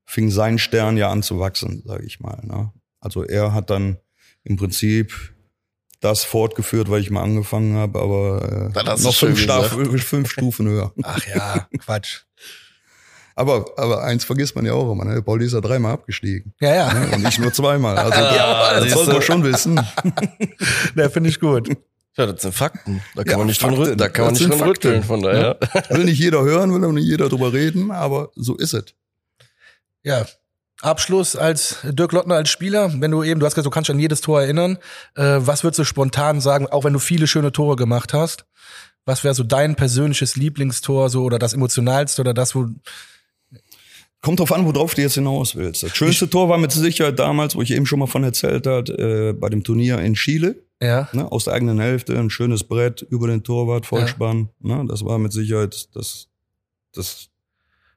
fing 0.06 0.30
sein 0.30 0.58
Stern 0.58 0.96
ja 0.96 1.10
an 1.10 1.22
zu 1.22 1.38
wachsen, 1.38 1.82
sage 1.86 2.04
ich 2.04 2.20
mal. 2.20 2.40
Ne? 2.44 2.72
Also 3.00 3.24
er 3.24 3.54
hat 3.54 3.70
dann 3.70 3.98
im 4.44 4.56
Prinzip 4.56 5.14
das 6.00 6.24
fortgeführt, 6.24 6.90
weil 6.90 7.00
ich 7.02 7.10
mal 7.10 7.22
angefangen 7.22 7.76
habe, 7.76 8.00
aber 8.00 8.72
äh, 8.74 9.02
noch 9.02 9.14
fünf, 9.14 9.38
Staf 9.38 9.68
fünf 9.68 10.30
Stufen 10.32 10.66
höher. 10.66 10.92
Ach 11.02 11.24
ja, 11.26 11.68
Quatsch. 11.78 12.22
Aber, 13.40 13.64
aber 13.76 14.02
eins 14.04 14.24
vergisst 14.24 14.54
man 14.54 14.66
ja 14.66 14.74
auch 14.74 14.92
immer, 14.92 15.04
ne? 15.04 15.22
Pauli 15.22 15.46
ist 15.46 15.52
ja 15.54 15.60
dreimal 15.60 15.92
abgestiegen. 15.94 16.52
Ja, 16.60 16.74
ja. 16.74 16.92
Ne? 16.92 17.08
Und 17.16 17.26
ich 17.26 17.38
nur 17.38 17.52
zweimal. 17.52 17.96
Also 17.96 18.20
Ja, 18.20 18.78
das 18.80 18.92
sollte 18.92 19.12
man 19.14 19.22
schon 19.22 19.44
wissen. 19.44 19.80
Der 20.94 21.08
finde 21.10 21.30
ich 21.30 21.40
gut. 21.40 21.68
Ja, 22.18 22.26
das 22.26 22.42
sind 22.42 22.54
Fakten. 22.54 23.02
Da 23.14 23.22
kann 23.24 23.32
Ja, 23.32 23.38
man 23.38 23.46
nicht 23.46 23.62
dran, 23.62 23.70
Fakten. 23.70 23.80
rütteln. 23.82 23.98
da 23.98 24.08
kann 24.08 24.24
man 24.26 24.34
Das 24.34 24.42
nicht 24.42 24.52
dran 24.60 24.68
rütteln. 24.68 25.02
Von 25.02 25.22
daher. 25.22 25.58
Will 25.88 26.04
nicht 26.04 26.18
jeder 26.18 26.42
hören, 26.42 26.74
will 26.74 26.84
auch 26.84 26.92
nicht 26.92 27.06
jeder 27.06 27.28
drüber 27.28 27.52
reden, 27.52 27.90
aber 27.90 28.30
so 28.36 28.56
ist 28.56 28.74
es. 28.74 28.84
Ja. 30.02 30.26
Abschluss 30.82 31.36
als 31.36 31.76
Dirk 31.84 32.12
Lottner 32.12 32.36
als 32.36 32.48
Spieler, 32.48 32.90
wenn 33.00 33.10
du 33.10 33.22
eben, 33.22 33.38
du 33.38 33.46
hast 33.46 33.54
gesagt, 33.54 33.66
du 33.66 33.70
kannst 33.70 33.88
dich 33.88 33.94
an 33.94 34.00
jedes 34.00 34.22
Tor 34.22 34.40
erinnern. 34.40 34.78
Äh, 35.14 35.38
was 35.40 35.62
würdest 35.62 35.78
du 35.78 35.84
spontan 35.84 36.40
sagen, 36.40 36.66
auch 36.68 36.84
wenn 36.84 36.92
du 36.94 36.98
viele 36.98 37.26
schöne 37.26 37.52
Tore 37.52 37.76
gemacht 37.76 38.14
hast? 38.14 38.44
Was 39.04 39.22
wäre 39.24 39.34
so 39.34 39.42
dein 39.44 39.76
persönliches 39.76 40.36
Lieblingstor 40.36 41.10
so 41.10 41.24
oder 41.24 41.38
das 41.38 41.52
emotionalste 41.54 42.20
oder 42.22 42.32
das, 42.34 42.54
wo 42.54 42.66
Kommt 44.22 44.38
drauf 44.38 44.52
an, 44.52 44.66
worauf 44.66 44.94
du 44.94 45.00
jetzt 45.00 45.14
hinaus 45.14 45.56
willst. 45.56 45.82
Das 45.82 45.96
schönste 45.96 46.28
Tor 46.28 46.48
war 46.50 46.58
mit 46.58 46.72
Sicherheit 46.72 47.18
damals, 47.18 47.56
wo 47.56 47.62
ich 47.62 47.70
eben 47.70 47.86
schon 47.86 48.00
mal 48.00 48.06
von 48.06 48.22
erzählt 48.22 48.66
hat, 48.66 48.90
äh, 48.90 49.32
bei 49.32 49.48
dem 49.48 49.64
Turnier 49.64 49.98
in 50.00 50.12
Chile. 50.14 50.56
ja, 50.82 51.08
Ne, 51.12 51.30
aus 51.30 51.44
der 51.44 51.54
eigenen 51.54 51.80
Hälfte, 51.80 52.18
ein 52.18 52.28
schönes 52.28 52.64
Brett 52.64 53.00
über 53.08 53.28
den 53.28 53.42
Torwart, 53.42 53.86
Vollspann. 53.86 54.50
Ne, 54.60 54.84
das 54.88 55.04
war 55.04 55.18
mit 55.18 55.32
Sicherheit 55.32 55.88
das, 55.94 56.28
das 56.92 57.30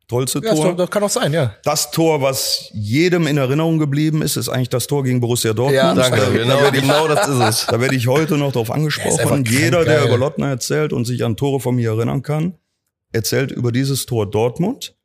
tollste 0.08 0.40
ja 0.44 0.54
Tor. 0.54 0.76
das, 0.76 0.90
kann 0.90 1.04
auch 1.04 1.10
sein, 1.10 1.34
ja. 1.34 1.56
Das 1.64 1.92
Tor, 1.92 2.22
was 2.22 2.70
jedem 2.74 3.28
in 3.28 3.38
Erinnerung 3.38 3.78
geblieben 3.78 4.22
ist, 4.22 4.38
ist 4.38 4.48
eigentlich 4.48 4.70
das 4.70 4.88
Tor 4.88 5.04
gegen 5.04 5.20
Borussia 5.20 5.54
Dortmund. 5.54 5.76
Ja, 5.76 5.94
Danke, 5.94 6.20
da, 6.20 6.30
genau, 6.30 6.60
da 6.60 6.68
ich, 6.68 6.82
genau 6.82 7.08
das 7.08 7.28
ist 7.28 7.40
es. 7.40 7.66
da 7.66 7.82
werde 7.82 7.96
ich 7.96 8.08
heute 8.08 8.38
noch 8.38 8.56
ist 8.56 8.70
angesprochen. 8.70 9.44
Jeder, 9.46 9.84
der 9.84 10.00
geil. 10.00 10.08
über 10.08 10.18
Lottner 10.18 10.48
erzählt 10.50 10.94
und 10.94 11.04
sich 11.06 11.26
an 11.26 11.36
Tore 11.36 11.60
von 11.60 11.76
mir 11.76 11.92
erinnern 11.92 12.22
kann, 12.22 12.56
erzählt 13.12 13.52
über 13.52 13.72
dieses 13.74 14.06
Tor 14.06 14.30
Dortmund. 14.30 14.96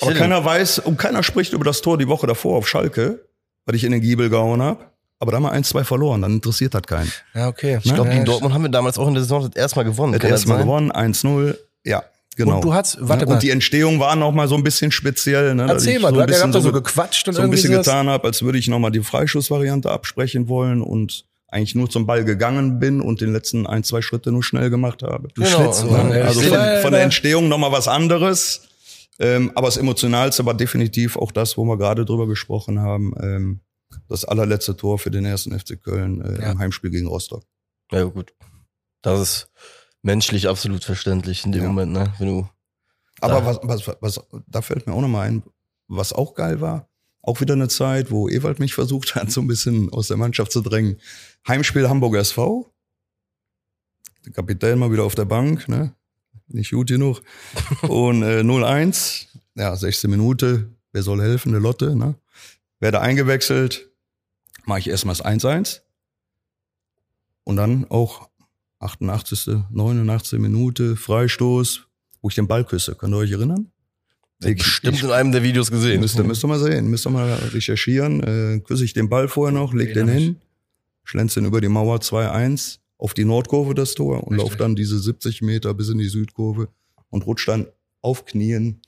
Aber 0.00 0.10
Stimmt. 0.12 0.18
keiner 0.18 0.44
weiß 0.44 0.78
und 0.80 0.96
keiner 0.98 1.22
spricht 1.22 1.52
über 1.52 1.64
das 1.64 1.80
Tor 1.82 1.98
die 1.98 2.08
Woche 2.08 2.26
davor 2.26 2.56
auf 2.58 2.68
Schalke, 2.68 3.20
weil 3.66 3.74
ich 3.74 3.84
in 3.84 3.92
den 3.92 4.00
Giebel 4.00 4.30
gehauen 4.30 4.62
habe. 4.62 4.84
Aber 5.18 5.32
da 5.32 5.36
haben 5.36 5.42
wir 5.42 5.52
1-2 5.52 5.84
verloren, 5.84 6.22
dann 6.22 6.32
interessiert 6.32 6.72
das 6.72 6.82
keinen. 6.82 7.12
Ja, 7.34 7.48
okay. 7.48 7.78
Ich 7.82 7.92
glaube, 7.94 8.08
ja, 8.08 8.14
gegen 8.14 8.24
Dortmund 8.24 8.54
haben 8.54 8.62
wir 8.62 8.70
damals 8.70 8.96
auch 8.98 9.06
in 9.06 9.12
der 9.14 9.22
Saison 9.22 9.42
das 9.46 9.54
erste 9.54 9.76
Mal 9.78 9.82
gewonnen. 9.84 10.12
Das 10.18 10.24
erste 10.30 10.48
Mal 10.48 10.56
sein? 10.56 10.64
gewonnen, 10.66 10.90
1-0. 10.92 11.56
Ja, 11.84 12.02
genau. 12.36 12.54
Und 12.56 12.64
du 12.64 12.72
hast, 12.72 12.96
warte 13.00 13.24
Ja, 13.24 13.28
mal, 13.28 13.34
und 13.34 13.42
die 13.42 13.50
Entstehung 13.50 14.00
war 14.00 14.16
noch 14.16 14.32
mal 14.32 14.48
so 14.48 14.54
ein 14.54 14.62
bisschen 14.62 14.90
speziell. 14.90 15.54
Ne, 15.54 15.66
erzähl 15.68 15.98
mal, 16.00 16.08
so 16.14 16.22
du 16.24 16.32
hast 16.32 16.52
so, 16.52 16.60
so 16.60 16.72
ge- 16.72 16.80
gequatscht 16.80 17.28
und 17.28 17.34
so 17.34 17.42
ein 17.42 17.50
bisschen 17.50 17.72
getan 17.72 18.08
habe, 18.08 18.26
als 18.28 18.40
würde 18.42 18.56
ich 18.58 18.68
noch 18.68 18.78
mal 18.78 18.88
die 18.90 19.02
Freischussvariante 19.02 19.90
absprechen 19.90 20.48
wollen 20.48 20.80
und 20.80 21.26
eigentlich 21.48 21.74
nur 21.74 21.90
zum 21.90 22.06
Ball 22.06 22.24
gegangen 22.24 22.78
bin 22.78 23.02
und 23.02 23.20
den 23.20 23.32
letzten 23.34 23.66
ein, 23.66 23.84
zwei 23.84 24.00
Schritte 24.00 24.32
nur 24.32 24.42
schnell 24.42 24.70
gemacht 24.70 25.02
habe. 25.02 25.28
Du 25.34 25.42
Genau, 25.42 25.66
also, 25.66 25.88
Ja, 25.88 25.98
Also 26.24 26.40
von, 26.42 26.58
von 26.80 26.92
der 26.92 27.02
Entstehung 27.02 27.48
noch 27.48 27.58
mal 27.58 27.72
was 27.72 27.88
anderes. 27.88 28.62
Ähm, 29.20 29.52
aber 29.54 29.68
das 29.68 29.76
Emotionalste 29.76 30.44
war 30.46 30.54
definitiv 30.54 31.16
auch 31.16 31.30
das, 31.30 31.56
wo 31.56 31.64
wir 31.64 31.76
gerade 31.76 32.04
drüber 32.04 32.26
gesprochen 32.26 32.80
haben. 32.80 33.12
Ähm, 33.20 33.60
das 34.08 34.24
allerletzte 34.24 34.76
Tor 34.76 34.98
für 34.98 35.10
den 35.10 35.24
ersten 35.24 35.56
FC 35.58 35.80
Köln 35.82 36.20
äh, 36.22 36.40
Ja. 36.42 36.52
im 36.52 36.58
Heimspiel 36.58 36.90
gegen 36.90 37.06
Rostock. 37.06 37.44
Ja, 37.92 38.04
gut. 38.04 38.34
Das 39.02 39.20
ist 39.20 39.50
menschlich 40.02 40.48
absolut 40.48 40.84
verständlich 40.84 41.44
in 41.44 41.52
dem 41.52 41.62
Ja. 41.62 41.68
Moment, 41.68 41.92
ne? 41.92 42.12
Wenn 42.18 42.28
du. 42.28 42.48
Aber 43.20 43.40
Da. 43.40 43.46
was, 43.46 43.86
was, 43.86 43.96
was, 44.00 44.20
da 44.46 44.62
fällt 44.62 44.86
mir 44.86 44.94
auch 44.94 45.00
noch 45.02 45.08
mal 45.08 45.28
ein, 45.28 45.42
was 45.88 46.12
auch 46.12 46.34
geil 46.34 46.60
war. 46.60 46.88
Auch 47.22 47.40
wieder 47.42 47.52
eine 47.52 47.68
Zeit, 47.68 48.10
wo 48.10 48.28
Ewald 48.30 48.58
mich 48.60 48.72
versucht 48.72 49.14
hat, 49.14 49.30
so 49.30 49.42
ein 49.42 49.46
bisschen 49.46 49.92
aus 49.92 50.08
der 50.08 50.16
Mannschaft 50.16 50.52
zu 50.52 50.62
drängen. 50.62 50.98
Heimspiel 51.46 51.88
Hamburg 51.88 52.14
SV. 52.16 52.72
Der 54.24 54.32
Kapitän 54.32 54.78
mal 54.78 54.90
wieder 54.92 55.04
auf 55.04 55.14
der 55.14 55.24
Bank, 55.26 55.68
ne? 55.68 55.94
Nicht 56.52 56.70
gut 56.72 56.88
genug. 56.88 57.22
Und 57.82 58.22
äh, 58.22 58.40
0-1, 58.40 59.26
ja, 59.54 59.74
16 59.76 60.10
Minute. 60.10 60.68
Wer 60.92 61.02
soll 61.02 61.20
helfen? 61.22 61.50
Eine 61.50 61.58
Lotte, 61.60 61.94
ne? 61.96 62.16
Werde 62.80 63.00
eingewechselt. 63.00 63.88
Mache 64.64 64.80
ich 64.80 64.88
erstmal 64.88 65.14
das 65.14 65.24
1-1. 65.24 65.80
Und 67.44 67.56
dann 67.56 67.86
auch 67.88 68.28
88., 68.80 69.46
89. 69.70 70.38
Minute, 70.38 70.96
Freistoß, 70.96 71.86
wo 72.22 72.28
ich 72.28 72.34
den 72.34 72.48
Ball 72.48 72.64
küsse. 72.64 72.94
Könnt 72.94 73.14
ihr 73.14 73.18
euch 73.18 73.30
erinnern? 73.32 73.70
Ich- 74.42 74.56
Bestimmt 74.56 74.96
ich- 74.96 75.02
in 75.04 75.10
einem 75.10 75.32
der 75.32 75.42
Videos 75.42 75.70
gesehen. 75.70 76.00
Müsst 76.00 76.16
ihr, 76.16 76.24
müsst 76.24 76.42
ihr 76.44 76.48
mal 76.48 76.58
sehen, 76.58 76.88
müsst 76.88 77.06
ihr 77.06 77.10
mal 77.10 77.32
recherchieren. 77.52 78.22
Äh, 78.22 78.60
küsse 78.60 78.84
ich 78.84 78.92
den 78.94 79.08
Ball 79.08 79.28
vorher 79.28 79.56
noch, 79.56 79.74
leg 79.74 79.92
den 79.94 80.08
hin, 80.08 80.40
schlänze 81.04 81.40
den 81.40 81.46
über 81.46 81.60
die 81.60 81.68
Mauer 81.68 81.98
2-1 82.00 82.78
auf 83.00 83.14
die 83.14 83.24
Nordkurve 83.24 83.74
das 83.74 83.94
Tor 83.94 84.24
und 84.24 84.34
Richtig. 84.34 84.38
lauf 84.38 84.56
dann 84.56 84.76
diese 84.76 84.98
70 84.98 85.42
Meter 85.42 85.72
bis 85.74 85.88
in 85.88 85.98
die 85.98 86.08
Südkurve 86.08 86.68
und 87.08 87.26
rutsch 87.26 87.48
dann 87.48 87.66
auf 88.02 88.26
Knien 88.26 88.82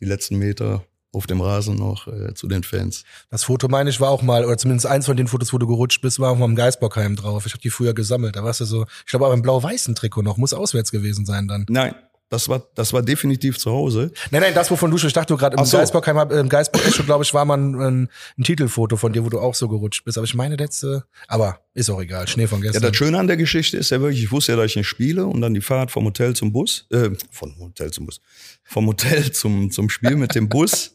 die 0.00 0.04
letzten 0.04 0.38
Meter 0.38 0.84
auf 1.12 1.26
dem 1.26 1.40
Rasen 1.40 1.74
noch 1.74 2.06
äh, 2.06 2.34
zu 2.34 2.46
den 2.46 2.62
Fans. 2.62 3.04
Das 3.30 3.44
Foto 3.44 3.68
meine 3.68 3.90
ich 3.90 4.00
war 4.00 4.10
auch 4.10 4.22
mal, 4.22 4.44
oder 4.44 4.56
zumindest 4.58 4.86
eins 4.86 5.06
von 5.06 5.16
den 5.16 5.26
Fotos, 5.26 5.52
wo 5.52 5.58
du 5.58 5.66
gerutscht 5.66 6.00
bist, 6.02 6.20
war 6.20 6.30
auch 6.30 6.38
mal 6.38 6.44
im 6.44 6.54
Geisbockheim 6.54 7.16
drauf. 7.16 7.46
Ich 7.46 7.52
habe 7.52 7.62
die 7.62 7.70
früher 7.70 7.94
gesammelt. 7.94 8.36
Da 8.36 8.44
warst 8.44 8.60
du 8.60 8.64
so, 8.64 8.84
ich 9.04 9.10
glaube 9.10 9.24
aber 9.24 9.34
im 9.34 9.42
blau-weißen 9.42 9.94
Trikot 9.94 10.22
noch, 10.22 10.36
muss 10.36 10.52
auswärts 10.52 10.92
gewesen 10.92 11.24
sein 11.26 11.48
dann. 11.48 11.66
Nein, 11.68 11.94
das 12.30 12.48
war, 12.48 12.62
das 12.74 12.92
war 12.92 13.02
definitiv 13.02 13.58
zu 13.58 13.70
Hause. 13.70 14.12
Nein, 14.30 14.42
nein, 14.42 14.54
das 14.54 14.70
wovon 14.70 14.90
du 14.90 14.98
schon, 14.98 15.08
ich 15.08 15.14
dachte 15.14 15.34
gerade 15.36 15.56
im 15.56 15.64
so. 15.64 15.78
Geisbockheim, 15.78 16.16
hab- 16.18 16.30
im 16.32 16.48
Geisbock 16.48 16.82
glaube 17.06 17.24
ich, 17.24 17.32
war 17.32 17.44
mal 17.44 17.56
ein, 17.56 17.74
ein, 17.80 18.08
ein 18.38 18.44
Titelfoto 18.44 18.96
von 18.96 19.12
dir, 19.12 19.24
wo 19.24 19.30
du 19.30 19.40
auch 19.40 19.54
so 19.54 19.66
gerutscht 19.68 20.04
bist. 20.04 20.18
Aber 20.18 20.24
ich 20.26 20.34
meine 20.34 20.56
letzte, 20.56 21.04
aber 21.26 21.60
ist 21.74 21.88
auch 21.90 22.00
egal, 22.02 22.28
Schnee 22.28 22.46
von 22.46 22.58
Ja, 22.62 22.70
gestern. 22.70 22.82
das 22.82 22.96
Schöne 22.96 23.18
an 23.18 23.26
der 23.28 23.36
Geschichte 23.38 23.76
ist 23.78 23.90
ja 23.90 24.00
wirklich, 24.00 24.22
ich 24.22 24.30
wusste 24.32 24.52
ja, 24.52 24.56
dass 24.56 24.66
ich 24.66 24.76
nicht 24.76 24.86
spiele 24.88 25.26
und 25.26 25.40
dann 25.40 25.54
die 25.54 25.60
Fahrt 25.62 25.90
vom 25.90 26.04
Hotel 26.04 26.34
zum 26.34 26.52
Bus, 26.52 26.86
äh, 26.90 27.10
vom 27.30 27.58
Hotel 27.58 27.90
zum 27.92 28.04
Bus, 28.06 28.20
vom 28.64 28.86
Hotel 28.86 29.32
zum, 29.32 29.70
zum 29.70 29.88
Spiel 29.88 30.16
mit 30.16 30.34
dem 30.34 30.48
Bus, 30.50 30.92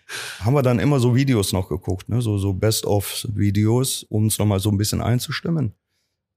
haben 0.40 0.54
wir 0.54 0.62
dann 0.62 0.78
immer 0.78 1.00
so 1.00 1.16
Videos 1.16 1.52
noch 1.52 1.68
geguckt, 1.68 2.08
ne? 2.08 2.22
so, 2.22 2.38
so 2.38 2.52
Best-of-Videos, 2.52 4.04
um 4.08 4.24
uns 4.24 4.38
nochmal 4.38 4.60
so 4.60 4.70
ein 4.70 4.78
bisschen 4.78 5.00
einzustimmen. 5.00 5.74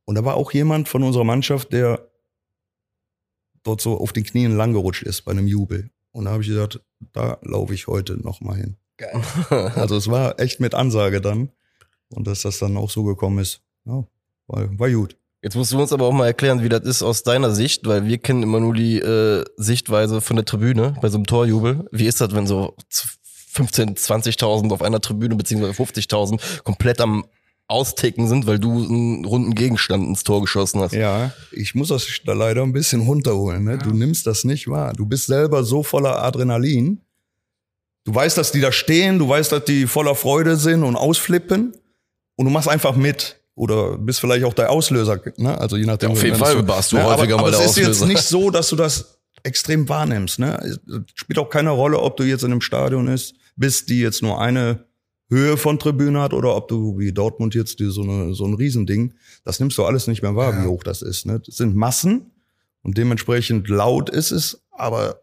Und 0.05 0.15
da 0.15 0.25
war 0.25 0.35
auch 0.35 0.51
jemand 0.53 0.89
von 0.89 1.03
unserer 1.03 1.23
Mannschaft, 1.23 1.71
der 1.71 2.07
dort 3.63 3.81
so 3.81 3.99
auf 3.99 4.13
den 4.13 4.23
Knien 4.23 4.55
langgerutscht 4.55 5.03
ist 5.03 5.21
bei 5.21 5.31
einem 5.31 5.47
Jubel. 5.47 5.89
Und 6.11 6.25
da 6.25 6.31
habe 6.31 6.41
ich 6.41 6.49
gesagt, 6.49 6.81
da 7.13 7.37
laufe 7.41 7.73
ich 7.73 7.87
heute 7.87 8.17
nochmal 8.17 8.57
hin. 8.57 8.77
Geil. 8.97 9.21
Also 9.75 9.95
es 9.95 10.09
war 10.09 10.39
echt 10.39 10.59
mit 10.59 10.75
Ansage 10.75 11.21
dann. 11.21 11.49
Und 12.09 12.27
dass 12.27 12.41
das 12.41 12.59
dann 12.59 12.75
auch 12.77 12.89
so 12.89 13.03
gekommen 13.03 13.39
ist, 13.39 13.61
ja, 13.85 14.03
war, 14.47 14.79
war 14.79 14.89
gut. 14.89 15.15
Jetzt 15.41 15.55
musst 15.55 15.71
du 15.71 15.79
uns 15.79 15.93
aber 15.93 16.05
auch 16.05 16.11
mal 16.11 16.25
erklären, 16.25 16.63
wie 16.63 16.69
das 16.69 16.81
ist 16.81 17.01
aus 17.01 17.23
deiner 17.23 17.51
Sicht, 17.51 17.87
weil 17.87 18.05
wir 18.05 18.17
kennen 18.17 18.43
immer 18.43 18.59
nur 18.59 18.73
die 18.73 18.99
äh, 18.99 19.45
Sichtweise 19.55 20.19
von 20.19 20.35
der 20.35 20.43
Tribüne 20.43 20.95
bei 21.01 21.07
so 21.07 21.17
einem 21.17 21.27
Torjubel. 21.27 21.87
Wie 21.91 22.07
ist 22.07 22.19
das, 22.19 22.33
wenn 22.35 22.45
so 22.45 22.75
15, 23.51 23.95
20.000 23.95 24.73
auf 24.73 24.81
einer 24.81 24.99
Tribüne 24.99 25.35
beziehungsweise 25.35 25.81
50.000 25.81 26.63
komplett 26.63 26.99
am 26.99 27.25
Austicken 27.69 28.27
sind, 28.27 28.47
weil 28.47 28.57
du 28.59 28.71
einen 28.83 29.23
runden 29.25 29.53
Gegenstand 29.53 30.07
ins 30.07 30.23
Tor 30.23 30.41
geschossen 30.41 30.81
hast? 30.81 30.93
Ja, 30.93 31.31
ich 31.51 31.75
muss 31.75 31.89
das 31.89 32.07
da 32.25 32.33
leider 32.33 32.63
ein 32.63 32.73
bisschen 32.73 33.01
runterholen. 33.01 33.63
Ne? 33.63 33.77
Du 33.77 33.91
nimmst 33.91 34.25
das 34.25 34.43
nicht 34.43 34.67
wahr. 34.67 34.93
Du 34.93 35.05
bist 35.05 35.27
selber 35.27 35.63
so 35.63 35.83
voller 35.83 36.21
Adrenalin. 36.23 37.01
Du 38.05 38.15
weißt, 38.15 38.37
dass 38.37 38.51
die 38.51 38.59
da 38.59 38.71
stehen, 38.71 39.19
du 39.19 39.29
weißt, 39.29 39.51
dass 39.51 39.65
die 39.65 39.85
voller 39.85 40.15
Freude 40.15 40.57
sind 40.57 40.83
und 40.83 40.95
ausflippen 40.95 41.73
und 42.35 42.45
du 42.45 42.51
machst 42.51 42.67
einfach 42.67 42.95
mit. 42.95 43.39
Oder 43.53 43.97
bist 43.97 44.19
vielleicht 44.21 44.45
auch 44.45 44.53
der 44.53 44.71
Auslöser, 44.71 45.19
ne? 45.37 45.55
Also 45.59 45.75
je 45.77 45.85
nachdem. 45.85 46.09
Ja, 46.11 46.15
auf 46.15 46.23
jeden 46.23 46.37
Fall 46.37 46.65
warst 46.67 46.91
du 46.91 46.95
Ja, 46.95 47.03
häufiger 47.03 47.35
aber, 47.35 47.43
mal 47.43 47.47
aber 47.49 47.57
der 47.57 47.65
es 47.65 47.71
ist 47.71 47.77
jetzt 47.77 47.87
Auslöser. 47.89 48.07
nicht 48.07 48.23
so, 48.23 48.49
dass 48.49 48.69
du 48.69 48.77
das 48.77 49.19
extrem 49.43 49.87
wahrnimmst. 49.87 50.39
Ne? 50.39 50.57
Es 50.63 50.79
spielt 51.13 51.37
auch 51.37 51.49
keine 51.49 51.69
Rolle, 51.71 51.99
ob 51.99 52.17
du 52.17 52.23
jetzt 52.23 52.43
in 52.43 52.51
einem 52.51 52.61
Stadion 52.61 53.07
ist, 53.07 53.35
bist, 53.55 53.89
die 53.89 53.99
jetzt 53.99 54.23
nur 54.23 54.41
eine 54.41 54.85
Höhe 55.29 55.57
von 55.57 55.77
Tribüne 55.79 56.21
hat 56.21 56.33
oder 56.33 56.55
ob 56.55 56.67
du 56.67 56.97
wie 56.97 57.11
Dortmund 57.13 57.53
jetzt 57.55 57.79
die, 57.79 57.91
so, 57.91 58.01
eine, 58.01 58.33
so 58.33 58.45
ein 58.45 58.55
Riesending, 58.55 59.13
das 59.43 59.59
nimmst 59.59 59.77
du 59.77 59.85
alles 59.85 60.07
nicht 60.07 60.21
mehr 60.23 60.35
wahr, 60.35 60.53
Ja. 60.53 60.63
wie 60.63 60.67
hoch 60.67 60.83
das 60.83 61.01
ist. 61.01 61.25
Ne? 61.25 61.39
Das 61.45 61.57
sind 61.57 61.75
Massen 61.75 62.31
und 62.81 62.97
dementsprechend 62.97 63.67
laut 63.69 64.09
ist 64.09 64.31
es, 64.31 64.63
aber 64.71 65.21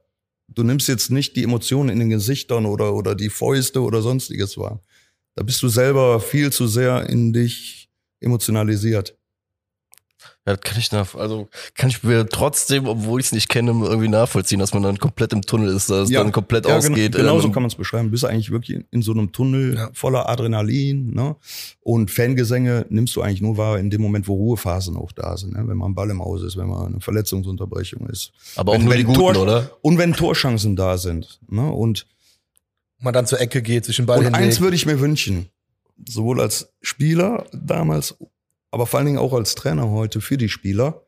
du 0.48 0.62
nimmst 0.62 0.86
jetzt 0.88 1.11
nicht 1.11 1.34
die 1.36 1.42
Emotionen 1.42 1.88
in 1.88 1.98
den 1.98 2.11
Gesichtern 2.11 2.66
oder, 2.66 2.94
oder 2.94 3.14
die 3.16 3.30
Fäuste 3.30 3.82
oder 3.82 4.00
sonstiges 4.00 4.57
wahr. 4.57 4.80
Da 5.34 5.42
bist 5.42 5.62
du 5.62 5.68
selber 5.68 6.20
viel 6.20 6.52
zu 6.52 6.66
sehr 6.68 7.09
in 7.09 7.32
dich 7.32 7.90
emotionalisiert. 8.20 9.16
Ja, 10.47 10.55
das 10.55 10.61
kann 10.61 10.78
ich 10.78 10.92
nach, 10.92 11.14
also 11.16 11.49
kann 11.74 11.88
ich 11.90 12.05
mir 12.05 12.24
trotzdem, 12.28 12.86
obwohl 12.86 13.18
ich 13.18 13.26
es 13.26 13.32
nicht 13.32 13.49
kenne, 13.49 13.72
irgendwie 13.72 14.07
nachvollziehen, 14.09 14.61
dass 14.61 14.72
man 14.72 14.82
dann 14.84 14.97
komplett 14.99 15.32
im 15.32 15.42
Tunnel 15.42 15.74
ist, 15.74 15.90
dass 15.90 16.09
es 16.09 16.14
dann 16.14 16.30
komplett 16.30 16.66
ja, 16.66 16.76
ausgeht. 16.76 17.12
Genau, 17.12 17.32
genau 17.32 17.40
so 17.40 17.51
kann 17.51 17.62
man 17.64 17.68
es 17.70 17.74
beschreiben. 17.74 18.05
Du 18.07 18.11
bist 18.12 18.24
eigentlich 18.24 18.53
wirklich 18.53 18.84
in 18.92 19.03
so 19.03 19.11
einem 19.11 19.32
Tunnel 19.32 19.74
Ja. 19.74 19.90
voller 19.92 20.28
Adrenalin. 20.28 21.12
Ne? 21.14 21.34
Und 21.80 22.12
Fangesänge 22.12 22.86
nimmst 22.90 23.16
du 23.16 23.22
eigentlich 23.22 23.40
nur 23.40 23.57
wahr 23.57 23.78
in 23.80 23.90
dem 23.90 24.01
Moment, 24.03 24.28
wo 24.28 24.34
Ruhephasen 24.34 24.97
auch 24.97 25.11
da 25.11 25.36
sind. 25.36 25.55
Ne? 25.55 25.64
Wenn 25.66 25.76
mal 25.76 25.86
ein 25.86 25.94
Ball 25.97 26.11
im 26.11 26.20
Haus 26.24 26.42
ist, 26.44 26.57
wenn 26.57 26.68
mal 26.68 26.86
eine 26.86 27.01
Verletzungsunterbrechung 27.01 28.07
ist. 28.09 28.30
aber 28.55 28.70
auch 28.70 28.74
wenn- 28.76 28.82
nur 28.84 28.90
wenn 28.92 28.99
die 28.99 29.05
guten, 29.05 29.18
Tor- 29.18 29.36
oder? 29.42 29.70
Und 29.82 29.99
wenn 29.99 30.12
Torchancen 30.12 30.76
da 30.76 30.97
sind. 30.97 31.40
Ne? 31.49 31.68
Und, 31.70 32.07
Man 33.01 33.12
dann 33.12 33.26
zur 33.26 33.40
Ecke 33.40 33.62
geht, 33.62 33.84
sich 33.84 33.97
den 33.97 34.07
Ball 34.07 34.20
und 34.20 34.26
eins 34.26 34.36
hinlegt. 34.38 34.61
würde 34.61 34.76
ich 34.76 34.86
mir 34.86 35.01
wünschen, 35.01 35.47
sowohl 36.09 36.40
als 36.40 36.72
Spieler 36.82 37.47
damals, 37.53 38.16
aber 38.71 38.87
vor 38.87 38.99
allen 38.99 39.07
Dingen 39.07 39.19
auch 39.19 39.33
als 39.33 39.55
Trainer 39.55 39.91
heute 39.91 40.21
für 40.21 40.37
die 40.37 40.49
Spieler, 40.49 41.07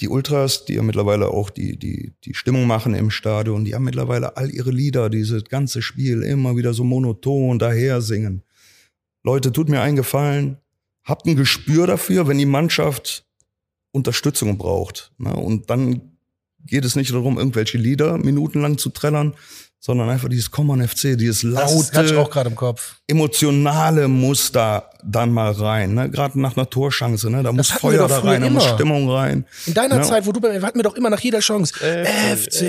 die 0.00 0.08
Ultras, 0.08 0.66
die 0.66 0.74
ja 0.74 0.82
mittlerweile 0.82 1.28
auch 1.28 1.48
die, 1.48 1.78
die, 1.78 2.12
die 2.24 2.34
Stimmung 2.34 2.66
machen 2.66 2.94
im 2.94 3.10
Stadion, 3.10 3.64
die 3.64 3.74
haben 3.74 3.84
mittlerweile 3.84 4.36
all 4.36 4.50
ihre 4.50 4.70
Lieder, 4.70 5.08
dieses 5.08 5.44
ganze 5.44 5.80
Spiel 5.80 6.22
immer 6.22 6.56
wieder 6.56 6.74
so 6.74 6.84
monoton 6.84 7.58
daher 7.58 8.02
singen. 8.02 8.42
Leute, 9.22 9.52
tut 9.52 9.68
mir 9.68 9.80
einen 9.80 9.96
Gefallen, 9.96 10.58
habt 11.02 11.26
ein 11.26 11.36
Gespür 11.36 11.86
dafür, 11.86 12.28
wenn 12.28 12.38
die 12.38 12.46
Mannschaft 12.46 13.26
Unterstützung 13.92 14.58
braucht. 14.58 15.12
Ne? 15.16 15.34
Und 15.34 15.70
dann 15.70 16.18
geht 16.66 16.84
es 16.84 16.96
nicht 16.96 17.12
darum, 17.12 17.38
irgendwelche 17.38 17.78
Lieder 17.78 18.18
minutenlang 18.18 18.76
zu 18.76 18.90
trällern, 18.90 19.34
sondern 19.78 20.08
einfach 20.08 20.28
dieses 20.28 20.50
Common 20.50 20.86
FC, 20.86 21.16
dieses 21.16 21.42
Das 21.42 21.92
hatte 21.92 22.06
ich 22.06 22.12
auch 22.12 22.16
laute, 22.16 22.30
gerade 22.30 22.50
im 22.50 22.56
Kopf. 22.56 22.96
emotionale 23.06 24.08
muss 24.08 24.50
da 24.50 24.90
dann 25.04 25.30
mal 25.30 25.52
rein. 25.52 25.94
Ne? 25.94 26.10
Gerade 26.10 26.40
nach 26.40 26.56
einer 26.56 26.68
Torschance, 26.68 27.30
ne? 27.30 27.42
da 27.42 27.52
muss 27.52 27.72
hatten 27.74 27.82
wir 27.92 27.98
Feuer 27.98 28.08
da 28.08 28.18
rein, 28.18 28.40
da 28.42 28.50
muss. 28.50 28.64
Stimmung 28.64 29.08
rein. 29.10 29.44
In 29.66 29.74
deiner 29.74 29.96
Ja. 29.96 30.02
Zeit, 30.02 30.26
wo 30.26 30.32
du 30.32 30.40
bei 30.40 30.52
mir, 30.58 30.62
hatten 30.66 30.78
wir 30.78 30.82
doch 30.82 30.96
immer 30.96 31.10
nach 31.10 31.20
jeder 31.20 31.38
Chance. 31.40 31.74
FC, 31.74 32.62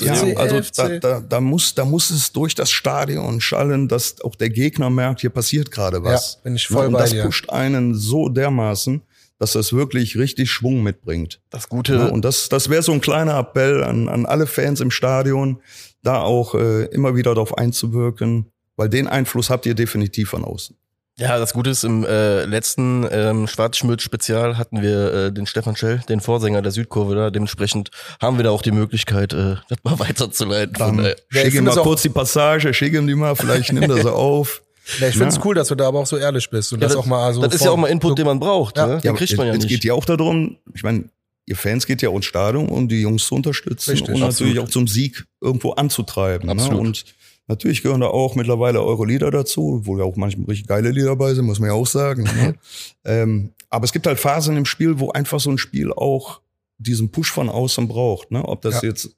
Ja, 0.00 0.14
FC, 0.14 0.36
also 0.38 0.62
FC. 0.62 0.74
da, 0.76 0.88
da, 0.98 1.20
da, 1.20 1.40
muss, 1.40 1.74
da 1.74 1.84
muss 1.84 2.10
es 2.10 2.32
durch 2.32 2.54
das 2.54 2.70
Stadion 2.70 3.40
schallen, 3.40 3.88
dass 3.88 4.20
auch 4.22 4.34
der 4.36 4.48
Gegner 4.50 4.88
merkt, 4.88 5.20
hier 5.20 5.30
passiert 5.30 5.70
gerade 5.70 6.02
was. 6.02 6.34
Ja, 6.36 6.40
bin 6.44 6.56
ich 6.56 6.66
voll 6.68 6.86
und 6.86 6.92
bei 6.92 7.00
das 7.00 7.10
dir. 7.10 7.24
pusht 7.24 7.50
einen 7.50 7.94
so 7.94 8.28
dermaßen, 8.30 9.02
dass 9.38 9.52
das 9.52 9.72
wirklich 9.72 10.16
richtig 10.16 10.50
Schwung 10.50 10.82
mitbringt. 10.82 11.40
Das 11.50 11.68
Gute, 11.68 11.94
Ja, 11.96 12.06
und 12.06 12.24
das, 12.24 12.48
das 12.48 12.70
wäre 12.70 12.82
so 12.82 12.92
ein 12.92 13.00
kleiner 13.00 13.36
Appell 13.38 13.82
an, 13.84 14.08
an 14.08 14.24
alle 14.24 14.46
Fans 14.46 14.80
im 14.80 14.90
Stadion, 14.90 15.58
da 16.02 16.20
auch 16.22 16.54
äh, 16.54 16.84
immer 16.86 17.14
wieder 17.16 17.34
darauf 17.34 17.56
einzuwirken, 17.58 18.46
weil 18.76 18.88
den 18.88 19.06
Einfluss 19.08 19.50
habt 19.50 19.66
ihr 19.66 19.74
definitiv 19.74 20.30
von 20.30 20.44
außen. 20.44 20.76
Ja, 21.18 21.38
das 21.38 21.52
Gute 21.52 21.68
ist, 21.70 21.84
im 21.84 22.04
äh, 22.06 22.44
letzten 22.46 23.06
ähm, 23.10 23.46
Schwarzschmidt-Spezial 23.46 24.56
hatten 24.56 24.80
wir 24.80 25.12
äh, 25.12 25.32
den 25.32 25.46
Stefan 25.46 25.76
Schell, 25.76 26.00
den 26.08 26.20
Vorsänger 26.20 26.62
der 26.62 26.72
Südkurve 26.72 27.14
da. 27.14 27.30
Dementsprechend 27.30 27.90
haben 28.20 28.38
wir 28.38 28.44
da 28.44 28.50
auch 28.50 28.62
die 28.62 28.70
Möglichkeit, 28.72 29.34
äh, 29.34 29.56
das 29.68 29.78
mal 29.84 29.98
weiterzuleiten. 29.98 30.74
Von 30.74 30.96
Dann. 30.96 31.06
Ja, 31.06 31.12
ich 31.30 31.40
schick 31.40 31.54
ihm 31.54 31.64
mal 31.64 31.74
das 31.74 31.82
kurz 31.84 32.02
die 32.02 32.08
Passage, 32.08 32.72
schick 32.72 32.94
ihm 32.94 33.06
die 33.06 33.14
mal, 33.14 33.36
vielleicht 33.36 33.72
nimmt 33.72 33.90
er 33.90 33.96
sie 34.02 34.12
auf. 34.12 34.62
Ja, 35.00 35.08
ich 35.08 35.12
finde 35.14 35.28
es 35.28 35.36
Ja. 35.36 35.42
cool, 35.44 35.54
dass 35.54 35.68
du 35.68 35.74
da 35.74 35.86
aber 35.86 36.00
auch 36.00 36.06
so 36.06 36.16
ehrlich 36.16 36.48
bist 36.48 36.72
und 36.72 36.80
Ja, 36.80 36.88
das, 36.88 36.96
auch 36.96 37.06
mal 37.06 37.32
so. 37.34 37.42
das 37.42 37.54
ist 37.54 37.64
ja 37.64 37.70
auch 37.70 37.76
mal 37.76 37.88
Input, 37.88 38.12
so, 38.12 38.14
den 38.16 38.26
man 38.26 38.40
braucht. 38.40 38.78
Ja. 38.78 38.86
ne? 38.86 38.92
Ja, 38.94 38.98
Den 39.00 39.08
aber 39.10 39.18
kriegt 39.18 39.36
man 39.36 39.46
ja 39.46 39.52
es 39.52 39.58
nicht. 39.58 39.68
geht 39.68 39.84
ja 39.84 39.92
auch 39.92 40.04
darum, 40.06 40.56
ich 40.74 40.82
meine, 40.82 41.04
ihr 41.46 41.56
Fans 41.56 41.86
geht 41.86 42.02
ja 42.02 42.10
ins 42.10 42.24
Stadion, 42.24 42.68
um 42.68 42.88
die 42.88 43.00
Jungs 43.00 43.26
zu 43.26 43.34
unterstützen 43.34 43.90
Richtig, 43.90 44.14
und 44.14 44.20
natürlich 44.20 44.58
absolut. 44.58 44.68
auch 44.68 44.72
zum 44.72 44.88
Sieg 44.88 45.24
irgendwo 45.40 45.72
anzutreiben. 45.72 46.46
Ne? 46.46 46.52
Absolut. 46.52 46.80
Und 46.80 47.04
natürlich 47.48 47.82
gehören 47.82 48.00
da 48.00 48.06
auch 48.08 48.34
mittlerweile 48.34 48.82
eure 48.82 49.06
Lieder 49.06 49.30
dazu, 49.30 49.80
wo 49.84 49.98
ja 49.98 50.04
auch 50.04 50.16
manchmal 50.16 50.46
richtig 50.46 50.68
geile 50.68 50.90
Lieder 50.90 51.06
dabei 51.08 51.34
sind, 51.34 51.44
muss 51.44 51.58
man 51.58 51.68
ja 51.70 51.74
auch 51.74 51.86
sagen. 51.86 52.24
Ne? 52.24 52.54
ähm, 53.04 53.50
aber 53.70 53.84
es 53.84 53.92
gibt 53.92 54.06
halt 54.06 54.20
Phasen 54.20 54.56
im 54.56 54.66
Spiel, 54.66 54.98
wo 55.00 55.10
einfach 55.10 55.40
so 55.40 55.50
ein 55.50 55.58
Spiel 55.58 55.92
auch 55.92 56.40
diesen 56.78 57.10
Push 57.10 57.30
von 57.32 57.48
außen 57.48 57.88
braucht. 57.88 58.30
Ne? 58.30 58.44
Ob 58.44 58.62
das 58.62 58.82
Ja. 58.82 58.88
jetzt 58.88 59.16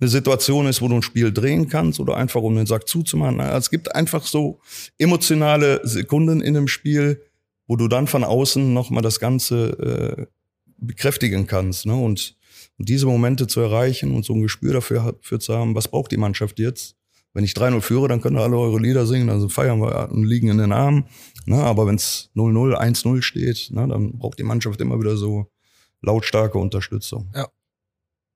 eine 0.00 0.08
Situation 0.08 0.66
ist, 0.66 0.82
wo 0.82 0.88
du 0.88 0.96
ein 0.96 1.02
Spiel 1.02 1.32
drehen 1.32 1.68
kannst 1.68 2.00
oder 2.00 2.16
einfach 2.16 2.42
um 2.42 2.56
den 2.56 2.66
Sack 2.66 2.88
zuzumachen. 2.88 3.40
Also 3.40 3.58
Es 3.58 3.70
gibt 3.70 3.94
einfach 3.94 4.26
so 4.26 4.60
emotionale 4.98 5.80
Sekunden 5.84 6.40
in 6.40 6.56
einem 6.56 6.68
Spiel, 6.68 7.22
wo 7.66 7.76
du 7.76 7.88
dann 7.88 8.06
von 8.06 8.24
außen 8.24 8.74
nochmal 8.74 9.02
das 9.02 9.20
Ganze 9.20 10.18
äh, 10.18 10.26
bekräftigen 10.86 11.46
kannst. 11.46 11.86
Ne? 11.86 11.94
Und, 11.94 12.36
und 12.78 12.88
diese 12.88 13.06
Momente 13.06 13.46
zu 13.46 13.60
erreichen 13.60 14.14
und 14.14 14.24
so 14.24 14.32
ein 14.34 14.42
Gespür 14.42 14.72
dafür, 14.74 15.04
hat- 15.04 15.18
für 15.22 15.38
zu 15.38 15.54
haben, 15.54 15.74
was 15.74 15.88
braucht 15.88 16.10
die 16.12 16.16
Mannschaft 16.16 16.58
jetzt? 16.58 16.96
Wenn 17.34 17.44
ich 17.44 17.52
3-0 17.52 17.80
führe, 17.80 18.08
dann 18.08 18.20
könnt 18.20 18.36
ihr 18.36 18.42
alle 18.42 18.58
eure 18.58 18.78
Lieder 18.78 19.06
singen, 19.06 19.30
also 19.30 19.48
feiern 19.48 19.80
wir 19.80 20.10
und 20.10 20.24
liegen 20.24 20.48
in 20.48 20.58
den 20.58 20.72
Armen. 20.72 21.04
Ne? 21.46 21.56
Aber 21.56 21.86
wenn 21.86 21.94
es 21.94 22.30
0-0, 22.36 22.74
1-0 22.76 23.22
steht, 23.22 23.68
ne? 23.70 23.88
dann 23.88 24.18
braucht 24.18 24.38
die 24.38 24.42
Mannschaft 24.42 24.80
immer 24.82 24.98
wieder 25.00 25.16
so 25.16 25.46
lautstarke 26.02 26.58
Unterstützung. 26.58 27.32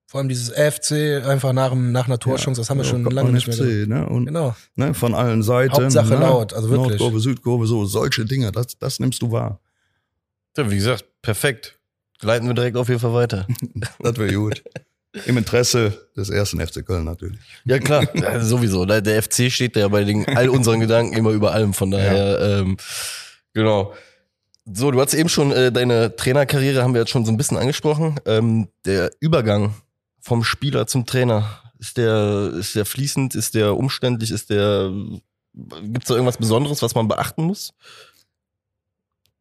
Vor 0.09 0.21
allem 0.21 0.29
dieses 0.29 0.51
FC 0.51 1.21
einfach 1.27 1.53
nach, 1.53 1.71
dem- 1.71 1.91
nach 1.91 2.07
einer 2.07 2.19
Torchance, 2.21 2.61
das 2.61 2.71
haben 2.71 2.79
wir 2.79 2.85
Ja, 2.85 2.91
schon 2.91 3.05
lange 3.05 3.33
nicht 3.33 3.49
mehr. 3.49 3.57
FC, 3.57 3.89
ne? 3.89 4.09
Und 4.09 4.27
Genau. 4.27 4.55
ne, 4.77 4.95
von 4.95 5.15
allen 5.15 5.43
Seiten. 5.43 5.73
Hauptsache 5.75 6.15
ne? 6.15 6.21
laut, 6.21 6.53
also 6.55 6.71
wirklich. 6.71 6.91
Nordkurve, 6.91 7.19
Südkurve, 7.21 7.67
so 7.67 7.85
solche 7.87 8.25
Dinge, 8.25 8.53
das, 8.53 8.79
das 8.79 9.01
nimmst 9.01 9.21
du 9.21 9.33
wahr. 9.33 9.61
Ja, 10.57 10.71
wie 10.71 10.77
gesagt, 10.77 11.05
perfekt. 11.23 11.76
Leiten 12.23 12.47
wir 12.47 12.55
direkt 12.55 12.77
auf 12.77 12.89
jeden 12.89 13.01
Fall 13.01 13.15
weiter. 13.15 13.47
Das 13.99 14.17
wäre 14.19 14.33
gut. 14.33 14.63
Im 15.25 15.39
Interesse 15.39 16.09
des 16.17 16.29
ersten 16.29 16.61
FC 16.65 16.85
Köln 16.85 17.05
natürlich. 17.05 17.41
Ja, 17.65 17.79
klar, 17.79 18.07
ja, 18.15 18.41
sowieso. 18.41 18.85
Der 18.85 19.23
FC 19.23 19.51
steht 19.51 19.77
ja 19.77 19.89
bei 19.89 20.05
den, 20.05 20.27
all 20.29 20.51
unseren 20.51 20.81
Gedanken 20.81 21.15
immer 21.17 21.31
über 21.31 21.53
allem. 21.53 21.73
Von 21.73 21.91
daher, 21.91 22.39
ähm, 22.41 22.77
genau. 23.55 23.95
So, 24.67 24.91
du 24.91 25.01
hast 25.01 25.15
eben 25.15 25.29
schon 25.29 25.53
äh, 25.53 25.73
deine 25.73 26.17
Trainerkarriere, 26.17 26.83
haben 26.83 26.93
wir 26.93 27.01
jetzt 27.01 27.11
schon 27.11 27.25
so 27.25 27.33
ein 27.33 27.37
bisschen 27.37 27.57
angesprochen. 27.57 28.21
Ähm, 28.27 28.69
der 28.85 29.11
Übergang 29.21 29.75
vom 30.21 30.45
Spieler 30.45 30.87
zum 30.87 31.07
Trainer, 31.07 31.63
ist 31.79 31.97
der, 31.97 32.53
ist 32.59 32.75
der 32.75 32.85
fließend, 32.85 33.35
ist 33.35 33.55
der 33.55 33.77
umständlich, 33.77 34.31
ist 34.31 34.51
der, 34.51 34.91
gibt's 35.53 36.09
da 36.09 36.15
irgendwas 36.15 36.39
Besonderes, 36.39 36.83
was 36.83 36.95
man 36.95 37.09
beachten 37.09 37.45
muss? 37.45 37.75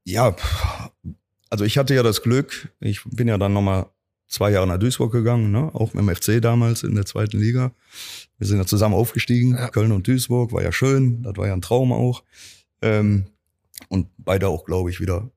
Ja, 0.03 0.35
also 1.49 1.63
ich 1.65 1.77
hatte 1.77 1.93
ja 1.95 2.03
das 2.03 2.21
Glück, 2.21 2.69
ich 2.79 3.01
bin 3.05 3.27
ja 3.27 3.37
dann 3.37 3.53
nochmal 3.53 3.87
zwei 4.27 4.51
Jahre 4.51 4.67
nach 4.67 4.79
Duisburg 4.79 5.11
gegangen, 5.11 5.51
ne? 5.51 5.69
auch 5.73 5.91
dem 5.91 6.13
FC 6.13 6.41
damals 6.41 6.83
in 6.83 6.95
der 6.95 7.05
zweiten 7.05 7.39
Liga. 7.39 7.71
Wir 8.37 8.47
sind 8.47 8.57
ja 8.57 8.65
zusammen 8.65 8.95
aufgestiegen, 8.95 9.55
Ja. 9.55 9.69
Köln 9.69 9.91
und 9.91 10.07
Duisburg, 10.07 10.51
war 10.51 10.63
ja 10.63 10.71
schön, 10.71 11.21
das 11.23 11.37
war 11.37 11.47
ja 11.47 11.53
ein 11.53 11.61
Traum 11.61 11.91
auch. 11.91 12.23
Ähm, 12.81 13.27
und 13.89 14.07
beide 14.17 14.47
auch, 14.47 14.65
glaube 14.65 14.89
ich, 14.89 14.99
wieder 14.99 15.29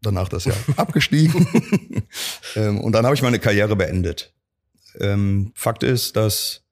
danach 0.00 0.28
das 0.28 0.44
Jahr 0.44 0.56
abgestiegen. 0.76 1.46
ähm, 2.56 2.80
und 2.80 2.92
dann 2.92 3.04
habe 3.04 3.14
ich 3.14 3.22
meine 3.22 3.38
Karriere 3.38 3.76
beendet. 3.76 4.32
Ähm, 4.98 5.52
Fakt 5.54 5.82
ist, 5.82 6.16
dass, 6.16 6.62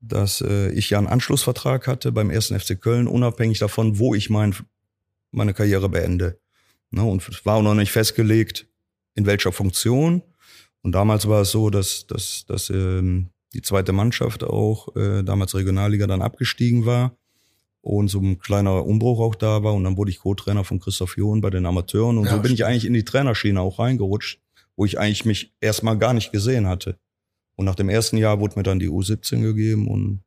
dass 0.00 0.40
äh, 0.40 0.70
ich 0.72 0.90
ja 0.90 0.98
einen 0.98 1.06
Anschlussvertrag 1.06 1.86
hatte 1.86 2.12
beim 2.12 2.30
ersten 2.30 2.58
FC 2.58 2.80
Köln, 2.80 3.06
unabhängig 3.06 3.58
davon, 3.58 3.98
wo 3.98 4.14
ich 4.14 4.30
mein, 4.30 4.54
meine 5.30 5.54
Karriere 5.54 5.88
beende. 5.88 6.38
Ne, 6.92 7.02
und 7.02 7.26
es 7.26 7.44
war 7.46 7.56
auch 7.56 7.62
noch 7.62 7.74
nicht 7.74 7.90
festgelegt, 7.90 8.66
in 9.14 9.26
welcher 9.26 9.50
Funktion. 9.50 10.22
Und 10.82 10.92
damals 10.92 11.26
war 11.26 11.42
es 11.42 11.50
so, 11.50 11.70
dass, 11.70 12.06
dass, 12.06 12.44
dass 12.46 12.70
ähm, 12.70 13.30
die 13.54 13.62
zweite 13.62 13.92
Mannschaft 13.92 14.44
auch, 14.44 14.94
äh, 14.96 15.22
damals 15.22 15.54
Regionalliga, 15.54 16.06
dann 16.06 16.22
abgestiegen 16.22 16.84
war 16.86 17.16
und 17.80 18.08
so 18.08 18.20
ein 18.20 18.38
kleiner 18.38 18.84
Umbruch 18.84 19.20
auch 19.20 19.34
da 19.34 19.62
war. 19.62 19.74
Und 19.74 19.84
dann 19.84 19.96
wurde 19.96 20.10
ich 20.10 20.18
Co-Trainer 20.18 20.64
von 20.64 20.80
Christoph 20.80 21.16
John 21.16 21.40
bei 21.40 21.50
den 21.50 21.66
Amateuren. 21.66 22.18
Und 22.18 22.26
Ja, 22.26 22.32
so 22.32 22.42
bin 22.42 22.52
ich 22.52 22.58
stimmt. 22.58 22.68
eigentlich 22.68 22.84
in 22.84 22.94
die 22.94 23.04
Trainerschiene 23.04 23.60
auch 23.60 23.78
reingerutscht, 23.78 24.40
wo 24.76 24.84
ich 24.84 24.98
eigentlich 24.98 25.24
mich 25.24 25.52
erstmal 25.60 25.96
gar 25.98 26.12
nicht 26.14 26.30
gesehen 26.30 26.66
hatte. 26.66 26.98
Und 27.56 27.64
nach 27.64 27.74
dem 27.74 27.88
ersten 27.88 28.16
Jahr 28.16 28.40
wurde 28.40 28.56
mir 28.56 28.62
dann 28.62 28.78
die 28.78 28.88
U17 28.88 29.40
gegeben 29.42 29.88
und 29.88 30.20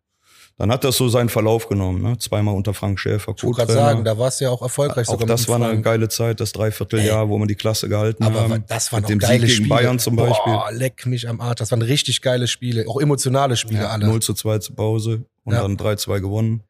dann 0.57 0.71
hat 0.71 0.83
das 0.83 0.95
so 0.95 1.09
seinen 1.09 1.27
Verlauf 1.29 1.67
genommen. 1.67 2.01
Ne? 2.01 2.17
Zweimal 2.17 2.55
unter 2.55 2.73
Frank 2.73 2.99
Schäfer, 2.99 3.33
Ich 3.35 3.43
wollte 3.43 3.57
gerade 3.57 3.73
sagen, 3.73 4.03
da 4.05 4.17
warst 4.17 4.39
du 4.39 4.45
ja 4.45 4.51
auch 4.51 4.61
erfolgreich 4.61 5.09
Auch 5.09 5.21
das 5.23 5.47
war 5.49 5.57
dem 5.57 5.63
eine 5.63 5.73
Frank. 5.73 5.85
geile 5.85 6.09
Zeit, 6.09 6.39
das 6.39 6.53
Dreivierteljahr, 6.53 7.27
wo 7.29 7.37
wir 7.37 7.45
die 7.47 7.55
Klasse 7.55 7.89
gehalten 7.89 8.23
Aber 8.23 8.41
haben. 8.41 8.63
das 8.67 8.91
waren 8.93 9.01
Mit 9.01 9.09
dem 9.09 9.19
geile 9.19 9.39
Sieg 9.39 9.41
gegen 9.49 9.55
Spiele. 9.65 9.69
Bayern 9.69 9.99
zum 9.99 10.15
Beispiel. 10.15 10.53
Boah, 10.53 10.71
leck 10.71 11.05
mich 11.05 11.27
am 11.27 11.41
Arsch. 11.41 11.55
Das 11.59 11.71
waren 11.71 11.81
richtig 11.81 12.21
geile 12.21 12.47
Spiele. 12.47 12.85
Auch 12.87 13.01
emotionale 13.01 13.55
Spiele 13.57 13.81
Ja, 13.81 13.89
alle. 13.89 14.07
0 14.07 14.21
zu 14.21 14.33
2 14.33 14.59
zur 14.59 14.75
Pause 14.75 15.25
und 15.43 15.53
Ja. 15.53 15.61
dann 15.61 15.75
3-2 15.77 16.19
gewonnen. 16.21 16.63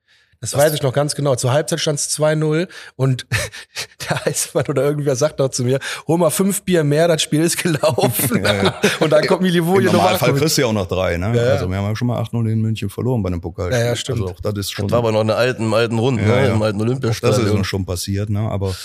Das 0.51 0.59
weiß 0.59 0.73
ich 0.73 0.81
noch 0.81 0.93
ganz 0.93 1.15
genau. 1.15 1.35
Zur 1.35 1.51
Halbzeit 1.51 1.79
stand 1.79 1.99
es 1.99 2.09
2-0 2.17 2.67
und 2.95 3.25
der 4.09 4.27
Eismann 4.27 4.65
oder 4.67 4.83
irgendwer 4.83 5.15
sagt 5.15 5.39
noch 5.39 5.49
zu 5.49 5.63
mir, 5.63 5.79
hol 6.07 6.17
mal 6.17 6.29
fünf 6.29 6.63
Bier 6.63 6.83
mehr, 6.83 7.07
das 7.07 7.21
Spiel 7.21 7.41
ist 7.41 7.57
gelaufen. 7.61 8.15
Ja, 8.45 8.63
ja. 8.63 8.81
Und 8.99 9.11
dann 9.11 9.25
kommt 9.25 9.41
Milivoje 9.41 9.79
Im 9.87 9.93
nochmal. 9.93 10.13
Normalfall 10.13 10.33
kriegst 10.35 10.57
du 10.57 10.61
ja 10.61 10.67
auch 10.67 10.73
noch 10.73 10.87
drei. 10.87 11.17
Ne? 11.17 11.35
Ja. 11.35 11.53
Also 11.53 11.69
wir 11.69 11.77
haben 11.77 11.85
ja 11.85 11.95
schon 11.95 12.07
mal 12.07 12.21
8-0 12.21 12.51
in 12.51 12.61
München 12.61 12.89
verloren 12.89 13.23
bei 13.23 13.27
einem 13.27 13.41
Pokalspiel. 13.41 13.79
Ja, 13.79 13.85
ja, 13.87 13.95
stimmt. 13.95 14.21
Also 14.21 14.33
auch 14.33 14.39
das 14.39 14.53
ist 14.57 14.71
schon, 14.71 14.87
Das 14.87 14.91
war 14.91 14.99
aber 14.99 15.11
noch 15.11 15.21
in 15.21 15.27
der 15.27 15.37
alten, 15.37 15.63
im 15.63 15.73
alten 15.73 15.97
Rund, 15.97 16.19
Ja, 16.21 16.27
ne? 16.27 16.47
ja. 16.47 16.53
im 16.53 16.61
alten 16.61 16.79
das 16.79 16.85
ist 16.85 16.89
Olympiastadion. 16.89 17.57
uns 17.57 17.67
schon 17.67 17.85
passiert. 17.85 18.29
Ne? 18.29 18.39
Aber 18.39 18.75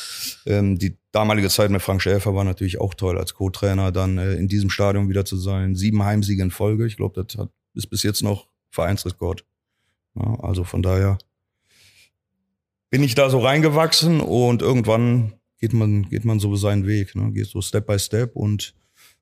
ähm, 0.47 0.79
die 0.79 0.97
damalige 1.13 1.49
Zeit 1.49 1.71
mit 1.71 1.83
Frank 1.83 2.01
Schäfer 2.03 2.35
war 2.35 2.45
natürlich 2.45 2.81
auch 2.81 2.95
toll, 2.95 3.19
als 3.19 3.35
Co-Trainer 3.35 3.93
dann 3.93 4.19
äh, 4.19 4.35
in 4.35 4.49
diesem 4.49 4.71
Stadion 4.71 5.09
wieder 5.09 5.25
zu 5.25 5.37
sein. 5.37 5.75
Sieben 5.75 6.03
Heimsiege 6.05 6.43
in 6.43 6.51
Folge. 6.51 6.87
Ich 6.87 6.97
glaube, 6.97 7.23
das 7.23 7.37
hat, 7.39 7.51
ist 7.75 7.89
bis 7.91 8.03
jetzt 8.03 8.23
noch 8.23 8.47
Vereinsrekord. 8.71 9.45
Ja, 10.15 10.39
also 10.43 10.65
von 10.65 10.83
daher 10.83 11.19
bin 12.91 13.03
ich 13.03 13.15
da 13.15 13.31
so 13.31 13.39
reingewachsen 13.39 14.21
und 14.21 14.63
irgendwann 14.63 15.35
geht 15.59 15.73
man, 15.73 16.09
geht 16.09 16.25
man 16.25 16.41
so 16.41 16.57
seinen 16.57 16.87
Weg, 16.87 17.15
ne? 17.15 17.33
geht 17.33 17.47
so 17.47 17.61
Step 17.63 17.87
by 17.87 17.99
Step 17.99 18.35
und 18.37 18.75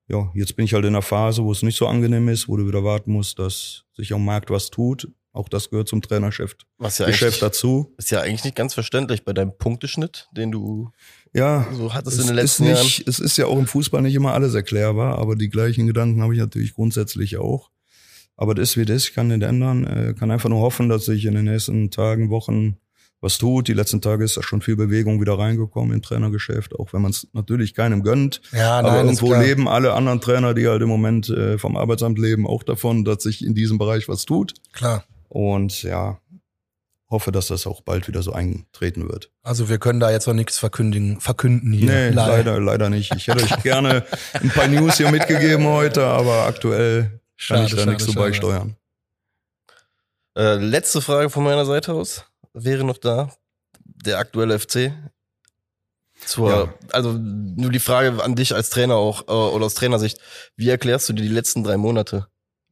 ja, 0.08 0.30
jetzt 0.34 0.56
bin 0.56 0.64
ich 0.64 0.72
halt 0.72 0.84
in 0.84 0.94
einer 0.94 1.02
Phase, 1.02 1.44
wo 1.44 1.52
es 1.52 1.62
nicht 1.62 1.76
so 1.76 1.86
angenehm 1.86 2.28
ist, 2.28 2.48
wo 2.48 2.56
du 2.56 2.66
wieder 2.66 2.82
warten 2.82 3.12
musst, 3.12 3.38
dass 3.38 3.84
sich 3.94 4.12
am 4.14 4.24
Markt 4.24 4.50
was 4.50 4.70
tut. 4.70 5.08
Auch 5.32 5.50
das 5.50 5.68
gehört 5.68 5.86
zum 5.88 6.00
Trainergeschäft 6.00 6.66
Was 6.78 6.96
ja 6.98 7.06
Geschäft 7.06 7.34
eigentlich, 7.34 7.40
dazu. 7.40 7.94
ist 7.98 8.10
ja 8.10 8.22
eigentlich 8.22 8.44
nicht 8.44 8.56
ganz 8.56 8.72
verständlich 8.72 9.24
bei 9.24 9.34
deinem 9.34 9.52
Punkteschnitt, 9.56 10.28
den 10.32 10.50
du 10.50 10.90
Ja, 11.34 11.68
so 11.74 11.92
hattest 11.92 12.16
es 12.16 12.22
in 12.22 12.28
den 12.28 12.36
letzten 12.36 12.64
ist 12.64 12.68
Jahren. 12.70 12.82
nicht, 12.84 13.06
Es 13.06 13.18
ist 13.20 13.36
ja 13.36 13.46
auch 13.46 13.58
im 13.58 13.66
Fußball 13.66 14.00
nicht 14.00 14.14
immer 14.14 14.32
alles 14.32 14.54
erklärbar, 14.54 15.18
aber 15.18 15.36
die 15.36 15.50
gleichen 15.50 15.86
Gedanken 15.86 16.22
habe 16.22 16.32
ich 16.32 16.40
natürlich 16.40 16.74
grundsätzlich 16.74 17.36
auch. 17.36 17.70
Aber 18.36 18.54
das 18.54 18.70
ist 18.70 18.76
wie 18.78 18.86
das, 18.86 19.04
ich 19.04 19.14
kann 19.14 19.28
nicht 19.28 19.42
ändern. 19.42 19.84
Äh, 19.84 20.14
kann 20.18 20.30
einfach 20.30 20.48
nur 20.48 20.60
hoffen, 20.60 20.88
dass 20.88 21.04
sich 21.04 21.26
in 21.26 21.34
den 21.34 21.44
nächsten 21.44 21.90
Tagen, 21.90 22.30
Wochen 22.30 22.78
was 23.20 23.38
tut. 23.38 23.68
Die 23.68 23.72
letzten 23.72 24.00
Tage 24.00 24.24
ist 24.24 24.36
da 24.36 24.42
schon 24.42 24.62
viel 24.62 24.76
Bewegung 24.76 25.20
wieder 25.20 25.38
reingekommen 25.38 25.92
im 25.92 26.02
Trainergeschäft, 26.02 26.74
auch 26.78 26.92
wenn 26.92 27.02
man 27.02 27.10
es 27.10 27.28
natürlich 27.32 27.74
keinem 27.74 28.02
gönnt. 28.02 28.40
Ja, 28.52 28.78
aber 28.78 28.90
nein, 28.90 29.06
ist 29.06 29.20
irgendwo 29.20 29.26
klar. 29.28 29.42
leben 29.42 29.68
alle 29.68 29.94
anderen 29.94 30.20
Trainer, 30.20 30.54
die 30.54 30.68
halt 30.68 30.82
im 30.82 30.88
Moment 30.88 31.28
äh, 31.28 31.58
vom 31.58 31.76
Arbeitsamt 31.76 32.18
leben, 32.18 32.46
auch 32.46 32.62
davon, 32.62 33.04
dass 33.04 33.22
sich 33.22 33.44
in 33.44 33.54
diesem 33.54 33.78
Bereich 33.78 34.08
was 34.08 34.24
tut. 34.24 34.54
Klar. 34.72 35.04
Und 35.28 35.82
ja, 35.82 36.20
hoffe, 37.10 37.32
dass 37.32 37.48
das 37.48 37.66
auch 37.66 37.80
bald 37.80 38.06
wieder 38.08 38.22
so 38.22 38.32
eintreten 38.32 39.08
wird. 39.08 39.30
Also 39.42 39.68
wir 39.68 39.78
können 39.78 40.00
da 40.00 40.10
jetzt 40.10 40.26
noch 40.26 40.34
nichts 40.34 40.58
verkündigen, 40.58 41.20
verkünden 41.20 41.72
hier. 41.72 41.90
Nee, 41.90 42.08
leider. 42.10 42.36
leider, 42.36 42.60
leider 42.60 42.90
nicht. 42.90 43.14
Ich 43.14 43.28
hätte 43.28 43.42
euch 43.42 43.62
gerne 43.62 44.04
ein 44.34 44.50
paar 44.50 44.68
News 44.68 44.96
hier 44.96 45.10
mitgegeben 45.10 45.66
heute, 45.66 46.04
aber 46.04 46.46
aktuell 46.46 47.20
schade, 47.36 47.60
kann 47.60 47.66
ich 47.66 47.72
da 47.72 47.78
schade, 47.78 47.90
nichts 47.90 48.04
zu 48.04 48.14
beisteuern. 48.14 48.76
Äh, 50.36 50.56
letzte 50.56 51.00
Frage 51.00 51.30
von 51.30 51.42
meiner 51.42 51.64
Seite 51.64 51.94
aus 51.94 52.27
wäre 52.64 52.84
noch 52.84 52.98
da. 52.98 53.32
Der 53.84 54.18
aktuelle 54.18 54.58
FC. 54.58 54.92
Zur, 56.24 56.50
ja. 56.50 56.74
Also 56.92 57.12
nur 57.12 57.70
die 57.70 57.78
Frage 57.78 58.22
an 58.22 58.34
dich 58.34 58.54
als 58.54 58.70
Trainer 58.70 58.96
auch 58.96 59.28
äh, 59.28 59.32
oder 59.32 59.66
aus 59.66 59.74
Trainersicht. 59.74 60.18
Wie 60.56 60.68
erklärst 60.68 61.08
du 61.08 61.12
dir 61.12 61.22
die 61.22 61.28
letzten 61.28 61.64
drei 61.64 61.76
Monate? 61.76 62.28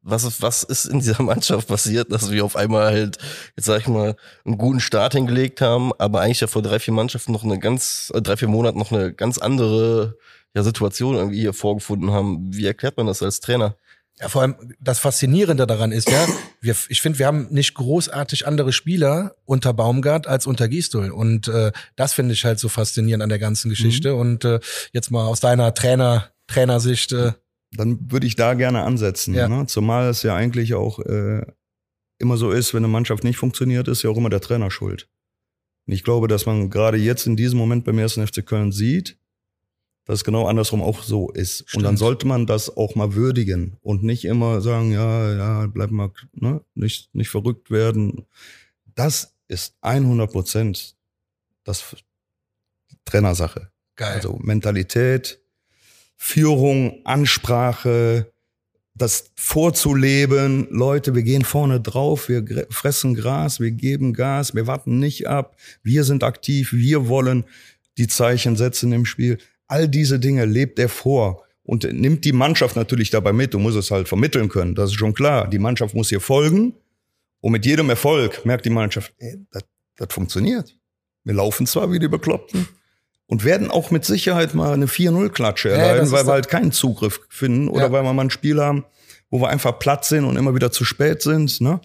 was 0.07 0.23
ist, 0.23 0.41
was 0.41 0.63
ist 0.63 0.87
in 0.87 1.01
dieser 1.01 1.23
Mannschaft 1.23 1.67
passiert, 1.67 2.13
dass 2.13 2.31
wir 2.31 2.45
auf 2.45 2.57
einmal 2.57 2.87
halt, 2.87 3.19
jetzt 3.57 3.67
sag 3.67 3.81
ich 3.81 3.89
mal, 3.89 4.17
einen 4.45 4.57
guten 4.57 4.81
Start 4.81 5.15
hingelegt 5.15 5.61
haben, 5.61 5.93
aber 5.99 6.21
eigentlich 6.21 6.41
ja 6.41 6.47
vor 6.47 6.63
drei, 6.63 6.79
vier 6.79 6.95
Mannschaften 6.95 7.33
noch 7.33 7.45
eine 7.45 7.59
ganz, 7.59 8.13
äh, 8.15 8.23
drei, 8.23 8.37
vier 8.37 8.49
Monaten 8.49 8.79
noch 8.79 8.93
eine 8.93 9.13
ganz 9.13 9.39
andere 9.39 10.17
ja, 10.55 10.63
Situation 10.63 11.17
irgendwie 11.17 11.41
hier 11.41 11.53
vorgefunden 11.53 12.13
haben. 12.13 12.55
Wie 12.55 12.67
erklärt 12.67 12.97
man 12.97 13.07
das 13.07 13.23
als 13.23 13.41
Trainer? 13.41 13.77
Ja, 14.21 14.29
vor 14.29 14.43
allem 14.43 14.55
das 14.81 14.99
Faszinierende 14.99 15.67
daran 15.67 15.93
ist 15.93 16.11
ja, 16.11 16.27
wir, 16.61 16.75
ich 16.89 17.01
finde, 17.01 17.19
wir 17.19 17.27
haben 17.27 17.49
nicht 17.51 17.75
großartig 17.75 18.47
andere 18.47 18.73
Spieler 18.73 19.37
unter 19.45 19.75
Baumgart 19.75 20.27
als 20.27 20.47
unter 20.47 20.69
Gisdol. 20.69 21.11
Und 21.11 21.49
äh, 21.49 21.73
das 21.97 22.13
finde 22.13 22.33
ich 22.33 22.45
halt 22.45 22.59
so 22.59 22.69
faszinierend 22.69 23.23
an 23.23 23.29
der 23.29 23.39
ganzen 23.39 23.69
Geschichte. 23.69 24.15
Mhm. 24.15 24.21
Und 24.21 24.45
äh, 24.45 24.61
jetzt 24.93 25.11
mal 25.11 25.27
aus 25.27 25.41
deiner 25.41 25.75
Trainer, 25.75 26.31
Trainersicht, 26.47 27.13
äh, 27.13 27.33
dann 27.73 28.11
würde 28.11 28.27
ich 28.27 28.37
da 28.37 28.55
gerne 28.55 28.85
ansetzen. 28.85 29.35
Ja. 29.35 29.49
Ne? 29.49 29.67
Zumal 29.67 30.09
es 30.09 30.23
ja 30.23 30.35
eigentlich 30.35 30.75
auch 30.75 31.01
äh, 31.01 31.45
immer 32.19 32.37
so 32.37 32.51
ist, 32.51 32.73
wenn 32.73 32.85
eine 32.85 32.93
Mannschaft 32.93 33.25
nicht 33.25 33.37
funktioniert, 33.37 33.89
ist 33.89 34.03
ja 34.03 34.11
auch 34.11 34.17
immer 34.17 34.31
der 34.31 34.41
Trainer 34.41 34.71
schuld. 34.71 35.09
Und 35.87 35.93
ich 35.93 36.03
glaube, 36.03 36.29
dass 36.29 36.47
man 36.47 36.71
gerade 36.71 36.97
jetzt 36.97 37.27
in 37.27 37.37
diesem 37.37 37.59
Moment 37.59 37.85
beim 37.85 37.99
ersten 37.99 38.27
FC 38.27 38.45
Köln 38.45 38.73
sieht, 38.73 39.19
dass 40.07 40.21
es 40.21 40.25
genau 40.25 40.47
andersrum 40.47 40.83
auch 40.83 41.03
so 41.03 41.31
ist. 41.31 41.69
Stimmt. 41.69 41.75
Und 41.75 41.83
dann 41.83 41.97
sollte 41.97 42.27
man 42.27 42.47
das 42.47 42.75
auch 42.75 42.95
mal 42.95 43.15
würdigen 43.15 43.77
und 43.83 44.05
nicht 44.05 44.25
immer 44.25 44.61
sagen, 44.61 44.93
ja, 44.93 45.35
ja, 45.35 45.67
bleib 45.67 45.91
mal, 45.91 46.11
ne, 46.33 46.63
nicht, 46.75 47.15
nicht 47.15 47.29
verrückt 47.29 47.71
werden. 47.71 48.25
Das 48.95 49.35
ist 49.49 49.75
100 49.81 50.31
Prozent 50.31 50.97
das 51.65 51.97
Trainersache. 53.05 53.71
Geil. 53.97 54.15
Also 54.15 54.39
Mentalität, 54.41 55.41
Führung, 56.17 57.01
Ansprache, 57.05 58.33
das 58.95 59.33
vorzuleben. 59.35 60.69
Leute, 60.71 61.17
wir 61.17 61.23
gehen 61.23 61.45
vorne 61.45 61.81
drauf, 61.81 62.29
wir 62.29 62.67
fressen 62.71 63.15
Gras, 63.15 63.59
wir 63.59 63.73
geben 63.73 64.13
Gas, 64.13 64.55
wir 64.55 64.69
warten 64.69 65.01
nicht 65.01 65.27
ab, 65.27 65.57
wir 65.83 66.05
sind 66.05 66.23
aktiv, 66.23 66.73
wir 66.73 67.09
wollen 67.09 67.45
die 67.99 68.07
Zeichen 68.07 68.57
setzen 68.57 68.93
im 68.93 69.05
Spiel. 69.05 69.39
All 69.69 69.89
diese 69.89 70.19
Dinge 70.19 70.45
lebt 70.45 70.79
er 70.79 70.89
vor 70.89 71.45
und 71.63 71.85
nimmt 71.93 72.25
die 72.25 72.33
Mannschaft 72.33 72.77
natürlich 72.77 73.11
dabei 73.11 73.33
mit 73.33 73.55
und 73.55 73.63
muss 73.63 73.75
es 73.75 73.91
halt 73.91 74.09
vermitteln 74.09 74.49
können. 74.49 74.75
Das 74.75 74.91
ist 74.91 74.97
schon 74.97 75.15
klar. 75.15 75.49
Die 75.49 75.59
Mannschaft 75.59 75.95
muss 75.95 76.09
hier 76.09 76.21
folgen 76.21 76.75
und 77.41 77.53
mit 77.53 77.67
jedem 77.67 77.91
Erfolg 77.91 78.45
merkt 78.45 78.65
die 78.65 78.71
Mannschaft, 78.71 79.13
ey, 79.19 79.39
das, 79.51 79.65
das 79.97 80.09
funktioniert. 80.13 80.77
Wir 81.25 81.35
laufen 81.35 81.67
zwar 81.67 81.91
wie 81.91 81.99
die 81.99 82.09
Bekloppten, 82.09 82.69
und 83.27 83.45
werden 83.45 83.71
auch 83.71 83.91
mit 83.91 84.05
Sicherheit 84.05 84.55
mal 84.55 84.73
eine 84.73 84.87
4-0-Klatsche 84.87 85.71
erleiden, 85.71 86.07
ja, 86.07 86.13
weil 86.13 86.27
wir 86.27 86.33
halt 86.33 86.49
keinen 86.49 86.73
Zugriff 86.73 87.21
finden 87.29 87.69
oder 87.69 87.87
ja. 87.87 87.93
weil 87.93 88.05
wir 88.05 88.13
mal 88.13 88.25
ein 88.25 88.31
Spiel 88.31 88.61
haben, 88.61 88.85
wo 89.31 89.41
wir 89.41 89.49
einfach 89.49 89.79
platt 89.79 90.05
sind 90.05 90.25
und 90.25 90.37
immer 90.37 90.55
wieder 90.55 90.71
zu 90.71 90.85
spät 90.85 91.23
sind. 91.23 91.61
Ne? 91.61 91.81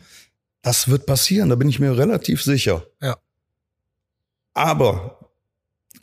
Das 0.62 0.90
wird 0.90 1.06
passieren, 1.06 1.50
da 1.50 1.56
bin 1.56 1.70
ich 1.70 1.80
mir 1.80 1.98
relativ 1.98 2.44
sicher. 2.44 2.86
Ja. 3.02 3.18
Aber 4.54 5.21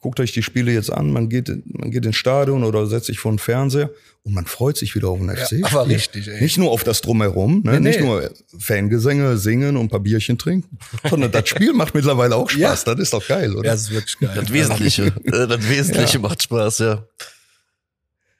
guckt 0.00 0.20
euch 0.20 0.32
die 0.32 0.42
Spiele 0.42 0.72
jetzt 0.72 0.92
an, 0.92 1.12
man 1.12 1.28
geht, 1.28 1.48
man 1.66 1.90
geht 1.90 2.04
ins 2.06 2.16
Stadion 2.16 2.64
oder 2.64 2.86
setzt 2.86 3.06
sich 3.06 3.18
vor 3.18 3.32
den 3.32 3.38
Fernseher 3.38 3.90
und 4.22 4.34
man 4.34 4.46
freut 4.46 4.76
sich 4.76 4.94
wieder 4.94 5.08
auf 5.08 5.18
den 5.18 5.30
FC. 5.30 5.52
Ja, 5.52 5.66
aber 5.66 5.88
richtig, 5.88 6.28
ey. 6.28 6.40
Nicht 6.40 6.58
nur 6.58 6.70
auf 6.70 6.84
das 6.84 7.00
Drumherum, 7.00 7.62
ne? 7.64 7.72
Nee, 7.72 7.90
nicht 7.90 8.00
nur 8.00 8.30
Fangesänge, 8.58 9.38
singen 9.38 9.76
und 9.76 9.86
ein 9.86 9.88
paar 9.88 10.00
Bierchen 10.00 10.38
trinken, 10.38 10.78
sondern 11.08 11.32
das 11.32 11.48
Spiel 11.48 11.72
macht 11.72 11.94
mittlerweile 11.94 12.36
auch 12.36 12.50
Spaß. 12.50 12.84
Ja. 12.84 12.94
Das 12.94 13.02
ist 13.02 13.12
doch 13.12 13.26
geil, 13.26 13.54
oder? 13.54 13.66
Ja, 13.66 13.72
das 13.72 13.82
ist 13.82 13.90
wirklich 13.90 14.18
geil. 14.18 14.32
Das 14.34 14.52
Wesentliche, 14.52 15.06
äh, 15.24 15.46
das 15.46 15.68
Wesentliche 15.68 16.14
ja. 16.14 16.20
macht 16.20 16.42
Spaß, 16.42 16.78
ja. 16.78 17.06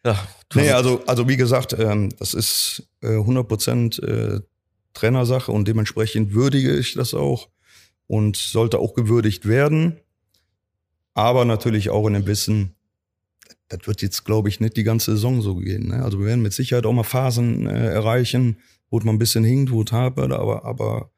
Ja. 0.05 0.28
Nee, 0.55 0.70
also, 0.70 1.02
also 1.06 1.28
wie 1.28 1.36
gesagt, 1.36 1.74
ähm, 1.78 2.10
das 2.18 2.35
ist 2.35 2.85
äh, 3.02 3.09
100 3.09 3.47
Prozent 3.47 4.02
äh, 4.02 4.40
Trainersache 4.94 5.52
und 5.52 5.68
dementsprechend 5.68 6.32
würdige 6.32 6.76
ich 6.76 6.94
das 6.94 7.14
auch 7.14 7.48
und 8.06 8.36
sollte 8.36 8.78
auch 8.78 8.94
gewürdigt 8.94 9.47
werden 9.47 10.01
aber 11.18 11.44
natürlich 11.44 11.90
auch 11.90 12.06
in 12.06 12.12
dem 12.12 12.26
Wissen, 12.28 12.76
das 13.66 13.80
wird 13.88 14.02
jetzt, 14.02 14.24
glaube 14.24 14.48
ich, 14.48 14.60
nicht 14.60 14.76
die 14.76 14.84
ganze 14.84 15.10
Saison 15.10 15.42
so 15.42 15.56
gehen. 15.56 15.88
Ne? 15.88 16.04
Also 16.04 16.20
wir 16.20 16.26
werden 16.26 16.42
mit 16.42 16.52
Sicherheit 16.52 16.86
auch 16.86 16.92
mal 16.92 17.02
Phasen 17.02 17.66
äh, 17.66 17.88
erreichen, 17.88 18.58
wo 18.88 19.00
man 19.00 19.16
ein 19.16 19.18
bisschen 19.18 19.42
hinkt, 19.42 19.72
wo 19.72 19.82
es 19.82 19.90
hapert, 19.90 20.30
aber, 20.30 20.64
aber 20.64 21.10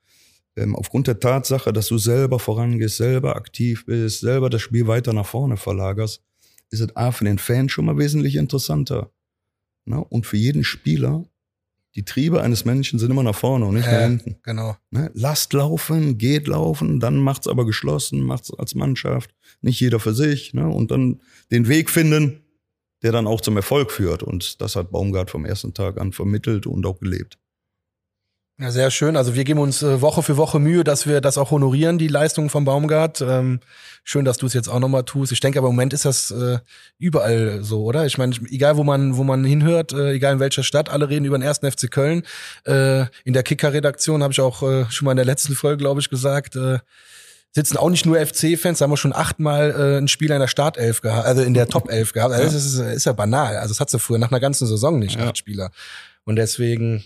ähm, 0.56 0.74
aufgrund 0.74 1.06
der 1.06 1.20
Tatsache, 1.20 1.70
dass 1.74 1.88
du 1.88 1.98
selber 1.98 2.38
vorangehst, 2.38 2.96
selber 2.96 3.36
aktiv 3.36 3.84
bist, 3.84 4.20
selber 4.20 4.48
das 4.48 4.62
Spiel 4.62 4.86
weiter 4.86 5.12
nach 5.12 5.26
vorne 5.26 5.58
verlagerst, 5.58 6.22
ist 6.70 6.80
es 6.80 6.96
A 6.96 7.12
für 7.12 7.26
den 7.26 7.38
Fan 7.38 7.68
schon 7.68 7.84
mal 7.84 7.98
wesentlich 7.98 8.36
interessanter. 8.36 9.12
Ne? 9.84 10.02
Und 10.02 10.24
für 10.24 10.38
jeden 10.38 10.64
Spieler 10.64 11.26
die 11.96 12.04
Triebe 12.04 12.42
eines 12.42 12.64
Menschen 12.64 12.98
sind 12.98 13.10
immer 13.10 13.22
nach 13.22 13.34
vorne 13.34 13.66
und 13.66 13.74
nicht 13.74 13.86
äh, 13.86 13.92
nach 13.92 14.08
hinten. 14.08 14.36
Genau. 14.42 14.76
Ne? 14.90 15.10
Lasst 15.14 15.52
laufen, 15.52 16.18
geht 16.18 16.46
laufen, 16.46 17.00
dann 17.00 17.16
macht's 17.16 17.48
aber 17.48 17.66
geschlossen, 17.66 18.22
macht's 18.22 18.52
als 18.54 18.74
Mannschaft, 18.74 19.34
nicht 19.60 19.80
jeder 19.80 19.98
für 19.98 20.14
sich, 20.14 20.54
ne? 20.54 20.68
Und 20.68 20.90
dann 20.90 21.20
den 21.50 21.68
Weg 21.68 21.90
finden, 21.90 22.42
der 23.02 23.12
dann 23.12 23.26
auch 23.26 23.40
zum 23.40 23.56
Erfolg 23.56 23.90
führt. 23.90 24.22
Und 24.22 24.60
das 24.60 24.76
hat 24.76 24.90
Baumgart 24.90 25.30
vom 25.30 25.44
ersten 25.44 25.74
Tag 25.74 26.00
an 26.00 26.12
vermittelt 26.12 26.66
und 26.66 26.86
auch 26.86 27.00
gelebt. 27.00 27.38
Ja, 28.60 28.70
sehr 28.70 28.90
schön. 28.90 29.16
Also 29.16 29.34
wir 29.34 29.44
geben 29.44 29.58
uns 29.58 29.82
äh, 29.82 30.02
Woche 30.02 30.22
für 30.22 30.36
Woche 30.36 30.58
Mühe, 30.58 30.84
dass 30.84 31.06
wir 31.06 31.22
das 31.22 31.38
auch 31.38 31.50
honorieren, 31.50 31.96
die 31.96 32.08
Leistungen 32.08 32.50
von 32.50 32.66
Baumgart. 32.66 33.22
Ähm, 33.22 33.60
schön, 34.04 34.26
dass 34.26 34.36
du 34.36 34.44
es 34.44 34.52
jetzt 34.52 34.68
auch 34.68 34.80
nochmal 34.80 35.04
tust. 35.04 35.32
Ich 35.32 35.40
denke 35.40 35.58
aber 35.58 35.68
im 35.68 35.76
Moment 35.76 35.94
ist 35.94 36.04
das 36.04 36.30
äh, 36.30 36.58
überall 36.98 37.64
so, 37.64 37.84
oder? 37.84 38.04
Ich 38.04 38.18
meine, 38.18 38.36
egal 38.50 38.76
wo 38.76 38.84
man, 38.84 39.16
wo 39.16 39.24
man 39.24 39.44
hinhört, 39.44 39.94
äh, 39.94 40.12
egal 40.12 40.34
in 40.34 40.40
welcher 40.40 40.62
Stadt, 40.62 40.90
alle 40.90 41.08
reden 41.08 41.24
über 41.24 41.38
den 41.38 41.42
ersten 41.42 41.70
FC 41.72 41.90
Köln. 41.90 42.22
Äh, 42.66 43.06
in 43.24 43.32
der 43.32 43.44
Kicker-Redaktion 43.44 44.22
habe 44.22 44.34
ich 44.34 44.40
auch 44.42 44.62
äh, 44.62 44.84
schon 44.90 45.06
mal 45.06 45.12
in 45.12 45.16
der 45.16 45.24
letzten 45.24 45.54
Folge, 45.54 45.78
glaube 45.78 46.02
ich, 46.02 46.10
gesagt, 46.10 46.54
äh, 46.56 46.80
sitzen 47.52 47.78
auch 47.78 47.88
nicht 47.88 48.04
nur 48.04 48.18
FC-Fans, 48.18 48.78
da 48.78 48.82
haben 48.82 48.92
wir 48.92 48.98
schon 48.98 49.14
achtmal 49.14 49.70
äh, 49.70 49.98
ein 49.98 50.08
Spieler 50.08 50.36
in 50.36 50.40
der 50.40 50.48
Startelf 50.48 51.00
gehabt, 51.00 51.26
also 51.26 51.40
in 51.40 51.54
der 51.54 51.66
Top-Elf 51.66 52.12
gehabt. 52.12 52.34
Also 52.34 52.44
das 52.44 52.66
ist, 52.66 52.78
ist 52.78 53.06
ja 53.06 53.14
banal. 53.14 53.56
Also 53.56 53.72
das 53.72 53.80
hat 53.80 53.88
sie 53.88 53.98
früher 53.98 54.18
nach 54.18 54.30
einer 54.30 54.40
ganzen 54.40 54.66
Saison 54.66 54.98
nicht, 54.98 55.18
ja. 55.18 55.28
acht 55.28 55.38
Spieler. 55.38 55.70
Und 56.24 56.36
deswegen 56.36 57.04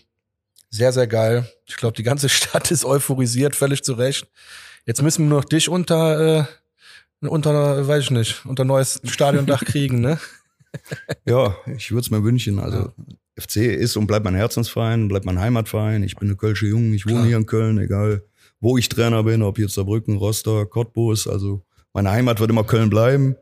sehr, 0.74 0.92
sehr 0.92 1.06
geil. 1.06 1.48
Ich 1.66 1.76
glaube, 1.76 1.96
die 1.96 2.02
ganze 2.02 2.28
Stadt 2.30 2.70
ist 2.70 2.84
euphorisiert, 2.84 3.55
völlig 3.55 3.82
zu 3.84 3.94
Recht. 3.94 4.26
Jetzt 4.86 5.02
müssen 5.02 5.28
wir 5.28 5.36
noch 5.36 5.44
dich 5.44 5.68
unter, 5.68 6.40
äh, 7.20 7.26
unter, 7.26 7.86
weiß 7.86 8.05
ich 8.05 8.10
nicht, 8.10 8.44
unter 8.44 8.64
neues 8.64 9.01
Stadiondach 9.05 9.64
kriegen, 9.64 10.01
ne? 10.01 10.18
ja, 11.24 11.56
ich 11.76 11.92
würde 11.92 12.01
es 12.01 12.10
mir 12.10 12.24
wünschen. 12.24 12.59
Also 12.59 12.78
ja. 12.78 12.92
FC 13.36 13.56
ist 13.56 13.96
und 13.96 14.06
bleibt 14.06 14.24
mein 14.24 14.34
Herzensverein, 14.34 15.09
bleibt 15.09 15.24
mein 15.24 15.38
Heimatverein. 15.38 16.02
Ich 16.02 16.16
bin 16.16 16.28
eine 16.28 16.36
Kölsche 16.36 16.66
Jung, 16.66 16.92
ich 16.92 17.06
wohne 17.06 17.16
Klar. 17.16 17.26
hier 17.26 17.36
in 17.36 17.46
Köln, 17.46 17.78
egal 17.78 18.24
wo 18.60 18.78
ich 18.78 18.88
Trainer 18.88 19.22
bin, 19.22 19.42
ob 19.42 19.59
jetzt 19.59 19.74
Saarbrücken, 19.74 20.16
Rostock, 20.16 20.70
Cottbus. 20.70 21.28
Also 21.28 21.62
meine 21.92 22.10
Heimat 22.10 22.40
wird 22.40 22.51
immer 22.51 22.64
Köln 22.64 22.90
bleiben. 22.90 23.36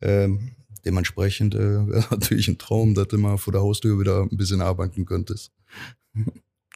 Ähm, 0.00 0.52
dementsprechend 0.84 1.54
äh, 1.54 1.58
wäre 1.88 2.06
natürlich 2.10 2.48
ein 2.48 2.58
Traum, 2.58 2.94
dass 2.94 3.08
du 3.08 3.18
mal 3.18 3.36
vor 3.36 3.52
der 3.52 3.62
Haustür 3.62 3.98
wieder 4.00 4.22
ein 4.22 4.36
bisschen 4.36 4.62
arbeiten 4.62 5.04
könntest. 5.04 5.52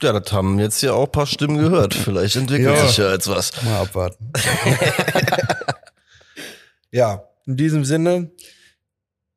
Ja, 0.02 0.18
das 0.18 0.32
haben 0.32 0.58
jetzt 0.58 0.82
ja 0.82 0.94
auch 0.94 1.06
ein 1.06 1.12
paar 1.12 1.26
Stimmen 1.26 1.58
gehört. 1.58 1.94
Vielleicht 1.94 2.34
entwickelt 2.34 2.74
ja, 2.74 2.86
sich 2.86 2.96
ja 2.96 3.12
jetzt 3.12 3.28
was. 3.28 3.62
Mal 3.62 3.82
abwarten. 3.82 4.32
ja, 6.90 7.22
in 7.46 7.56
diesem 7.56 7.84
Sinne, 7.84 8.32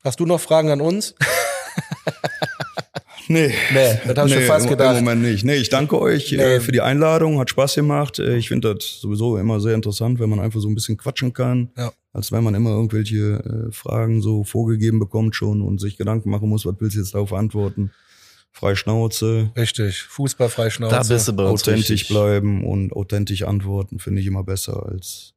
hast 0.04 0.20
du 0.20 0.26
noch 0.26 0.40
Fragen 0.40 0.72
an 0.72 0.82
uns? 0.82 1.14
Nee. 3.28 3.52
Nee, 3.74 4.00
das 4.06 4.18
habe 4.18 4.30
ich 4.30 4.36
nee, 4.36 4.42
schon 4.42 4.48
fast 4.48 4.70
gedacht. 4.70 5.00
Im 5.00 5.04
Moment 5.04 5.24
nicht. 5.24 5.44
Nee, 5.44 5.56
ich 5.56 5.70
danke 5.70 6.00
euch 6.00 6.32
äh, 6.32 6.38
nee. 6.38 6.44
äh, 6.44 6.60
für 6.60 6.72
die 6.72 6.82
Einladung, 6.82 7.40
hat 7.40 7.50
Spaß 7.50 7.74
gemacht. 7.74 8.20
Äh, 8.20 8.38
ich 8.38 8.50
finde 8.50 8.76
das 8.76 9.00
sowieso 9.02 9.38
immer 9.38 9.60
sehr 9.60 9.74
interessant, 9.74 10.20
wenn 10.20 10.30
man 10.30 10.40
einfach 10.40 10.60
so 10.60 10.68
ein 10.68 10.76
bisschen 10.76 10.98
quatschen 10.98 11.34
kann. 11.34 11.72
Ja. 11.76 11.92
Als 12.14 12.32
wenn 12.32 12.44
man 12.44 12.54
immer 12.54 12.70
irgendwelche 12.70 13.18
äh, 13.18 13.72
Fragen 13.72 14.22
so 14.22 14.44
vorgegeben 14.44 15.00
bekommt 15.00 15.36
schon 15.36 15.64
und 15.64 15.82
sich 15.82 15.98
Gedanken 15.98 16.30
machen 16.30 16.50
muss, 16.50 16.68
was 16.68 16.76
willst 16.78 16.98
du 16.98 17.00
jetzt 17.00 17.16
darauf 17.16 17.34
antworten 17.34 17.90
frei 18.56 18.76
Schnauze. 18.76 19.52
Richtig, 19.56 20.04
Fußball 20.04 20.50
frei 20.50 20.70
Schnauze. 20.70 20.96
Da 20.96 21.04
bist 21.04 21.28
du 21.28 21.34
bei 21.34 21.44
uns 21.44 21.62
Authentisch 21.62 21.90
richtig. 21.90 22.08
bleiben 22.08 22.66
und 22.66 22.94
authentisch 22.94 23.44
antworten 23.44 24.00
finde 24.00 24.22
ich 24.22 24.28
immer 24.28 24.44
besser 24.44 24.86
als 24.86 25.34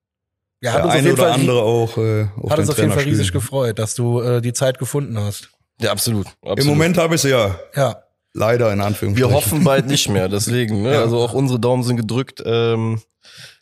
ja, 0.61 0.75
der 0.81 0.91
eine 0.91 1.13
oder 1.13 1.23
Fall, 1.25 1.33
andere 1.33 1.63
auch. 1.63 1.99
Äh, 1.99 2.29
auf 2.37 2.51
hat 2.51 2.59
uns 2.61 2.71
auf 2.71 2.79
jeden 2.79 2.93
Fall 2.93 3.05
riesig 3.05 3.33
gefreut, 3.33 3.79
dass 3.79 3.95
du 3.95 4.21
äh, 4.21 4.41
die 4.41 4.53
Zeit 4.53 4.79
gefunden 4.79 5.19
hast. 5.19 5.51
Ja, 5.81 5.93
absolut. 5.93 6.27
absolut. 6.43 6.61
Im 6.61 6.67
Moment 6.67 6.97
habe 6.99 7.15
ich 7.15 7.25
es 7.25 7.31
ja. 7.31 7.59
Ja. 7.75 8.03
Leider 8.35 8.73
in 8.73 8.81
Anführungszeichen. 8.81 9.31
Wir 9.31 9.37
hoffen 9.37 9.65
bald 9.65 9.87
nicht 9.87 10.09
mehr, 10.09 10.29
deswegen. 10.29 10.83
Ne? 10.83 10.95
Ja. 10.95 11.01
Also 11.01 11.19
auch 11.19 11.33
unsere 11.33 11.59
Daumen 11.59 11.83
sind 11.83 11.97
gedrückt. 11.97 12.43
Ähm, 12.45 13.01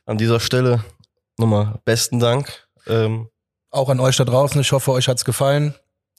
an 0.05 0.19
dieser 0.19 0.41
Stelle 0.41 0.85
nochmal 1.39 1.79
besten 1.85 2.19
Dank. 2.19 2.69
Ähm, 2.87 3.29
Auch 3.71 3.89
an 3.89 4.01
euch 4.01 4.17
da 4.17 4.25
draußen. 4.25 4.61
Ich 4.61 4.73
hoffe, 4.73 4.93
euch 4.93 5.09
hat's 5.09 5.25
gefallen. 5.25 5.75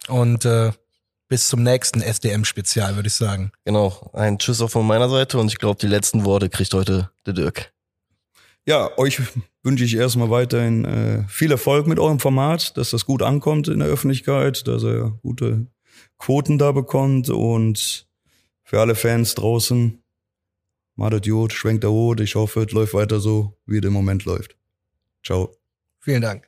Und 0.07 0.45
äh, 0.45 0.71
bis 1.27 1.47
zum 1.47 1.63
nächsten 1.63 2.01
SDM-Spezial, 2.01 2.95
würde 2.95 3.07
ich 3.07 3.15
sagen. 3.15 3.51
genau, 3.65 4.09
ein 4.13 4.39
Tschüss 4.39 4.61
auch 4.61 4.69
von 4.69 4.87
meiner 4.87 5.09
Seite 5.09 5.37
und 5.37 5.47
ich 5.47 5.57
glaube, 5.57 5.79
die 5.79 5.87
letzten 5.87 6.25
Worte 6.25 6.49
kriegt 6.49 6.73
heute 6.73 7.09
der 7.25 7.33
Dirk. 7.33 7.73
Ja, 8.65 8.97
euch 8.97 9.21
wünsche 9.63 9.85
ich 9.85 9.95
erstmal 9.95 10.29
weiterhin 10.29 10.85
äh, 10.85 11.23
viel 11.27 11.51
Erfolg 11.51 11.87
mit 11.87 11.99
eurem 11.99 12.19
Format, 12.19 12.77
dass 12.77 12.91
das 12.91 13.05
gut 13.05 13.21
ankommt 13.21 13.67
in 13.67 13.79
der 13.79 13.87
Öffentlichkeit, 13.87 14.67
dass 14.67 14.83
ihr 14.83 15.17
gute 15.21 15.67
Quoten 16.17 16.57
da 16.57 16.71
bekommt 16.71 17.29
und 17.29 18.07
für 18.63 18.81
alle 18.81 18.95
Fans 18.95 19.35
draußen, 19.35 20.03
macht 20.95 21.23
gut, 21.25 21.53
schwenkt 21.53 21.83
der 21.83 21.91
Hut. 21.91 22.19
Ich 22.19 22.35
hoffe, 22.35 22.63
es 22.63 22.71
läuft 22.71 22.93
weiter 22.93 23.19
so, 23.19 23.57
wie 23.65 23.77
es 23.77 23.85
im 23.85 23.93
Moment 23.93 24.25
läuft. 24.25 24.57
Ciao. 25.23 25.55
Vielen 25.99 26.21
Dank. 26.21 26.46